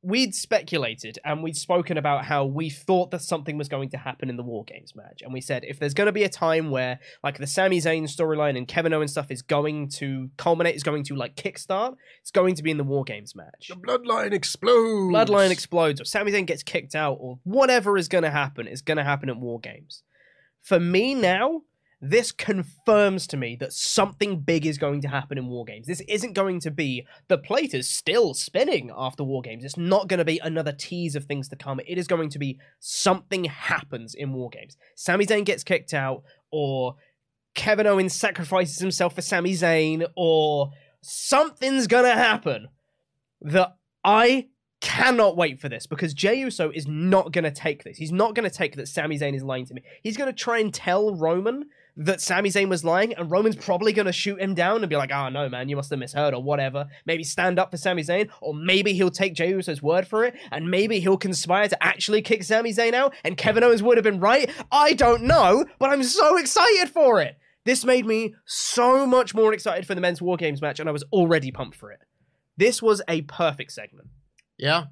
we'd 0.05 0.35
speculated 0.35 1.17
and 1.25 1.41
we'd 1.41 1.57
spoken 1.57 1.97
about 1.97 2.25
how 2.25 2.45
we 2.45 2.69
thought 2.69 3.09
that 3.09 3.21
something 3.21 3.57
was 3.57 3.67
going 3.67 3.89
to 3.89 3.97
happen 3.97 4.29
in 4.29 4.37
the 4.37 4.43
War 4.43 4.63
Games 4.63 4.95
match. 4.95 5.23
And 5.23 5.33
we 5.33 5.41
said 5.41 5.65
if 5.65 5.79
there's 5.79 5.95
going 5.95 6.05
to 6.05 6.11
be 6.11 6.23
a 6.23 6.29
time 6.29 6.69
where 6.69 6.99
like 7.23 7.39
the 7.39 7.47
Sami 7.47 7.79
Zayn 7.79 8.03
storyline 8.03 8.55
and 8.55 8.67
Kevin 8.67 8.93
Owens 8.93 9.11
stuff 9.11 9.31
is 9.31 9.41
going 9.41 9.89
to 9.95 10.29
culminate, 10.37 10.75
is 10.75 10.83
going 10.83 11.03
to 11.05 11.15
like 11.15 11.35
kickstart, 11.35 11.95
it's 12.21 12.29
going 12.29 12.53
to 12.53 12.61
be 12.61 12.69
in 12.69 12.77
the 12.77 12.83
War 12.83 13.03
Games 13.03 13.35
match. 13.35 13.69
The 13.69 13.75
bloodline 13.75 14.31
explodes. 14.31 15.11
Bloodline 15.11 15.49
explodes, 15.49 15.99
or 15.99 16.05
Sami 16.05 16.31
Zayn 16.31 16.45
gets 16.45 16.61
kicked 16.61 16.93
out, 16.93 17.17
or 17.19 17.39
whatever 17.43 17.97
is 17.97 18.07
going 18.07 18.23
to 18.23 18.31
happen 18.31 18.67
is 18.67 18.83
going 18.83 18.97
to 18.97 19.03
happen 19.03 19.29
at 19.29 19.37
War 19.37 19.59
Games. 19.59 20.03
For 20.61 20.79
me 20.79 21.15
now, 21.15 21.61
this 22.01 22.31
confirms 22.31 23.25
to 23.27 23.37
me 23.37 23.55
that 23.55 23.73
something 23.73 24.41
big 24.41 24.65
is 24.65 24.77
going 24.77 25.01
to 25.01 25.07
happen 25.07 25.37
in 25.37 25.47
War 25.47 25.65
Games. 25.65 25.87
This 25.87 26.01
isn't 26.07 26.33
going 26.33 26.59
to 26.61 26.71
be 26.71 27.05
the 27.27 27.37
plate 27.37 27.73
is 27.73 27.89
still 27.89 28.33
spinning 28.33 28.91
after 28.95 29.23
War 29.23 29.41
Games. 29.41 29.63
It's 29.63 29.77
not 29.77 30.07
going 30.07 30.17
to 30.17 30.25
be 30.25 30.39
another 30.43 30.71
tease 30.71 31.15
of 31.15 31.25
things 31.25 31.47
to 31.49 31.55
come. 31.55 31.79
It 31.87 31.97
is 31.97 32.07
going 32.07 32.29
to 32.29 32.39
be 32.39 32.59
something 32.79 33.45
happens 33.45 34.13
in 34.13 34.33
War 34.33 34.49
Games. 34.49 34.77
Sami 34.95 35.25
Zayn 35.25 35.45
gets 35.45 35.63
kicked 35.63 35.93
out, 35.93 36.23
or 36.51 36.95
Kevin 37.53 37.87
Owens 37.87 38.13
sacrifices 38.13 38.79
himself 38.79 39.15
for 39.15 39.21
Sami 39.21 39.53
Zayn, 39.53 40.05
or 40.15 40.71
something's 41.01 41.87
gonna 41.87 42.13
happen 42.13 42.67
that 43.41 43.75
I 44.03 44.47
cannot 44.81 45.37
wait 45.37 45.59
for 45.59 45.69
this 45.69 45.87
because 45.87 46.13
Jey 46.13 46.35
Uso 46.35 46.69
is 46.71 46.87
not 46.87 47.31
gonna 47.31 47.51
take 47.51 47.83
this. 47.83 47.97
He's 47.97 48.11
not 48.11 48.35
gonna 48.35 48.49
take 48.49 48.75
that 48.75 48.87
Sami 48.87 49.17
Zayn 49.17 49.35
is 49.35 49.43
lying 49.43 49.65
to 49.67 49.73
me. 49.73 49.83
He's 50.03 50.17
gonna 50.17 50.33
try 50.33 50.59
and 50.59 50.73
tell 50.73 51.15
Roman 51.15 51.65
that 51.97 52.21
Sami 52.21 52.49
Zayn 52.49 52.69
was 52.69 52.83
lying, 52.83 53.13
and 53.13 53.31
Roman's 53.31 53.55
probably 53.55 53.93
gonna 53.93 54.11
shoot 54.11 54.39
him 54.39 54.53
down 54.53 54.81
and 54.81 54.89
be 54.89 54.95
like, 54.95 55.11
"Oh 55.11 55.29
no, 55.29 55.47
man, 55.49 55.69
you 55.69 55.75
must 55.75 55.89
have 55.89 55.99
misheard 55.99 56.33
or 56.33 56.43
whatever." 56.43 56.87
Maybe 57.05 57.23
stand 57.23 57.57
up 57.57 57.71
for 57.71 57.77
Sami 57.77 58.03
Zayn, 58.03 58.29
or 58.41 58.53
maybe 58.53 58.93
he'll 58.93 59.11
take 59.11 59.33
Jey 59.33 59.49
Uso's 59.49 59.81
word 59.81 60.07
for 60.07 60.25
it, 60.25 60.35
and 60.51 60.69
maybe 60.69 60.99
he'll 60.99 61.17
conspire 61.17 61.67
to 61.69 61.83
actually 61.83 62.21
kick 62.21 62.43
Sami 62.43 62.71
Zayn 62.71 62.93
out, 62.93 63.13
and 63.23 63.37
Kevin 63.37 63.63
Owens 63.63 63.81
would 63.81 63.97
have 63.97 64.03
been 64.03 64.19
right. 64.19 64.49
I 64.71 64.93
don't 64.93 65.23
know, 65.23 65.65
but 65.79 65.89
I'm 65.89 66.03
so 66.03 66.37
excited 66.37 66.89
for 66.89 67.21
it. 67.21 67.37
This 67.63 67.83
made 67.83 68.05
me 68.05 68.35
so 68.45 69.07
much 69.07 69.33
more 69.33 69.53
excited 69.53 69.87
for 69.87 69.95
the 69.95 70.01
men's 70.01 70.21
War 70.21 70.37
Games 70.37 70.61
match, 70.61 70.79
and 70.79 70.87
I 70.87 70.91
was 70.91 71.03
already 71.11 71.51
pumped 71.51 71.75
for 71.75 71.91
it. 71.91 71.99
This 72.57 72.81
was 72.81 73.01
a 73.07 73.23
perfect 73.23 73.71
segment. 73.71 74.09
Yeah. 74.57 74.85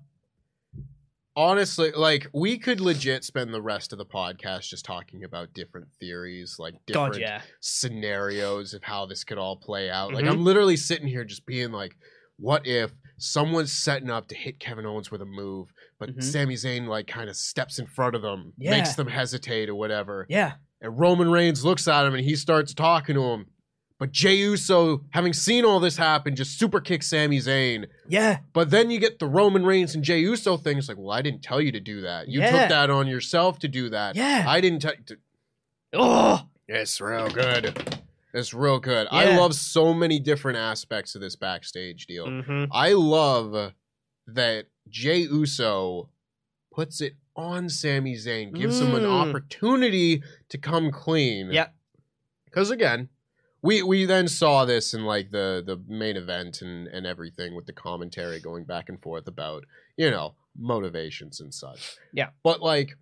Honestly, 1.36 1.92
like 1.92 2.28
we 2.34 2.60
could 2.60 2.80
legit 2.80 3.24
spend 3.24 3.54
the 3.54 3.62
rest 3.62 3.92
of 3.92 3.98
the 3.98 4.06
podcast 4.06 4.70
just 4.70 4.86
talking 4.86 5.24
about 5.24 5.54
different 5.54 5.88
theories, 6.00 6.58
like 6.60 6.76
different 6.86 7.14
God, 7.14 7.22
yeah. 7.22 7.42
scenarios 7.60 8.74
of 8.74 8.84
how 8.84 9.06
this 9.06 9.24
could 9.24 9.38
all 9.38 9.58
play 9.58 9.90
out. 9.90 10.14
Like 10.14 10.26
Mhm. 10.26 10.30
I'm 10.32 10.44
literally 10.44 10.78
sitting 10.78 11.08
here 11.08 11.24
just 11.24 11.46
being 11.46 11.72
like, 11.72 11.96
what 12.38 12.66
if 12.68 12.92
someone's 13.18 13.72
setting 13.72 14.10
up 14.10 14.28
to 14.28 14.36
hit 14.36 14.60
Kevin 14.60 14.86
Owens 14.86 15.10
with 15.12 15.22
a 15.22 15.26
move, 15.26 15.72
but 16.00 16.10
Mhm. 16.10 16.24
Sami 16.24 16.56
Zayn 16.56 16.88
like 16.88 17.08
kind 17.08 17.30
of 17.30 17.36
steps 17.36 17.80
in 17.80 17.88
front 17.88 18.16
of 18.16 18.22
them, 18.22 18.54
Yeah. 18.58 18.72
makes 18.72 18.96
them 18.96 19.08
hesitate 19.08 19.70
or 19.70 19.76
whatever. 19.76 20.26
Yeah. 20.30 20.54
And 20.82 21.00
Roman 21.00 21.32
Reigns 21.32 21.64
looks 21.64 21.88
at 21.88 22.06
him 22.06 22.14
and 22.16 22.24
he 22.26 22.36
starts 22.36 22.74
talking 22.74 23.16
to 23.16 23.22
him. 23.24 23.46
But 24.04 24.12
Jey 24.12 24.36
Uso, 24.36 25.06
having 25.12 25.32
seen 25.32 25.64
all 25.64 25.80
this 25.80 25.95
happen, 25.95 26.36
just 26.36 26.60
super 26.60 26.82
kicks 26.82 27.08
Sami 27.08 27.38
Zayn. 27.39 27.86
Yeah. 28.10 28.39
But 28.51 28.70
then 28.70 28.91
you 28.91 28.99
get 28.99 29.18
the 29.18 29.28
Roman 29.28 29.66
Reigns 29.66 29.95
and 29.95 30.04
Jey 30.04 30.20
Uso 30.20 30.58
thing. 30.58 30.78
It's 30.78 30.89
like, 30.89 30.97
well, 30.97 31.12
I 31.12 31.22
didn't 31.22 31.41
tell 31.41 31.62
you 31.62 31.72
to 31.72 31.80
do 31.80 32.01
that. 32.01 32.28
You 32.28 32.41
Yeah. 32.41 32.51
took 32.51 32.68
that 32.70 32.89
on 32.89 33.08
yourself 33.08 33.60
to 33.60 33.70
do 33.70 33.88
that. 33.91 34.18
Yeah. 34.18 34.43
I 34.45 34.60
didn't 34.60 34.82
tell 34.82 34.91
you. 35.08 35.16
Oh, 35.93 36.49
It's 36.68 36.99
real 36.99 37.30
good. 37.30 37.97
It's 38.34 38.54
real 38.54 38.78
good. 38.82 39.08
I 39.10 39.38
love 39.38 39.56
so 39.56 39.93
many 39.93 40.20
different 40.20 40.58
aspects 40.58 41.16
of 41.16 41.22
this 41.22 41.38
backstage 41.38 42.06
deal. 42.06 42.26
Mhm. 42.28 42.68
I 42.74 42.91
love 42.91 43.72
that 44.28 44.66
Jey 44.89 45.20
Uso 45.20 46.10
puts 46.76 46.99
it 46.99 47.16
on 47.38 47.70
Sami 47.70 48.16
Zayn, 48.16 48.54
gives 48.54 48.82
him 48.82 48.95
an 48.95 49.04
Mm. 49.04 49.30
opportunity 49.30 50.22
to 50.49 50.58
come 50.58 50.91
clean. 50.91 51.51
Yeah. 51.54 51.68
Because 52.43 52.70
again, 52.70 53.08
we 53.64 53.82
we 53.82 54.05
then 54.05 54.28
saw 54.28 54.66
this 54.66 54.93
in 54.93 55.05
like 55.05 55.32
the 55.32 55.64
the 55.66 55.82
main 55.88 56.18
event 56.18 56.61
and 56.61 56.88
and 56.88 57.07
everything 57.07 57.55
with 57.55 57.66
the 57.66 57.74
commentary 57.74 58.39
going 58.39 58.66
back 58.66 58.89
and 58.89 59.01
forth 59.01 59.28
about 59.28 59.64
you 59.97 60.11
know 60.11 60.36
motivations 60.55 61.39
and 61.39 61.53
such. 61.53 61.97
Yeah. 62.14 62.30
But 62.43 62.61
like. 62.61 62.95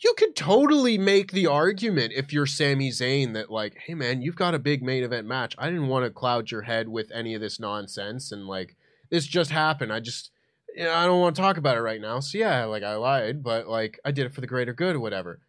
You 0.00 0.12
could 0.18 0.34
totally 0.34 0.98
make 0.98 1.30
the 1.30 1.46
argument 1.46 2.12
if 2.14 2.32
you're 2.32 2.46
Sami 2.46 2.90
Zayn 2.90 3.32
that 3.34 3.48
like, 3.48 3.78
hey 3.86 3.94
man, 3.94 4.20
you've 4.20 4.36
got 4.36 4.52
a 4.52 4.58
big 4.58 4.82
main 4.82 5.04
event 5.04 5.26
match. 5.26 5.54
I 5.56 5.70
didn't 5.70 5.86
want 5.86 6.04
to 6.04 6.10
cloud 6.10 6.50
your 6.50 6.62
head 6.62 6.88
with 6.88 7.10
any 7.14 7.32
of 7.34 7.40
this 7.40 7.60
nonsense 7.60 8.32
and 8.32 8.44
like 8.46 8.76
this 9.10 9.24
just 9.24 9.50
happened. 9.50 9.92
I 9.92 10.00
just 10.00 10.32
you 10.74 10.84
know, 10.84 10.92
I 10.92 11.06
don't 11.06 11.20
want 11.20 11.36
to 11.36 11.40
talk 11.40 11.56
about 11.56 11.76
it 11.76 11.80
right 11.80 12.00
now. 12.00 12.20
So 12.20 12.38
yeah, 12.38 12.64
like 12.64 12.82
I 12.82 12.96
lied, 12.96 13.42
but 13.42 13.68
like 13.68 14.00
I 14.04 14.10
did 14.10 14.26
it 14.26 14.34
for 14.34 14.40
the 14.40 14.46
greater 14.46 14.74
good 14.74 14.96
or 14.96 15.00
whatever. 15.00 15.40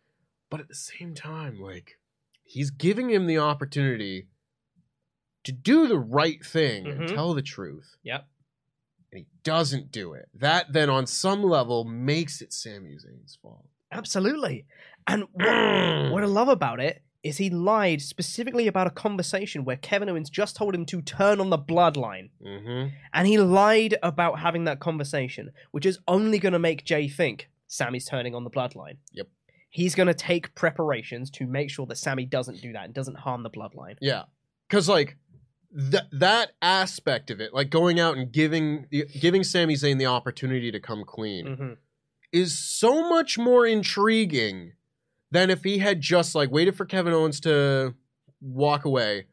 But 0.51 0.59
at 0.59 0.67
the 0.67 0.75
same 0.75 1.15
time, 1.15 1.59
like 1.59 1.97
he's 2.55 2.71
giving 2.71 3.09
him 3.09 3.27
the 3.27 3.37
opportunity 3.37 4.27
to 5.43 5.51
do 5.51 5.87
the 5.87 5.99
right 5.99 6.43
thing 6.43 6.87
and 6.87 7.01
Mhm. 7.01 7.13
tell 7.13 7.33
the 7.33 7.41
truth. 7.41 7.97
Yep. 8.03 8.27
And 9.11 9.19
he 9.19 9.27
doesn't 9.43 9.91
do 9.91 10.13
it. 10.13 10.27
That 10.33 10.73
then 10.73 10.89
on 10.89 11.05
some 11.05 11.43
level 11.43 11.83
makes 11.83 12.41
it 12.41 12.51
Sami 12.53 12.95
Zayn's 12.95 13.37
fault. 13.41 13.67
Absolutely. 13.91 14.65
And 15.07 15.25
what, 15.33 16.11
what 16.11 16.23
I 16.23 16.27
love 16.27 16.47
about 16.49 16.79
it 16.79 17.03
is 17.23 17.37
he 17.37 17.49
lied 17.49 18.01
specifically 18.01 18.67
about 18.67 18.87
a 18.87 18.91
conversation 18.91 19.65
where 19.65 19.77
Kevin 19.77 20.09
Owens 20.09 20.29
just 20.29 20.55
told 20.55 20.75
him 20.75 20.85
to 20.87 21.01
turn 21.01 21.39
on 21.39 21.49
the 21.49 21.57
bloodline. 21.57 22.29
Mm-hmm. 22.45 22.89
And 23.13 23.27
he 23.27 23.37
lied 23.37 23.97
about 24.03 24.39
having 24.39 24.63
that 24.65 24.79
conversation, 24.79 25.51
which 25.71 25.85
is 25.85 25.99
only 26.07 26.37
going 26.39 26.53
to 26.53 26.59
make 26.59 26.85
Jey 26.85 27.07
think 27.07 27.49
Sami's 27.67 28.05
turning 28.05 28.33
on 28.35 28.43
the 28.43 28.51
bloodline. 28.51 28.97
Yep. 29.11 29.27
He's 29.75 29.93
going 29.93 30.07
to 30.07 30.13
take 30.13 30.55
preparations 30.55 31.29
to 31.31 31.45
make 31.45 31.69
sure 31.69 31.85
that 31.87 31.97
Sami 31.97 32.25
doesn't 32.25 32.61
do 32.61 32.71
that 32.71 32.85
and 32.85 32.93
doesn't 32.93 33.17
harm 33.17 33.43
the 33.43 33.49
bloodline. 33.49 33.97
Yeah, 33.99 34.23
because 34.69 34.87
like 34.87 35.17
that 35.73 36.07
that 36.13 36.51
aspect 36.61 37.29
of 37.29 37.41
it, 37.41 37.53
like 37.53 37.69
going 37.69 37.99
out 37.99 38.15
and 38.17 38.31
giving 38.31 38.85
giving 39.19 39.43
Sami 39.43 39.73
Zayn 39.73 39.97
the 39.97 40.05
opportunity 40.05 40.71
to 40.71 40.79
come 40.79 41.03
clean, 41.05 41.45
Mm-hmm. 41.45 41.73
is 42.31 42.57
so 42.57 43.09
much 43.09 43.37
more 43.37 43.65
intriguing 43.67 44.71
than 45.31 45.49
if 45.49 45.65
he 45.65 45.79
had 45.79 45.99
just 45.99 46.35
like 46.35 46.49
waited 46.51 46.77
for 46.77 46.85
Kevin 46.85 47.11
Owens 47.11 47.41
to 47.41 47.95
walk 48.39 48.85
away, 48.85 49.25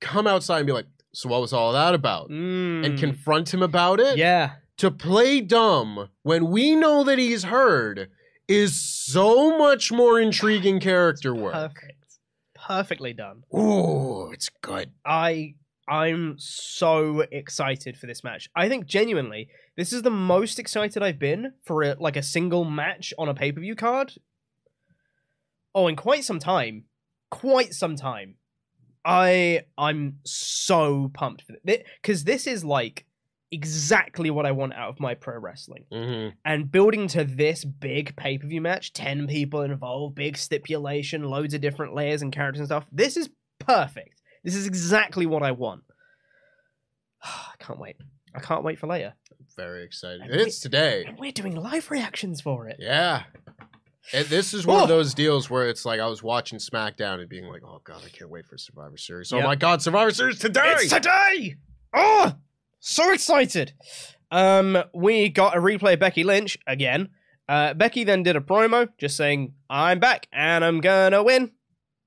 come 0.00 0.26
outside 0.26 0.58
and 0.60 0.66
be 0.68 0.72
like, 0.72 0.86
"So 1.12 1.28
what 1.28 1.42
was 1.42 1.52
all 1.52 1.74
that 1.74 1.94
about?" 1.94 2.30
and 2.30 2.98
confront 2.98 3.52
him 3.52 3.62
about 3.62 4.00
it. 4.00 4.14
Mm. 4.14 4.16
Yeah. 4.16 4.50
To 4.78 4.90
play 4.90 5.42
dumb 5.42 6.08
when 6.22 6.50
we 6.50 6.74
know 6.74 7.04
that 7.04 7.18
he's 7.18 7.42
heard 7.44 8.08
is 8.50 8.80
so 8.80 9.56
much 9.56 9.92
more 9.92 10.20
intriguing 10.20 10.80
character 10.80 11.34
work. 11.34 11.54
Perfect. 11.54 12.18
Perfectly 12.54 13.12
done. 13.12 13.44
Ooh, 13.54 14.30
it's 14.32 14.50
good. 14.60 14.90
I 15.06 15.54
I'm 15.88 16.34
so 16.38 17.20
excited 17.32 17.96
for 17.96 18.06
this 18.06 18.22
match. 18.22 18.48
I 18.54 18.68
think 18.68 18.86
genuinely 18.86 19.48
this 19.76 19.92
is 19.92 20.02
the 20.02 20.10
most 20.10 20.58
excited 20.58 21.02
I've 21.02 21.18
been 21.18 21.52
for 21.64 21.82
a, 21.82 21.96
like 21.98 22.16
a 22.16 22.22
single 22.22 22.64
match 22.64 23.14
on 23.18 23.28
a 23.28 23.34
pay 23.34 23.52
per 23.52 23.60
view 23.60 23.76
card. 23.76 24.14
Oh, 25.72 25.86
in 25.86 25.94
quite 25.94 26.24
some 26.24 26.40
time, 26.40 26.84
quite 27.30 27.72
some 27.72 27.94
time. 27.94 28.34
I 29.04 29.62
I'm 29.78 30.18
so 30.24 31.10
pumped 31.14 31.42
for 31.42 31.54
this 31.64 31.82
because 32.02 32.24
this 32.24 32.46
is 32.48 32.64
like 32.64 33.06
exactly 33.52 34.30
what 34.30 34.46
I 34.46 34.52
want 34.52 34.74
out 34.74 34.90
of 34.90 35.00
my 35.00 35.14
pro 35.14 35.38
wrestling. 35.38 35.84
Mm-hmm. 35.92 36.30
And 36.44 36.70
building 36.70 37.08
to 37.08 37.24
this 37.24 37.64
big 37.64 38.14
pay 38.16 38.38
per 38.38 38.46
view 38.46 38.60
match, 38.60 38.92
10 38.92 39.26
people 39.26 39.62
involved, 39.62 40.14
big 40.14 40.36
stipulation, 40.36 41.24
loads 41.24 41.54
of 41.54 41.60
different 41.60 41.94
layers 41.94 42.22
and 42.22 42.32
characters 42.32 42.60
and 42.60 42.68
stuff. 42.68 42.86
This 42.92 43.16
is 43.16 43.28
perfect. 43.58 44.20
This 44.44 44.54
is 44.54 44.66
exactly 44.66 45.26
what 45.26 45.42
I 45.42 45.52
want. 45.52 45.82
I 47.22 47.54
can't 47.58 47.78
wait. 47.78 47.96
I 48.34 48.40
can't 48.40 48.62
wait 48.64 48.78
for 48.78 48.86
later. 48.86 49.14
Very 49.56 49.84
excited. 49.84 50.22
And 50.22 50.32
It's 50.40 50.60
today. 50.60 51.04
And 51.06 51.18
we're 51.18 51.32
doing 51.32 51.56
live 51.56 51.90
reactions 51.90 52.40
for 52.40 52.68
it. 52.68 52.76
Yeah. 52.78 53.24
And 54.12 54.26
this 54.28 54.54
is 54.54 54.66
one 54.66 54.80
Oh. 54.80 54.82
of 54.84 54.88
those 54.88 55.12
deals 55.12 55.50
where 55.50 55.68
it's 55.68 55.84
like 55.84 56.00
I 56.00 56.06
was 56.06 56.22
watching 56.22 56.58
SmackDown 56.58 57.20
and 57.20 57.28
being 57.28 57.44
like, 57.44 57.62
"Oh 57.64 57.80
God, 57.84 58.02
I 58.04 58.08
can't 58.08 58.30
wait 58.30 58.46
for 58.46 58.56
Survivor 58.56 58.96
Series." 58.96 59.32
Oh 59.32 59.42
my 59.42 59.56
God, 59.56 59.82
Survivor 59.82 60.10
Series 60.10 60.38
today! 60.38 60.74
It's 60.78 60.92
today! 60.92 61.56
Oh, 61.92 62.32
so 62.80 63.12
excited. 63.12 63.72
Um, 64.30 64.82
we 64.94 65.28
got 65.28 65.56
a 65.56 65.60
replay 65.60 65.94
of 65.94 66.00
Becky 66.00 66.24
Lynch 66.24 66.58
again. 66.66 67.10
Uh, 67.48 67.74
Becky 67.74 68.04
then 68.04 68.22
did 68.22 68.36
a 68.36 68.40
promo 68.40 68.88
just 68.98 69.16
saying, 69.16 69.54
I'm 69.68 69.98
back 69.98 70.26
and 70.32 70.64
I'm 70.64 70.80
gonna 70.80 71.22
win. 71.22 71.50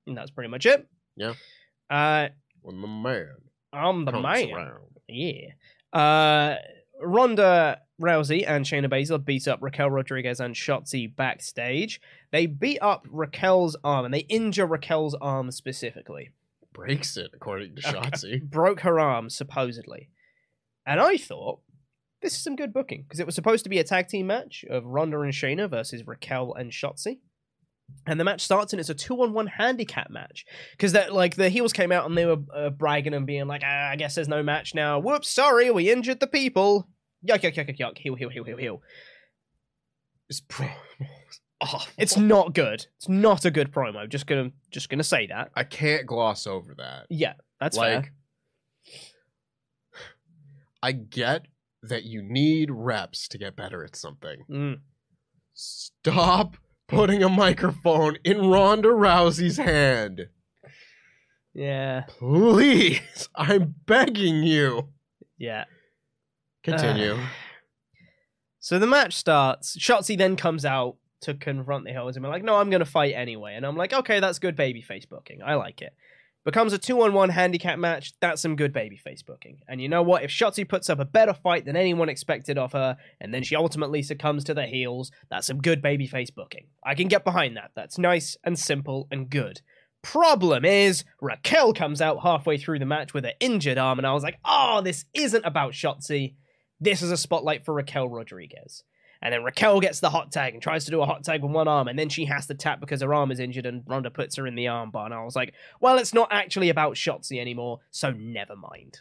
And 0.08 0.18
that's 0.18 0.32
pretty 0.32 0.50
much 0.50 0.66
it. 0.66 0.88
Yeah. 1.18 1.34
Uh, 1.90 2.30
When 2.62 2.82
the 2.82 2.88
man 2.88 3.30
I'm 3.74 4.06
the 4.06 4.12
comes 4.12 4.24
man. 4.24 4.52
around. 4.52 4.80
Yeah. 5.10 5.48
Uh, 5.92 6.56
Ronda 7.02 7.82
Rousey 8.02 8.46
and 8.48 8.66
Shayna 8.66 8.90
Baszler 8.90 9.24
beat 9.24 9.48
up 9.48 9.60
Raquel 9.62 9.90
Rodriguez 9.92 10.40
and 10.40 10.56
Shotzi 10.56 11.14
backstage. 11.14 12.00
They 12.32 12.46
beat 12.46 12.80
up 12.82 13.06
Raquel's 13.12 13.76
arm 13.84 14.06
and 14.06 14.14
they 14.14 14.20
injure 14.22 14.66
Raquel's 14.66 15.14
arm 15.16 15.52
specifically. 15.52 16.32
breaks 16.72 17.18
it 17.18 17.32
according 17.34 17.76
to. 17.76 17.82
Shotzi. 17.84 18.42
Broke 18.42 18.80
her 18.82 19.00
arm, 19.00 19.30
supposedly. 19.30 20.10
And 20.86 21.00
I 21.00 21.18
thought, 21.18 21.62
this 22.22 22.34
is 22.34 22.44
some 22.44 22.56
good 22.56 22.74
booking 22.74 23.04
because 23.04 23.20
it 23.20 23.26
was 23.26 23.36
supposed 23.36 23.64
to 23.66 23.70
be 23.70 23.80
a 23.80 23.84
tag 23.84 24.08
team 24.08 24.28
match 24.28 24.66
of 24.70 24.86
Ronda 24.86 25.20
and 25.22 25.34
Shayna 25.34 25.70
versus 25.70 26.08
Raquel 26.08 26.54
and 26.54 26.72
Shotzi. 26.72 27.20
And 28.08 28.20
the 28.20 28.24
match 28.24 28.42
starts 28.42 28.74
and 28.74 28.80
it's 28.80 28.90
a 28.90 28.96
two 28.96 29.22
on 29.22 29.34
one 29.34 29.48
handicap 29.48 30.10
match 30.10 30.46
because 30.72 30.94
that 30.94 31.14
like 31.14 31.36
the 31.36 31.50
heels 31.50 31.74
came 31.74 31.92
out 31.92 32.06
and 32.06 32.18
they 32.18 32.26
were 32.26 32.38
uh, 32.56 32.70
bragging 32.70 33.14
and 33.14 33.28
being 33.28 33.46
like, 33.46 33.62
ah, 33.64 33.90
I 33.90 33.98
guess 33.98 34.16
there's 34.16 34.30
no 34.30 34.42
match 34.42 34.74
now. 34.74 35.00
Whoops, 35.00 35.30
sorry, 35.30 35.70
we 35.70 35.92
injured 35.92 36.20
the 36.22 36.28
people. 36.28 36.88
Yuck, 37.28 37.42
yuck, 37.42 37.56
yuck, 37.56 37.70
yuck, 37.70 37.80
yuck. 37.80 37.98
Heal, 37.98 38.16
heal, 38.16 38.30
heal, 38.30 38.44
heal, 38.46 38.58
heal. 38.58 38.82
It's 40.30 40.42
pro- 40.42 40.70
awful. 41.62 41.82
It's 41.98 42.18
not 42.18 42.54
good. 42.54 42.88
It's 42.98 43.10
not 43.10 43.46
a 43.46 43.52
good 43.52 43.72
promo. 43.72 44.10
Just 44.10 44.28
gonna, 44.28 44.52
just 44.72 44.90
gonna 44.90 45.04
say 45.04 45.28
that. 45.28 45.52
I 45.56 45.64
can't 45.64 46.06
gloss 46.06 46.48
over 46.48 46.76
that. 46.78 47.08
Yeah, 47.10 47.34
that's 47.60 47.78
like, 47.78 48.04
fair. 48.04 48.14
I 50.84 50.92
get 50.92 51.46
that 51.82 52.04
you 52.04 52.22
need 52.22 52.70
reps 52.70 53.30
to 53.30 53.38
get 53.38 53.56
better 53.56 53.86
at 53.86 53.96
something. 53.96 54.44
Mm. 54.52 54.80
Stop 55.54 56.58
putting 56.90 57.24
a 57.24 57.30
microphone 57.30 58.18
in 58.26 58.50
Ronda 58.50 58.90
Rousey's 58.90 59.56
hand. 59.56 60.28
Yeah. 61.54 62.04
Please, 62.08 63.30
I'm 63.34 63.76
begging 63.86 64.44
you. 64.44 64.90
Yeah. 65.38 65.64
Continue. 66.64 67.18
So 68.60 68.78
the 68.78 68.88
match 68.88 69.16
starts. 69.16 69.78
Shotzi 69.78 70.18
then 70.18 70.36
comes 70.36 70.66
out 70.66 70.98
to 71.22 71.34
confront 71.34 71.86
the 71.86 71.92
Hills 71.92 72.18
and 72.18 72.24
be 72.24 72.30
like, 72.30 72.44
no, 72.44 72.58
I'm 72.58 72.70
going 72.70 72.80
to 72.80 72.86
fight 72.86 73.14
anyway. 73.16 73.56
And 73.56 73.66
I'm 73.66 73.78
like, 73.78 73.94
okay, 73.94 74.20
that's 74.20 74.40
good 74.40 74.58
babyface 74.58 75.08
booking. 75.08 75.42
I 75.42 75.56
like 75.56 75.82
it. 75.82 75.94
Becomes 76.46 76.74
a 76.74 76.78
two 76.78 77.02
on 77.02 77.14
one 77.14 77.30
handicap 77.30 77.80
match. 77.80 78.14
That's 78.20 78.42
some 78.42 78.58
good 78.58 78.74
babyface 78.74 79.26
booking. 79.26 79.60
And 79.68 79.82
you 79.82 79.88
know 79.88 80.02
what? 80.04 80.24
If 80.24 80.30
Shotzi 80.30 80.68
puts 80.68 80.90
up 80.90 81.00
a 81.00 81.06
better 81.06 81.34
fight 81.34 81.64
than 81.64 81.78
anyone 81.78 82.10
expected 82.10 82.58
of 82.58 82.74
her, 82.74 82.98
and 83.22 83.34
then 83.34 83.44
she 83.44 83.56
ultimately 83.56 84.04
succumbs 84.04 84.44
to 84.46 84.54
the 84.54 84.66
heels, 84.66 85.10
that's 85.30 85.48
some 85.48 85.62
good 85.62 85.82
babyface 85.82 86.34
booking. 86.36 86.68
I 86.84 86.96
can 86.96 87.08
get 87.08 87.24
behind 87.24 87.56
that. 87.56 87.72
That's 87.76 87.98
nice 87.98 88.36
and 88.44 88.60
simple 88.60 89.08
and 89.10 89.30
good. 89.30 89.62
Problem 90.02 90.66
is, 90.66 91.06
Raquel 91.22 91.74
comes 91.74 92.02
out 92.02 92.24
halfway 92.24 92.58
through 92.58 92.80
the 92.80 92.86
match 92.86 93.14
with 93.14 93.24
an 93.24 93.34
injured 93.40 93.78
arm, 93.78 93.98
and 93.98 94.06
I 94.06 94.14
was 94.14 94.24
like, 94.24 94.38
oh, 94.44 94.82
this 94.82 95.06
isn't 95.14 95.46
about 95.46 95.72
Shotzi. 95.72 96.36
This 96.78 97.02
is 97.02 97.10
a 97.10 97.16
spotlight 97.16 97.64
for 97.64 97.74
Raquel 97.74 98.10
Rodriguez. 98.10 98.84
And 99.24 99.34
then 99.34 99.44
Raquel 99.46 99.80
gets 99.80 100.02
the 100.02 100.10
hot 100.10 100.34
tag 100.34 100.54
and 100.54 100.62
tries 100.62 100.84
to 100.86 100.92
do 100.92 101.02
a 101.02 101.06
hot 101.06 101.24
tag 101.24 101.42
with 101.42 101.52
one 101.52 101.68
arm, 101.70 101.88
and 101.88 101.98
then 101.98 102.10
she 102.10 102.26
has 102.26 102.46
to 102.48 102.54
tap 102.54 102.82
because 102.82 103.02
her 103.02 103.14
arm 103.14 103.32
is 103.32 103.40
injured, 103.40 103.66
and 103.66 103.82
Ronda 103.88 104.12
puts 104.12 104.36
her 104.36 104.46
in 104.46 104.56
the 104.56 104.66
armbar. 104.66 105.06
And 105.06 105.14
I 105.14 105.24
was 105.24 105.36
like, 105.36 105.54
well, 105.80 105.98
it's 105.98 106.14
not 106.14 106.28
actually 106.30 106.68
about 106.70 106.96
Shotzi 106.96 107.40
anymore, 107.40 107.80
so 107.90 108.12
never 108.12 108.56
mind. 108.58 109.00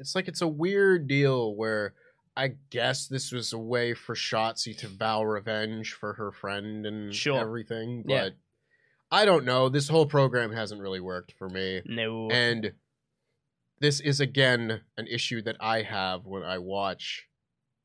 It's 0.00 0.16
like 0.16 0.26
it's 0.26 0.42
a 0.42 0.48
weird 0.48 1.06
deal 1.06 1.54
where 1.54 1.94
I 2.36 2.54
guess 2.70 3.06
this 3.06 3.30
was 3.30 3.52
a 3.52 3.58
way 3.58 3.94
for 3.94 4.16
Shotzi 4.16 4.76
to 4.78 4.88
vow 4.88 5.22
revenge 5.22 5.92
for 5.92 6.14
her 6.14 6.32
friend 6.32 6.84
and 6.84 7.14
Sure. 7.14 7.38
everything, 7.38 8.02
but 8.04 8.12
Yeah. 8.12 8.28
I 9.12 9.24
don't 9.26 9.44
know. 9.44 9.68
This 9.68 9.88
whole 9.88 10.06
program 10.06 10.52
hasn't 10.52 10.80
really 10.80 10.98
worked 11.00 11.32
for 11.38 11.48
me. 11.48 11.82
No. 11.84 12.30
And 12.30 12.72
this 13.78 14.00
is 14.00 14.18
again 14.18 14.80
an 14.96 15.06
issue 15.06 15.40
that 15.42 15.56
I 15.60 15.82
have 15.82 16.24
when 16.26 16.42
I 16.42 16.58
watch 16.58 17.28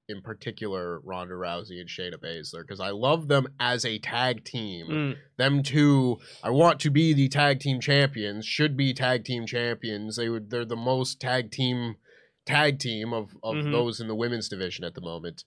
in 0.10 0.22
particular 0.22 0.99
Ronda 1.01 1.34
Rousey 1.34 1.80
and 1.82 1.89
Shayna 1.89 2.16
Baszler 2.16 2.62
because 2.62 2.80
I 2.80 2.91
love 2.91 3.28
them 3.28 3.47
as 3.60 3.84
a 3.86 3.99
tag 3.99 4.43
team. 4.45 4.88
Mm, 4.88 5.16
Them 5.38 5.64
two, 5.64 6.20
I 6.41 6.49
want 6.49 6.80
to 6.82 6.89
be 6.89 7.14
the 7.14 7.28
tag 7.28 7.60
team 7.60 7.80
champions. 7.82 8.45
Should 8.45 8.78
be 8.78 8.93
tag 8.93 9.26
team 9.26 9.45
champions. 9.45 10.16
They 10.16 10.30
would. 10.30 10.49
They're 10.49 10.66
the 10.66 10.76
most 10.78 11.20
tag 11.20 11.51
team 11.51 11.97
tag 12.45 12.80
team 12.80 13.12
of 13.14 13.36
of 13.43 13.55
Mhm. 13.55 13.72
those 13.72 13.99
in 13.99 14.08
the 14.08 14.16
women's 14.16 14.47
division 14.47 14.86
at 14.86 14.93
the 14.95 15.01
moment. 15.01 15.43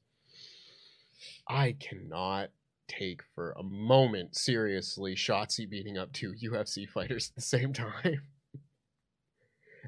I 1.49 1.73
cannot 1.73 2.51
take 2.87 3.23
for 3.35 3.53
a 3.53 3.63
moment 3.63 4.37
seriously 4.37 5.15
Shotzi 5.15 5.69
beating 5.69 5.97
up 5.97 6.13
two 6.13 6.35
UFC 6.35 6.87
fighters 6.87 7.31
at 7.31 7.37
the 7.37 7.41
same 7.41 7.73
time. 7.73 8.23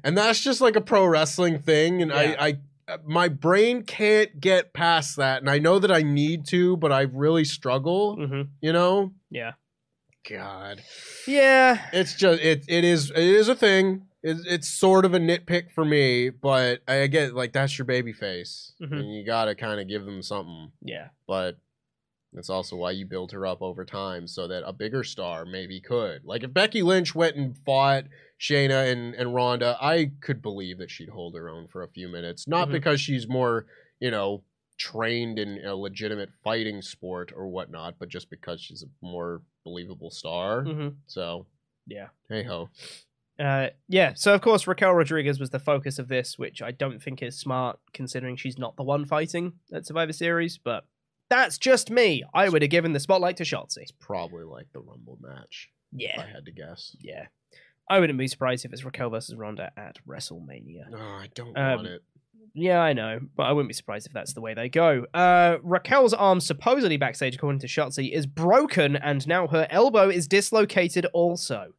And 0.03 0.17
that's 0.17 0.41
just 0.41 0.61
like 0.61 0.75
a 0.75 0.81
pro 0.81 1.05
wrestling 1.05 1.59
thing 1.59 2.01
and 2.01 2.09
Yeah. 2.09 2.17
I 2.39 2.47
I 2.47 2.57
my 3.05 3.27
brain 3.27 3.83
can't 3.83 4.39
get 4.39 4.73
past 4.73 5.15
that 5.17 5.41
and 5.41 5.49
I 5.49 5.59
know 5.59 5.79
that 5.79 5.91
I 5.91 6.01
need 6.01 6.45
to 6.47 6.77
but 6.77 6.91
I 6.91 7.01
really 7.01 7.45
struggle, 7.45 8.17
mhm. 8.17 8.49
you 8.61 8.73
know? 8.73 9.13
Yeah. 9.29 9.53
God. 10.29 10.81
Yeah. 11.27 11.85
It's 11.91 12.15
just 12.15 12.41
it 12.41 12.63
it 12.67 12.83
is 12.83 13.11
it 13.11 13.17
is 13.17 13.49
a 13.49 13.55
thing. 13.55 14.03
It, 14.21 14.37
it's 14.45 14.69
sort 14.69 15.03
of 15.03 15.13
a 15.13 15.19
nitpick 15.19 15.69
for 15.71 15.83
me, 15.83 16.29
but 16.29 16.81
I 16.87 17.07
get 17.07 17.33
like 17.33 17.51
that's 17.51 17.77
your 17.77 17.85
baby 17.85 18.13
face, 18.13 18.71
Mhm. 18.81 18.91
and 18.99 19.13
you 19.13 19.25
got 19.25 19.45
to 19.45 19.55
kind 19.55 19.81
of 19.81 19.87
give 19.89 20.05
them 20.05 20.21
something. 20.23 20.71
Yeah. 20.81 21.09
But 21.27 21.57
that's 22.33 22.49
also 22.49 22.75
why 22.75 22.91
you 22.91 23.05
build 23.05 23.31
her 23.31 23.45
up 23.45 23.61
over 23.61 23.85
time 23.85 24.27
so 24.27 24.47
that 24.47 24.63
a 24.67 24.73
bigger 24.73 25.03
star 25.03 25.45
maybe 25.45 25.79
could. 25.79 26.23
Like 26.25 26.43
if 26.43 26.53
Becky 26.53 26.81
Lynch 26.83 27.13
went 27.15 27.35
and 27.35 27.57
fought 27.65 28.05
Shayna 28.39 28.91
and 28.91 29.13
and 29.15 29.33
Ronda, 29.33 29.77
I 29.81 30.11
could 30.21 30.41
believe 30.41 30.77
that 30.79 30.91
she'd 30.91 31.09
hold 31.09 31.35
her 31.35 31.49
own 31.49 31.67
for 31.67 31.83
a 31.83 31.87
few 31.89 32.07
minutes, 32.09 32.47
not 32.47 32.67
Mhm. 32.69 32.71
because 32.73 32.99
she's 33.01 33.27
more 33.27 33.65
you 33.99 34.11
know 34.11 34.43
trained 34.77 35.37
in 35.39 35.63
a 35.63 35.75
legitimate 35.75 36.29
fighting 36.43 36.81
sport 36.81 37.31
or 37.35 37.47
whatnot, 37.47 37.95
but 37.99 38.09
just 38.09 38.29
because 38.29 38.59
she's 38.59 38.83
a 38.83 38.87
more 39.05 39.41
believable 39.63 40.09
star. 40.09 40.63
hmm 40.63 40.89
So 41.07 41.45
Yeah. 41.87 42.07
hey 42.29 42.43
ho. 42.43 42.69
Uh, 43.39 43.69
yeah, 43.87 44.13
so 44.15 44.33
of 44.33 44.41
course 44.41 44.67
Raquel 44.67 44.93
Rodriguez 44.93 45.39
was 45.39 45.49
the 45.49 45.59
focus 45.59 45.97
of 45.99 46.07
this, 46.07 46.37
which 46.37 46.61
I 46.61 46.71
don't 46.71 47.01
think 47.01 47.21
is 47.23 47.37
smart 47.37 47.79
considering 47.91 48.35
she's 48.35 48.59
not 48.59 48.75
the 48.75 48.83
one 48.83 49.05
fighting 49.05 49.53
at 49.71 49.85
Survivor 49.87 50.13
Series, 50.13 50.57
but 50.59 50.85
that's 51.33 51.57
just 51.57 51.89
me. 51.91 52.23
I 52.33 52.49
would 52.49 52.61
have 52.61 52.71
given 52.71 52.93
the 52.93 52.99
spotlight 52.99 53.37
to 53.37 53.43
Shotzi. 53.43 53.77
It's 53.77 53.91
probably 53.91 54.43
like 54.43 54.67
the 54.73 54.79
Rumble 54.79 55.17
match, 55.21 55.69
if 55.97 56.17
I 56.19 56.25
had 56.25 56.45
to 56.45 56.51
guess. 56.51 56.95
yeah. 57.01 57.25
I 57.89 57.99
wouldn't 57.99 58.17
be 58.17 58.27
surprised 58.29 58.63
if 58.63 58.71
it's 58.71 58.85
Raquel 58.85 59.09
versus 59.09 59.35
Ronda 59.35 59.71
at 59.75 59.97
WrestleMania. 60.07 60.89
No, 60.89 60.97
I 60.97 61.27
don't 61.35 61.57
Um, 61.57 61.75
want 61.75 61.87
it. 61.87 62.01
Yeah, 62.55 62.79
I 62.79 62.93
know, 62.93 63.19
but 63.35 63.43
I 63.43 63.51
wouldn't 63.51 63.67
be 63.69 63.73
surprised 63.73 64.05
if 64.07 64.13
that's 64.13 64.33
the 64.33 64.41
way 64.41 64.53
they 64.53 64.69
go. 64.69 65.05
Uh, 65.13 65.57
Raquel's 65.63 66.13
arm, 66.13 66.39
supposedly 66.39 66.97
backstage, 66.97 67.35
according 67.35 67.59
to 67.59 67.67
Shotzi, 67.67 68.11
is 68.13 68.25
broken, 68.27 68.95
and 68.95 69.27
now 69.27 69.47
her 69.47 69.67
elbow 69.69 70.07
is 70.09 70.27
dislocated 70.27 71.05
also. 71.13 71.73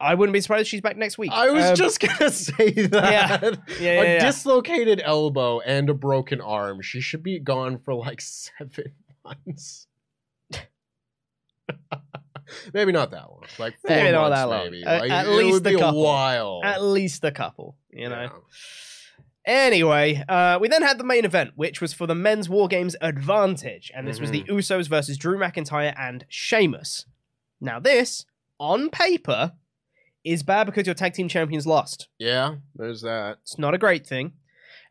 I 0.00 0.14
wouldn't 0.14 0.32
be 0.32 0.40
surprised 0.40 0.62
if 0.62 0.68
she's 0.68 0.80
back 0.80 0.96
next 0.96 1.18
week. 1.18 1.30
I 1.32 1.50
was 1.50 1.64
Um, 1.66 1.76
just 1.76 2.00
gonna 2.00 2.30
say 2.30 2.70
that. 2.70 3.12
Yeah, 3.12 3.38
yeah, 3.42 3.56
yeah 3.80 3.90
a 4.00 4.04
yeah. 4.14 4.24
dislocated 4.24 5.02
elbow 5.04 5.60
and 5.60 5.90
a 5.90 5.94
broken 5.94 6.40
arm. 6.40 6.80
She 6.82 7.00
should 7.00 7.22
be 7.22 7.38
gone 7.38 7.78
for 7.78 7.94
like 7.94 8.20
seven 8.20 8.94
months. 9.24 9.86
maybe 12.74 12.92
not 12.92 13.10
that 13.10 13.28
long. 13.30 13.44
Like 13.58 13.78
four 13.80 13.90
Maybe 13.90 14.12
not 14.12 14.30
that 14.30 14.44
long. 14.44 14.64
maybe. 14.64 14.84
At- 14.84 15.00
Like, 15.02 15.10
at 15.10 15.26
it 15.26 15.30
least 15.30 15.66
a 15.66 15.76
couple. 15.78 16.02
while. 16.02 16.60
at 16.64 16.82
least 16.82 17.24
a 17.24 17.30
couple, 17.30 17.76
you 17.90 18.08
know. 18.08 18.22
Yeah. 18.22 18.28
Anyway, 19.46 20.22
uh, 20.28 20.58
we 20.60 20.68
then 20.68 20.82
had 20.82 20.98
the 20.98 21.04
main 21.04 21.24
event, 21.24 21.52
which 21.56 21.80
was 21.80 21.92
for 21.94 22.06
the 22.06 22.14
men's 22.14 22.48
War 22.48 22.68
Games 22.68 22.94
advantage, 23.00 23.90
and 23.94 24.06
this 24.06 24.20
was 24.20 24.30
the 24.30 24.42
Usos 24.44 24.86
versus 24.88 25.16
Drew 25.16 25.38
McIntyre 25.38 25.94
and 25.98 26.24
Sheamus. 26.28 27.06
Now, 27.60 27.80
this 27.80 28.26
on 28.58 28.90
paper 28.90 29.52
is 30.24 30.42
bad 30.42 30.64
because 30.64 30.86
your 30.86 30.94
tag 30.94 31.14
team 31.14 31.28
champions 31.28 31.66
lost. 31.66 32.08
Yeah, 32.18 32.56
there's 32.74 33.02
that. 33.02 33.38
It's 33.42 33.58
not 33.58 33.74
a 33.74 33.78
great 33.78 34.06
thing. 34.06 34.32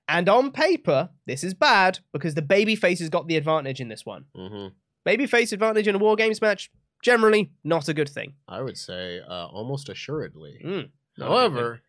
And 0.07 0.27
on 0.27 0.51
paper, 0.51 1.09
this 1.27 1.43
is 1.43 1.53
bad 1.53 1.99
because 2.13 2.33
the 2.33 2.41
baby 2.41 2.75
faces 2.75 3.09
got 3.09 3.27
the 3.27 3.35
advantage 3.37 3.79
in 3.79 3.89
this 3.89 4.05
one. 4.05 4.25
hmm 4.35 4.67
Babyface 5.07 5.53
advantage 5.53 5.87
in 5.87 5.95
a 5.95 5.99
War 5.99 6.15
Games 6.15 6.41
match, 6.41 6.69
generally 7.03 7.51
not 7.63 7.87
a 7.87 7.93
good 7.93 8.09
thing. 8.09 8.33
I 8.47 8.61
would 8.61 8.77
say 8.77 9.19
uh, 9.21 9.47
almost 9.47 9.87
assuredly. 9.89 10.59
Mm, 10.63 10.89
not 11.17 11.25
a. 11.25 11.29
However, 11.29 11.81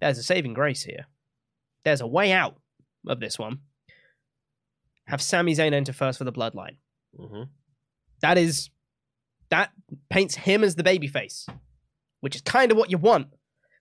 there's 0.00 0.18
a 0.18 0.22
saving 0.22 0.52
grace 0.54 0.82
here. 0.82 1.06
There's 1.84 2.00
a 2.00 2.06
way 2.06 2.32
out 2.32 2.56
of 3.08 3.18
this 3.20 3.38
one. 3.38 3.60
Have 5.06 5.22
Sami 5.22 5.54
Zayn 5.54 5.72
enter 5.72 5.92
first 5.92 6.18
for 6.18 6.24
the 6.24 6.32
bloodline. 6.32 6.76
mhm. 7.18 7.48
That 8.20 8.38
is 8.38 8.70
that 9.48 9.70
paints 10.10 10.34
him 10.36 10.62
as 10.64 10.76
the 10.76 10.84
babyface, 10.84 11.48
which 12.22 12.36
is 12.36 12.42
kind 12.42 12.70
of 12.70 12.78
what 12.78 12.90
you 12.90 12.98
want. 12.98 13.26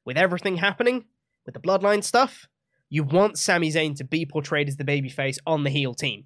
With 0.03 0.17
everything 0.17 0.57
happening, 0.57 1.05
with 1.45 1.53
the 1.53 1.61
bloodline 1.61 2.03
stuff, 2.03 2.47
you 2.89 3.03
want 3.03 3.37
Sami 3.37 3.71
Zayn 3.71 3.95
to 3.97 4.03
be 4.03 4.25
portrayed 4.25 4.67
as 4.67 4.77
the 4.77 4.83
babyface 4.83 5.37
on 5.45 5.63
the 5.63 5.69
heel 5.69 5.93
team. 5.93 6.25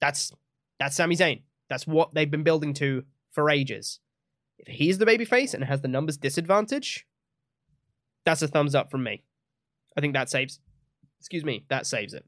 That's 0.00 0.30
that's 0.78 0.96
Sami 0.96 1.16
Zayn. 1.16 1.42
That's 1.70 1.86
what 1.86 2.14
they've 2.14 2.30
been 2.30 2.42
building 2.42 2.74
to 2.74 3.04
for 3.32 3.48
ages. 3.48 4.00
If 4.58 4.68
he's 4.68 4.98
the 4.98 5.06
babyface 5.06 5.54
and 5.54 5.64
has 5.64 5.80
the 5.80 5.88
numbers 5.88 6.18
disadvantage, 6.18 7.06
that's 8.26 8.42
a 8.42 8.48
thumbs 8.48 8.74
up 8.74 8.90
from 8.90 9.02
me. 9.02 9.24
I 9.96 10.02
think 10.02 10.12
that 10.12 10.28
saves. 10.28 10.60
Excuse 11.20 11.44
me, 11.44 11.64
that 11.70 11.86
saves 11.86 12.12
it. 12.12 12.26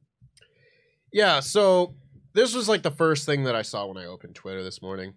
Yeah, 1.13 1.41
so 1.41 1.95
this 2.33 2.55
was 2.55 2.67
like 2.67 2.83
the 2.83 2.91
first 2.91 3.27
thing 3.27 3.45
that 3.45 3.55
I 3.55 3.63
saw 3.63 3.87
when 3.87 3.99
I 3.99 4.07
opened 4.07 4.35
Twitter 4.35 4.63
this 4.63 4.81
morning. 4.81 5.15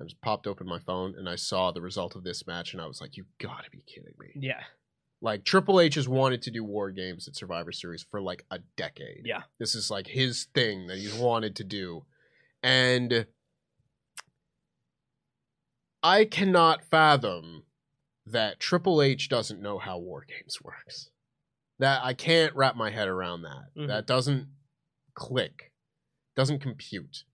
I 0.00 0.04
just 0.04 0.20
popped 0.20 0.46
open 0.46 0.66
my 0.66 0.80
phone 0.80 1.14
and 1.16 1.28
I 1.28 1.36
saw 1.36 1.70
the 1.70 1.80
result 1.80 2.16
of 2.16 2.24
this 2.24 2.46
match, 2.46 2.72
and 2.72 2.82
I 2.82 2.86
was 2.86 3.00
like, 3.00 3.16
"You 3.16 3.26
gotta 3.38 3.70
be 3.70 3.82
kidding 3.86 4.14
me!" 4.18 4.32
Yeah, 4.34 4.64
Like 5.20 5.44
Triple 5.44 5.80
H 5.80 5.94
has 5.94 6.08
wanted 6.08 6.42
to 6.42 6.50
do 6.50 6.64
War 6.64 6.90
Games 6.90 7.28
at 7.28 7.36
Survivor 7.36 7.70
Series 7.72 8.02
for 8.02 8.20
like 8.20 8.44
a 8.50 8.58
decade. 8.76 9.22
yeah. 9.24 9.42
This 9.58 9.74
is 9.74 9.90
like 9.90 10.08
his 10.08 10.44
thing 10.54 10.88
that 10.88 10.98
he's 10.98 11.14
wanted 11.14 11.54
to 11.56 11.64
do, 11.64 12.04
and 12.62 13.26
I 16.02 16.24
cannot 16.24 16.84
fathom 16.84 17.64
that 18.26 18.60
Triple 18.60 19.00
H 19.00 19.28
doesn't 19.28 19.60
know 19.62 19.78
how 19.78 19.98
War 19.98 20.24
Games 20.28 20.60
works. 20.62 21.10
That 21.78 22.04
I 22.04 22.14
can't 22.14 22.54
wrap 22.54 22.76
my 22.76 22.90
head 22.90 23.08
around 23.08 23.42
that. 23.42 23.74
Mhm. 23.76 23.86
That 23.88 24.06
doesn't 24.06 24.48
click, 25.14 25.72
doesn't 26.36 26.60
compute. 26.60 27.24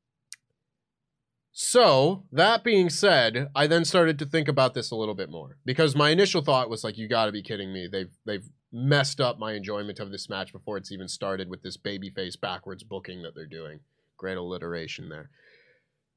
So, 1.53 2.25
that 2.31 2.63
being 2.63 2.91
said, 2.91 3.49
I 3.57 3.67
then 3.67 3.85
started 3.85 4.19
to 4.21 4.27
think 4.27 4.47
about 4.47 4.73
this 4.73 4.93
a 4.93 4.97
little 4.97 5.17
bit 5.17 5.31
more 5.31 5.59
because 5.65 5.97
my 5.97 6.11
initial 6.11 6.43
thought 6.43 6.71
was 6.71 6.85
like 6.85 6.97
you 6.97 7.09
got 7.09 7.27
to 7.27 7.33
be 7.33 7.43
kidding 7.43 7.73
me. 7.73 7.89
They've 7.91 8.13
they've 8.25 8.49
messed 8.73 9.21
up 9.21 9.39
my 9.39 9.55
enjoyment 9.55 9.99
of 9.99 10.13
this 10.13 10.29
match 10.29 10.53
before 10.53 10.77
it's 10.77 10.93
even 10.93 11.09
started 11.09 11.49
with 11.51 11.63
this 11.63 11.77
babyface 11.77 12.41
backwards 12.41 12.85
booking 12.85 13.23
that 13.23 13.35
they're 13.35 13.47
doing. 13.47 13.81
Great 14.17 14.37
alliteration 14.37 15.09
there. 15.09 15.31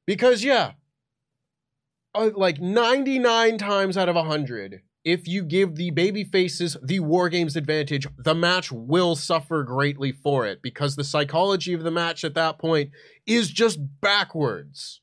Because 0.05 0.43
yeah, 0.43 0.73
uh, 2.13 2.29
like 2.35 2.61
99 2.61 3.57
times 3.57 3.97
out 3.97 4.09
of 4.09 4.15
100, 4.15 4.81
if 5.03 5.27
you 5.27 5.43
give 5.43 5.75
the 5.75 5.89
baby 5.89 6.23
faces 6.23 6.77
the 6.83 6.99
war 6.99 7.27
games 7.29 7.55
advantage, 7.55 8.07
the 8.17 8.35
match 8.35 8.71
will 8.71 9.15
suffer 9.15 9.63
greatly 9.63 10.11
for 10.11 10.45
it 10.45 10.61
because 10.61 10.95
the 10.95 11.03
psychology 11.03 11.73
of 11.73 11.83
the 11.83 11.91
match 11.91 12.23
at 12.23 12.35
that 12.35 12.59
point 12.59 12.91
is 13.25 13.49
just 13.49 13.79
backwards. 13.99 15.01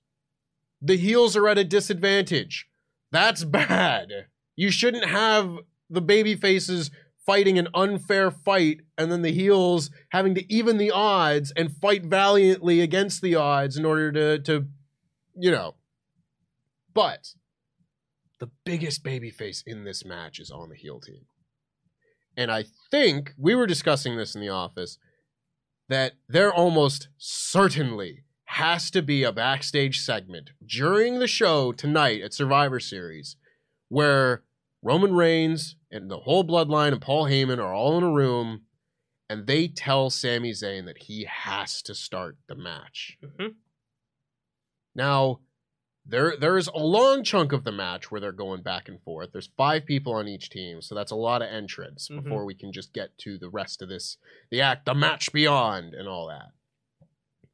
The 0.82 0.96
heels 0.96 1.36
are 1.36 1.48
at 1.48 1.58
a 1.58 1.64
disadvantage. 1.64 2.66
That's 3.12 3.44
bad. 3.44 4.08
You 4.56 4.70
shouldn't 4.70 5.04
have 5.04 5.58
the 5.88 6.00
baby 6.00 6.34
faces 6.36 6.90
fighting 7.26 7.58
an 7.58 7.68
unfair 7.74 8.30
fight 8.30 8.80
and 8.96 9.12
then 9.12 9.22
the 9.22 9.32
heels 9.32 9.90
having 10.10 10.34
to 10.34 10.52
even 10.52 10.78
the 10.78 10.90
odds 10.90 11.52
and 11.56 11.76
fight 11.76 12.04
valiantly 12.04 12.80
against 12.80 13.20
the 13.20 13.34
odds 13.34 13.76
in 13.76 13.84
order 13.84 14.10
to 14.12 14.38
to 14.38 14.66
you 15.36 15.50
know. 15.50 15.74
But 16.92 17.34
the 18.38 18.50
biggest 18.64 19.04
babyface 19.04 19.62
in 19.66 19.84
this 19.84 20.04
match 20.04 20.40
is 20.40 20.50
on 20.50 20.70
the 20.70 20.76
heel 20.76 21.00
team. 21.00 21.26
And 22.36 22.50
I 22.50 22.64
think 22.90 23.34
we 23.36 23.54
were 23.54 23.66
discussing 23.66 24.16
this 24.16 24.34
in 24.34 24.40
the 24.40 24.48
office 24.48 24.98
that 25.88 26.14
they're 26.28 26.52
almost 26.52 27.08
certainly 27.18 28.24
has 28.54 28.90
to 28.90 29.00
be 29.00 29.22
a 29.22 29.30
backstage 29.32 30.00
segment 30.00 30.50
during 30.66 31.18
the 31.20 31.26
show 31.28 31.70
tonight 31.72 32.20
at 32.20 32.34
Survivor 32.34 32.80
Series 32.80 33.36
where 33.88 34.42
Roman 34.82 35.14
Reigns 35.14 35.76
and 35.90 36.10
the 36.10 36.20
whole 36.20 36.42
bloodline 36.44 36.92
and 36.92 37.00
Paul 37.00 37.26
Heyman 37.26 37.58
are 37.58 37.72
all 37.72 37.96
in 37.96 38.02
a 38.04 38.10
room 38.10 38.62
and 39.28 39.46
they 39.46 39.68
tell 39.68 40.10
Sami 40.10 40.50
Zayn 40.50 40.84
that 40.86 41.02
he 41.04 41.24
has 41.30 41.80
to 41.82 41.94
start 41.94 42.38
the 42.48 42.56
match. 42.56 43.16
Mhm. 43.22 43.54
Now, 44.96 45.40
there 46.04 46.36
there 46.36 46.56
is 46.56 46.66
a 46.68 46.78
long 46.78 47.22
chunk 47.22 47.52
of 47.52 47.62
the 47.62 47.70
match 47.70 48.10
where 48.10 48.20
they're 48.20 48.32
going 48.32 48.62
back 48.62 48.88
and 48.88 49.00
forth. 49.02 49.30
There's 49.32 49.50
five 49.56 49.84
people 49.86 50.14
on 50.14 50.26
each 50.26 50.50
team, 50.50 50.82
so 50.82 50.94
that's 50.96 51.12
a 51.12 51.16
lot 51.16 51.42
of 51.42 51.48
entrance 51.48 52.08
Mhm. 52.08 52.24
before 52.24 52.44
we 52.44 52.54
can 52.54 52.72
just 52.72 52.92
get 52.92 53.16
to 53.18 53.38
the 53.38 53.48
rest 53.50 53.80
of 53.82 53.88
this, 53.88 54.16
the 54.50 54.60
act, 54.60 54.86
the 54.86 54.94
match 54.94 55.32
beyond, 55.32 55.94
and 55.94 56.08
all 56.08 56.26
that. 56.26 56.50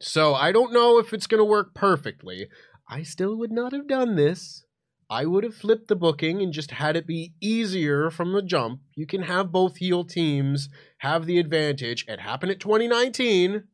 So 0.00 0.34
I 0.34 0.52
don't 0.52 0.72
know 0.72 0.98
if 0.98 1.12
it's 1.12 1.26
going 1.26 1.40
to 1.40 1.44
work 1.44 1.74
perfectly. 1.74 2.48
I 2.88 3.02
still 3.02 3.36
would 3.36 3.52
not 3.52 3.72
have 3.72 3.88
done 3.88 4.16
this. 4.16 4.64
I 5.08 5.24
would 5.24 5.44
have 5.44 5.54
flipped 5.54 5.88
the 5.88 5.96
booking 5.96 6.42
and 6.42 6.52
just 6.52 6.72
had 6.72 6.96
it 6.96 7.06
be 7.06 7.32
easier 7.40 8.10
from 8.10 8.32
the 8.32 8.42
jump. 8.42 8.80
You 8.94 9.06
can 9.06 9.22
have 9.22 9.52
both 9.52 9.76
heel 9.76 10.04
teams 10.04 10.68
have 10.98 11.26
the 11.26 11.38
advantage. 11.38 12.04
It 12.08 12.20
happened 12.20 12.50
at 12.50 12.60
2019, 12.60 13.64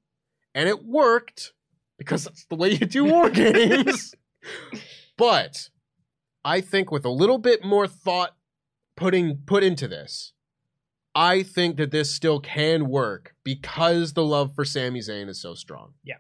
and 0.55 0.69
it 0.69 0.85
worked 0.85 1.53
because 1.97 2.25
that's 2.25 2.45
the 2.47 2.57
way 2.57 2.73
you 2.73 2.87
do 2.87 3.05
war 3.05 3.31
games. 3.31 4.15
but 5.17 5.71
I 6.45 6.61
think 6.61 6.91
with 6.91 7.05
a 7.05 7.11
little 7.11 7.39
bit 7.39 7.65
more 7.65 7.87
thought 7.87 8.37
putting 8.97 9.39
put 9.47 9.65
into 9.65 9.89
this, 9.89 10.35
I 11.15 11.43
think 11.43 11.77
that 11.77 11.91
this 11.91 12.11
still 12.15 12.41
can 12.41 12.89
work 12.89 13.35
because 13.45 14.15
the 14.15 14.25
love 14.25 14.55
for 14.55 14.65
Sami 14.65 15.01
Zayn 15.01 15.29
is 15.29 15.41
so 15.41 15.55
strong. 15.55 15.95
Yeah. 16.05 16.17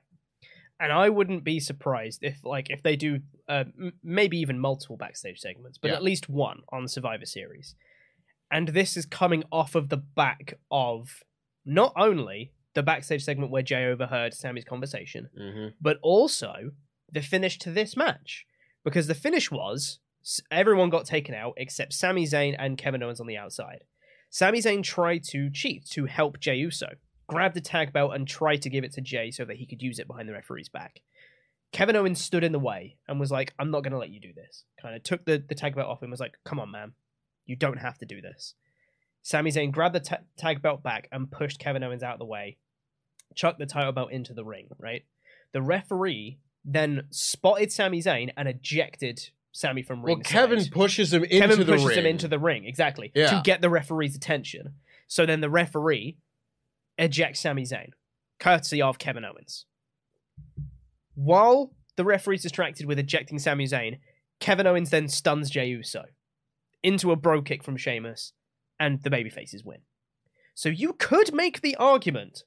And 0.78 0.92
I 0.92 1.08
wouldn't 1.08 1.44
be 1.44 1.60
surprised 1.60 2.20
if 2.22 2.44
like 2.44 2.68
if 2.68 2.82
they 2.82 2.96
do 2.96 3.20
uh, 3.48 3.64
m- 3.78 3.92
maybe 4.02 4.38
even 4.38 4.58
multiple 4.58 4.96
backstage 4.96 5.38
segments, 5.38 5.78
but 5.78 5.88
Yeah. 5.90 5.96
at 5.96 6.02
least 6.02 6.28
one 6.28 6.62
on 6.70 6.88
Survivor 6.88 7.24
Series. 7.26 7.74
And 8.50 8.68
this 8.68 8.96
is 8.96 9.06
coming 9.06 9.44
off 9.50 9.74
of 9.74 9.88
the 9.88 9.96
back 9.96 10.58
of 10.70 11.22
not 11.64 11.92
only 11.96 12.52
the 12.74 12.82
backstage 12.82 13.22
segment 13.24 13.50
where 13.50 13.62
Jey 13.62 13.86
overheard 13.86 14.34
Sami's 14.34 14.64
conversation, 14.64 15.30
Mm-hmm. 15.40 15.68
but 15.80 15.98
also 16.02 16.72
the 17.10 17.22
finish 17.22 17.58
to 17.60 17.70
this 17.70 17.96
match. 17.96 18.44
Because 18.84 19.06
the 19.06 19.14
finish 19.14 19.50
was 19.50 20.00
everyone 20.50 20.90
got 20.90 21.06
taken 21.06 21.34
out 21.34 21.54
except 21.56 21.92
Sami 21.92 22.26
Zayn 22.26 22.56
and 22.58 22.76
Kevin 22.76 23.02
Owens 23.02 23.20
on 23.20 23.26
the 23.26 23.36
outside. 23.36 23.84
Sami 24.32 24.60
Zayn 24.60 24.82
tried 24.82 25.22
to 25.24 25.50
cheat 25.50 25.84
to 25.90 26.06
help 26.06 26.40
Jey 26.40 26.56
Uso, 26.56 26.94
grabbed 27.26 27.54
the 27.54 27.60
tag 27.60 27.92
belt 27.92 28.14
and 28.14 28.26
tried 28.26 28.62
to 28.62 28.70
give 28.70 28.82
it 28.82 28.92
to 28.92 29.02
Jey 29.02 29.30
so 29.30 29.44
that 29.44 29.58
he 29.58 29.66
could 29.66 29.82
use 29.82 29.98
it 29.98 30.06
behind 30.06 30.26
the 30.26 30.32
referee's 30.32 30.70
back. 30.70 31.02
Kevin 31.70 31.96
Owens 31.96 32.18
stood 32.18 32.42
in 32.42 32.52
the 32.52 32.58
way 32.58 32.96
and 33.06 33.20
was 33.20 33.30
like, 33.30 33.52
I'm 33.58 33.70
not 33.70 33.82
going 33.82 33.92
to 33.92 33.98
let 33.98 34.08
you 34.08 34.20
do 34.20 34.32
this. 34.32 34.64
Kind 34.80 34.96
of 34.96 35.02
took 35.02 35.26
the, 35.26 35.44
the 35.46 35.54
tag 35.54 35.74
belt 35.74 35.86
off 35.86 36.00
and 36.00 36.10
was 36.10 36.18
like, 36.18 36.38
Come 36.46 36.58
on, 36.58 36.70
man. 36.70 36.92
You 37.44 37.56
don't 37.56 37.76
have 37.76 37.98
to 37.98 38.06
do 38.06 38.22
this. 38.22 38.54
Sami 39.22 39.50
Zayn 39.50 39.70
grabbed 39.70 39.96
the 39.96 40.00
ta- 40.00 40.20
tag 40.38 40.62
belt 40.62 40.82
back 40.82 41.08
and 41.12 41.30
pushed 41.30 41.58
Kevin 41.58 41.84
Owens 41.84 42.02
out 42.02 42.14
of 42.14 42.18
the 42.18 42.24
way, 42.24 42.56
chucked 43.34 43.58
the 43.58 43.66
title 43.66 43.92
belt 43.92 44.12
into 44.12 44.32
the 44.32 44.46
ring, 44.46 44.68
right? 44.78 45.04
The 45.52 45.60
referee 45.60 46.38
then 46.64 47.02
spotted 47.10 47.70
Sami 47.70 48.00
Zayn 48.00 48.30
and 48.34 48.48
ejected 48.48 49.28
Sami 49.52 49.82
from 49.82 50.02
ring. 50.04 50.16
Well. 50.16 50.22
Kevin 50.24 50.64
pushes 50.70 51.12
him 51.12 51.24
into 51.24 51.38
Kevin 51.38 51.58
the 51.60 51.64
pushes 51.66 51.86
ring. 51.88 51.98
him 51.98 52.06
into 52.06 52.26
the 52.28 52.38
ring, 52.38 52.64
exactly, 52.64 53.12
Yeah. 53.14 53.30
to 53.36 53.42
get 53.44 53.60
the 53.60 53.70
referee's 53.70 54.16
attention. 54.16 54.74
So 55.06 55.26
then 55.26 55.40
the 55.40 55.50
referee 55.50 56.16
ejects 56.98 57.40
Sami 57.40 57.62
Zayn, 57.64 57.90
courtesy 58.40 58.80
of 58.82 58.98
Kevin 58.98 59.24
Owens. 59.24 59.66
While 61.14 61.74
the 61.96 62.04
referee's 62.04 62.42
distracted 62.42 62.86
with 62.86 62.98
ejecting 62.98 63.38
Sami 63.38 63.66
Zayn, 63.66 63.98
Kevin 64.40 64.66
Owens 64.66 64.90
then 64.90 65.08
stuns 65.08 65.50
Jey 65.50 65.66
Uso 65.68 66.04
into 66.82 67.12
a 67.12 67.16
Brogue 67.16 67.44
kick 67.46 67.62
from 67.62 67.76
Sheamus, 67.76 68.32
and 68.80 69.02
the 69.02 69.10
babyfaces 69.10 69.64
win. 69.64 69.82
So 70.54 70.68
you 70.68 70.94
could 70.94 71.32
make 71.32 71.60
the 71.60 71.76
argument 71.76 72.42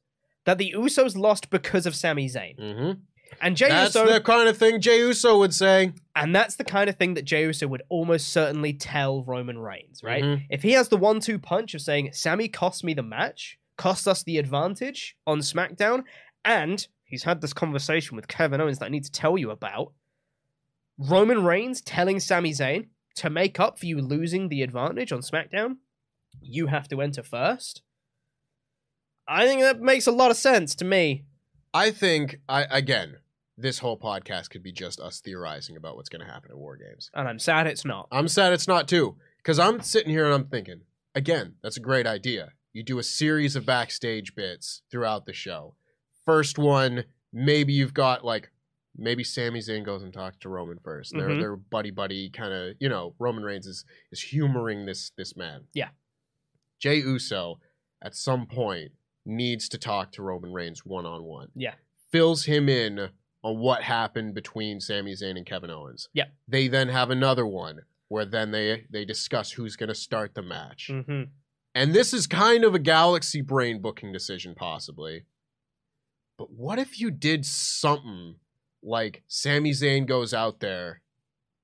that 0.46 0.58
the 0.58 0.74
Usos 0.76 1.16
lost 1.16 1.50
because 1.50 1.86
of 1.86 1.96
Sami 1.96 2.28
Zayn. 2.28 2.60
Mhm. 2.60 3.02
And 3.42 3.58
Jey 3.58 3.68
That's 3.70 3.94
Uso 3.96 4.12
the 4.12 4.22
kind 4.22 4.48
of 4.48 4.58
thing 4.58 4.80
Jey 4.80 5.00
Uso 5.00 5.38
would 5.40 5.54
say. 5.54 5.92
and 6.16 6.34
that's 6.34 6.56
the 6.56 6.64
kind 6.64 6.90
of 6.90 6.96
thing 6.96 7.16
that 7.16 7.26
Jey 7.26 7.44
Uso 7.44 7.68
would 7.68 7.84
almost 7.90 8.30
certainly 8.30 8.74
tell 8.74 9.24
Roman 9.24 9.58
Reigns, 9.60 10.02
right? 10.04 10.24
Mhm. 10.24 10.46
If 10.50 10.64
he 10.64 10.72
has 10.72 10.88
the 10.90 10.98
one-two 10.98 11.38
punch 11.40 11.74
of 11.74 11.82
saying, 11.82 12.12
Sami 12.14 12.48
cost 12.48 12.84
me 12.84 12.94
the 12.94 13.04
match, 13.04 13.60
cost 13.78 14.08
us 14.08 14.24
the 14.24 14.38
advantage 14.38 15.18
on 15.28 15.40
SmackDown, 15.40 16.04
and 16.46 16.88
he's 17.04 17.24
had 17.24 17.42
this 17.42 17.54
conversation 17.54 18.16
with 18.16 18.28
Kevin 18.28 18.62
Owens 18.62 18.80
that 18.80 18.86
I 18.86 18.90
need 18.90 19.04
to 19.04 19.12
tell 19.12 19.38
you 19.38 19.52
about. 19.52 19.92
Roman 20.98 21.44
Reigns 21.44 21.82
telling 21.82 22.20
Sami 22.22 22.52
Zayn 22.52 22.88
to 23.16 23.30
make 23.30 23.60
up 23.60 23.78
for 23.78 23.86
you 23.86 24.02
losing 24.02 24.48
the 24.48 24.62
advantage 24.62 25.12
on 25.12 25.20
SmackDown, 25.20 25.78
you 26.42 26.68
have 26.68 26.88
to 26.90 27.02
enter 27.02 27.22
first. 27.24 27.82
I 29.28 29.46
think 29.46 29.62
that 29.62 29.82
makes 29.82 30.08
a 30.08 30.12
lot 30.12 30.32
of 30.32 30.38
sense 30.38 30.76
to 30.76 30.86
me. 30.86 31.26
I 31.76 31.92
think 31.92 32.40
I 32.48 32.64
again, 32.72 33.18
this 33.58 33.80
whole 33.80 34.00
podcast 34.00 34.50
could 34.50 34.64
be 34.64 34.72
just 34.72 35.00
us 35.00 35.20
theorizing 35.20 35.76
about 35.76 35.98
what's 35.98 36.10
going 36.10 36.26
to 36.26 36.32
happen 36.32 36.52
at 36.52 36.58
War 36.58 36.78
Games. 36.78 37.12
And 37.14 37.28
I'm 37.28 37.38
sad 37.40 37.68
it's 37.68 37.84
not. 37.86 38.08
I'm 38.12 38.30
sad 38.30 38.54
it's 38.54 38.68
not 38.68 38.88
too, 38.88 39.18
because 39.38 39.60
I'm 39.60 39.82
sitting 39.82 40.10
here 40.10 40.26
and 40.26 40.34
I'm 40.34 40.46
thinking, 40.48 40.82
again, 41.14 41.56
that's 41.62 41.78
a 41.78 41.82
great 41.82 42.08
idea. 42.08 42.54
You 42.72 42.82
do 42.84 42.98
a 42.98 43.04
series 43.04 43.56
of 43.58 43.66
backstage 43.66 44.36
bits 44.36 44.84
throughout 44.90 45.26
the 45.26 45.34
show. 45.34 45.76
First 46.26 46.58
one, 46.58 47.04
maybe 47.34 47.74
you've 47.74 47.94
got 47.94 48.24
like 48.24 48.52
maybe 48.98 49.24
Sami 49.26 49.60
Zayn 49.60 49.84
goes 49.86 50.02
and 50.04 50.14
talks 50.14 50.38
to 50.38 50.48
Roman 50.50 50.78
1st 50.80 51.12
They're 51.18 51.30
Mhm. 51.30 51.40
they're 51.40 51.56
buddy 51.58 51.92
buddy 51.92 52.30
kind 52.30 52.54
of 52.54 52.76
you 52.80 52.88
know 52.88 53.16
Roman 53.20 53.44
Reigns 53.44 53.68
is 53.68 53.84
is 54.14 54.22
humoring 54.22 54.86
this 54.86 55.12
this 55.18 55.36
man. 55.36 55.68
Yeah. 55.74 55.90
Jey 56.80 56.98
Uso 57.00 57.60
at 58.02 58.16
some 58.16 58.46
point 58.48 58.92
needs 59.26 59.70
to 59.70 59.78
talk 59.78 60.12
to 60.14 60.22
Roman 60.22 60.54
Reigns 60.54 60.86
one 60.86 61.06
on 61.06 61.24
one. 61.24 61.50
Yeah. 61.56 61.74
Fills 62.12 62.46
him 62.46 62.70
in 62.70 63.10
on 63.44 63.60
what 63.60 63.84
happened 63.84 64.34
between 64.34 64.80
Sami 64.80 65.14
Zayn 65.14 65.38
and 65.38 65.46
Kevin 65.46 65.72
Owens. 65.72 66.10
Yeah. 66.14 66.26
They 66.48 66.68
then 66.68 66.90
have 66.90 67.10
another 67.10 67.46
one 67.46 67.82
where 68.08 68.26
then 68.26 68.52
they 68.52 68.86
they 68.90 69.06
discuss 69.06 69.52
who's 69.52 69.76
going 69.76 69.90
to 69.90 69.96
start 69.96 70.36
the 70.36 70.42
match. 70.42 70.90
Mm-hmm. 70.92 71.24
And 71.74 71.94
this 71.94 72.14
is 72.14 72.28
kind 72.28 72.64
of 72.64 72.74
a 72.74 72.80
galaxy 72.80 73.42
brain 73.42 73.82
booking 73.82 74.14
decision, 74.14 74.56
possibly. 74.56 75.26
But 76.38 76.52
what 76.52 76.80
if 76.80 77.00
you 77.00 77.12
did 77.12 77.46
something 77.46 78.36
like 78.82 79.24
Sami 79.28 79.72
Zayn 79.72 80.06
goes 80.06 80.34
out 80.34 80.60
there, 80.60 81.02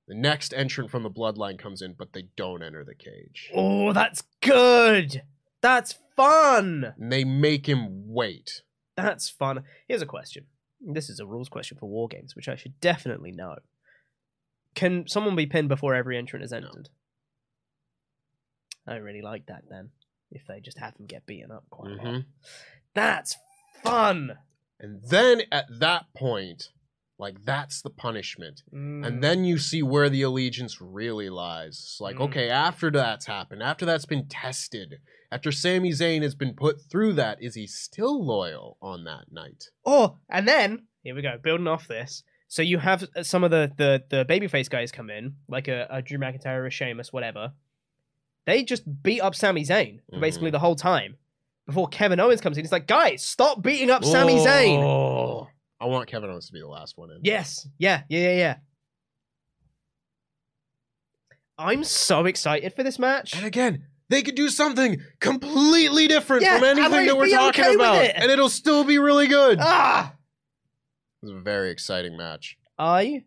the 0.08 0.14
next 0.14 0.52
entrant 0.52 0.90
from 0.90 1.02
the 1.04 1.10
bloodline 1.10 1.58
comes 1.58 1.80
in, 1.80 1.94
but 1.94 2.12
they 2.12 2.24
don't 2.36 2.62
enter 2.62 2.84
the 2.84 2.94
cage. 2.94 3.50
Oh, 3.54 3.92
that's 3.92 4.22
good. 4.40 5.22
That's 5.62 5.94
fun. 6.16 6.94
And 6.98 7.12
they 7.12 7.24
make 7.24 7.66
him 7.68 8.12
wait. 8.12 8.62
That's 8.96 9.28
fun. 9.28 9.64
Here's 9.88 10.02
a 10.02 10.06
question. 10.06 10.46
This 10.80 11.08
is 11.08 11.20
a 11.20 11.26
rules 11.26 11.48
question 11.48 11.78
for 11.78 11.88
war 11.88 12.08
games, 12.08 12.34
which 12.34 12.48
I 12.48 12.56
should 12.56 12.78
definitely 12.80 13.32
know. 13.32 13.56
Can 14.74 15.06
someone 15.06 15.36
be 15.36 15.46
pinned 15.46 15.68
before 15.68 15.94
every 15.94 16.16
entrant 16.18 16.44
is 16.44 16.52
entered? 16.52 16.88
I 18.86 18.94
don't 18.94 19.02
really 19.02 19.22
like 19.22 19.46
that 19.46 19.62
then. 19.68 19.90
If 20.30 20.46
they 20.46 20.60
just 20.60 20.78
have 20.78 20.96
them 20.96 21.06
get 21.06 21.26
beaten 21.26 21.50
up 21.52 21.64
quite 21.70 21.92
a 21.92 21.94
lot. 21.94 22.04
Mhm. 22.04 22.24
That's 22.94 23.36
fun. 23.82 24.38
And 24.80 25.02
then 25.04 25.42
at 25.52 25.66
that 25.78 26.12
point, 26.14 26.70
like 27.22 27.44
that's 27.44 27.80
the 27.82 27.90
punishment. 27.90 28.62
Mm. 28.74 29.06
And 29.06 29.24
then 29.24 29.44
you 29.44 29.56
see 29.58 29.82
where 29.82 30.10
the 30.10 30.22
allegiance 30.22 30.80
really 30.80 31.30
lies. 31.30 31.76
It's 31.82 32.00
like, 32.00 32.16
Mm. 32.16 32.24
okay, 32.26 32.50
after 32.50 32.90
that's 32.90 33.26
happened, 33.26 33.62
after 33.62 33.86
that's 33.86 34.04
been 34.06 34.26
tested, 34.28 34.96
after 35.30 35.50
Sami 35.50 35.90
Zayn 35.92 36.22
has 36.22 36.34
been 36.34 36.54
put 36.54 36.76
through 36.90 37.14
that, 37.14 37.38
is 37.40 37.54
he 37.54 37.66
still 37.66 38.22
loyal 38.24 38.76
on 38.82 39.04
that 39.04 39.32
night? 39.32 39.70
Oh, 39.86 40.18
and 40.28 40.46
then 40.46 40.86
here 41.02 41.14
we 41.14 41.22
go, 41.22 41.38
building 41.42 41.66
off 41.66 41.88
this. 41.88 42.22
So 42.48 42.60
you 42.60 42.78
have 42.78 43.08
some 43.22 43.44
of 43.44 43.50
the 43.50 43.72
the 43.78 44.02
the 44.10 44.24
babyface 44.26 44.68
guys 44.68 44.92
come 44.92 45.08
in, 45.08 45.36
like 45.48 45.68
a, 45.68 45.86
a 45.88 46.02
Drew 46.02 46.18
McIntyre, 46.18 46.66
a 46.66 46.70
Sheamus, 46.70 47.10
whatever. 47.12 47.52
They 48.44 48.62
just 48.64 48.82
beat 49.02 49.20
up 49.20 49.34
Sami 49.34 49.64
Zayn 49.64 50.00
for 50.10 50.20
basically 50.20 50.48
Mm-hmm. 50.48 50.52
the 50.54 50.58
whole 50.58 50.76
time 50.76 51.16
before 51.66 51.88
Kevin 51.88 52.18
Owens 52.20 52.40
comes 52.40 52.58
in. 52.58 52.64
He's 52.64 52.72
like, 52.72 52.88
guys, 52.88 53.22
stop 53.24 53.62
beating 53.62 53.88
up 53.88 54.04
Sami 54.04 54.34
Zayn. 54.34 55.46
I 55.82 55.86
want 55.86 56.08
Kevin 56.08 56.30
Owens 56.30 56.46
to 56.46 56.52
be 56.52 56.60
the 56.60 56.68
last 56.68 56.96
one 56.96 57.10
in. 57.10 57.18
Yes. 57.22 57.66
Yeah. 57.78 58.02
Yeah. 58.08 58.20
Yeah. 58.20 58.36
Yeah. 58.36 58.56
I'm 61.58 61.84
so 61.84 62.24
excited 62.26 62.72
for 62.74 62.82
this 62.82 62.98
match. 62.98 63.34
And 63.36 63.44
again, 63.44 63.84
they 64.08 64.22
could 64.22 64.34
do 64.34 64.48
something 64.48 65.00
completely 65.20 66.08
different 66.08 66.42
Yeah, 66.42 66.56
from 66.58 66.64
anything 66.64 67.06
that 67.06 67.16
we're 67.16 67.28
talking 67.28 67.64
okay 67.64 67.74
about, 67.74 68.04
it. 68.04 68.12
and 68.16 68.30
it'll 68.30 68.48
still 68.48 68.84
be 68.84 68.98
really 68.98 69.26
good. 69.26 69.58
Ah, 69.60 70.14
It 71.22 71.26
was 71.26 71.30
a 71.36 71.40
very 71.40 71.70
exciting 71.70 72.16
match. 72.16 72.56
I 72.78 73.24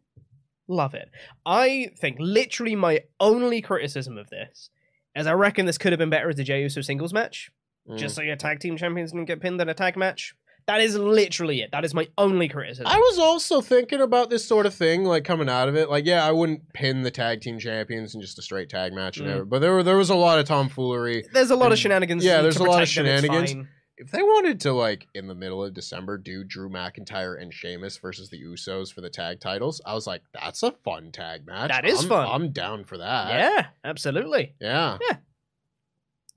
love 0.68 0.94
it. 0.94 1.10
I 1.46 1.92
think 2.00 2.18
literally 2.20 2.76
my 2.76 3.02
only 3.20 3.62
criticism 3.62 4.18
of 4.18 4.30
this 4.30 4.70
is 5.16 5.28
I 5.28 5.34
reckon 5.34 5.66
this 5.66 5.78
could 5.78 5.92
have 5.94 6.00
been 6.00 6.10
better 6.10 6.30
as 6.30 6.40
a 6.40 6.44
Jey 6.44 6.62
Uso 6.62 6.82
singles 6.82 7.14
match. 7.14 7.52
Mm. 7.90 7.98
Just 7.98 8.16
so 8.16 8.22
your 8.22 8.36
tag 8.36 8.60
team 8.60 8.76
champions 8.78 9.12
didn't 9.12 9.26
get 9.26 9.40
pinned 9.42 9.62
in 9.62 9.70
a 9.70 9.74
tag 9.74 9.96
match. 9.96 10.36
That 10.68 10.82
is 10.82 10.98
literally 10.98 11.62
it. 11.62 11.70
That 11.72 11.86
is 11.86 11.94
my 11.94 12.08
only 12.18 12.48
criticism. 12.48 12.88
I 12.88 12.98
was 12.98 13.20
also 13.20 13.62
thinking 13.62 14.02
about 14.02 14.32
this 14.32 14.44
sort 14.48 14.66
of 14.66 14.74
thing, 14.74 15.04
like 15.04 15.24
coming 15.24 15.48
out 15.48 15.70
of 15.70 15.76
it. 15.76 15.92
Like, 15.92 16.06
yeah, 16.08 16.26
I 16.28 16.32
wouldn't 16.32 16.74
pin 16.74 17.04
the 17.04 17.12
tag 17.12 17.42
team 17.42 17.60
champions 17.60 18.16
in 18.16 18.22
just 18.22 18.40
a 18.40 18.42
straight 18.42 18.70
tag 18.70 18.92
match, 18.92 19.18
and 19.18 19.28
Mm. 19.28 19.30
everything, 19.30 19.50
but 19.50 19.60
there 19.60 19.74
were 19.74 19.84
there 19.84 19.98
was 19.98 20.10
a 20.10 20.16
lot 20.16 20.40
of 20.40 20.46
tomfoolery. 20.46 21.24
There's 21.34 21.52
a 21.52 21.56
lot 21.56 21.72
of 21.72 21.78
shenanigans. 21.78 22.26
Yeah, 22.26 22.42
there's 22.42 22.58
a 22.58 22.64
lot 22.64 22.82
of 22.82 22.90
protect 22.90 23.06
them, 23.06 23.22
shenanigans. 23.32 23.68
If 23.98 24.12
they 24.12 24.22
wanted 24.24 24.60
to, 24.62 24.74
like, 24.74 25.08
in 25.14 25.28
the 25.28 25.36
middle 25.36 25.64
of 25.64 25.74
December, 25.74 26.18
do 26.18 26.44
Drew 26.44 26.68
McIntyre 26.70 27.42
and 27.42 27.54
Sheamus 27.54 27.98
versus 27.98 28.30
the 28.30 28.42
Usos 28.44 28.92
for 28.92 29.00
the 29.00 29.10
tag 29.10 29.40
titles, 29.40 29.80
I 29.86 29.94
was 29.94 30.06
like, 30.06 30.22
that's 30.34 30.64
a 30.64 30.72
fun 30.84 31.14
tag 31.14 31.46
match. 31.46 31.70
That 31.70 31.86
is 31.86 32.00
I'm- 32.00 32.10
fun. 32.10 32.28
I'm 32.28 32.52
down 32.52 32.84
for 32.84 32.98
that. 32.98 33.30
Yeah, 33.30 33.68
absolutely. 33.86 34.56
Yeah. 34.60 34.98
Yeah. 35.08 35.18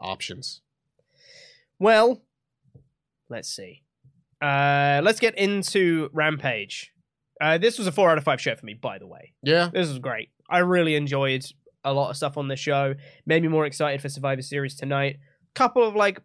Options. 0.00 0.60
Well, 1.80 2.22
let's 3.28 3.48
see. 3.48 3.82
Uh, 4.40 5.00
let's 5.02 5.20
get 5.20 5.36
into 5.36 6.10
Rampage. 6.12 6.92
Uh, 7.40 7.58
this 7.58 7.78
was 7.78 7.86
a 7.86 7.92
four 7.92 8.10
out 8.10 8.18
of 8.18 8.24
five 8.24 8.40
show 8.40 8.54
for 8.56 8.66
me, 8.66 8.74
by 8.74 8.98
the 8.98 9.06
way. 9.06 9.32
Yeah. 9.42 9.70
This 9.72 9.88
was 9.88 9.98
great. 9.98 10.30
I 10.50 10.58
really 10.58 10.94
enjoyed 10.96 11.44
a 11.84 11.92
lot 11.92 12.10
of 12.10 12.16
stuff 12.16 12.36
on 12.36 12.48
this 12.48 12.58
show. 12.60 12.94
Made 13.26 13.42
me 13.42 13.48
more 13.48 13.66
excited 13.66 14.00
for 14.00 14.08
Survivor 14.08 14.42
Series 14.42 14.74
tonight. 14.76 15.18
Couple 15.54 15.82
of 15.86 15.94
like 15.94 16.20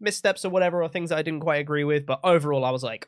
missteps 0.00 0.44
or 0.44 0.50
whatever, 0.50 0.82
or 0.82 0.88
things 0.88 1.10
that 1.10 1.18
I 1.18 1.22
didn't 1.22 1.40
quite 1.40 1.60
agree 1.60 1.84
with, 1.84 2.06
but 2.06 2.20
overall, 2.24 2.64
I 2.64 2.70
was 2.70 2.82
like, 2.82 3.06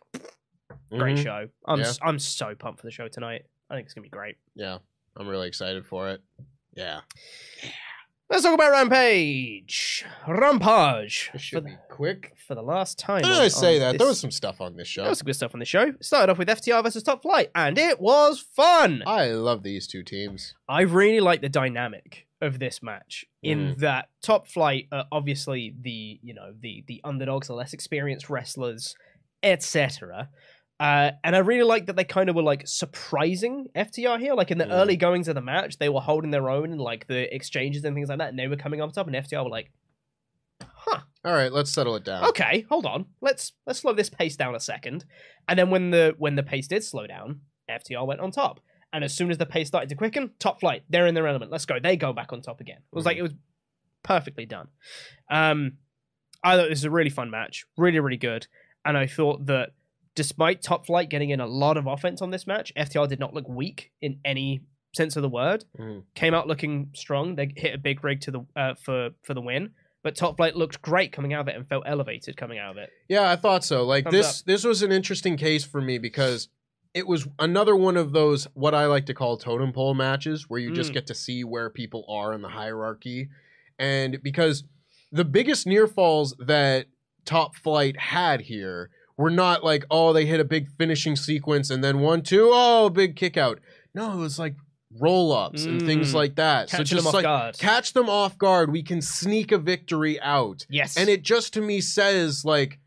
great 0.90 1.16
Mhm. 1.16 1.22
show. 1.22 1.49
I'm 1.66 1.80
Yeah. 1.80 1.86
s- 1.86 1.99
I'm 2.03 2.18
so 2.18 2.55
pumped 2.55 2.80
for 2.80 2.86
the 2.86 2.90
show 2.90 3.09
tonight. 3.09 3.43
I 3.70 3.74
think 3.76 3.86
it's 3.86 3.95
gonna 3.95 4.03
be 4.05 4.09
great. 4.11 4.36
Yeah. 4.55 4.78
I'm 5.16 5.26
really 5.28 5.49
excited 5.49 5.86
for 5.86 6.11
it. 6.11 6.20
Yeah. 6.74 7.01
Let's 8.32 8.44
talk 8.44 8.54
about 8.54 8.70
Rampage. 8.72 10.06
Rampage. 10.26 11.28
This 11.34 11.42
should 11.42 11.66
be 11.66 11.76
quick. 11.90 12.32
for 12.46 12.54
the 12.54 12.62
last 12.62 12.98
time. 12.98 13.22
I 13.26 13.48
say 13.48 13.78
that. 13.78 13.92
this- 13.92 13.98
There 13.98 14.08
was 14.08 14.18
some 14.20 14.30
stuff 14.30 14.60
on 14.62 14.74
this 14.76 14.88
show. 14.88 15.02
There 15.02 15.10
was 15.10 15.18
some 15.18 15.26
good 15.26 15.36
stuff 15.36 15.52
on 15.54 15.60
the 15.60 15.66
show. 15.66 15.92
Started 16.00 16.32
off 16.32 16.38
with 16.38 16.48
FTR 16.48 16.82
versus 16.82 17.02
Top 17.02 17.20
Flight, 17.22 17.50
and 17.54 17.76
it 17.78 18.00
was 18.00 18.40
fun. 18.40 19.02
I 19.06 19.28
love 19.32 19.62
these 19.62 19.86
two 19.86 20.02
teams. 20.02 20.54
I 20.68 20.80
really 20.80 21.20
like 21.20 21.42
the 21.42 21.50
dynamic 21.50 22.26
of 22.40 22.58
this 22.58 22.82
match 22.82 23.26
in 23.42 23.58
Mm-hmm. 23.72 23.80
that 23.80 24.08
Top 24.22 24.48
Flight 24.48 24.88
are 24.90 25.04
obviously 25.12 25.74
the 25.80 26.18
you 26.22 26.32
know 26.32 26.54
the 26.58 26.84
the 26.86 27.00
underdogs, 27.04 27.48
the 27.48 27.54
less 27.54 27.74
experienced 27.74 28.30
wrestlers, 28.30 28.96
etc. 29.42 30.30
Uh, 30.82 31.12
and 31.22 31.36
I 31.36 31.38
really 31.38 31.62
like 31.62 31.86
that 31.86 31.94
they 31.96 32.04
kind 32.04 32.28
of 32.28 32.34
were 32.34 32.42
like 32.42 32.66
surprising 32.66 33.68
FTR 33.76 34.18
here. 34.18 34.34
Like 34.34 34.50
in 34.50 34.58
the 34.58 34.64
Mm. 34.64 34.72
early 34.72 34.96
goings 34.96 35.28
of 35.28 35.34
the 35.36 35.40
match, 35.40 35.78
they 35.78 35.88
were 35.88 36.00
holding 36.00 36.30
their 36.32 36.50
own 36.50 36.72
and 36.72 36.80
like 36.80 37.06
the 37.06 37.32
exchanges 37.34 37.84
and 37.84 37.94
things 37.94 38.08
like 38.08 38.18
that, 38.18 38.30
and 38.30 38.38
they 38.38 38.48
were 38.48 38.56
coming 38.56 38.80
up 38.80 38.92
top, 38.92 39.06
and 39.06 39.14
FTR 39.14 39.44
were 39.44 39.50
like, 39.50 39.70
"Huh, 40.64 41.00
All 41.24 41.32
right, 41.32 41.52
let's 41.52 41.70
settle 41.70 41.94
it 41.96 42.04
down. 42.04 42.24
okay, 42.30 42.66
hold 42.68 42.84
on, 42.86 43.06
let's 43.20 43.52
let's 43.66 43.78
slow 43.80 43.92
this 43.92 44.10
pace 44.10 44.36
down 44.36 44.54
a 44.56 44.60
second. 44.60 45.04
And 45.48 45.56
then 45.58 45.70
when 45.70 45.90
the 45.90 46.14
when 46.18 46.34
the 46.34 46.42
pace 46.42 46.66
did 46.66 46.82
slow 46.82 47.06
down, 47.06 47.42
FTR 47.70 48.04
went 48.06 48.20
on 48.20 48.30
top. 48.32 48.58
And 48.92 49.04
as 49.04 49.14
soon 49.14 49.30
as 49.30 49.38
the 49.38 49.46
pace 49.46 49.68
started 49.68 49.88
to 49.88 49.94
quicken, 49.94 50.32
top 50.38 50.60
flight, 50.60 50.82
they're 50.90 51.06
in 51.06 51.14
their 51.14 51.26
element. 51.26 51.50
Let's 51.50 51.64
go. 51.64 51.78
They 51.82 51.96
go 51.96 52.12
back 52.12 52.32
on 52.32 52.42
top 52.42 52.60
again. 52.60 52.78
It 52.92 52.94
was 52.96 53.06
like 53.06 53.16
it 53.16 53.22
was 53.22 53.32
perfectly 54.02 54.44
done. 54.46 54.68
Um, 55.30 55.78
I 56.44 56.56
thought 56.56 56.64
this 56.68 56.80
was 56.80 56.84
a 56.84 56.90
really 56.90 57.08
fun 57.10 57.30
match, 57.30 57.64
really 57.78 58.00
really 58.00 58.16
good. 58.18 58.48
And 58.84 58.98
I 58.98 59.06
thought 59.06 59.46
that 59.46 59.70
despite 60.14 60.62
top 60.62 60.86
flight 60.86 61.08
getting 61.08 61.30
in 61.30 61.40
a 61.40 61.46
lot 61.46 61.76
of 61.76 61.86
offense 61.86 62.20
on 62.22 62.30
this 62.30 62.46
match, 62.46 62.72
FTR 62.76 63.08
did 63.08 63.18
not 63.20 63.34
look 63.34 63.48
weak 63.48 63.92
in 64.00 64.18
any 64.24 64.62
sense 64.94 65.16
of 65.16 65.22
the 65.22 65.28
word. 65.28 65.64
Mhm. 65.78 66.04
Came 66.14 66.34
out 66.34 66.46
looking 66.46 66.90
strong. 66.94 67.34
They 67.36 67.52
hit 67.56 67.74
a 67.74 67.78
big 67.78 68.04
rig 68.04 68.20
to 68.22 68.30
the 68.30 68.46
uh, 68.56 68.74
for 68.74 69.10
for 69.22 69.34
the 69.34 69.40
win. 69.40 69.70
But 70.02 70.16
top 70.16 70.36
flight 70.36 70.56
looked 70.56 70.82
great 70.82 71.12
coming 71.12 71.32
out 71.32 71.42
of 71.42 71.48
it 71.48 71.54
and 71.56 71.66
felt 71.68 71.84
elevated 71.86 72.36
coming 72.36 72.58
out 72.58 72.72
of 72.72 72.76
it. 72.76 72.90
Yeah, 73.08 73.30
I 73.30 73.36
thought 73.36 73.64
so. 73.64 73.84
Like 73.84 74.04
Thumbs 74.04 74.16
this 74.16 74.42
this 74.42 74.64
was 74.64 74.82
an 74.82 74.92
interesting 74.92 75.36
case 75.36 75.64
for 75.64 75.80
me 75.80 75.98
because 75.98 76.48
it 76.92 77.06
was 77.06 77.26
another 77.38 77.74
one 77.74 77.96
of 77.96 78.12
those 78.12 78.46
what 78.52 78.74
I 78.74 78.84
like 78.86 79.06
to 79.06 79.14
call 79.14 79.38
totem 79.38 79.72
pole 79.72 79.94
matches 79.94 80.50
where 80.50 80.60
you 80.60 80.74
just 80.74 80.90
Mm. 80.90 80.94
get 80.94 81.06
to 81.06 81.14
see 81.14 81.42
where 81.44 81.70
people 81.70 82.04
are 82.08 82.34
in 82.34 82.42
the 82.42 82.48
hierarchy. 82.50 83.28
And 83.78 84.22
because 84.22 84.64
the 85.10 85.24
biggest 85.24 85.66
near 85.66 85.86
falls 85.86 86.34
that 86.38 86.86
Top 87.24 87.54
Flight 87.56 87.96
had 87.98 88.42
here 88.42 88.90
were 89.22 89.30
not 89.30 89.62
like, 89.62 89.84
oh, 89.90 90.12
they 90.12 90.26
hit 90.26 90.40
a 90.40 90.44
big 90.44 90.68
finishing 90.78 91.16
sequence 91.16 91.70
and 91.70 91.82
then 91.84 92.00
one, 92.00 92.22
two, 92.22 92.48
oh, 92.52 92.88
big 92.90 93.14
kick 93.16 93.36
out. 93.36 93.60
No, 93.94 94.12
it 94.12 94.16
was 94.16 94.38
like 94.38 94.56
roll 95.00 95.32
ups 95.32 95.64
and 95.64 95.80
things 95.80 96.10
Mm. 96.10 96.14
like 96.14 96.34
that. 96.36 96.68
so 96.68 96.82
just 96.82 96.92
them 97.04 97.06
off 97.06 97.14
like 97.14 97.22
guard. 97.22 97.58
catch 97.58 97.92
them 97.92 98.08
off 98.10 98.36
guard. 98.36 98.70
We 98.72 98.82
can 98.82 99.00
sneak 99.00 99.52
a 99.52 99.58
victory 99.58 100.20
out. 100.20 100.66
Yes. 100.68 100.96
And 100.98 101.08
it 101.08 101.22
just 101.22 101.54
to 101.54 101.60
me 101.60 101.80
says 101.80 102.44
like, 102.44 102.78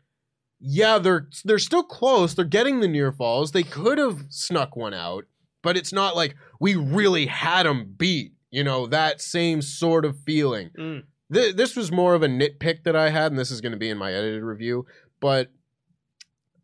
yeah, 0.60 0.98
they're 0.98 1.28
they're 1.44 1.58
still 1.58 1.82
close. 1.82 2.34
They're 2.34 2.44
getting 2.58 2.80
the 2.80 2.88
near 2.88 3.12
falls. 3.12 3.52
They 3.52 3.62
could 3.62 3.98
have 3.98 4.24
snuck 4.30 4.76
one 4.76 4.94
out, 4.94 5.24
but 5.62 5.76
it's 5.76 5.92
not 5.92 6.16
like 6.16 6.34
we 6.60 6.74
really 6.76 7.26
had 7.26 7.64
them 7.66 7.94
beat. 7.96 8.32
You 8.50 8.64
know 8.64 8.86
that 8.86 9.20
same 9.20 9.60
sort 9.60 10.04
of 10.04 10.16
feeling. 10.20 10.70
Mm. 10.78 11.02
Th- 11.32 11.54
this 11.56 11.76
was 11.76 11.90
more 11.92 12.14
of 12.14 12.22
a 12.22 12.28
nitpick 12.28 12.84
that 12.84 12.94
I 12.96 13.10
had, 13.10 13.32
and 13.32 13.38
this 13.38 13.50
is 13.50 13.60
going 13.60 13.72
to 13.72 13.78
be 13.78 13.90
in 13.90 13.98
my 13.98 14.12
edited 14.12 14.42
review. 14.44 14.86
But 15.20 15.50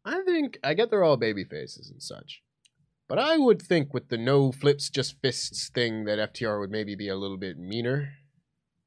I 0.04 0.22
think 0.22 0.58
I 0.64 0.74
get 0.74 0.90
they're 0.90 1.04
all 1.04 1.16
baby 1.16 1.44
faces 1.44 1.90
and 1.90 2.02
such. 2.02 2.42
But 3.08 3.18
I 3.18 3.36
would 3.36 3.60
think 3.60 3.92
with 3.92 4.08
the 4.08 4.16
no 4.16 4.52
flips, 4.52 4.88
just 4.88 5.20
fists 5.20 5.68
thing 5.68 6.04
that 6.04 6.32
FTR 6.32 6.60
would 6.60 6.70
maybe 6.70 6.94
be 6.94 7.08
a 7.08 7.16
little 7.16 7.36
bit 7.36 7.58
meaner. 7.58 8.14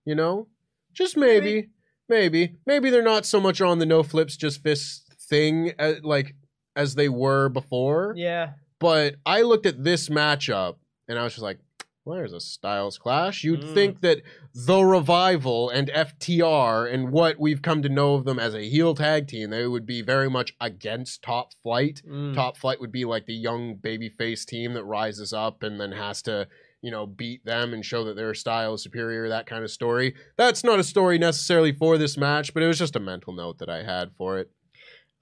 You 0.05 0.15
know? 0.15 0.47
Just 0.93 1.15
maybe. 1.15 1.69
Maybe. 2.09 2.55
Maybe 2.65 2.89
they're 2.89 3.01
not 3.01 3.25
so 3.25 3.39
much 3.39 3.61
on 3.61 3.79
the 3.79 3.85
no 3.85 4.03
flips, 4.03 4.37
just 4.37 4.63
fists 4.63 5.03
thing 5.27 5.73
as, 5.77 6.03
like 6.03 6.35
as 6.75 6.95
they 6.95 7.09
were 7.09 7.49
before. 7.49 8.13
Yeah. 8.15 8.53
But 8.79 9.15
I 9.25 9.41
looked 9.41 9.65
at 9.65 9.83
this 9.83 10.09
matchup 10.09 10.75
and 11.07 11.17
I 11.17 11.23
was 11.23 11.33
just 11.33 11.43
like, 11.43 11.59
well, 12.05 12.17
there's 12.17 12.33
a 12.33 12.39
styles 12.39 12.97
clash. 12.99 13.43
You'd 13.43 13.61
Mm. 13.61 13.73
think 13.73 14.01
that 14.01 14.21
the 14.53 14.83
revival 14.83 15.69
and 15.69 15.89
FTR 15.89 16.85
and 16.85 17.11
what 17.11 17.39
we've 17.39 17.61
come 17.61 17.81
to 17.81 17.89
know 17.89 18.13
of 18.15 18.25
them 18.25 18.37
as 18.39 18.53
a 18.53 18.69
heel 18.69 18.93
tag 18.93 19.27
team, 19.27 19.49
they 19.49 19.65
would 19.67 19.85
be 19.85 20.01
very 20.01 20.29
much 20.29 20.53
against 20.61 21.23
Top 21.23 21.53
Flight. 21.63 22.01
Mm. 22.07 22.33
Top 22.35 22.57
Flight 22.57 22.79
would 22.79 22.91
be 22.91 23.05
like 23.05 23.25
the 23.25 23.33
young 23.33 23.75
babyface 23.77 24.45
team 24.45 24.73
that 24.73 24.83
rises 24.83 25.33
up 25.33 25.63
and 25.63 25.79
then 25.81 25.91
has 25.93 26.21
to, 26.23 26.47
you 26.81 26.91
know, 26.91 27.07
beat 27.07 27.43
them 27.43 27.73
and 27.73 27.83
show 27.83 28.03
that 28.03 28.15
their 28.15 28.33
style 28.35 28.75
is 28.75 28.83
superior, 28.83 29.27
that 29.29 29.47
kind 29.47 29.63
of 29.63 29.71
story. 29.71 30.13
That's 30.37 30.63
not 30.63 30.79
a 30.79 30.83
story 30.83 31.17
necessarily 31.17 31.71
for 31.71 31.97
this 31.97 32.17
match, 32.17 32.53
but 32.53 32.61
it 32.61 32.67
was 32.67 32.77
just 32.77 32.95
a 32.95 32.99
mental 32.99 33.33
note 33.33 33.57
that 33.57 33.69
I 33.69 33.83
had 33.83 34.11
for 34.17 34.37
it. 34.37 34.51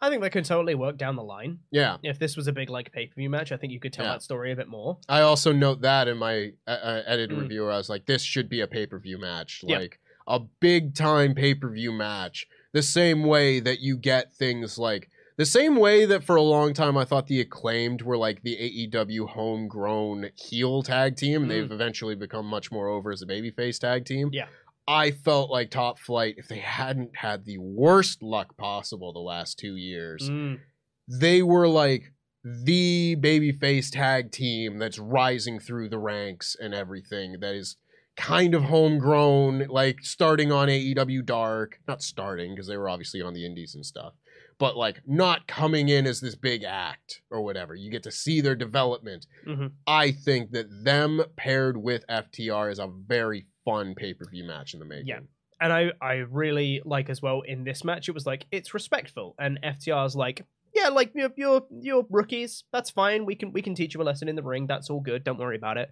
I 0.03 0.09
think 0.09 0.21
that 0.21 0.31
could 0.31 0.43
totally 0.43 0.75
work 0.75 0.97
down 0.97 1.15
the 1.15 1.23
line. 1.23 1.59
Yeah. 1.71 1.95
If 2.03 2.19
this 2.19 2.35
was 2.35 2.47
a 2.47 2.51
big 2.51 2.69
like 2.69 2.91
pay 2.91 3.07
per 3.07 3.13
view 3.15 3.29
match, 3.29 3.51
I 3.53 3.57
think 3.57 3.71
you 3.71 3.79
could 3.79 3.93
tell 3.93 4.05
Yeah. 4.05 4.11
that 4.11 4.21
story 4.23 4.51
a 4.51 4.55
bit 4.55 4.67
more. 4.67 4.97
I 5.07 5.21
also 5.21 5.53
note 5.53 5.81
that 5.81 6.07
in 6.09 6.17
my 6.17 6.51
uh, 6.67 6.71
uh, 6.71 7.01
edited 7.05 7.37
Mm. 7.37 7.41
review, 7.43 7.63
where 7.63 7.71
I 7.71 7.77
was 7.77 7.89
like, 7.89 8.05
this 8.05 8.21
should 8.21 8.49
be 8.49 8.59
a 8.59 8.67
pay 8.67 8.85
per 8.85 8.99
view 8.99 9.17
match, 9.17 9.63
like 9.63 9.99
a 10.27 10.39
big 10.59 10.93
time 10.93 11.33
pay 11.35 11.55
per 11.55 11.69
view 11.69 11.91
match. 11.93 12.47
The 12.73 12.81
same 12.81 13.23
way 13.23 13.59
that 13.61 13.79
you 13.79 13.97
get 13.97 14.33
things 14.33 14.77
like 14.77 15.09
the 15.37 15.45
same 15.45 15.77
way 15.77 16.05
that 16.05 16.23
for 16.23 16.35
a 16.35 16.41
long 16.43 16.73
time 16.73 16.95
I 16.97 17.05
thought 17.05 17.27
the 17.27 17.39
acclaimed 17.41 18.01
were 18.03 18.17
like 18.17 18.43
the 18.43 18.55
AEW 18.55 19.27
homegrown 19.29 20.29
heel 20.35 20.83
tag 20.83 21.15
team. 21.15 21.45
Mm. 21.45 21.47
They've 21.47 21.71
eventually 21.71 22.15
become 22.15 22.45
much 22.45 22.71
more 22.71 22.87
over 22.87 23.11
as 23.11 23.21
a 23.21 23.25
babyface 23.25 23.79
tag 23.79 24.05
team. 24.05 24.29
Yeah. 24.33 24.47
I 24.87 25.11
felt 25.11 25.49
like 25.49 25.71
Top 25.71 25.97
Flight, 25.99 26.35
if 26.37 26.47
they 26.47 26.59
hadn't 26.59 27.17
had 27.17 27.45
the 27.45 27.57
worst 27.57 28.21
luck 28.21 28.57
possible 28.57 29.13
the 29.13 29.19
last 29.19 29.57
two 29.57 29.75
years, 29.75 30.29
Mm. 30.29 30.59
they 31.07 31.41
were 31.41 31.67
like 31.67 32.13
the 32.43 33.15
babyface 33.19 33.89
tag 33.91 34.31
team 34.31 34.77
that's 34.77 34.99
rising 34.99 35.59
through 35.59 35.87
the 35.89 35.97
ranks 35.99 36.55
and 36.59 36.73
everything 36.73 37.39
that 37.39 37.55
is 37.55 37.77
kind 38.17 38.53
of 38.53 38.63
homegrown, 38.63 39.67
like 39.69 40.01
starting 40.01 40.51
on 40.51 40.67
AEW 40.69 41.21
Dark, 41.25 41.79
not 41.87 42.01
starting 42.03 42.53
because 42.53 42.67
they 42.67 42.77
were 42.77 42.89
obviously 42.89 43.21
on 43.21 43.33
the 43.33 43.45
indies 43.45 43.73
and 43.73 43.85
stuff, 43.85 44.13
but 44.59 44.75
like 44.75 45.01
not 45.07 45.47
coming 45.47 45.87
in 45.89 46.05
as 46.05 46.19
this 46.19 46.35
big 46.35 46.63
act 46.63 47.21
or 47.31 47.41
whatever. 47.41 47.73
You 47.73 47.89
get 47.89 48.03
to 48.03 48.11
see 48.11 48.41
their 48.41 48.55
development. 48.55 49.25
Mhm. 49.47 49.71
I 49.87 50.11
think 50.11 50.51
that 50.51 50.67
them 50.83 51.21
paired 51.37 51.77
with 51.77 52.05
FTR 52.09 52.69
is 52.69 52.77
a 52.79 52.87
very 52.87 53.47
fun 53.65 53.95
pay 53.95 54.13
per 54.13 54.25
view 54.29 54.43
match 54.45 54.73
in 54.73 54.79
the 54.79 54.85
making. 54.85 55.07
Yeah. 55.07 55.19
And 55.61 55.71
I, 55.71 55.91
I 56.01 56.13
really 56.29 56.81
like 56.83 57.09
as 57.09 57.21
well 57.21 57.41
in 57.41 57.63
this 57.63 57.83
match, 57.83 58.09
it 58.09 58.11
was 58.13 58.25
like, 58.25 58.45
it's 58.51 58.73
respectful. 58.73 59.35
And 59.39 59.59
FTR's 59.63 60.15
like, 60.15 60.45
yeah, 60.73 60.89
like 60.89 61.11
you're, 61.15 61.29
you're, 61.37 61.61
you're 61.81 62.05
rookies. 62.09 62.63
That's 62.73 62.89
fine. 62.89 63.25
We 63.25 63.35
can, 63.35 63.53
we 63.53 63.61
can 63.61 63.75
teach 63.75 63.93
you 63.93 64.01
a 64.01 64.03
lesson 64.03 64.27
in 64.27 64.35
the 64.35 64.43
ring. 64.43 64.67
That's 64.67 64.89
all 64.89 64.99
good. 64.99 65.23
Don't 65.23 65.37
worry 65.39 65.55
about 65.55 65.77
it. 65.77 65.89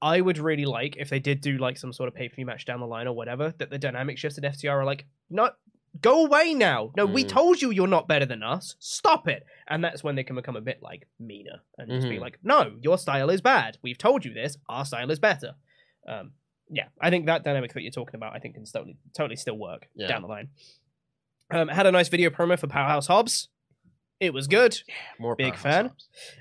I 0.00 0.20
would 0.20 0.38
really 0.38 0.64
like 0.66 0.96
if 0.98 1.10
they 1.10 1.18
did 1.18 1.40
do 1.40 1.58
like 1.58 1.76
some 1.76 1.92
sort 1.92 2.08
of 2.08 2.14
pay 2.14 2.28
per 2.28 2.36
view 2.36 2.46
match 2.46 2.64
down 2.64 2.80
the 2.80 2.86
line 2.86 3.06
or 3.06 3.14
whatever, 3.14 3.52
that 3.58 3.70
the 3.70 3.78
dynamic 3.78 4.16
shifts 4.18 4.38
at 4.38 4.44
FTR 4.44 4.70
are 4.72 4.84
like, 4.84 5.04
not 5.28 5.56
go 6.00 6.24
away 6.26 6.54
now. 6.54 6.92
No, 6.96 7.06
we 7.06 7.24
Mm. 7.24 7.28
told 7.28 7.60
you 7.62 7.70
you're 7.70 7.86
not 7.86 8.06
better 8.06 8.26
than 8.26 8.42
us. 8.42 8.76
Stop 8.78 9.26
it. 9.28 9.44
And 9.68 9.82
that's 9.82 10.04
when 10.04 10.14
they 10.14 10.24
can 10.24 10.36
become 10.36 10.56
a 10.56 10.60
bit 10.60 10.82
like 10.82 11.08
meaner 11.18 11.60
and 11.78 11.90
just 11.90 12.08
be 12.08 12.16
Mhm. 12.18 12.20
like, 12.20 12.38
no, 12.42 12.76
your 12.82 12.98
style 12.98 13.30
is 13.30 13.40
bad. 13.40 13.78
We've 13.82 13.98
told 13.98 14.24
you 14.24 14.32
this. 14.32 14.56
Our 14.68 14.84
style 14.84 15.10
is 15.10 15.18
better. 15.18 15.54
Um, 16.06 16.32
yeah, 16.70 16.84
I 17.00 17.10
think 17.10 17.26
that 17.26 17.44
dynamic 17.44 17.72
that 17.74 17.82
you're 17.82 17.90
talking 17.92 18.14
about, 18.16 18.34
I 18.34 18.38
think 18.38 18.54
can 18.54 18.64
totally, 18.64 18.96
totally 19.16 19.36
still 19.36 19.56
work 19.58 19.88
Yeah. 19.94 20.08
down 20.08 20.22
the 20.22 20.28
line. 20.28 20.48
Um, 21.50 21.68
had 21.68 21.86
a 21.86 21.92
nice 21.92 22.08
video 22.08 22.30
promo 22.30 22.58
for 22.58 22.66
Powerhouse 22.66 23.06
Hobbs. 23.06 23.48
It 24.18 24.32
was 24.32 24.46
good. 24.48 24.78
More 25.18 25.36
Big 25.36 25.54
powerhouse 25.54 25.62
fan. 25.62 25.90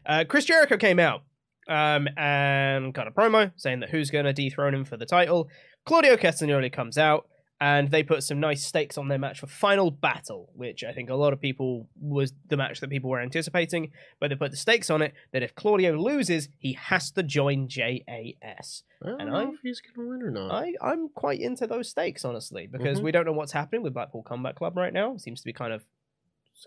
Uh, 0.06 0.24
Chris 0.28 0.46
Jericho 0.46 0.78
came 0.78 0.98
out 1.00 1.24
um, 1.68 2.08
and 2.18 2.94
got 2.94 3.08
a 3.08 3.12
promo 3.12 3.52
saying 3.56 3.82
that 3.82 3.90
who's 3.90 4.10
going 4.10 4.26
to 4.26 4.34
dethrone 4.34 4.74
him 4.74 4.86
for 4.86 4.98
the 4.98 5.06
title. 5.06 5.48
Claudio 5.86 6.16
Castagnoli 6.16 6.72
comes 6.72 6.98
out 6.98 7.28
and 7.62 7.89
they 7.89 8.03
put 8.03 8.22
some 8.24 8.39
nice 8.39 8.66
stakes 8.66 8.97
on 8.97 9.08
their 9.08 9.18
match 9.18 9.39
for 9.39 9.47
Final 9.47 9.89
Battle, 9.89 10.49
which 10.53 10.84
I 10.84 10.91
think 10.91 11.10
a 11.10 11.16
lot 11.16 11.32
of 11.32 11.39
people 11.39 11.88
was 11.99 12.34
the 12.49 12.58
match 12.58 12.82
that 12.82 12.89
people 12.89 13.10
were 13.10 13.22
anticipating. 13.22 13.91
But 14.20 14.30
they 14.30 14.36
put 14.36 14.51
the 14.51 14.58
stakes 14.58 14.89
on 14.89 15.01
it 15.01 15.14
that 15.32 15.41
if 15.41 15.56
Claudio 15.56 15.93
loses, 15.97 16.49
he 16.58 16.74
has 16.74 17.12
to 17.12 17.24
join 17.24 17.68
JAS. 17.70 18.84
I 19.01 19.08
don't 19.10 19.22
And 19.22 19.30
know 19.30 19.36
I- 19.38 19.53
if 19.53 19.60
he's 19.64 19.82
gonna 19.82 20.08
win 20.10 20.22
or 20.22 20.32
not. 20.32 20.51
I, 20.51 20.74
I'm 20.82 21.10
quite 21.10 21.39
into 21.39 21.66
those 21.66 21.89
stakes, 21.89 22.26
honestly, 22.26 22.68
because 22.68 22.99
Mhm. 22.99 23.03
we 23.03 23.12
don't 23.12 23.26
know 23.26 23.32
what's 23.34 23.53
happening 23.53 23.82
with 23.84 23.93
Blackpool 23.93 24.24
Combat 24.24 24.56
Club 24.56 24.76
right 24.76 24.93
now. 24.93 25.14
It 25.14 25.22
seems 25.22 25.39
to 25.41 25.45
be 25.45 25.53
kind 25.53 25.72
of 25.74 25.86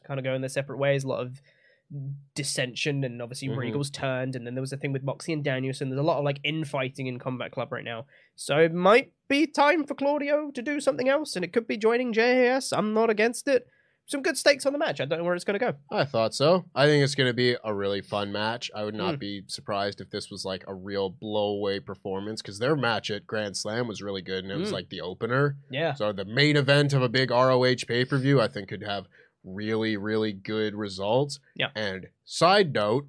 kind 0.04 0.18
of 0.20 0.24
going 0.24 0.40
their 0.42 0.48
separate 0.50 0.78
ways. 0.78 1.04
A 1.04 1.08
lot 1.08 1.20
of 1.20 1.40
dissension, 2.34 3.02
and 3.04 3.20
obviously 3.22 3.48
Mhm. 3.48 3.56
Regal's 3.56 3.90
turned, 3.90 4.36
and 4.36 4.46
then 4.46 4.54
there 4.54 4.60
was 4.62 4.72
a 4.72 4.76
thing 4.76 4.92
with 4.92 5.02
Moxie 5.02 5.32
and 5.32 5.42
Danielson. 5.44 5.88
There's 5.88 5.98
a 6.00 6.02
lot 6.02 6.18
of 6.18 6.24
like 6.24 6.40
infighting 6.44 7.06
in 7.06 7.18
Combat 7.18 7.50
Club 7.52 7.72
right 7.72 7.84
now, 7.84 8.06
so 8.36 8.58
it 8.58 8.72
might 8.72 9.12
be 9.28 9.46
time 9.46 9.84
for 9.84 9.94
Claudio 9.94 10.50
to 10.50 10.62
do 10.62 10.80
something 10.80 11.08
else, 11.08 11.34
and 11.36 11.44
it 11.44 11.52
could 11.52 11.66
be 11.66 11.76
joining 11.76 12.12
JAS. 12.12 12.72
I'm 12.72 12.92
not 12.94 13.10
against 13.10 13.48
it. 13.48 13.66
Some 14.06 14.22
good 14.22 14.38
stakes 14.38 14.64
on 14.64 14.72
the 14.72 14.78
match. 14.78 15.02
I 15.02 15.04
don't 15.04 15.18
know 15.18 15.24
where 15.26 15.34
it's 15.34 15.44
going 15.44 15.58
to 15.58 15.66
go. 15.66 15.74
I 15.92 16.06
thought 16.06 16.34
so. 16.34 16.64
I 16.74 16.86
think 16.86 17.04
it's 17.04 17.14
going 17.14 17.28
to 17.28 17.34
be 17.34 17.56
a 17.62 17.74
really 17.74 18.00
fun 18.00 18.32
match. 18.32 18.70
I 18.74 18.84
would 18.84 18.94
not 18.94 19.16
Mm. 19.16 19.18
be 19.18 19.42
surprised 19.48 20.00
if 20.00 20.08
this 20.08 20.30
was 20.30 20.46
like 20.46 20.64
a 20.66 20.72
real 20.74 21.10
blowaway 21.12 21.84
performance 21.84 22.40
because 22.40 22.58
their 22.58 22.74
match 22.74 23.10
at 23.10 23.26
Grand 23.26 23.54
Slam 23.54 23.86
was 23.86 24.00
really 24.00 24.22
good 24.22 24.44
and 24.44 24.50
it 24.52 24.56
was 24.56 24.70
Mm. 24.70 24.72
like 24.72 24.88
the 24.88 25.02
opener. 25.02 25.58
Yeah. 25.70 25.92
So 25.92 26.12
the 26.12 26.24
main 26.24 26.56
event 26.56 26.94
of 26.94 27.02
a 27.02 27.08
big 27.10 27.30
ROH 27.30 27.84
pay 27.86 28.06
per 28.06 28.16
view, 28.16 28.40
I 28.40 28.48
think, 28.48 28.70
could 28.70 28.82
have 28.82 29.08
really, 29.44 29.96
really 29.96 30.32
good 30.32 30.74
results. 30.74 31.40
Yeah. 31.54 31.68
And 31.74 32.08
side 32.24 32.72
note, 32.72 33.08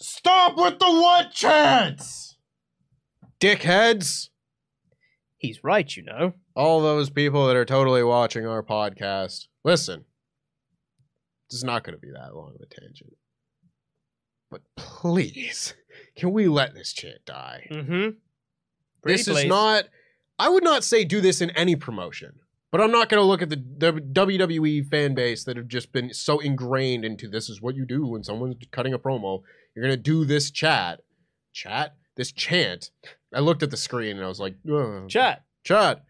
stop 0.00 0.56
with 0.56 0.78
the 0.78 0.86
what 0.86 1.32
chants, 1.32 2.36
dickheads. 3.40 4.28
He's 5.38 5.64
right, 5.64 5.94
you 5.96 6.02
know. 6.02 6.34
All 6.54 6.82
those 6.82 7.08
people 7.08 7.46
that 7.46 7.56
are 7.56 7.64
totally 7.64 8.02
watching 8.02 8.46
our 8.46 8.62
podcast, 8.62 9.46
listen. 9.64 10.04
This 11.48 11.58
is 11.58 11.64
not 11.64 11.82
going 11.82 11.96
to 11.96 12.00
be 12.00 12.12
that 12.12 12.34
long 12.34 12.54
of 12.54 12.60
a 12.60 12.80
tangent. 12.80 13.14
But 14.50 14.60
please, 14.76 15.74
can 16.16 16.32
we 16.32 16.46
let 16.46 16.74
this 16.74 16.92
chant 16.92 17.24
die? 17.24 17.66
Mm-hmm. 17.70 18.10
this 19.02 19.26
is 19.26 19.44
not 19.46 19.84
I 20.40 20.48
would 20.48 20.64
not 20.64 20.84
say 20.84 21.04
do 21.04 21.20
this 21.20 21.42
in 21.42 21.50
any 21.50 21.76
promotion. 21.76 22.40
But 22.72 22.80
I'm 22.80 22.92
not 22.92 23.08
going 23.08 23.20
to 23.20 23.26
look 23.26 23.42
at 23.42 23.50
the, 23.50 23.56
the 23.56 23.92
WWE 23.92 24.86
fan 24.86 25.14
base 25.14 25.42
that 25.44 25.56
have 25.56 25.66
just 25.66 25.92
been 25.92 26.14
so 26.14 26.38
ingrained 26.38 27.04
into 27.04 27.28
this 27.28 27.48
is 27.48 27.60
what 27.60 27.74
you 27.74 27.84
do 27.84 28.06
when 28.06 28.22
someone's 28.22 28.56
cutting 28.70 28.94
a 28.94 28.98
promo. 28.98 29.42
You're 29.74 29.84
going 29.84 29.96
to 29.96 30.02
do 30.02 30.24
this 30.24 30.50
chat. 30.50 31.00
Chat? 31.52 31.96
This 32.16 32.30
chant. 32.30 32.90
I 33.34 33.40
looked 33.40 33.62
at 33.62 33.70
the 33.70 33.76
screen 33.76 34.16
and 34.16 34.24
I 34.24 34.28
was 34.28 34.40
like, 34.40 34.56
"Ugh." 34.70 35.08
chat. 35.08 35.44
Chat. 35.64 36.04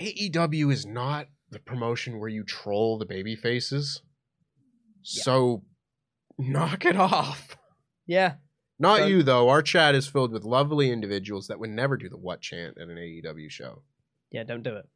AEW 0.00 0.72
is 0.72 0.86
not 0.86 1.26
the 1.50 1.58
promotion 1.58 2.18
where 2.18 2.28
you 2.28 2.44
troll 2.44 2.98
the 2.98 3.06
baby 3.06 3.34
faces. 3.34 4.02
So 5.02 5.64
knock 6.38 6.84
it 6.84 6.96
off. 6.96 7.56
Yeah. 8.06 8.34
Not 8.78 8.98
Don't- 8.98 9.10
you 9.10 9.22
though. 9.22 9.48
Our 9.48 9.62
chat 9.62 9.94
is 9.94 10.06
filled 10.06 10.32
with 10.32 10.44
lovely 10.44 10.90
individuals 10.90 11.48
that 11.48 11.58
would 11.58 11.70
never 11.70 11.96
do 11.96 12.08
the 12.08 12.16
what 12.16 12.40
chant 12.40 12.78
at 12.78 12.88
an 12.88 12.96
AEW 12.96 13.50
show. 13.50 13.82
Yeah, 14.30 14.44
don't 14.44 14.62
do 14.62 14.76
it. 14.76 14.88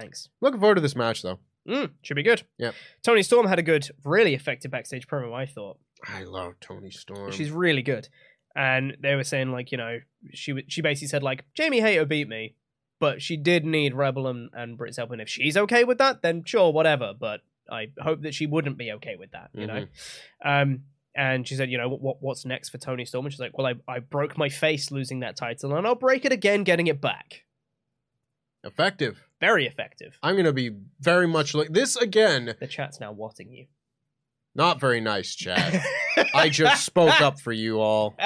Thanks. 0.00 0.28
Looking 0.40 0.60
forward 0.60 0.76
to 0.76 0.80
this 0.80 0.96
match 0.96 1.22
though. 1.22 1.38
Mm, 1.68 1.90
should 2.02 2.14
be 2.14 2.22
good. 2.22 2.42
Yeah. 2.58 2.72
Toni 3.02 3.22
Storm 3.22 3.46
had 3.46 3.58
a 3.58 3.62
good, 3.62 3.88
really 4.04 4.34
effective 4.34 4.70
backstage 4.70 5.08
promo, 5.08 5.34
I 5.34 5.46
thought. 5.46 5.78
I 6.06 6.22
love 6.22 6.54
Toni 6.60 6.90
Storm. 6.90 7.32
She's 7.32 7.50
really 7.50 7.82
good. 7.82 8.08
And 8.54 8.96
they 9.00 9.16
were 9.16 9.24
saying, 9.24 9.50
like, 9.50 9.72
you 9.72 9.78
know, 9.78 9.98
she 10.32 10.54
she 10.68 10.80
basically 10.80 11.08
said, 11.08 11.22
like, 11.22 11.44
Jamie 11.54 11.80
Hayter 11.80 12.04
beat 12.06 12.28
me, 12.28 12.54
but 13.00 13.20
she 13.20 13.36
did 13.36 13.64
need 13.66 13.94
Rebel 13.94 14.28
and, 14.28 14.48
and 14.52 14.78
Britt's 14.78 14.96
help. 14.96 15.10
And 15.10 15.20
if 15.20 15.28
she's 15.28 15.56
okay 15.56 15.84
with 15.84 15.98
that, 15.98 16.22
then 16.22 16.44
sure, 16.44 16.72
whatever. 16.72 17.12
But 17.18 17.40
I 17.70 17.88
hope 18.00 18.22
that 18.22 18.34
she 18.34 18.46
wouldn't 18.46 18.78
be 18.78 18.92
okay 18.92 19.16
with 19.18 19.32
that, 19.32 19.50
you 19.52 19.66
know? 19.66 19.86
Um, 20.44 20.84
and 21.14 21.48
she 21.48 21.56
said, 21.56 21.70
you 21.70 21.78
know, 21.78 21.88
what 21.88 22.18
what's 22.20 22.44
next 22.44 22.68
for 22.68 22.78
Toni 22.78 23.04
Storm? 23.06 23.26
And 23.26 23.32
she's 23.32 23.40
like, 23.40 23.58
well, 23.58 23.66
I, 23.66 23.74
I 23.92 23.98
broke 23.98 24.38
my 24.38 24.50
face 24.50 24.90
losing 24.90 25.20
that 25.20 25.36
title, 25.36 25.74
and 25.74 25.86
I'll 25.86 25.94
break 25.96 26.24
it 26.24 26.32
again 26.32 26.62
getting 26.62 26.86
it 26.86 27.00
back. 27.00 27.42
Effective. 28.66 29.22
Very 29.40 29.66
effective. 29.66 30.18
I'm 30.22 30.36
gonna 30.36 30.52
be 30.52 30.70
very 31.00 31.26
much 31.26 31.54
like 31.54 31.68
this 31.72 31.96
again. 31.96 32.54
The 32.60 32.66
chat's 32.66 33.00
now 33.00 33.12
watting 33.12 33.52
you. 33.52 33.66
Not 34.54 34.80
very 34.80 35.00
nice, 35.00 35.34
chat. 35.34 35.82
I 36.34 36.48
just 36.48 36.84
spoke 36.84 37.20
up 37.20 37.38
for 37.40 37.52
you 37.52 37.78
all. 37.80 38.16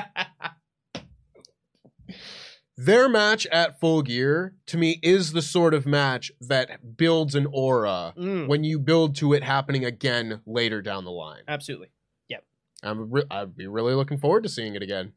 Their 2.77 3.09
match 3.11 3.47
at 3.49 3.79
Full 3.79 4.01
Gear 4.03 4.55
to 4.67 4.79
me 4.79 4.99
is 5.03 5.33
the 5.33 5.43
sort 5.43 5.75
of 5.75 5.85
match 5.85 6.33
that 6.41 6.97
builds 6.97 7.35
an 7.35 7.47
aura 7.53 8.15
Mm, 8.17 8.49
when 8.49 8.65
you 8.65 8.79
build 8.79 9.17
to 9.17 9.35
it 9.35 9.43
happening 9.43 9.85
again 9.85 10.41
later 10.47 10.81
down 10.81 11.05
the 11.05 11.11
line. 11.11 11.43
absolutely. 11.47 11.91
Yep. 12.29 12.45
I'm 12.83 13.11
re- 13.11 13.25
I'd 13.31 13.55
be 13.55 13.67
really 13.67 13.95
looking 13.95 14.17
forward 14.19 14.45
to 14.45 14.49
seeing 14.49 14.75
it 14.77 14.83
again. 14.83 15.13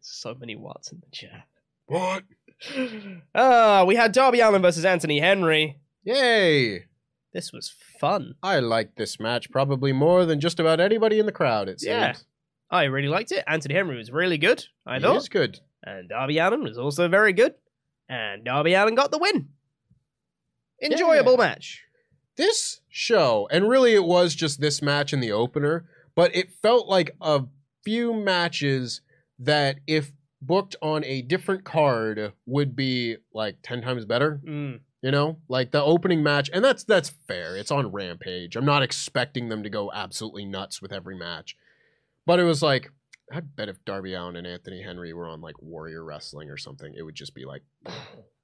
So 0.00 0.34
many 0.34 0.54
watts 0.54 0.92
in 0.92 1.00
the 1.00 1.10
chat. 1.10 1.46
What? 1.86 2.22
Ah, 3.34 3.84
we 3.86 3.94
had 3.96 4.12
Darby 4.12 4.40
Allin 4.40 4.62
versus 4.62 4.84
Anthony 4.84 5.20
Henry. 5.20 5.78
Yay! 6.04 6.84
This 7.32 7.52
was 7.52 7.72
fun. 8.00 8.34
I 8.42 8.58
liked 8.60 8.96
this 8.96 9.20
match 9.20 9.50
probably 9.50 9.92
more 9.92 10.24
than 10.24 10.40
just 10.40 10.58
about 10.58 10.80
anybody 10.80 11.18
in 11.18 11.26
the 11.26 11.32
crowd. 11.32 11.68
It 11.68 11.80
seems. 11.80 11.90
Yeah. 11.90 12.14
I 12.70 12.84
really 12.84 13.08
liked 13.08 13.32
it. 13.32 13.44
Anthony 13.46 13.74
Henry 13.74 13.96
was 13.96 14.10
really 14.10 14.38
good, 14.38 14.64
I 14.86 14.98
thought. 14.98 15.12
He 15.12 15.18
is 15.18 15.28
good. 15.28 15.60
And 15.84 16.08
Darby 16.08 16.38
Allin 16.38 16.62
was 16.62 16.78
also 16.78 17.08
very 17.08 17.32
good. 17.32 17.54
And 18.08 18.44
Darby 18.44 18.74
Allin 18.74 18.94
got 18.94 19.10
the 19.10 19.18
win. 19.18 19.48
Enjoyable 20.82 21.32
Yeah. 21.32 21.38
match. 21.38 21.84
this 22.36 22.82
show, 22.88 23.48
and 23.50 23.68
really 23.68 23.94
it 23.94 24.04
was 24.04 24.32
just 24.36 24.60
this 24.60 24.80
match 24.80 25.12
in 25.12 25.18
the 25.18 25.32
opener, 25.32 25.88
but 26.14 26.32
it 26.36 26.52
felt 26.62 26.86
like 26.86 27.16
a 27.20 27.42
few 27.82 28.14
matches 28.14 29.00
that 29.40 29.80
if 29.88 30.12
booked 30.40 30.76
on 30.80 31.04
a 31.04 31.22
different 31.22 31.64
card 31.64 32.32
would 32.46 32.76
be 32.76 33.16
like 33.32 33.56
10 33.62 33.82
times 33.82 34.04
better, 34.04 34.40
Mm. 34.44 34.80
you 35.02 35.10
know? 35.10 35.38
Like 35.48 35.70
the 35.72 35.82
opening 35.82 36.22
match, 36.22 36.48
and 36.52 36.64
that's 36.64 36.84
that's 36.84 37.08
fair. 37.10 37.56
It's 37.56 37.70
on 37.70 37.90
Rampage. 37.92 38.54
I'm 38.56 38.64
not 38.64 38.82
expecting 38.82 39.48
them 39.48 39.62
to 39.62 39.70
go 39.70 39.90
absolutely 39.92 40.44
nuts 40.44 40.80
with 40.80 40.92
every 40.92 41.16
match. 41.16 41.56
But 42.26 42.38
it 42.40 42.44
was 42.44 42.62
like 42.62 42.90
I 43.30 43.40
bet 43.40 43.68
if 43.68 43.84
Darby 43.84 44.14
Allin 44.14 44.36
and 44.36 44.46
Anthony 44.46 44.80
Henry 44.82 45.12
were 45.12 45.28
on 45.28 45.40
like 45.42 45.60
Warrior 45.60 46.02
Wrestling 46.02 46.48
or 46.50 46.56
something, 46.56 46.94
it 46.96 47.02
would 47.02 47.14
just 47.14 47.34
be 47.34 47.44
like 47.44 47.62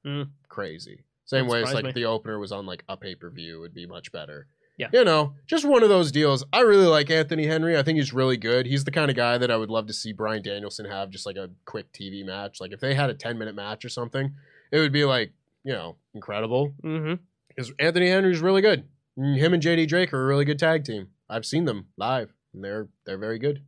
Mm. 0.04 0.30
crazy. 0.48 1.04
Same 1.24 1.46
way 1.46 1.62
as 1.62 1.72
like 1.72 1.86
me. 1.86 1.92
the 1.92 2.04
opener 2.04 2.38
was 2.38 2.52
on 2.52 2.66
like 2.66 2.84
a 2.88 2.96
pay 2.96 3.14
per 3.14 3.30
view, 3.30 3.60
would 3.60 3.72
be 3.72 3.86
much 3.86 4.12
better. 4.12 4.46
Yeah. 4.76 4.88
You 4.92 5.04
know, 5.04 5.34
just 5.46 5.64
one 5.64 5.82
of 5.84 5.88
those 5.88 6.10
deals. 6.10 6.44
I 6.52 6.60
really 6.60 6.86
like 6.86 7.08
Anthony 7.08 7.46
Henry. 7.46 7.78
I 7.78 7.82
think 7.82 7.96
he's 7.96 8.12
really 8.12 8.36
good. 8.36 8.66
He's 8.66 8.84
the 8.84 8.90
kind 8.90 9.08
of 9.08 9.16
guy 9.16 9.38
that 9.38 9.50
I 9.50 9.56
would 9.56 9.70
love 9.70 9.86
to 9.86 9.92
see 9.92 10.12
Bryan 10.12 10.42
Danielson 10.42 10.86
have 10.86 11.10
just 11.10 11.26
like 11.26 11.36
a 11.36 11.50
quick 11.64 11.92
TV 11.92 12.24
match. 12.24 12.60
Like 12.60 12.72
if 12.72 12.80
they 12.80 12.94
had 12.94 13.08
a 13.08 13.14
10 13.14 13.38
minute 13.38 13.54
match 13.54 13.84
or 13.84 13.88
something, 13.88 14.34
it 14.72 14.80
would 14.80 14.92
be 14.92 15.04
like, 15.04 15.32
you 15.62 15.72
know, 15.72 15.96
incredible. 16.12 16.74
Mm-hmm. 16.82 17.22
Because 17.48 17.72
Anthony 17.78 18.08
Henry's 18.08 18.40
really 18.40 18.62
good. 18.62 18.84
Mm, 19.16 19.38
Him 19.38 19.54
and 19.54 19.62
JD 19.62 19.86
Drake 19.86 20.12
are 20.12 20.22
a 20.22 20.26
really 20.26 20.44
good 20.44 20.58
tag 20.58 20.84
team. 20.84 21.08
I've 21.30 21.46
seen 21.46 21.64
them 21.64 21.86
live, 21.96 22.32
and 22.52 22.64
they're 22.64 22.88
they're 23.06 23.18
very 23.18 23.38
good. 23.38 23.62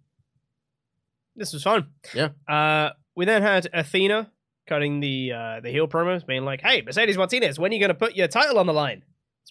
This 1.36 1.52
was 1.52 1.62
fun. 1.62 1.88
Yeah. 2.14 2.30
Uh, 2.48 2.90
we 3.14 3.24
then 3.24 3.42
had 3.42 3.68
Athena 3.72 4.30
cutting 4.66 5.00
the 5.00 5.32
uh, 5.32 5.60
the 5.60 5.70
heel 5.70 5.86
promos, 5.86 6.26
being 6.26 6.44
like, 6.44 6.62
"Hey, 6.62 6.82
Mercedes 6.82 7.16
Martinez, 7.16 7.58
when 7.58 7.70
are 7.70 7.74
you 7.74 7.80
going 7.80 7.88
to 7.88 7.94
put 7.94 8.16
your 8.16 8.28
title 8.28 8.58
on 8.58 8.66
the 8.66 8.72
line? 8.72 9.04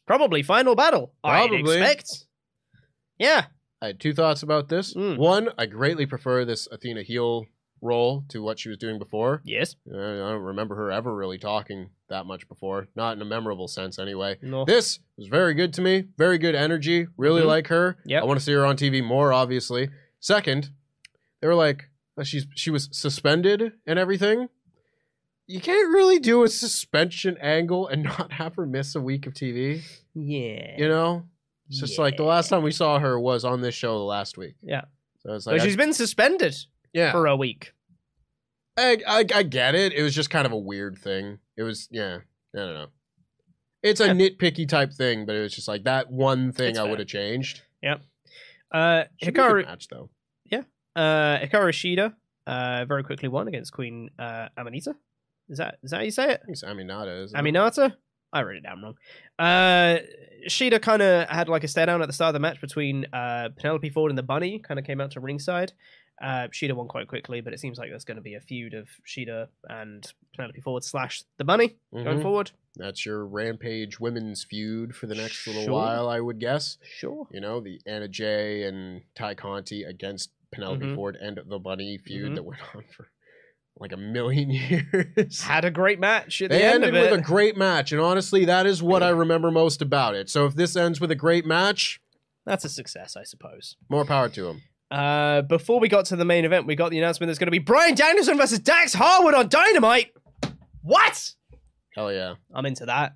Probably 0.05 0.43
final 0.43 0.75
battle. 0.75 1.13
I'd 1.23 1.51
expect." 1.53 2.25
Yeah. 3.17 3.45
I 3.81 3.87
had 3.87 3.99
two 3.99 4.13
thoughts 4.13 4.41
about 4.43 4.69
this. 4.69 4.93
Mm. 4.93 5.17
One, 5.17 5.49
I 5.57 5.65
greatly 5.65 6.05
prefer 6.05 6.45
this 6.45 6.67
Athena 6.71 7.03
heel 7.03 7.45
role 7.81 8.23
to 8.29 8.41
what 8.41 8.57
she 8.57 8.69
was 8.69 8.77
doing 8.77 8.97
before. 8.97 9.41
Yes. 9.45 9.75
Uh, 9.91 9.97
I 9.97 10.31
don't 10.31 10.41
remember 10.41 10.75
her 10.75 10.91
ever 10.91 11.13
really 11.13 11.37
talking 11.37 11.89
that 12.09 12.25
much 12.25 12.47
before, 12.47 12.87
not 12.95 13.15
in 13.15 13.21
a 13.21 13.25
memorable 13.25 13.67
sense 13.67 13.99
anyway. 13.99 14.37
No. 14.41 14.65
This 14.65 14.99
was 15.17 15.27
very 15.27 15.53
good 15.53 15.73
to 15.73 15.81
me. 15.81 16.05
Very 16.17 16.37
good 16.37 16.55
energy. 16.55 17.07
Really 17.17 17.41
Mhm. 17.41 17.47
like 17.47 17.67
her. 17.67 17.97
Yep. 18.05 18.23
I 18.23 18.25
want 18.25 18.39
to 18.39 18.45
see 18.45 18.53
her 18.53 18.65
on 18.65 18.75
TV 18.77 19.01
more, 19.03 19.33
obviously. 19.33 19.89
Second, 20.19 20.69
they 21.41 21.47
were 21.47 21.53
like, 21.55 21.89
uh, 22.17 22.23
she's 22.23 22.47
she 22.55 22.71
was 22.71 22.89
suspended 22.91 23.73
and 23.85 23.99
everything. 23.99 24.47
You 25.47 25.61
can't 25.61 25.89
really 25.89 26.19
do 26.19 26.43
a 26.43 26.49
suspension 26.49 27.37
angle 27.39 27.87
and 27.87 28.03
not 28.19 28.31
have 28.33 28.55
her 28.55 28.65
miss 28.65 28.95
a 28.95 29.01
week 29.01 29.27
of 29.27 29.33
TV. 29.33 29.81
Yeah. 30.13 30.75
You 30.77 30.87
know? 30.87 31.23
It's 31.69 31.79
just 31.79 31.97
like 31.99 32.17
the 32.17 32.23
last 32.23 32.49
time 32.49 32.61
we 32.63 32.71
saw 32.71 32.99
her 32.99 33.19
was 33.19 33.43
on 33.43 33.61
this 33.61 33.73
show 33.73 34.05
last 34.05 34.37
week. 34.37 34.55
Yeah. 34.61 34.81
So 35.19 35.33
it's 35.33 35.45
But 35.45 35.53
like, 35.53 35.61
I- 35.61 35.65
she's 35.65 35.75
been 35.77 35.93
suspended 35.93 36.55
yeah. 36.93 37.11
for 37.11 37.25
a 37.27 37.35
week. 37.35 37.73
I, 38.77 38.97
I 39.07 39.25
I 39.33 39.43
get 39.43 39.73
it. 39.73 39.93
It 39.93 40.03
was 40.03 40.13
just 40.13 40.29
kind 40.29 40.45
of 40.45 40.51
a 40.51 40.57
weird 40.57 40.97
thing. 40.97 41.39
It 41.55 41.63
was 41.63 41.87
yeah. 41.91 42.17
I 42.53 42.57
don't 42.57 42.73
know. 42.73 42.87
It's 43.81 44.01
a 44.01 44.09
nitpicky 44.09 44.67
type 44.67 44.91
thing, 44.91 45.25
but 45.25 45.35
it 45.35 45.39
was 45.41 45.53
just 45.55 45.67
like 45.67 45.85
that 45.85 46.11
one 46.11 46.51
thing 46.51 46.71
It's 46.71 46.79
I 46.79 46.83
would 46.83 46.99
have 46.99 47.07
changed. 47.07 47.61
Yep. 47.81 48.01
Uh, 48.73 49.03
Should 49.23 49.33
be 49.33 49.39
a 49.39 49.43
good 49.43 49.51
Hikaru, 49.63 49.65
match 49.65 49.87
though. 49.87 50.09
Yeah. 50.45 50.63
Uh, 50.95 51.37
Hikaru 51.39 51.69
Shida, 51.71 52.13
uh, 52.47 52.85
very 52.85 53.03
quickly 53.03 53.29
won 53.29 53.47
against 53.47 53.71
Queen 53.71 54.09
uh, 54.19 54.49
Amanita. 54.57 54.95
Is 55.49 55.57
that 55.59 55.77
is 55.83 55.91
that 55.91 55.97
how 55.97 56.03
you 56.03 56.11
say 56.11 56.25
it? 56.31 56.41
I 56.41 56.45
think 56.45 56.49
it's 56.49 56.63
Aminata. 56.63 57.23
Isn't 57.25 57.37
it? 57.37 57.41
Aminata? 57.53 57.93
I 58.33 58.41
wrote 58.43 58.57
it 58.57 58.63
down 58.63 58.81
wrong. 58.81 58.95
Uh, 59.39 59.99
Shida 60.49 60.81
kind 60.81 61.01
of 61.01 61.29
had 61.29 61.47
like 61.49 61.63
a 61.63 61.67
stare 61.67 61.85
down 61.85 62.01
at 62.01 62.07
the 62.07 62.13
start 62.13 62.29
of 62.29 62.33
the 62.33 62.39
match 62.39 62.59
between 62.59 63.05
uh, 63.13 63.49
Penelope 63.57 63.89
Ford 63.91 64.11
and 64.11 64.17
the 64.17 64.23
Bunny. 64.23 64.59
Kind 64.59 64.79
of 64.79 64.85
came 64.85 64.99
out 64.99 65.11
to 65.11 65.19
ringside. 65.19 65.71
Uh, 66.21 66.47
Shida 66.47 66.73
won 66.73 66.87
quite 66.87 67.07
quickly, 67.07 67.41
but 67.41 67.53
it 67.53 67.59
seems 67.59 67.77
like 67.77 67.89
there's 67.89 68.05
going 68.05 68.15
to 68.15 68.21
be 68.21 68.35
a 68.35 68.39
feud 68.41 68.73
of 68.73 68.87
Shida 69.05 69.47
and 69.69 70.05
Penelope 70.35 70.61
Ford 70.61 70.83
slash 70.83 71.23
the 71.37 71.43
Bunny 71.43 71.75
going 71.93 72.19
Mhm. 72.19 72.21
forward. 72.21 72.51
That's 72.77 73.05
your 73.05 73.25
Rampage 73.25 73.99
women's 73.99 74.43
feud 74.43 74.95
for 74.95 75.07
the 75.07 75.15
next 75.15 75.45
little 75.47 75.73
while, 75.73 76.07
I 76.09 76.19
would 76.21 76.39
guess. 76.39 76.77
Sure. 76.83 77.27
You 77.31 77.41
know, 77.41 77.59
the 77.61 77.79
Anna 77.85 78.07
Jay 78.07 78.63
and 78.63 79.01
Tay 79.15 79.35
Conti 79.35 79.83
against 79.83 80.31
Penelope 80.53 80.85
Mhm. 80.85 80.95
Ford 80.95 81.17
and 81.19 81.39
the 81.47 81.59
Bunny 81.59 81.97
feud 81.97 82.31
Mhm. 82.31 82.35
that 82.35 82.43
went 82.43 82.61
on 82.75 82.83
for 82.95 83.09
like 83.79 83.91
a 83.91 83.97
million 83.97 84.49
years. 84.51 85.41
Had 85.41 85.65
a 85.65 85.71
great 85.71 85.99
match 85.99 86.41
at 86.41 86.49
They 86.49 86.59
the 86.59 86.63
end 86.65 86.83
ended 86.85 86.89
of 86.89 86.95
it. 86.95 87.11
with 87.11 87.19
a 87.19 87.23
great 87.23 87.57
match, 87.57 87.91
and 87.91 88.01
honestly, 88.01 88.45
that 88.45 88.65
is 88.65 88.81
what 88.81 89.03
I 89.03 89.09
remember 89.09 89.51
most 89.51 89.81
about 89.81 90.15
it. 90.15 90.29
So 90.29 90.45
if 90.45 90.55
this 90.55 90.75
ends 90.75 91.01
with 91.01 91.11
a 91.11 91.15
great 91.15 91.45
match, 91.45 91.99
That's 92.45 92.63
a 92.65 92.69
success, 92.69 93.15
I 93.17 93.23
suppose. 93.23 93.75
more 93.89 94.05
power 94.05 94.29
to 94.29 94.47
him. 94.49 94.61
Uh, 94.91 95.41
before 95.41 95.79
we 95.79 95.87
got 95.89 96.05
to 96.05 96.15
the 96.15 96.23
main 96.25 96.45
event, 96.45 96.67
we 96.67 96.75
got 96.75 96.91
the 96.91 96.97
announcement 96.99 97.27
there's 97.27 97.39
going 97.39 97.47
to 97.47 97.51
be 97.51 97.59
Bryan 97.59 97.95
Danielson 97.95 98.37
versus 98.37 98.59
Dax 98.59 98.93
Harwood 98.93 99.33
on 99.33 99.49
Dynamite. 99.49 100.13
What? 100.83 101.33
Hell 101.95 102.13
yeah. 102.13 102.35
I'm 102.53 102.65
into 102.65 102.85
that. 102.85 103.13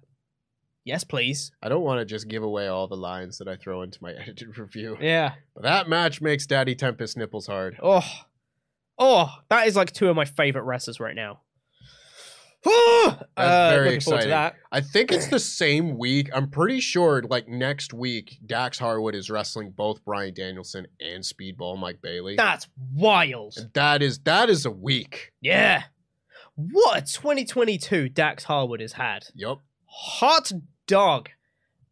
Yes, 0.83 1.03
please. 1.03 1.51
I 1.61 1.69
don't 1.69 1.83
want 1.83 1.99
to 1.99 2.05
just 2.05 2.27
give 2.27 2.41
away 2.41 2.67
all 2.67 2.87
the 2.87 2.97
lines 2.97 3.37
that 3.37 3.47
I 3.47 3.55
throw 3.55 3.83
into 3.83 3.99
my 4.01 4.11
edited 4.19 4.57
review. 4.57 4.97
Yeah. 4.99 5.33
But 5.53 5.63
that 5.63 5.87
match 5.87 6.19
makes 6.21 6.47
Daddy 6.47 6.73
Tempest 6.73 7.15
nipples 7.15 7.45
hard. 7.47 7.77
Oh, 7.83 8.03
oh, 8.99 9.33
that 9.49 9.67
is 9.67 9.75
like 9.75 9.91
two 9.91 10.09
of 10.09 10.15
my 10.15 10.25
favorite 10.25 10.63
wrestlers 10.63 10.99
right 10.99 11.15
now. 11.15 11.41
Oh, 12.65 13.17
That's 13.37 13.49
uh, 13.49 13.69
very 13.71 13.95
exciting. 13.95 14.29
that. 14.29 14.55
I 14.71 14.81
think 14.81 15.11
it's 15.11 15.27
the 15.27 15.39
same 15.39 15.97
week. 15.97 16.29
I'm 16.33 16.49
pretty 16.49 16.81
sure, 16.81 17.23
like 17.23 17.47
next 17.47 17.93
week, 17.93 18.37
Dax 18.45 18.77
Harwood 18.77 19.15
is 19.15 19.29
wrestling 19.29 19.71
both 19.71 20.03
Bryan 20.03 20.33
Danielson 20.33 20.87
and 20.99 21.23
Speedball 21.23 21.79
Mike 21.79 22.01
Bailey. 22.01 22.35
That's 22.35 22.67
wild. 22.93 23.55
And 23.57 23.71
that 23.73 24.01
is 24.01 24.19
that 24.19 24.49
is 24.49 24.65
a 24.65 24.71
week. 24.71 25.31
Yeah. 25.41 25.83
What 26.55 26.97
a 26.97 27.01
2022 27.01 28.09
Dax 28.09 28.43
Harwood 28.43 28.81
has 28.81 28.93
had. 28.93 29.23
Yep. 29.33 29.59
Hot 29.85 30.51
dog. 30.87 31.29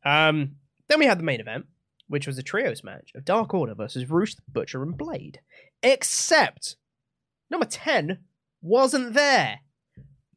Um, 0.04 0.58
then 0.90 1.00
we 1.00 1.06
had 1.06 1.20
the 1.20 1.24
main 1.24 1.40
event, 1.40 1.68
which 2.08 2.28
was 2.28 2.38
a 2.38 2.44
trios 2.44 2.84
match 2.84 3.12
of 3.16 3.24
Dark 3.24 3.54
Order 3.54 3.76
versus 3.76 4.10
Rush, 4.10 4.36
Butcher, 4.52 4.84
and 4.84 4.98
Blade. 4.98 5.40
Except 5.82 6.76
number 7.50 7.66
10 7.66 8.20
wasn't 8.62 9.14
there. 9.14 9.60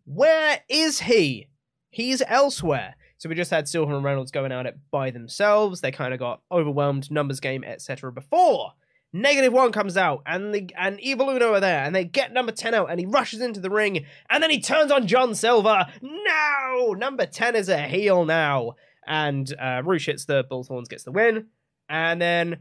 Where 0.04 0.60
is 0.68 1.00
he? 1.00 1.48
He's 1.90 2.22
elsewhere. 2.26 2.96
So 3.18 3.28
we 3.28 3.34
just 3.34 3.50
had 3.50 3.68
Silver 3.68 3.94
and 3.94 4.04
Reynolds 4.04 4.30
going 4.30 4.52
out 4.52 4.66
at 4.66 4.74
it 4.74 4.80
by 4.90 5.10
themselves. 5.10 5.80
They 5.80 5.92
kind 5.92 6.14
of 6.14 6.18
got 6.18 6.40
overwhelmed, 6.50 7.10
numbers 7.10 7.40
game, 7.40 7.64
etc. 7.64 8.10
Before 8.12 8.72
Negative 9.12 9.52
One 9.52 9.72
comes 9.72 9.96
out 9.96 10.22
and 10.24 10.54
the 10.54 10.70
and 10.78 11.00
Evil 11.00 11.30
Uno 11.30 11.52
are 11.52 11.60
there 11.60 11.82
and 11.82 11.94
they 11.94 12.04
get 12.04 12.32
number 12.32 12.52
10 12.52 12.74
out 12.74 12.90
and 12.90 13.00
he 13.00 13.06
rushes 13.06 13.40
into 13.40 13.58
the 13.58 13.70
ring 13.70 14.06
and 14.28 14.42
then 14.42 14.50
he 14.50 14.60
turns 14.60 14.92
on 14.92 15.08
John 15.08 15.34
Silver. 15.34 15.86
No! 16.00 16.94
Number 16.96 17.26
10 17.26 17.56
is 17.56 17.68
a 17.68 17.82
heel 17.82 18.24
now. 18.24 18.76
And 19.06 19.52
uh, 19.60 19.82
Rush 19.84 20.06
hits 20.06 20.26
the 20.26 20.44
Bull's 20.48 20.68
Horns, 20.68 20.88
gets 20.88 21.02
the 21.02 21.10
win. 21.10 21.46
And 21.88 22.22
then 22.22 22.58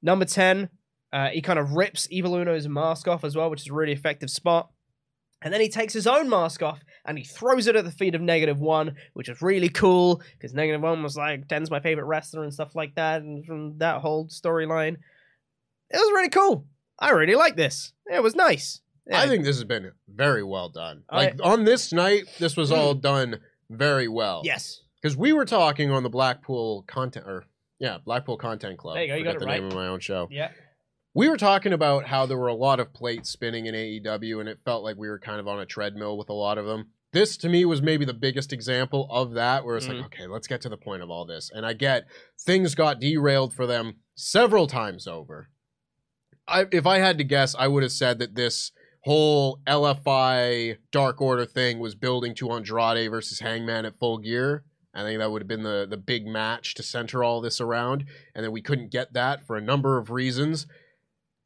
number 0.00 0.24
10, 0.24 0.68
uh, 1.12 1.28
he 1.28 1.40
kind 1.40 1.58
of 1.58 1.72
rips 1.72 2.06
Evil 2.10 2.32
Uno's 2.34 2.68
mask 2.68 3.08
off 3.08 3.24
as 3.24 3.34
well, 3.36 3.50
which 3.50 3.62
is 3.62 3.68
a 3.68 3.72
really 3.74 3.92
effective 3.92 4.30
spot. 4.30 4.70
And 5.40 5.54
then 5.54 5.60
he 5.60 5.68
takes 5.68 5.92
his 5.92 6.06
own 6.08 6.28
mask 6.28 6.62
off 6.64 6.82
and 7.04 7.16
he 7.16 7.22
throws 7.22 7.68
it 7.68 7.76
at 7.76 7.84
the 7.84 7.92
feet 7.92 8.16
of 8.16 8.20
Negative 8.20 8.58
One, 8.58 8.96
which 9.14 9.28
is 9.28 9.40
really 9.40 9.68
cool 9.68 10.20
because 10.32 10.52
Negative 10.52 10.80
One 10.80 11.02
was 11.02 11.16
like, 11.16 11.46
Ten's 11.46 11.70
my 11.70 11.78
favorite 11.80 12.06
wrestler 12.06 12.42
and 12.42 12.52
stuff 12.52 12.74
like 12.74 12.96
that. 12.96 13.22
And 13.22 13.44
from 13.46 13.78
that 13.78 14.00
whole 14.00 14.26
storyline, 14.26 14.96
it 15.90 15.96
was 15.96 16.10
really 16.12 16.28
cool. 16.28 16.66
I 16.98 17.10
really 17.10 17.36
like 17.36 17.54
this. 17.56 17.92
It 18.06 18.20
was 18.22 18.34
nice. 18.34 18.80
Yeah. 19.06 19.20
I 19.20 19.28
think 19.28 19.44
this 19.44 19.56
has 19.56 19.64
been 19.64 19.92
very 20.08 20.42
well 20.42 20.68
done. 20.70 21.04
I- 21.08 21.16
Like 21.16 21.36
on 21.42 21.64
this 21.64 21.92
night, 21.92 22.24
this 22.40 22.56
was 22.56 22.72
all 22.72 22.94
Mm. 22.96 23.00
done 23.00 23.40
very 23.70 24.08
well. 24.08 24.42
Yes. 24.44 24.82
Because 25.00 25.16
we 25.16 25.32
were 25.32 25.44
talking 25.44 25.92
on 25.92 26.02
the 26.02 26.10
Blackpool 26.10 26.82
content 26.88 27.26
or 27.26 27.44
yeah, 27.78 27.98
Blackpool 28.04 28.36
Content 28.36 28.76
Club. 28.76 28.96
There 28.96 29.04
you 29.04 29.08
go, 29.08 29.14
you 29.14 29.20
Forget 29.20 29.34
got 29.34 29.42
it 29.42 29.46
the 29.46 29.52
name 29.60 29.64
of 29.68 29.74
my 29.74 29.86
own 29.86 30.00
show. 30.00 30.26
Yeah. 30.32 30.50
We 31.18 31.28
were 31.28 31.36
talking 31.36 31.72
about 31.72 32.06
how 32.06 32.26
there 32.26 32.38
were 32.38 32.46
a 32.46 32.54
lot 32.54 32.78
of 32.78 32.94
plates 32.94 33.28
spinning 33.28 33.66
in 33.66 33.74
AEW, 33.74 34.38
and 34.38 34.48
it 34.48 34.60
felt 34.64 34.84
like 34.84 34.96
we 34.96 35.08
were 35.08 35.18
kind 35.18 35.40
of 35.40 35.48
on 35.48 35.58
a 35.58 35.66
treadmill 35.66 36.16
with 36.16 36.28
a 36.28 36.32
lot 36.32 36.58
of 36.58 36.66
them. 36.66 36.90
This 37.12 37.36
to 37.38 37.48
me 37.48 37.64
was 37.64 37.82
maybe 37.82 38.04
the 38.04 38.14
biggest 38.14 38.52
example 38.52 39.08
of 39.10 39.32
that, 39.32 39.64
where 39.64 39.76
it's 39.76 39.88
Mhm. 39.88 39.96
like, 39.96 40.04
okay, 40.04 40.26
let's 40.28 40.46
get 40.46 40.60
to 40.60 40.68
the 40.68 40.76
point 40.76 41.02
of 41.02 41.10
all 41.10 41.24
this. 41.24 41.50
And 41.52 41.66
I 41.66 41.72
get 41.72 42.06
things 42.40 42.76
got 42.76 43.00
derailed 43.00 43.52
for 43.52 43.66
them 43.66 43.96
several 44.14 44.68
times 44.68 45.08
over. 45.08 45.48
I, 46.46 46.66
if 46.70 46.86
I 46.86 46.98
had 46.98 47.18
to 47.18 47.24
guess, 47.24 47.56
I 47.58 47.66
would 47.66 47.82
have 47.82 47.90
said 47.90 48.20
that 48.20 48.36
this 48.36 48.70
whole 49.02 49.58
LFI 49.66 50.76
Dark 50.92 51.20
Order 51.20 51.46
thing 51.46 51.80
was 51.80 51.96
building 51.96 52.32
to 52.36 52.52
Andrade 52.52 53.10
versus 53.10 53.40
Hangman 53.40 53.86
at 53.86 53.98
Full 53.98 54.18
Gear. 54.18 54.62
I 54.94 55.02
think 55.02 55.18
that 55.18 55.32
would 55.32 55.42
have 55.42 55.48
been 55.48 55.64
the 55.64 55.84
the 55.90 55.96
big 55.96 56.28
match 56.28 56.74
to 56.74 56.84
center 56.84 57.24
all 57.24 57.40
this 57.40 57.60
around, 57.60 58.04
and 58.36 58.44
then 58.44 58.52
we 58.52 58.62
couldn't 58.62 58.92
get 58.92 59.14
that 59.14 59.44
for 59.44 59.56
a 59.56 59.60
number 59.60 59.98
of 59.98 60.10
reasons. 60.10 60.68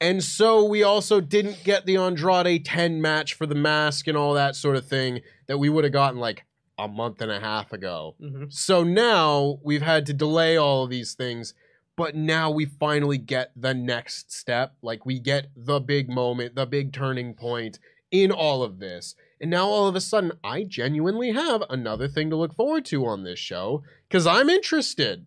And 0.02 0.22
so 0.22 0.64
we 0.64 0.82
also 0.82 1.20
didn't 1.20 1.62
get 1.62 1.86
the 1.86 1.96
Andrade 1.96 2.64
10 2.64 3.00
match 3.00 3.34
for 3.34 3.46
the 3.46 3.54
mask 3.54 4.08
and 4.08 4.16
all 4.16 4.34
that 4.34 4.56
sort 4.56 4.74
of 4.74 4.84
thing 4.84 5.20
that 5.46 5.58
we 5.58 5.68
would 5.68 5.84
have 5.84 5.92
gotten 5.92 6.18
like 6.18 6.44
a 6.76 6.88
month 6.88 7.22
and 7.22 7.30
a 7.30 7.38
half 7.38 7.72
ago. 7.72 8.16
Mm-hmm. 8.20 8.46
So 8.48 8.82
now 8.82 9.60
we've 9.62 9.82
had 9.82 10.04
to 10.06 10.12
delay 10.12 10.56
all 10.56 10.82
of 10.82 10.90
these 10.90 11.14
things, 11.14 11.54
but 11.96 12.16
now 12.16 12.50
we 12.50 12.64
finally 12.64 13.16
get 13.16 13.52
the 13.54 13.74
next 13.74 14.32
step. 14.32 14.74
Like 14.82 15.06
we 15.06 15.20
get 15.20 15.46
the 15.54 15.78
big 15.78 16.08
moment, 16.08 16.56
the 16.56 16.66
big 16.66 16.92
turning 16.92 17.32
point 17.32 17.78
in 18.10 18.32
all 18.32 18.64
of 18.64 18.80
this. 18.80 19.14
And 19.40 19.52
now 19.52 19.68
all 19.68 19.86
of 19.86 19.94
a 19.94 20.00
sudden, 20.00 20.32
I 20.42 20.64
genuinely 20.64 21.30
have 21.30 21.62
another 21.70 22.08
thing 22.08 22.28
to 22.30 22.36
look 22.36 22.56
forward 22.56 22.84
to 22.86 23.06
on 23.06 23.22
this 23.22 23.38
show 23.38 23.84
because 24.08 24.26
I'm 24.26 24.50
interested. 24.50 25.26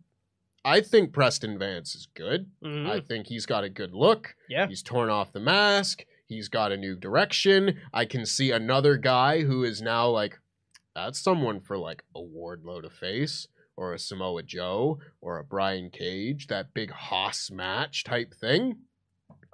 I 0.65 0.81
think 0.81 1.13
Preston 1.13 1.57
Vance 1.59 1.93
is 1.95 2.07
good. 2.15 2.49
Mhm. 2.63 2.89
I 2.89 2.99
think 2.99 3.27
he's 3.27 3.45
got 3.45 3.63
a 3.63 3.69
good 3.69 3.93
look. 3.93 4.35
Yeah. 4.49 4.67
He's 4.67 4.81
torn 4.81 5.09
off 5.09 5.31
the 5.31 5.39
mask. 5.39 6.05
He's 6.25 6.49
got 6.49 6.71
a 6.71 6.77
new 6.77 6.95
direction. 6.95 7.79
I 7.93 8.05
can 8.05 8.25
see 8.25 8.49
another 8.49 8.97
guy 8.97 9.43
who 9.43 9.63
is 9.63 9.79
now 9.81 10.09
like, 10.09 10.39
that's 10.95 11.19
someone 11.19 11.59
for 11.61 11.77
like 11.77 12.03
a 12.15 12.19
Wardlow 12.19 12.81
to 12.81 12.89
face, 12.89 13.47
or 13.77 13.93
a 13.93 13.99
Samoa 13.99 14.41
Joe, 14.41 14.99
or 15.21 15.37
a 15.37 15.43
Brian 15.43 15.91
Cage, 15.91 16.47
that 16.47 16.73
big 16.73 16.89
Haas 16.89 17.51
match 17.51 18.03
type 18.03 18.33
thing. 18.33 18.79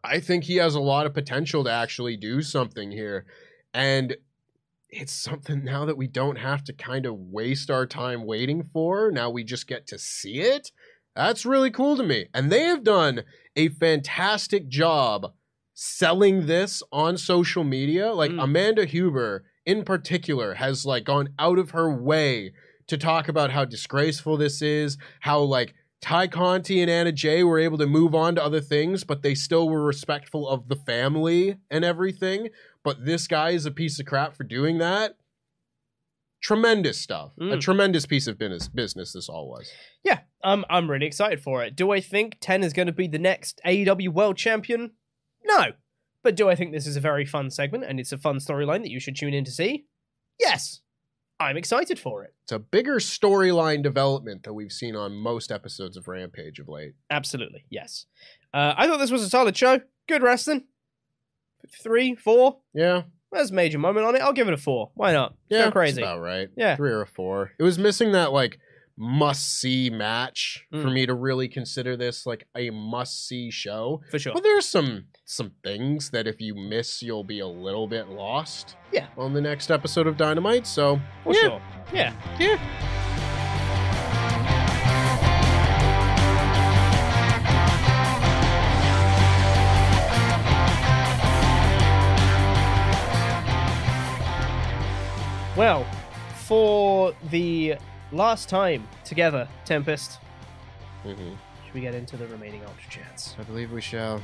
I 0.03 0.19
think 0.21 0.45
he 0.45 0.55
has 0.57 0.75
a 0.75 0.79
lot 0.79 1.05
of 1.05 1.13
potential 1.13 1.63
to 1.65 1.71
actually 1.71 2.15
do 2.15 2.41
something 2.41 2.89
here. 2.91 3.25
And 3.73 4.15
it's 4.89 5.11
something 5.13 5.63
now 5.63 5.85
that 5.85 5.97
we 5.97 6.07
don't 6.07 6.37
have 6.37 6.63
to 6.65 6.73
kind 6.73 7.05
of 7.05 7.17
waste 7.17 7.69
our 7.71 7.85
time 7.85 8.25
waiting 8.25 8.63
for. 8.63 9.11
Now 9.11 9.29
we 9.29 9.43
just 9.43 9.67
get 9.67 9.87
to 9.87 9.97
see 9.97 10.39
it. 10.41 10.71
That's 11.15 11.45
really 11.45 11.71
cool 11.71 11.97
to 11.97 12.03
me. 12.03 12.27
And 12.33 12.51
they 12.51 12.63
have 12.63 12.83
done 12.83 13.23
a 13.55 13.69
fantastic 13.69 14.67
job 14.69 15.33
selling 15.73 16.45
this 16.45 16.81
on 16.91 17.17
social 17.17 17.63
media. 17.63 18.13
Like 18.13 18.31
Mm. 18.31 18.43
Amanda 18.43 18.85
Huber 18.85 19.43
in 19.65 19.83
particular 19.83 20.55
has 20.55 20.85
like 20.85 21.03
gone 21.03 21.29
out 21.37 21.59
of 21.59 21.71
her 21.71 21.91
way 21.91 22.53
to 22.87 22.97
talk 22.97 23.27
about 23.27 23.51
how 23.51 23.65
disgraceful 23.65 24.37
this 24.37 24.61
is, 24.61 24.97
how 25.21 25.39
like 25.39 25.73
Tay 26.01 26.27
Conti 26.27 26.81
and 26.81 26.89
Anna 26.89 27.11
Jay 27.11 27.43
were 27.43 27.59
able 27.59 27.77
to 27.77 27.85
move 27.85 28.15
on 28.15 28.35
to 28.35 28.43
other 28.43 28.59
things, 28.61 29.03
but 29.03 29.21
they 29.21 29.35
still 29.35 29.69
were 29.69 29.83
respectful 29.83 30.47
of 30.49 30.67
the 30.67 30.75
family 30.75 31.57
and 31.69 31.85
everything. 31.85 32.49
But 32.83 33.05
this 33.05 33.27
guy 33.27 33.51
is 33.51 33.65
a 33.67 33.71
piece 33.71 33.99
of 33.99 34.07
crap 34.07 34.35
for 34.35 34.43
doing 34.43 34.79
that. 34.79 35.15
Tremendous 36.41 36.97
stuff. 36.97 37.33
A 37.39 37.43
Mm. 37.43 37.61
tremendous 37.61 38.05
piece 38.05 38.25
of 38.27 38.37
business. 38.37 38.67
Business 38.67 39.13
this 39.13 39.29
all 39.29 39.47
was. 39.49 39.71
Yeah, 40.03 40.21
I'm 40.43 40.65
I'm 40.69 40.89
really 40.89 41.05
excited 41.05 41.41
for 41.41 41.63
it. 41.63 41.75
Do 41.75 41.91
I 41.91 42.01
think 42.01 42.37
Ten 42.41 42.63
is 42.63 42.73
going 42.73 42.87
to 42.87 42.91
be 42.91 43.07
the 43.07 43.19
next 43.19 43.61
AEW 43.65 44.09
World 44.09 44.37
Champion? 44.37 44.91
No, 45.43 45.73
but 46.23 46.35
do 46.35 46.49
I 46.49 46.55
think 46.55 46.71
this 46.71 46.87
is 46.87 46.95
a 46.97 46.99
very 47.01 47.25
fun 47.25 47.49
segment 47.51 47.83
and 47.83 47.99
it's 47.99 48.11
a 48.11 48.17
fun 48.17 48.37
storyline 48.37 48.81
that 48.81 48.89
you 48.91 48.99
should 48.99 49.15
tune 49.15 49.33
in 49.33 49.43
to 49.45 49.51
see? 49.51 49.85
Yes, 50.39 50.81
I'm 51.39 51.57
excited 51.57 51.99
for 51.99 52.23
it. 52.23 52.33
It's 52.43 52.51
a 52.51 52.59
bigger 52.59 52.95
storyline 52.95 53.83
development 53.83 54.43
that 54.43 54.53
we've 54.53 54.71
seen 54.71 54.95
on 54.95 55.13
most 55.13 55.51
episodes 55.51 55.95
of 55.97 56.07
Rampage 56.07 56.57
of 56.59 56.67
late. 56.67 56.93
Absolutely, 57.11 57.65
yes. 57.69 58.07
Uh, 58.53 58.73
I 58.77 58.87
thought 58.87 58.97
this 58.97 59.11
was 59.11 59.21
a 59.23 59.29
solid 59.29 59.55
show. 59.55 59.81
Good 60.07 60.23
wrestling. 60.23 60.65
Three, 61.83 62.15
four. 62.15 62.57
Yeah, 62.73 63.03
There's 63.31 63.51
a 63.51 63.53
major 63.53 63.79
moment 63.79 64.05
on 64.05 64.15
it. 64.15 64.21
I'll 64.21 64.33
give 64.33 64.47
it 64.47 64.53
a 64.53 64.57
four. 64.57 64.91
Why 64.95 65.13
not? 65.13 65.35
yeah, 65.49 65.59
Go 65.59 65.63
that's 65.65 65.73
crazy. 65.73 66.01
about 66.01 66.19
right. 66.21 66.49
Yeah. 66.57 66.75
three 66.75 66.91
or 66.91 67.01
a 67.01 67.07
four. 67.07 67.51
It 67.59 67.63
was 67.63 67.79
missing 67.79 68.11
that 68.11 68.31
like 68.33 68.59
must 68.97 69.59
see 69.59 69.89
match 69.89 70.65
for 70.69 70.77
Mm. 70.89 70.93
me 70.93 71.05
to 71.05 71.13
really 71.13 71.47
consider 71.47 71.95
this 71.97 72.25
like 72.25 72.45
a 72.55 72.69
must 72.71 73.25
see 73.27 73.49
show. 73.49 74.01
For 74.11 74.19
sure. 74.19 74.33
But 74.33 74.43
there's 74.43 74.65
some 74.65 75.05
some 75.25 75.51
things 75.63 76.09
that 76.11 76.27
if 76.27 76.41
you 76.41 76.53
miss, 76.55 77.01
you'll 77.01 77.23
be 77.23 77.39
a 77.39 77.47
little 77.47 77.87
bit 77.87 78.09
lost. 78.09 78.75
Yeah. 78.91 79.07
On 79.17 79.33
the 79.33 79.41
next 79.41 79.71
episode 79.71 80.07
of 80.07 80.17
Dynamite. 80.17 80.67
So 80.67 80.99
For 81.23 81.33
yeah, 81.33 81.39
sure. 81.41 81.61
Yeah. 81.93 82.13
yeah. 82.39 83.00
Well, 95.61 95.85
for 96.47 97.13
the 97.29 97.75
last 98.11 98.49
time 98.49 98.87
together, 99.05 99.47
Tempest, 99.63 100.19
Mhm. 101.05 101.37
should 101.63 101.73
we 101.75 101.81
get 101.81 101.93
into 101.93 102.17
the 102.17 102.25
remaining 102.29 102.65
Ultra 102.65 102.89
Chats? 102.89 103.35
I 103.37 103.43
believe 103.43 103.71
we 103.71 103.79
shall. 103.79 104.23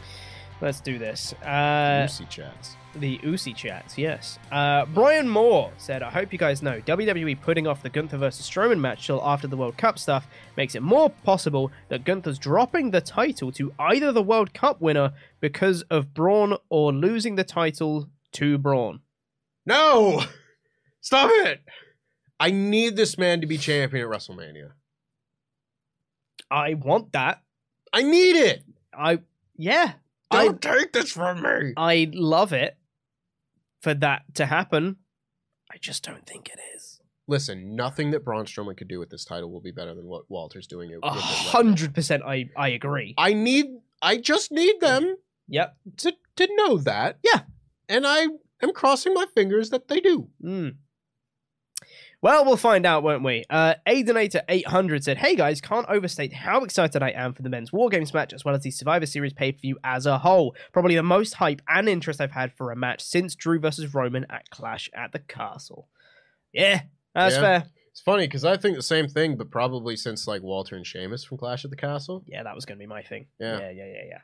Let's 0.61 0.81
do 0.81 0.97
this. 0.97 1.33
Uh, 1.43 2.07
chats. 2.27 2.75
the 2.95 3.19
Usi 3.21 3.53
chats, 3.53 3.99
yes. 3.99 4.39
Uh, 4.51 4.87
Brian 4.87 5.29
Moore 5.29 5.71
said, 5.77 6.01
I 6.01 6.09
hope 6.09 6.33
you 6.33 6.39
guys 6.39 6.63
know 6.63 6.81
WWE 6.81 7.35
putting 7.35 7.67
off 7.67 7.83
the 7.83 7.91
Gunther 7.91 8.17
versus 8.17 8.49
Strowman 8.49 8.79
match 8.79 9.05
till 9.05 9.23
after 9.23 9.45
the 9.47 9.57
World 9.57 9.77
Cup 9.77 9.99
stuff 9.99 10.27
makes 10.55 10.73
it 10.73 10.81
more 10.81 11.11
possible 11.11 11.71
that 11.89 12.03
Gunther's 12.03 12.39
dropping 12.39 12.89
the 12.89 12.99
title 13.01 13.51
to 13.51 13.71
either 13.77 14.11
the 14.11 14.23
World 14.23 14.55
Cup 14.55 14.81
winner 14.81 15.13
because 15.39 15.83
of 15.83 16.15
Braun 16.15 16.57
or 16.69 16.91
losing 16.91 17.35
the 17.35 17.43
title 17.43 18.09
to 18.31 18.57
Braun. 18.57 19.01
No! 19.67 20.23
Stop 21.07 21.31
it! 21.31 21.61
I 22.37 22.51
need 22.51 22.97
this 22.97 23.17
man 23.17 23.39
to 23.39 23.47
be 23.47 23.57
champion 23.57 24.03
at 24.03 24.11
WrestleMania. 24.11 24.71
I 26.51 26.73
want 26.73 27.13
that. 27.13 27.41
I 27.93 28.01
need 28.03 28.35
it! 28.35 28.63
I, 28.93 29.19
yeah. 29.55 29.93
Don't 30.29 30.61
take 30.61 30.91
this 30.91 31.13
from 31.13 31.41
me! 31.41 31.71
I 31.77 32.11
love 32.13 32.51
it 32.51 32.75
for 33.81 33.93
that 33.93 34.23
to 34.33 34.47
happen. 34.47 34.97
I 35.71 35.77
just 35.77 36.03
don't 36.03 36.27
think 36.27 36.49
it 36.49 36.59
is. 36.75 36.99
Listen, 37.25 37.73
nothing 37.73 38.11
that 38.11 38.25
Braun 38.25 38.43
Strowman 38.43 38.75
could 38.75 38.89
do 38.89 38.99
with 38.99 39.09
this 39.09 39.23
title 39.23 39.49
will 39.49 39.61
be 39.61 39.71
better 39.71 39.95
than 39.95 40.07
what 40.07 40.29
Walter's 40.29 40.67
doing 40.67 40.91
A 40.91 40.95
with 40.95 41.03
it 41.05 41.07
right 41.07 41.15
now. 41.15 41.21
hundred 41.21 41.95
percent, 41.95 42.21
I 42.25 42.49
I 42.57 42.67
agree. 42.67 43.13
I 43.17 43.31
need 43.31 43.67
I 44.01 44.17
just 44.17 44.51
need 44.51 44.81
them 44.81 45.15
Yep. 45.47 45.77
to 45.99 46.13
to 46.35 46.49
know 46.57 46.77
that. 46.79 47.19
Yeah. 47.23 47.43
And 47.87 48.05
I 48.05 48.27
am 48.61 48.73
crossing 48.73 49.13
my 49.13 49.25
fingers 49.33 49.69
that 49.69 49.87
they 49.87 50.01
do. 50.01 50.27
Mm. 50.43 50.75
Well, 52.21 52.45
we'll 52.45 52.57
find 52.57 52.85
out, 52.85 53.03
won't 53.03 53.23
we? 53.23 53.43
Uh, 53.47 53.75
Aidenator 53.87 54.41
800 54.49 55.03
said, 55.03 55.17
Hey 55.17 55.35
guys, 55.35 55.61
can't 55.61 55.85
overstate 55.87 56.33
how 56.33 56.63
excited 56.63 57.03
I 57.03 57.11
am 57.11 57.33
for 57.33 57.43
the 57.43 57.49
men's 57.49 57.71
War 57.71 57.89
Games 57.89 58.11
match 58.13 58.33
as 58.33 58.43
well 58.43 58.55
as 58.55 58.63
the 58.63 58.71
Survivor 58.71 59.05
Series 59.05 59.33
pay 59.33 59.51
per 59.51 59.59
view 59.59 59.77
as 59.83 60.07
a 60.07 60.17
whole. 60.17 60.55
Probably 60.73 60.95
the 60.95 61.03
most 61.03 61.35
hype 61.35 61.61
and 61.67 61.87
interest 61.87 62.19
I've 62.19 62.31
had 62.31 62.53
for 62.53 62.71
a 62.71 62.75
match 62.75 63.03
since 63.03 63.35
Drew 63.35 63.59
versus 63.59 63.93
Roman 63.93 64.25
at 64.31 64.49
Clash 64.49 64.89
at 64.95 65.11
the 65.11 65.19
Castle. 65.19 65.89
Yeah, 66.51 66.81
that's 67.13 67.35
Yeah. 67.35 67.41
fair. 67.41 67.63
It's 67.91 68.01
funny 68.01 68.27
because 68.27 68.45
I 68.45 68.57
think 68.57 68.77
the 68.77 68.83
same 68.83 69.07
thing, 69.07 69.37
but 69.37 69.49
probably 69.51 69.95
since 69.95 70.27
like 70.27 70.41
Walter 70.43 70.75
and 70.75 70.85
Sheamus 70.85 71.23
from 71.23 71.37
Clash 71.37 71.65
at 71.65 71.71
the 71.71 71.77
Castle. 71.77 72.23
Yeah, 72.27 72.43
that 72.43 72.53
was 72.55 72.65
going 72.65 72.77
to 72.77 72.83
be 72.83 72.87
my 72.87 73.01
thing. 73.03 73.27
Yeah. 73.39 73.59
yeah, 73.59 73.71
yeah, 73.71 73.85
yeah, 73.85 74.03
yeah. 74.09 74.19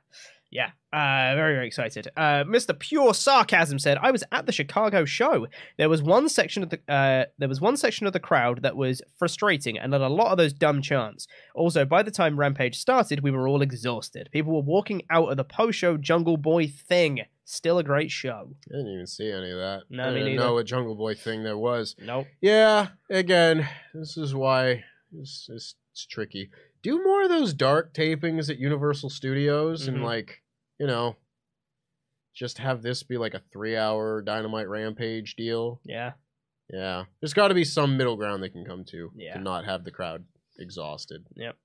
Yeah, 0.56 0.68
uh, 0.94 1.34
very, 1.36 1.56
very 1.56 1.66
excited. 1.66 2.10
Uh, 2.16 2.44
Mr. 2.44 2.78
Pure 2.78 3.16
Sarcasm 3.16 3.80
said, 3.80 3.98
"I 4.00 4.12
was 4.12 4.24
at 4.32 4.46
the 4.46 4.52
Chicago 4.52 5.04
show. 5.04 5.48
There 5.80 5.90
was 5.90 6.04
one 6.04 6.30
section 6.30 6.62
of 6.62 6.70
the 6.70 6.80
uh, 6.88 7.26
there 7.40 7.50
was 7.50 7.60
one 7.60 7.76
section 7.76 8.06
of 8.06 8.14
the 8.14 8.20
crowd 8.20 8.62
that 8.62 8.76
was 8.78 9.02
frustrating, 9.18 9.80
and 9.80 9.94
had 9.94 10.02
a 10.04 10.10
lot 10.10 10.32
of 10.32 10.38
those 10.38 10.54
dumb 10.54 10.84
chants. 10.84 11.26
Also, 11.56 11.86
by 11.86 12.04
the 12.04 12.12
time 12.12 12.38
Rampage 12.40 12.78
started, 12.78 13.22
we 13.24 13.32
were 13.32 13.48
all 13.48 13.64
exhausted. 13.64 14.30
People 14.32 14.54
were 14.54 14.62
walking 14.62 15.02
out 15.10 15.30
of 15.32 15.38
the 15.38 15.44
post-show 15.44 15.98
Jungle 15.98 16.38
Boy 16.38 16.68
thing. 16.68 17.22
Still 17.46 17.80
a 17.80 17.84
great 17.84 18.12
show. 18.12 18.52
I 18.72 18.78
didn't 18.78 18.94
even 18.94 19.08
see 19.08 19.32
any 19.32 19.50
of 19.50 19.58
that. 19.58 19.82
No, 19.90 20.04
I 20.04 20.10
didn't 20.12 20.26
neither. 20.26 20.44
know 20.46 20.54
what 20.54 20.68
Jungle 20.68 20.96
Boy 20.96 21.16
thing 21.16 21.44
there 21.44 21.58
was. 21.58 21.96
Nope. 22.00 22.28
Yeah, 22.42 22.90
again, 23.10 23.68
this 23.96 24.18
is 24.18 24.36
why 24.36 24.84
it's, 25.12 25.50
it's, 25.52 25.76
it's 25.92 26.06
tricky. 26.06 26.52
Do 26.84 27.04
more 27.04 27.24
of 27.24 27.30
those 27.30 27.54
dark 27.54 27.94
tapings 27.94 28.50
at 28.50 28.60
Universal 28.60 29.10
Studios 29.10 29.88
and 29.88 29.98
Mhm. 29.98 30.04
like, 30.04 30.43
you 30.84 30.88
know, 30.88 31.16
just 32.36 32.58
have 32.58 32.82
this 32.82 33.04
be 33.04 33.18
like 33.18 33.34
a 33.34 33.42
three 33.54 33.78
hour 33.78 34.22
Dynamite 34.22 34.68
Rampage 34.68 35.38
deal. 35.38 35.80
Yeah. 35.86 36.12
Yeah. 36.70 37.06
There's 37.22 37.34
got 37.34 37.48
to 37.48 37.54
be 37.54 37.64
some 37.64 37.96
middle 37.96 38.18
ground 38.18 38.44
they 38.44 38.50
can 38.50 38.66
come 38.66 38.84
to 38.90 39.12
Yeah. 39.16 39.36
to 39.36 39.40
not 39.40 39.64
have 39.64 39.86
the 39.86 39.92
crowd 39.92 40.26
exhausted. 40.60 41.26
Yep. 41.36 41.56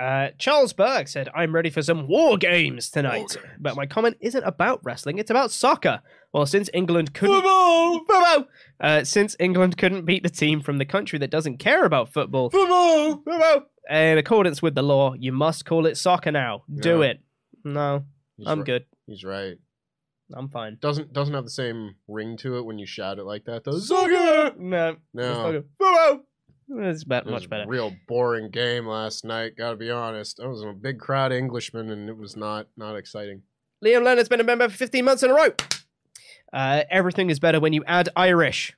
Uh, 0.00 0.30
Charles 0.36 0.72
Burke 0.72 1.06
said, 1.06 1.28
I'm 1.32 1.54
ready 1.54 1.70
for 1.70 1.80
some 1.80 2.08
war 2.08 2.36
games 2.36 2.90
tonight. 2.90 3.36
But 3.60 3.76
my 3.76 3.86
comment 3.86 4.16
isn't 4.20 4.42
about 4.42 4.80
wrestling, 4.82 5.18
it's 5.18 5.30
about 5.30 5.52
soccer. 5.52 6.00
Well, 6.32 6.46
since 6.46 6.68
England 6.74 7.14
couldn't. 7.14 7.36
Football! 7.36 7.98
Football! 8.00 8.48
Uh, 8.80 9.04
since 9.04 9.36
England 9.38 9.78
couldn't 9.78 10.06
beat 10.06 10.24
the 10.24 10.28
team 10.30 10.60
from 10.60 10.78
the 10.78 10.84
country 10.84 11.20
that 11.20 11.30
doesn't 11.30 11.58
care 11.58 11.84
about 11.84 12.12
football. 12.12 12.50
Football! 12.50 13.22
Football! 13.24 13.66
In 13.88 14.18
accordance 14.18 14.60
with 14.60 14.74
the 14.74 14.82
law, 14.82 15.14
you 15.14 15.30
must 15.30 15.64
call 15.64 15.86
it 15.86 15.96
soccer 15.96 16.32
now. 16.32 16.64
Do 16.74 17.02
Yeah. 17.02 17.10
it. 17.10 17.20
No, 17.66 18.04
He's 18.36 18.46
I'm 18.48 18.60
ri- 18.60 18.64
good. 18.64 18.84
He's 19.06 19.24
right. 19.24 19.56
I'm 20.34 20.48
fine. 20.48 20.78
Doesn't 20.80 21.12
doesn't 21.12 21.34
have 21.34 21.44
the 21.44 21.50
same 21.50 21.96
ring 22.08 22.36
to 22.38 22.56
it 22.58 22.64
when 22.64 22.78
you 22.78 22.86
shout 22.86 23.18
it 23.18 23.24
like 23.24 23.44
that 23.44 23.64
though. 23.64 23.72
No. 24.58 24.96
No. 25.12 25.62
it's. 26.70 27.02
About 27.04 27.26
It 27.26 27.30
much 27.30 27.48
better. 27.50 27.64
a 27.64 27.68
real 27.68 27.94
boring 28.08 28.50
game 28.50 28.86
last 28.86 29.24
night. 29.24 29.52
Gotta 29.56 29.76
be 29.76 29.90
honest. 29.90 30.40
I 30.42 30.46
was 30.46 30.62
in 30.62 30.68
a 30.68 30.72
big 30.74 30.98
crowd 30.98 31.30
of 31.32 31.38
Englishmen, 31.38 31.90
and 31.90 32.08
it 32.08 32.16
was 32.16 32.36
not 32.36 32.68
not 32.76 32.96
exciting. 32.96 33.42
Liam 33.84 34.02
Leonard's 34.02 34.30
been 34.30 34.40
a 34.40 34.44
member 34.44 34.68
for 34.68 34.76
15 34.76 35.04
months 35.04 35.22
in 35.22 35.30
a 35.30 35.34
row. 35.34 35.50
Uh, 36.52 36.84
everything 36.90 37.28
is 37.28 37.38
better 37.38 37.60
when 37.60 37.72
you 37.74 37.84
add 37.86 38.08
Irish. 38.16 38.72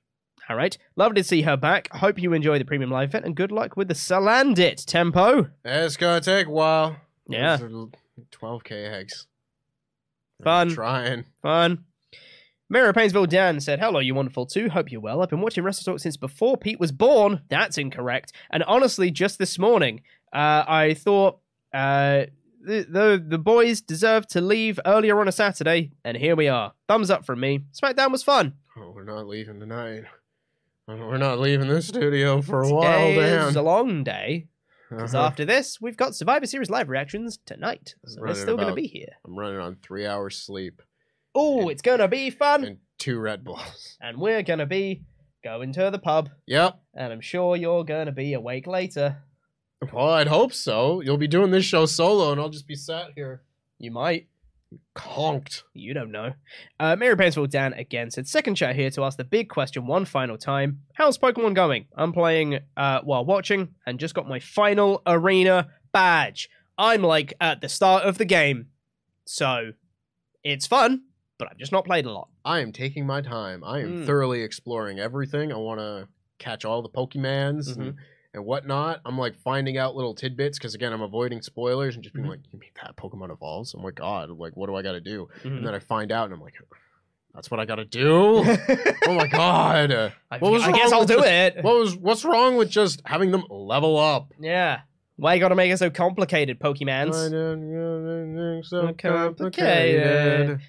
All 0.48 0.56
right. 0.56 0.76
Lovely 0.96 1.22
to 1.22 1.24
see 1.24 1.42
her 1.42 1.56
back. 1.56 1.88
Hope 1.92 2.20
you 2.20 2.32
enjoy 2.32 2.58
the 2.58 2.64
premium 2.64 2.90
live 2.90 3.10
event 3.10 3.24
and 3.24 3.36
good 3.36 3.52
luck 3.52 3.76
with 3.76 3.86
the 3.88 3.94
Salandit 3.94 4.84
tempo. 4.84 5.48
It's 5.64 5.96
gonna 5.96 6.20
take 6.20 6.46
a 6.48 6.50
while. 6.50 6.96
Yeah. 7.28 7.58
12k 8.32 8.70
eggs. 8.92 9.26
Fun. 10.42 10.68
I'm 10.68 10.74
trying. 10.74 11.24
Fun. 11.42 11.84
Mira 12.68 12.92
Painesville 12.92 13.26
Dan 13.26 13.60
said, 13.60 13.78
Hello, 13.78 14.00
you 14.00 14.14
wonderful 14.14 14.44
two. 14.46 14.68
Hope 14.68 14.90
you're 14.90 15.00
well. 15.00 15.22
I've 15.22 15.30
been 15.30 15.40
watching 15.40 15.62
WrestleTalk 15.64 16.00
since 16.00 16.16
before 16.16 16.56
Pete 16.56 16.80
was 16.80 16.90
born. 16.92 17.42
That's 17.48 17.78
incorrect. 17.78 18.32
And 18.50 18.62
honestly, 18.64 19.10
just 19.10 19.38
this 19.38 19.58
morning, 19.58 20.02
uh, 20.32 20.64
I 20.66 20.94
thought 20.94 21.38
uh, 21.72 22.24
the, 22.60 22.84
the 22.88 23.24
the 23.26 23.38
boys 23.38 23.80
deserved 23.80 24.30
to 24.30 24.40
leave 24.40 24.80
earlier 24.84 25.20
on 25.20 25.28
a 25.28 25.32
Saturday, 25.32 25.92
and 26.04 26.16
here 26.16 26.34
we 26.34 26.48
are. 26.48 26.72
Thumbs 26.88 27.08
up 27.10 27.24
from 27.24 27.38
me. 27.38 27.60
SmackDown 27.72 28.10
was 28.10 28.24
fun. 28.24 28.54
Oh, 28.76 28.90
we're 28.94 29.04
not 29.04 29.28
leaving 29.28 29.60
tonight. 29.60 30.04
We're 30.88 31.18
not 31.18 31.38
leaving 31.38 31.68
this 31.68 31.88
studio 31.88 32.42
for 32.42 32.62
a 32.62 32.68
while, 32.72 33.08
Today 33.08 33.30
Dan. 33.30 33.48
is 33.48 33.56
a 33.56 33.62
long 33.62 34.04
day. 34.04 34.46
Because 34.90 35.14
Uh-huh. 35.14 35.26
after 35.26 35.44
this, 35.44 35.80
we've 35.80 35.96
got 35.96 36.14
Survivor 36.14 36.46
Series 36.46 36.70
live 36.70 36.88
reactions 36.88 37.38
tonight. 37.46 37.94
So 38.06 38.20
they're 38.24 38.34
still 38.34 38.56
going 38.56 38.68
to 38.68 38.74
be 38.74 38.86
here. 38.86 39.08
I'm 39.26 39.36
running 39.38 39.58
on 39.58 39.76
three 39.82 40.06
hours 40.06 40.36
sleep 40.36 40.82
Oh, 41.34 41.68
it's 41.68 41.82
going 41.82 41.98
to 41.98 42.08
be 42.08 42.30
fun. 42.30 42.64
and 42.64 42.78
two 42.98 43.18
Red 43.18 43.44
Bulls. 43.44 43.98
And 44.00 44.18
we're 44.18 44.42
going 44.42 44.58
to 44.60 44.66
be 44.66 45.02
going 45.44 45.72
to 45.74 45.90
the 45.90 45.98
pub. 45.98 46.30
Yep. 46.46 46.78
And 46.94 47.12
I'm 47.12 47.20
sure 47.20 47.56
you're 47.56 47.84
going 47.84 48.06
to 48.06 48.12
be 48.12 48.32
awake 48.34 48.66
later. 48.66 49.18
Well, 49.92 50.10
I'd 50.10 50.28
hope 50.28 50.52
so. 50.54 51.00
You'll 51.02 51.18
be 51.18 51.28
doing 51.28 51.50
this 51.50 51.64
show 51.66 51.84
solo, 51.84 52.32
and 52.32 52.40
I'll 52.40 52.48
just 52.48 52.66
be 52.66 52.74
sat 52.74 53.10
here 53.14 53.42
You 53.78 53.90
might. 53.90 54.28
Conked. 54.94 55.62
You 55.74 55.94
don't 55.94 56.10
know. 56.10 56.32
Uh, 56.80 56.96
Mary 56.96 57.16
Painesville 57.16 57.46
Dan 57.46 57.72
again 57.74 58.10
said, 58.10 58.26
second 58.28 58.54
chat 58.56 58.74
here 58.76 58.90
to 58.90 59.04
ask 59.04 59.16
the 59.16 59.24
big 59.24 59.48
question 59.48 59.86
one 59.86 60.04
final 60.04 60.36
time. 60.38 60.80
How's 60.94 61.18
Pokemon 61.18 61.54
going? 61.54 61.86
I'm 61.96 62.12
playing 62.12 62.58
uh, 62.76 63.00
while 63.02 63.24
watching 63.24 63.74
and 63.86 63.98
just 64.00 64.14
got 64.14 64.28
my 64.28 64.40
final 64.40 65.02
arena 65.06 65.68
badge. 65.92 66.48
I'm 66.78 67.02
like 67.02 67.34
at 67.40 67.60
the 67.60 67.68
start 67.68 68.04
of 68.04 68.18
the 68.18 68.24
game. 68.24 68.66
So 69.24 69.72
it's 70.44 70.66
fun, 70.66 71.02
but 71.38 71.48
I've 71.50 71.58
just 71.58 71.72
not 71.72 71.84
played 71.84 72.06
a 72.06 72.12
lot. 72.12 72.28
I 72.44 72.60
am 72.60 72.72
taking 72.72 73.06
my 73.06 73.20
time. 73.20 73.64
I 73.64 73.80
am 73.80 74.02
Mm. 74.02 74.06
thoroughly 74.06 74.42
exploring 74.42 74.98
everything. 74.98 75.52
I 75.52 75.56
want 75.56 75.80
to 75.80 76.08
catch 76.38 76.64
all 76.64 76.82
the 76.82 76.88
Pokemans 76.88 77.68
Mm-hmm. 77.70 77.80
and, 77.82 77.94
and 78.36 78.44
whatnot. 78.44 79.00
I'm 79.04 79.18
like 79.18 79.34
finding 79.36 79.76
out 79.78 79.96
little 79.96 80.14
tidbits 80.14 80.58
because 80.58 80.74
again, 80.74 80.92
I'm 80.92 81.02
avoiding 81.02 81.42
spoilers 81.42 81.94
and 81.96 82.04
just 82.04 82.14
being 82.14 82.26
Mhm. 82.26 82.30
like, 82.30 82.40
"You 82.52 82.58
mean 82.60 82.70
that 82.82 82.94
Pokemon 82.96 83.32
evolves?" 83.32 83.74
I'm 83.74 83.82
like, 83.82 83.96
"God, 83.96 84.30
like 84.30 84.56
what 84.56 84.66
do 84.68 84.76
I 84.76 84.82
got 84.82 84.92
to 84.92 85.00
do?" 85.00 85.28
Mhm. 85.42 85.56
And 85.58 85.66
then 85.66 85.74
I 85.74 85.78
find 85.80 86.12
out, 86.12 86.26
and 86.26 86.34
I'm 86.34 86.40
like, 86.40 86.54
"That's 87.34 87.50
what 87.50 87.58
I 87.58 87.64
got 87.64 87.76
to 87.76 87.84
do." 87.84 88.44
oh 89.08 89.14
my 89.14 89.26
god! 89.32 89.90
I, 90.30 90.38
What 90.38 90.52
was 90.52 90.62
I 90.62 90.72
guess 90.72 90.92
I'll 90.92 91.04
do 91.06 91.16
just- 91.16 91.26
it. 91.28 91.64
What 91.64 91.76
was 91.76 91.96
what's 91.96 92.24
wrong 92.24 92.56
with 92.56 92.70
just 92.70 93.02
having 93.04 93.30
them 93.32 93.44
level 93.50 93.98
up? 93.98 94.32
Yeah. 94.38 94.80
Why 95.18 95.32
you 95.34 95.40
gotta 95.40 95.54
make 95.54 95.72
it 95.72 95.78
so 95.78 95.88
complicated, 95.90 96.60
Pokemans? 96.60 97.14
so 98.66 98.92
complicated? 98.92 100.60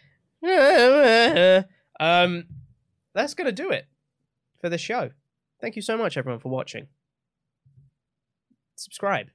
complicated. 0.42 1.66
um, 2.00 2.46
that's 3.14 3.34
gonna 3.34 3.52
do 3.52 3.72
it 3.72 3.88
for 4.62 4.70
the 4.70 4.78
show. 4.78 5.10
Thank 5.60 5.76
you 5.76 5.82
so 5.82 5.98
much, 5.98 6.16
everyone, 6.18 6.40
for 6.40 6.50
watching. 6.50 6.88
Subscribe. 8.78 9.28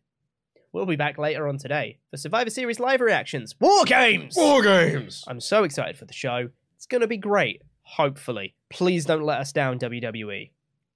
We'll 0.73 0.87
be 0.87 0.97
back 0.97 1.19
later 1.19 1.49
on 1.49 1.59
today 1.59 1.99
for 2.11 2.17
Survivor 2.17 2.49
Series 2.49 2.81
live 2.81 3.01
reactions. 3.01 3.55
War 3.61 3.85
games. 3.85 4.35
War 4.37 4.63
games. 4.63 5.25
I'm 5.29 5.41
so 5.41 5.65
excited 5.65 5.99
for 5.99 6.07
the 6.07 6.13
show. 6.15 6.49
It's 6.77 6.87
gonna 6.87 7.07
be 7.09 7.19
great. 7.19 7.63
Hopefully, 7.83 8.55
please 8.71 9.05
don't 9.05 9.25
let 9.25 9.41
us 9.41 9.53
down, 9.53 9.79
WWE. 9.79 10.53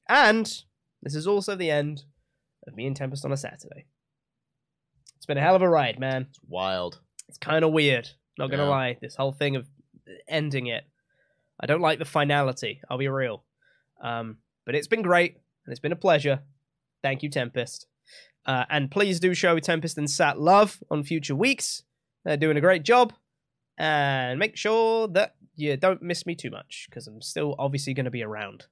And 0.09 0.47
this 1.03 1.15
is 1.15 1.27
also 1.27 1.57
the 1.57 1.71
end 1.71 2.05
of 2.67 2.75
me 2.77 2.87
and 2.87 2.97
Tempest 2.97 3.25
on 3.25 3.33
a 3.33 3.37
Saturday. 3.37 3.85
It's 5.17 5.27
been 5.27 5.39
a 5.39 5.43
hell 5.43 5.57
of 5.57 5.63
a 5.63 5.69
ride, 5.69 5.99
man 5.99 6.27
It's 6.31 6.39
wild. 6.49 7.01
it's 7.29 7.39
kind 7.39 7.65
of 7.65 7.73
weird. 7.73 8.09
Not 8.39 8.51
gonna 8.51 8.63
Yeah. 8.65 8.69
lie, 8.71 8.99
this 9.01 9.17
whole 9.17 9.33
thing 9.33 9.57
of 9.57 9.67
ending 10.29 10.69
it, 10.69 10.85
I 11.61 11.67
don't 11.67 11.81
like 11.81 11.99
the 11.99 12.05
finality. 12.05 12.81
I'll 12.89 12.99
be 12.99 13.09
real, 13.09 13.45
um, 14.01 14.39
but 14.65 14.75
it's 14.77 14.87
been 14.89 15.03
great 15.03 15.35
and 15.65 15.73
it's 15.73 15.81
been 15.81 15.93
a 15.93 15.97
pleasure. 15.97 16.43
Thank 17.03 17.23
you, 17.23 17.29
Tempest, 17.29 17.87
uh, 18.47 18.65
and 18.71 18.91
please 18.91 19.21
do 19.21 19.35
show 19.35 19.59
Tempest 19.59 19.99
and 19.99 20.11
Sat 20.11 20.41
love 20.41 20.83
on 20.91 21.03
future 21.03 21.35
weeks. 21.35 21.83
They're 22.25 22.37
doing 22.37 22.57
a 22.57 22.61
great 22.61 22.83
job, 22.83 23.13
and 23.77 24.39
make 24.39 24.57
sure 24.57 25.09
that 25.09 25.35
you 25.57 25.77
don't 25.77 26.03
miss 26.03 26.25
me 26.27 26.35
too 26.35 26.51
much 26.51 26.87
because 26.89 27.07
I'm 27.07 27.21
still 27.21 27.55
obviously 27.59 27.95
going 27.95 28.05
to 28.05 28.11
be 28.11 28.23
around. 28.23 28.67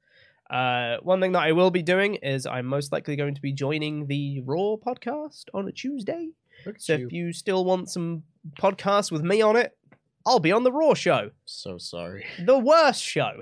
Uh, 0.51 0.98
one 1.02 1.20
thing 1.20 1.32
that 1.32 1.42
I 1.42 1.52
will 1.52 1.70
be 1.70 1.82
doing 1.82 2.16
is 2.16 2.46
I'm 2.46 2.66
most 2.66 2.92
likely 2.92 3.16
going 3.16 3.34
to 3.34 3.40
be 3.40 3.52
joining 3.52 4.06
the 4.06 4.40
Raw 4.44 4.76
podcast 4.76 5.46
on 5.55 5.66
a 5.66 5.72
Tuesday. 5.72 6.30
So 6.78 6.94
you. 6.94 7.06
if 7.06 7.12
you 7.12 7.32
still 7.32 7.64
want 7.64 7.90
some 7.90 8.22
podcasts 8.59 9.10
with 9.10 9.22
me 9.22 9.42
on 9.42 9.56
it, 9.56 9.76
I'll 10.26 10.40
be 10.40 10.52
on 10.52 10.64
the 10.64 10.72
Raw 10.72 10.94
show, 10.94 11.30
So 11.44 11.78
sorry. 11.78 12.24
the 12.38 12.59
worst 12.59 13.02
show. 13.02 13.40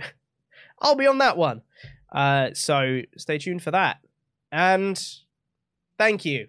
I'll 0.81 0.97
be 0.97 1.07
on 1.07 1.19
that 1.19 1.37
one. 1.37 1.63
Uh, 2.11 2.51
so 2.55 3.03
stay 3.17 3.39
tuned 3.39 3.63
for 3.63 3.71
that. 3.71 3.99
And 4.51 5.01
thank 6.03 6.25
you 6.25 6.49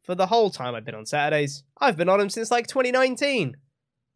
for 0.00 0.14
the 0.14 0.26
whole 0.28 0.48
time 0.48 0.76
I've 0.76 0.84
been 0.84 0.94
on 0.94 1.06
Saturdays. 1.06 1.64
I've 1.80 1.96
been 1.96 2.08
on 2.08 2.20
them 2.20 2.30
since 2.30 2.52
like 2.52 2.68
2019. 2.68 3.56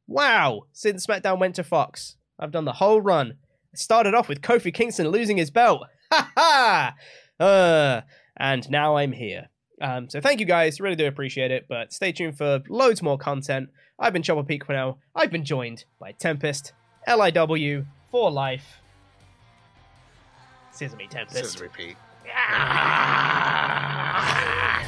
Wow, 0.07 0.63
since 0.73 1.05
SmackDown 1.05 1.41
went 1.41 1.57
to 1.57 1.65
Fox, 1.65 2.17
I've 2.39 2.53
done 2.53 2.67
the 2.67 2.75
whole 2.75 3.01
run. 3.01 3.35
It 3.73 3.81
started 3.81 4.15
off 4.15 4.29
with 4.29 4.43
Kofi 4.43 4.73
Kingston 4.73 5.09
losing 5.09 5.37
his 5.37 5.51
belt. 5.51 5.83
Ha 6.13 6.33
ha! 6.37 6.95
Uh, 7.39 8.01
and 8.37 8.69
now 8.69 8.97
I'm 8.97 9.13
here. 9.13 9.49
Um, 9.81 10.11
so 10.11 10.21
thank 10.21 10.41
you 10.41 10.47
guys, 10.47 10.81
really 10.81 10.97
do 10.97 11.07
appreciate 11.07 11.53
it. 11.53 11.67
But 11.69 11.93
stay 11.93 12.11
tuned 12.11 12.37
for 12.37 12.65
loads 12.69 13.01
more 13.01 13.17
content. 13.17 13.69
I've 13.97 14.13
been 14.13 14.25
Chopper 14.25 14.43
Peak 14.43 14.69
now. 14.69 14.99
I've 15.15 15.31
been 15.31 15.45
joined 15.45 15.85
by 16.01 16.11
Tempest, 16.11 16.73
LIW 17.07 17.87
for 18.11 18.29
life. 18.33 18.81
Scissor 20.73 20.97
me, 20.97 21.07
Tempest. 21.07 21.53
Says 21.53 21.61
repeat. 21.61 21.97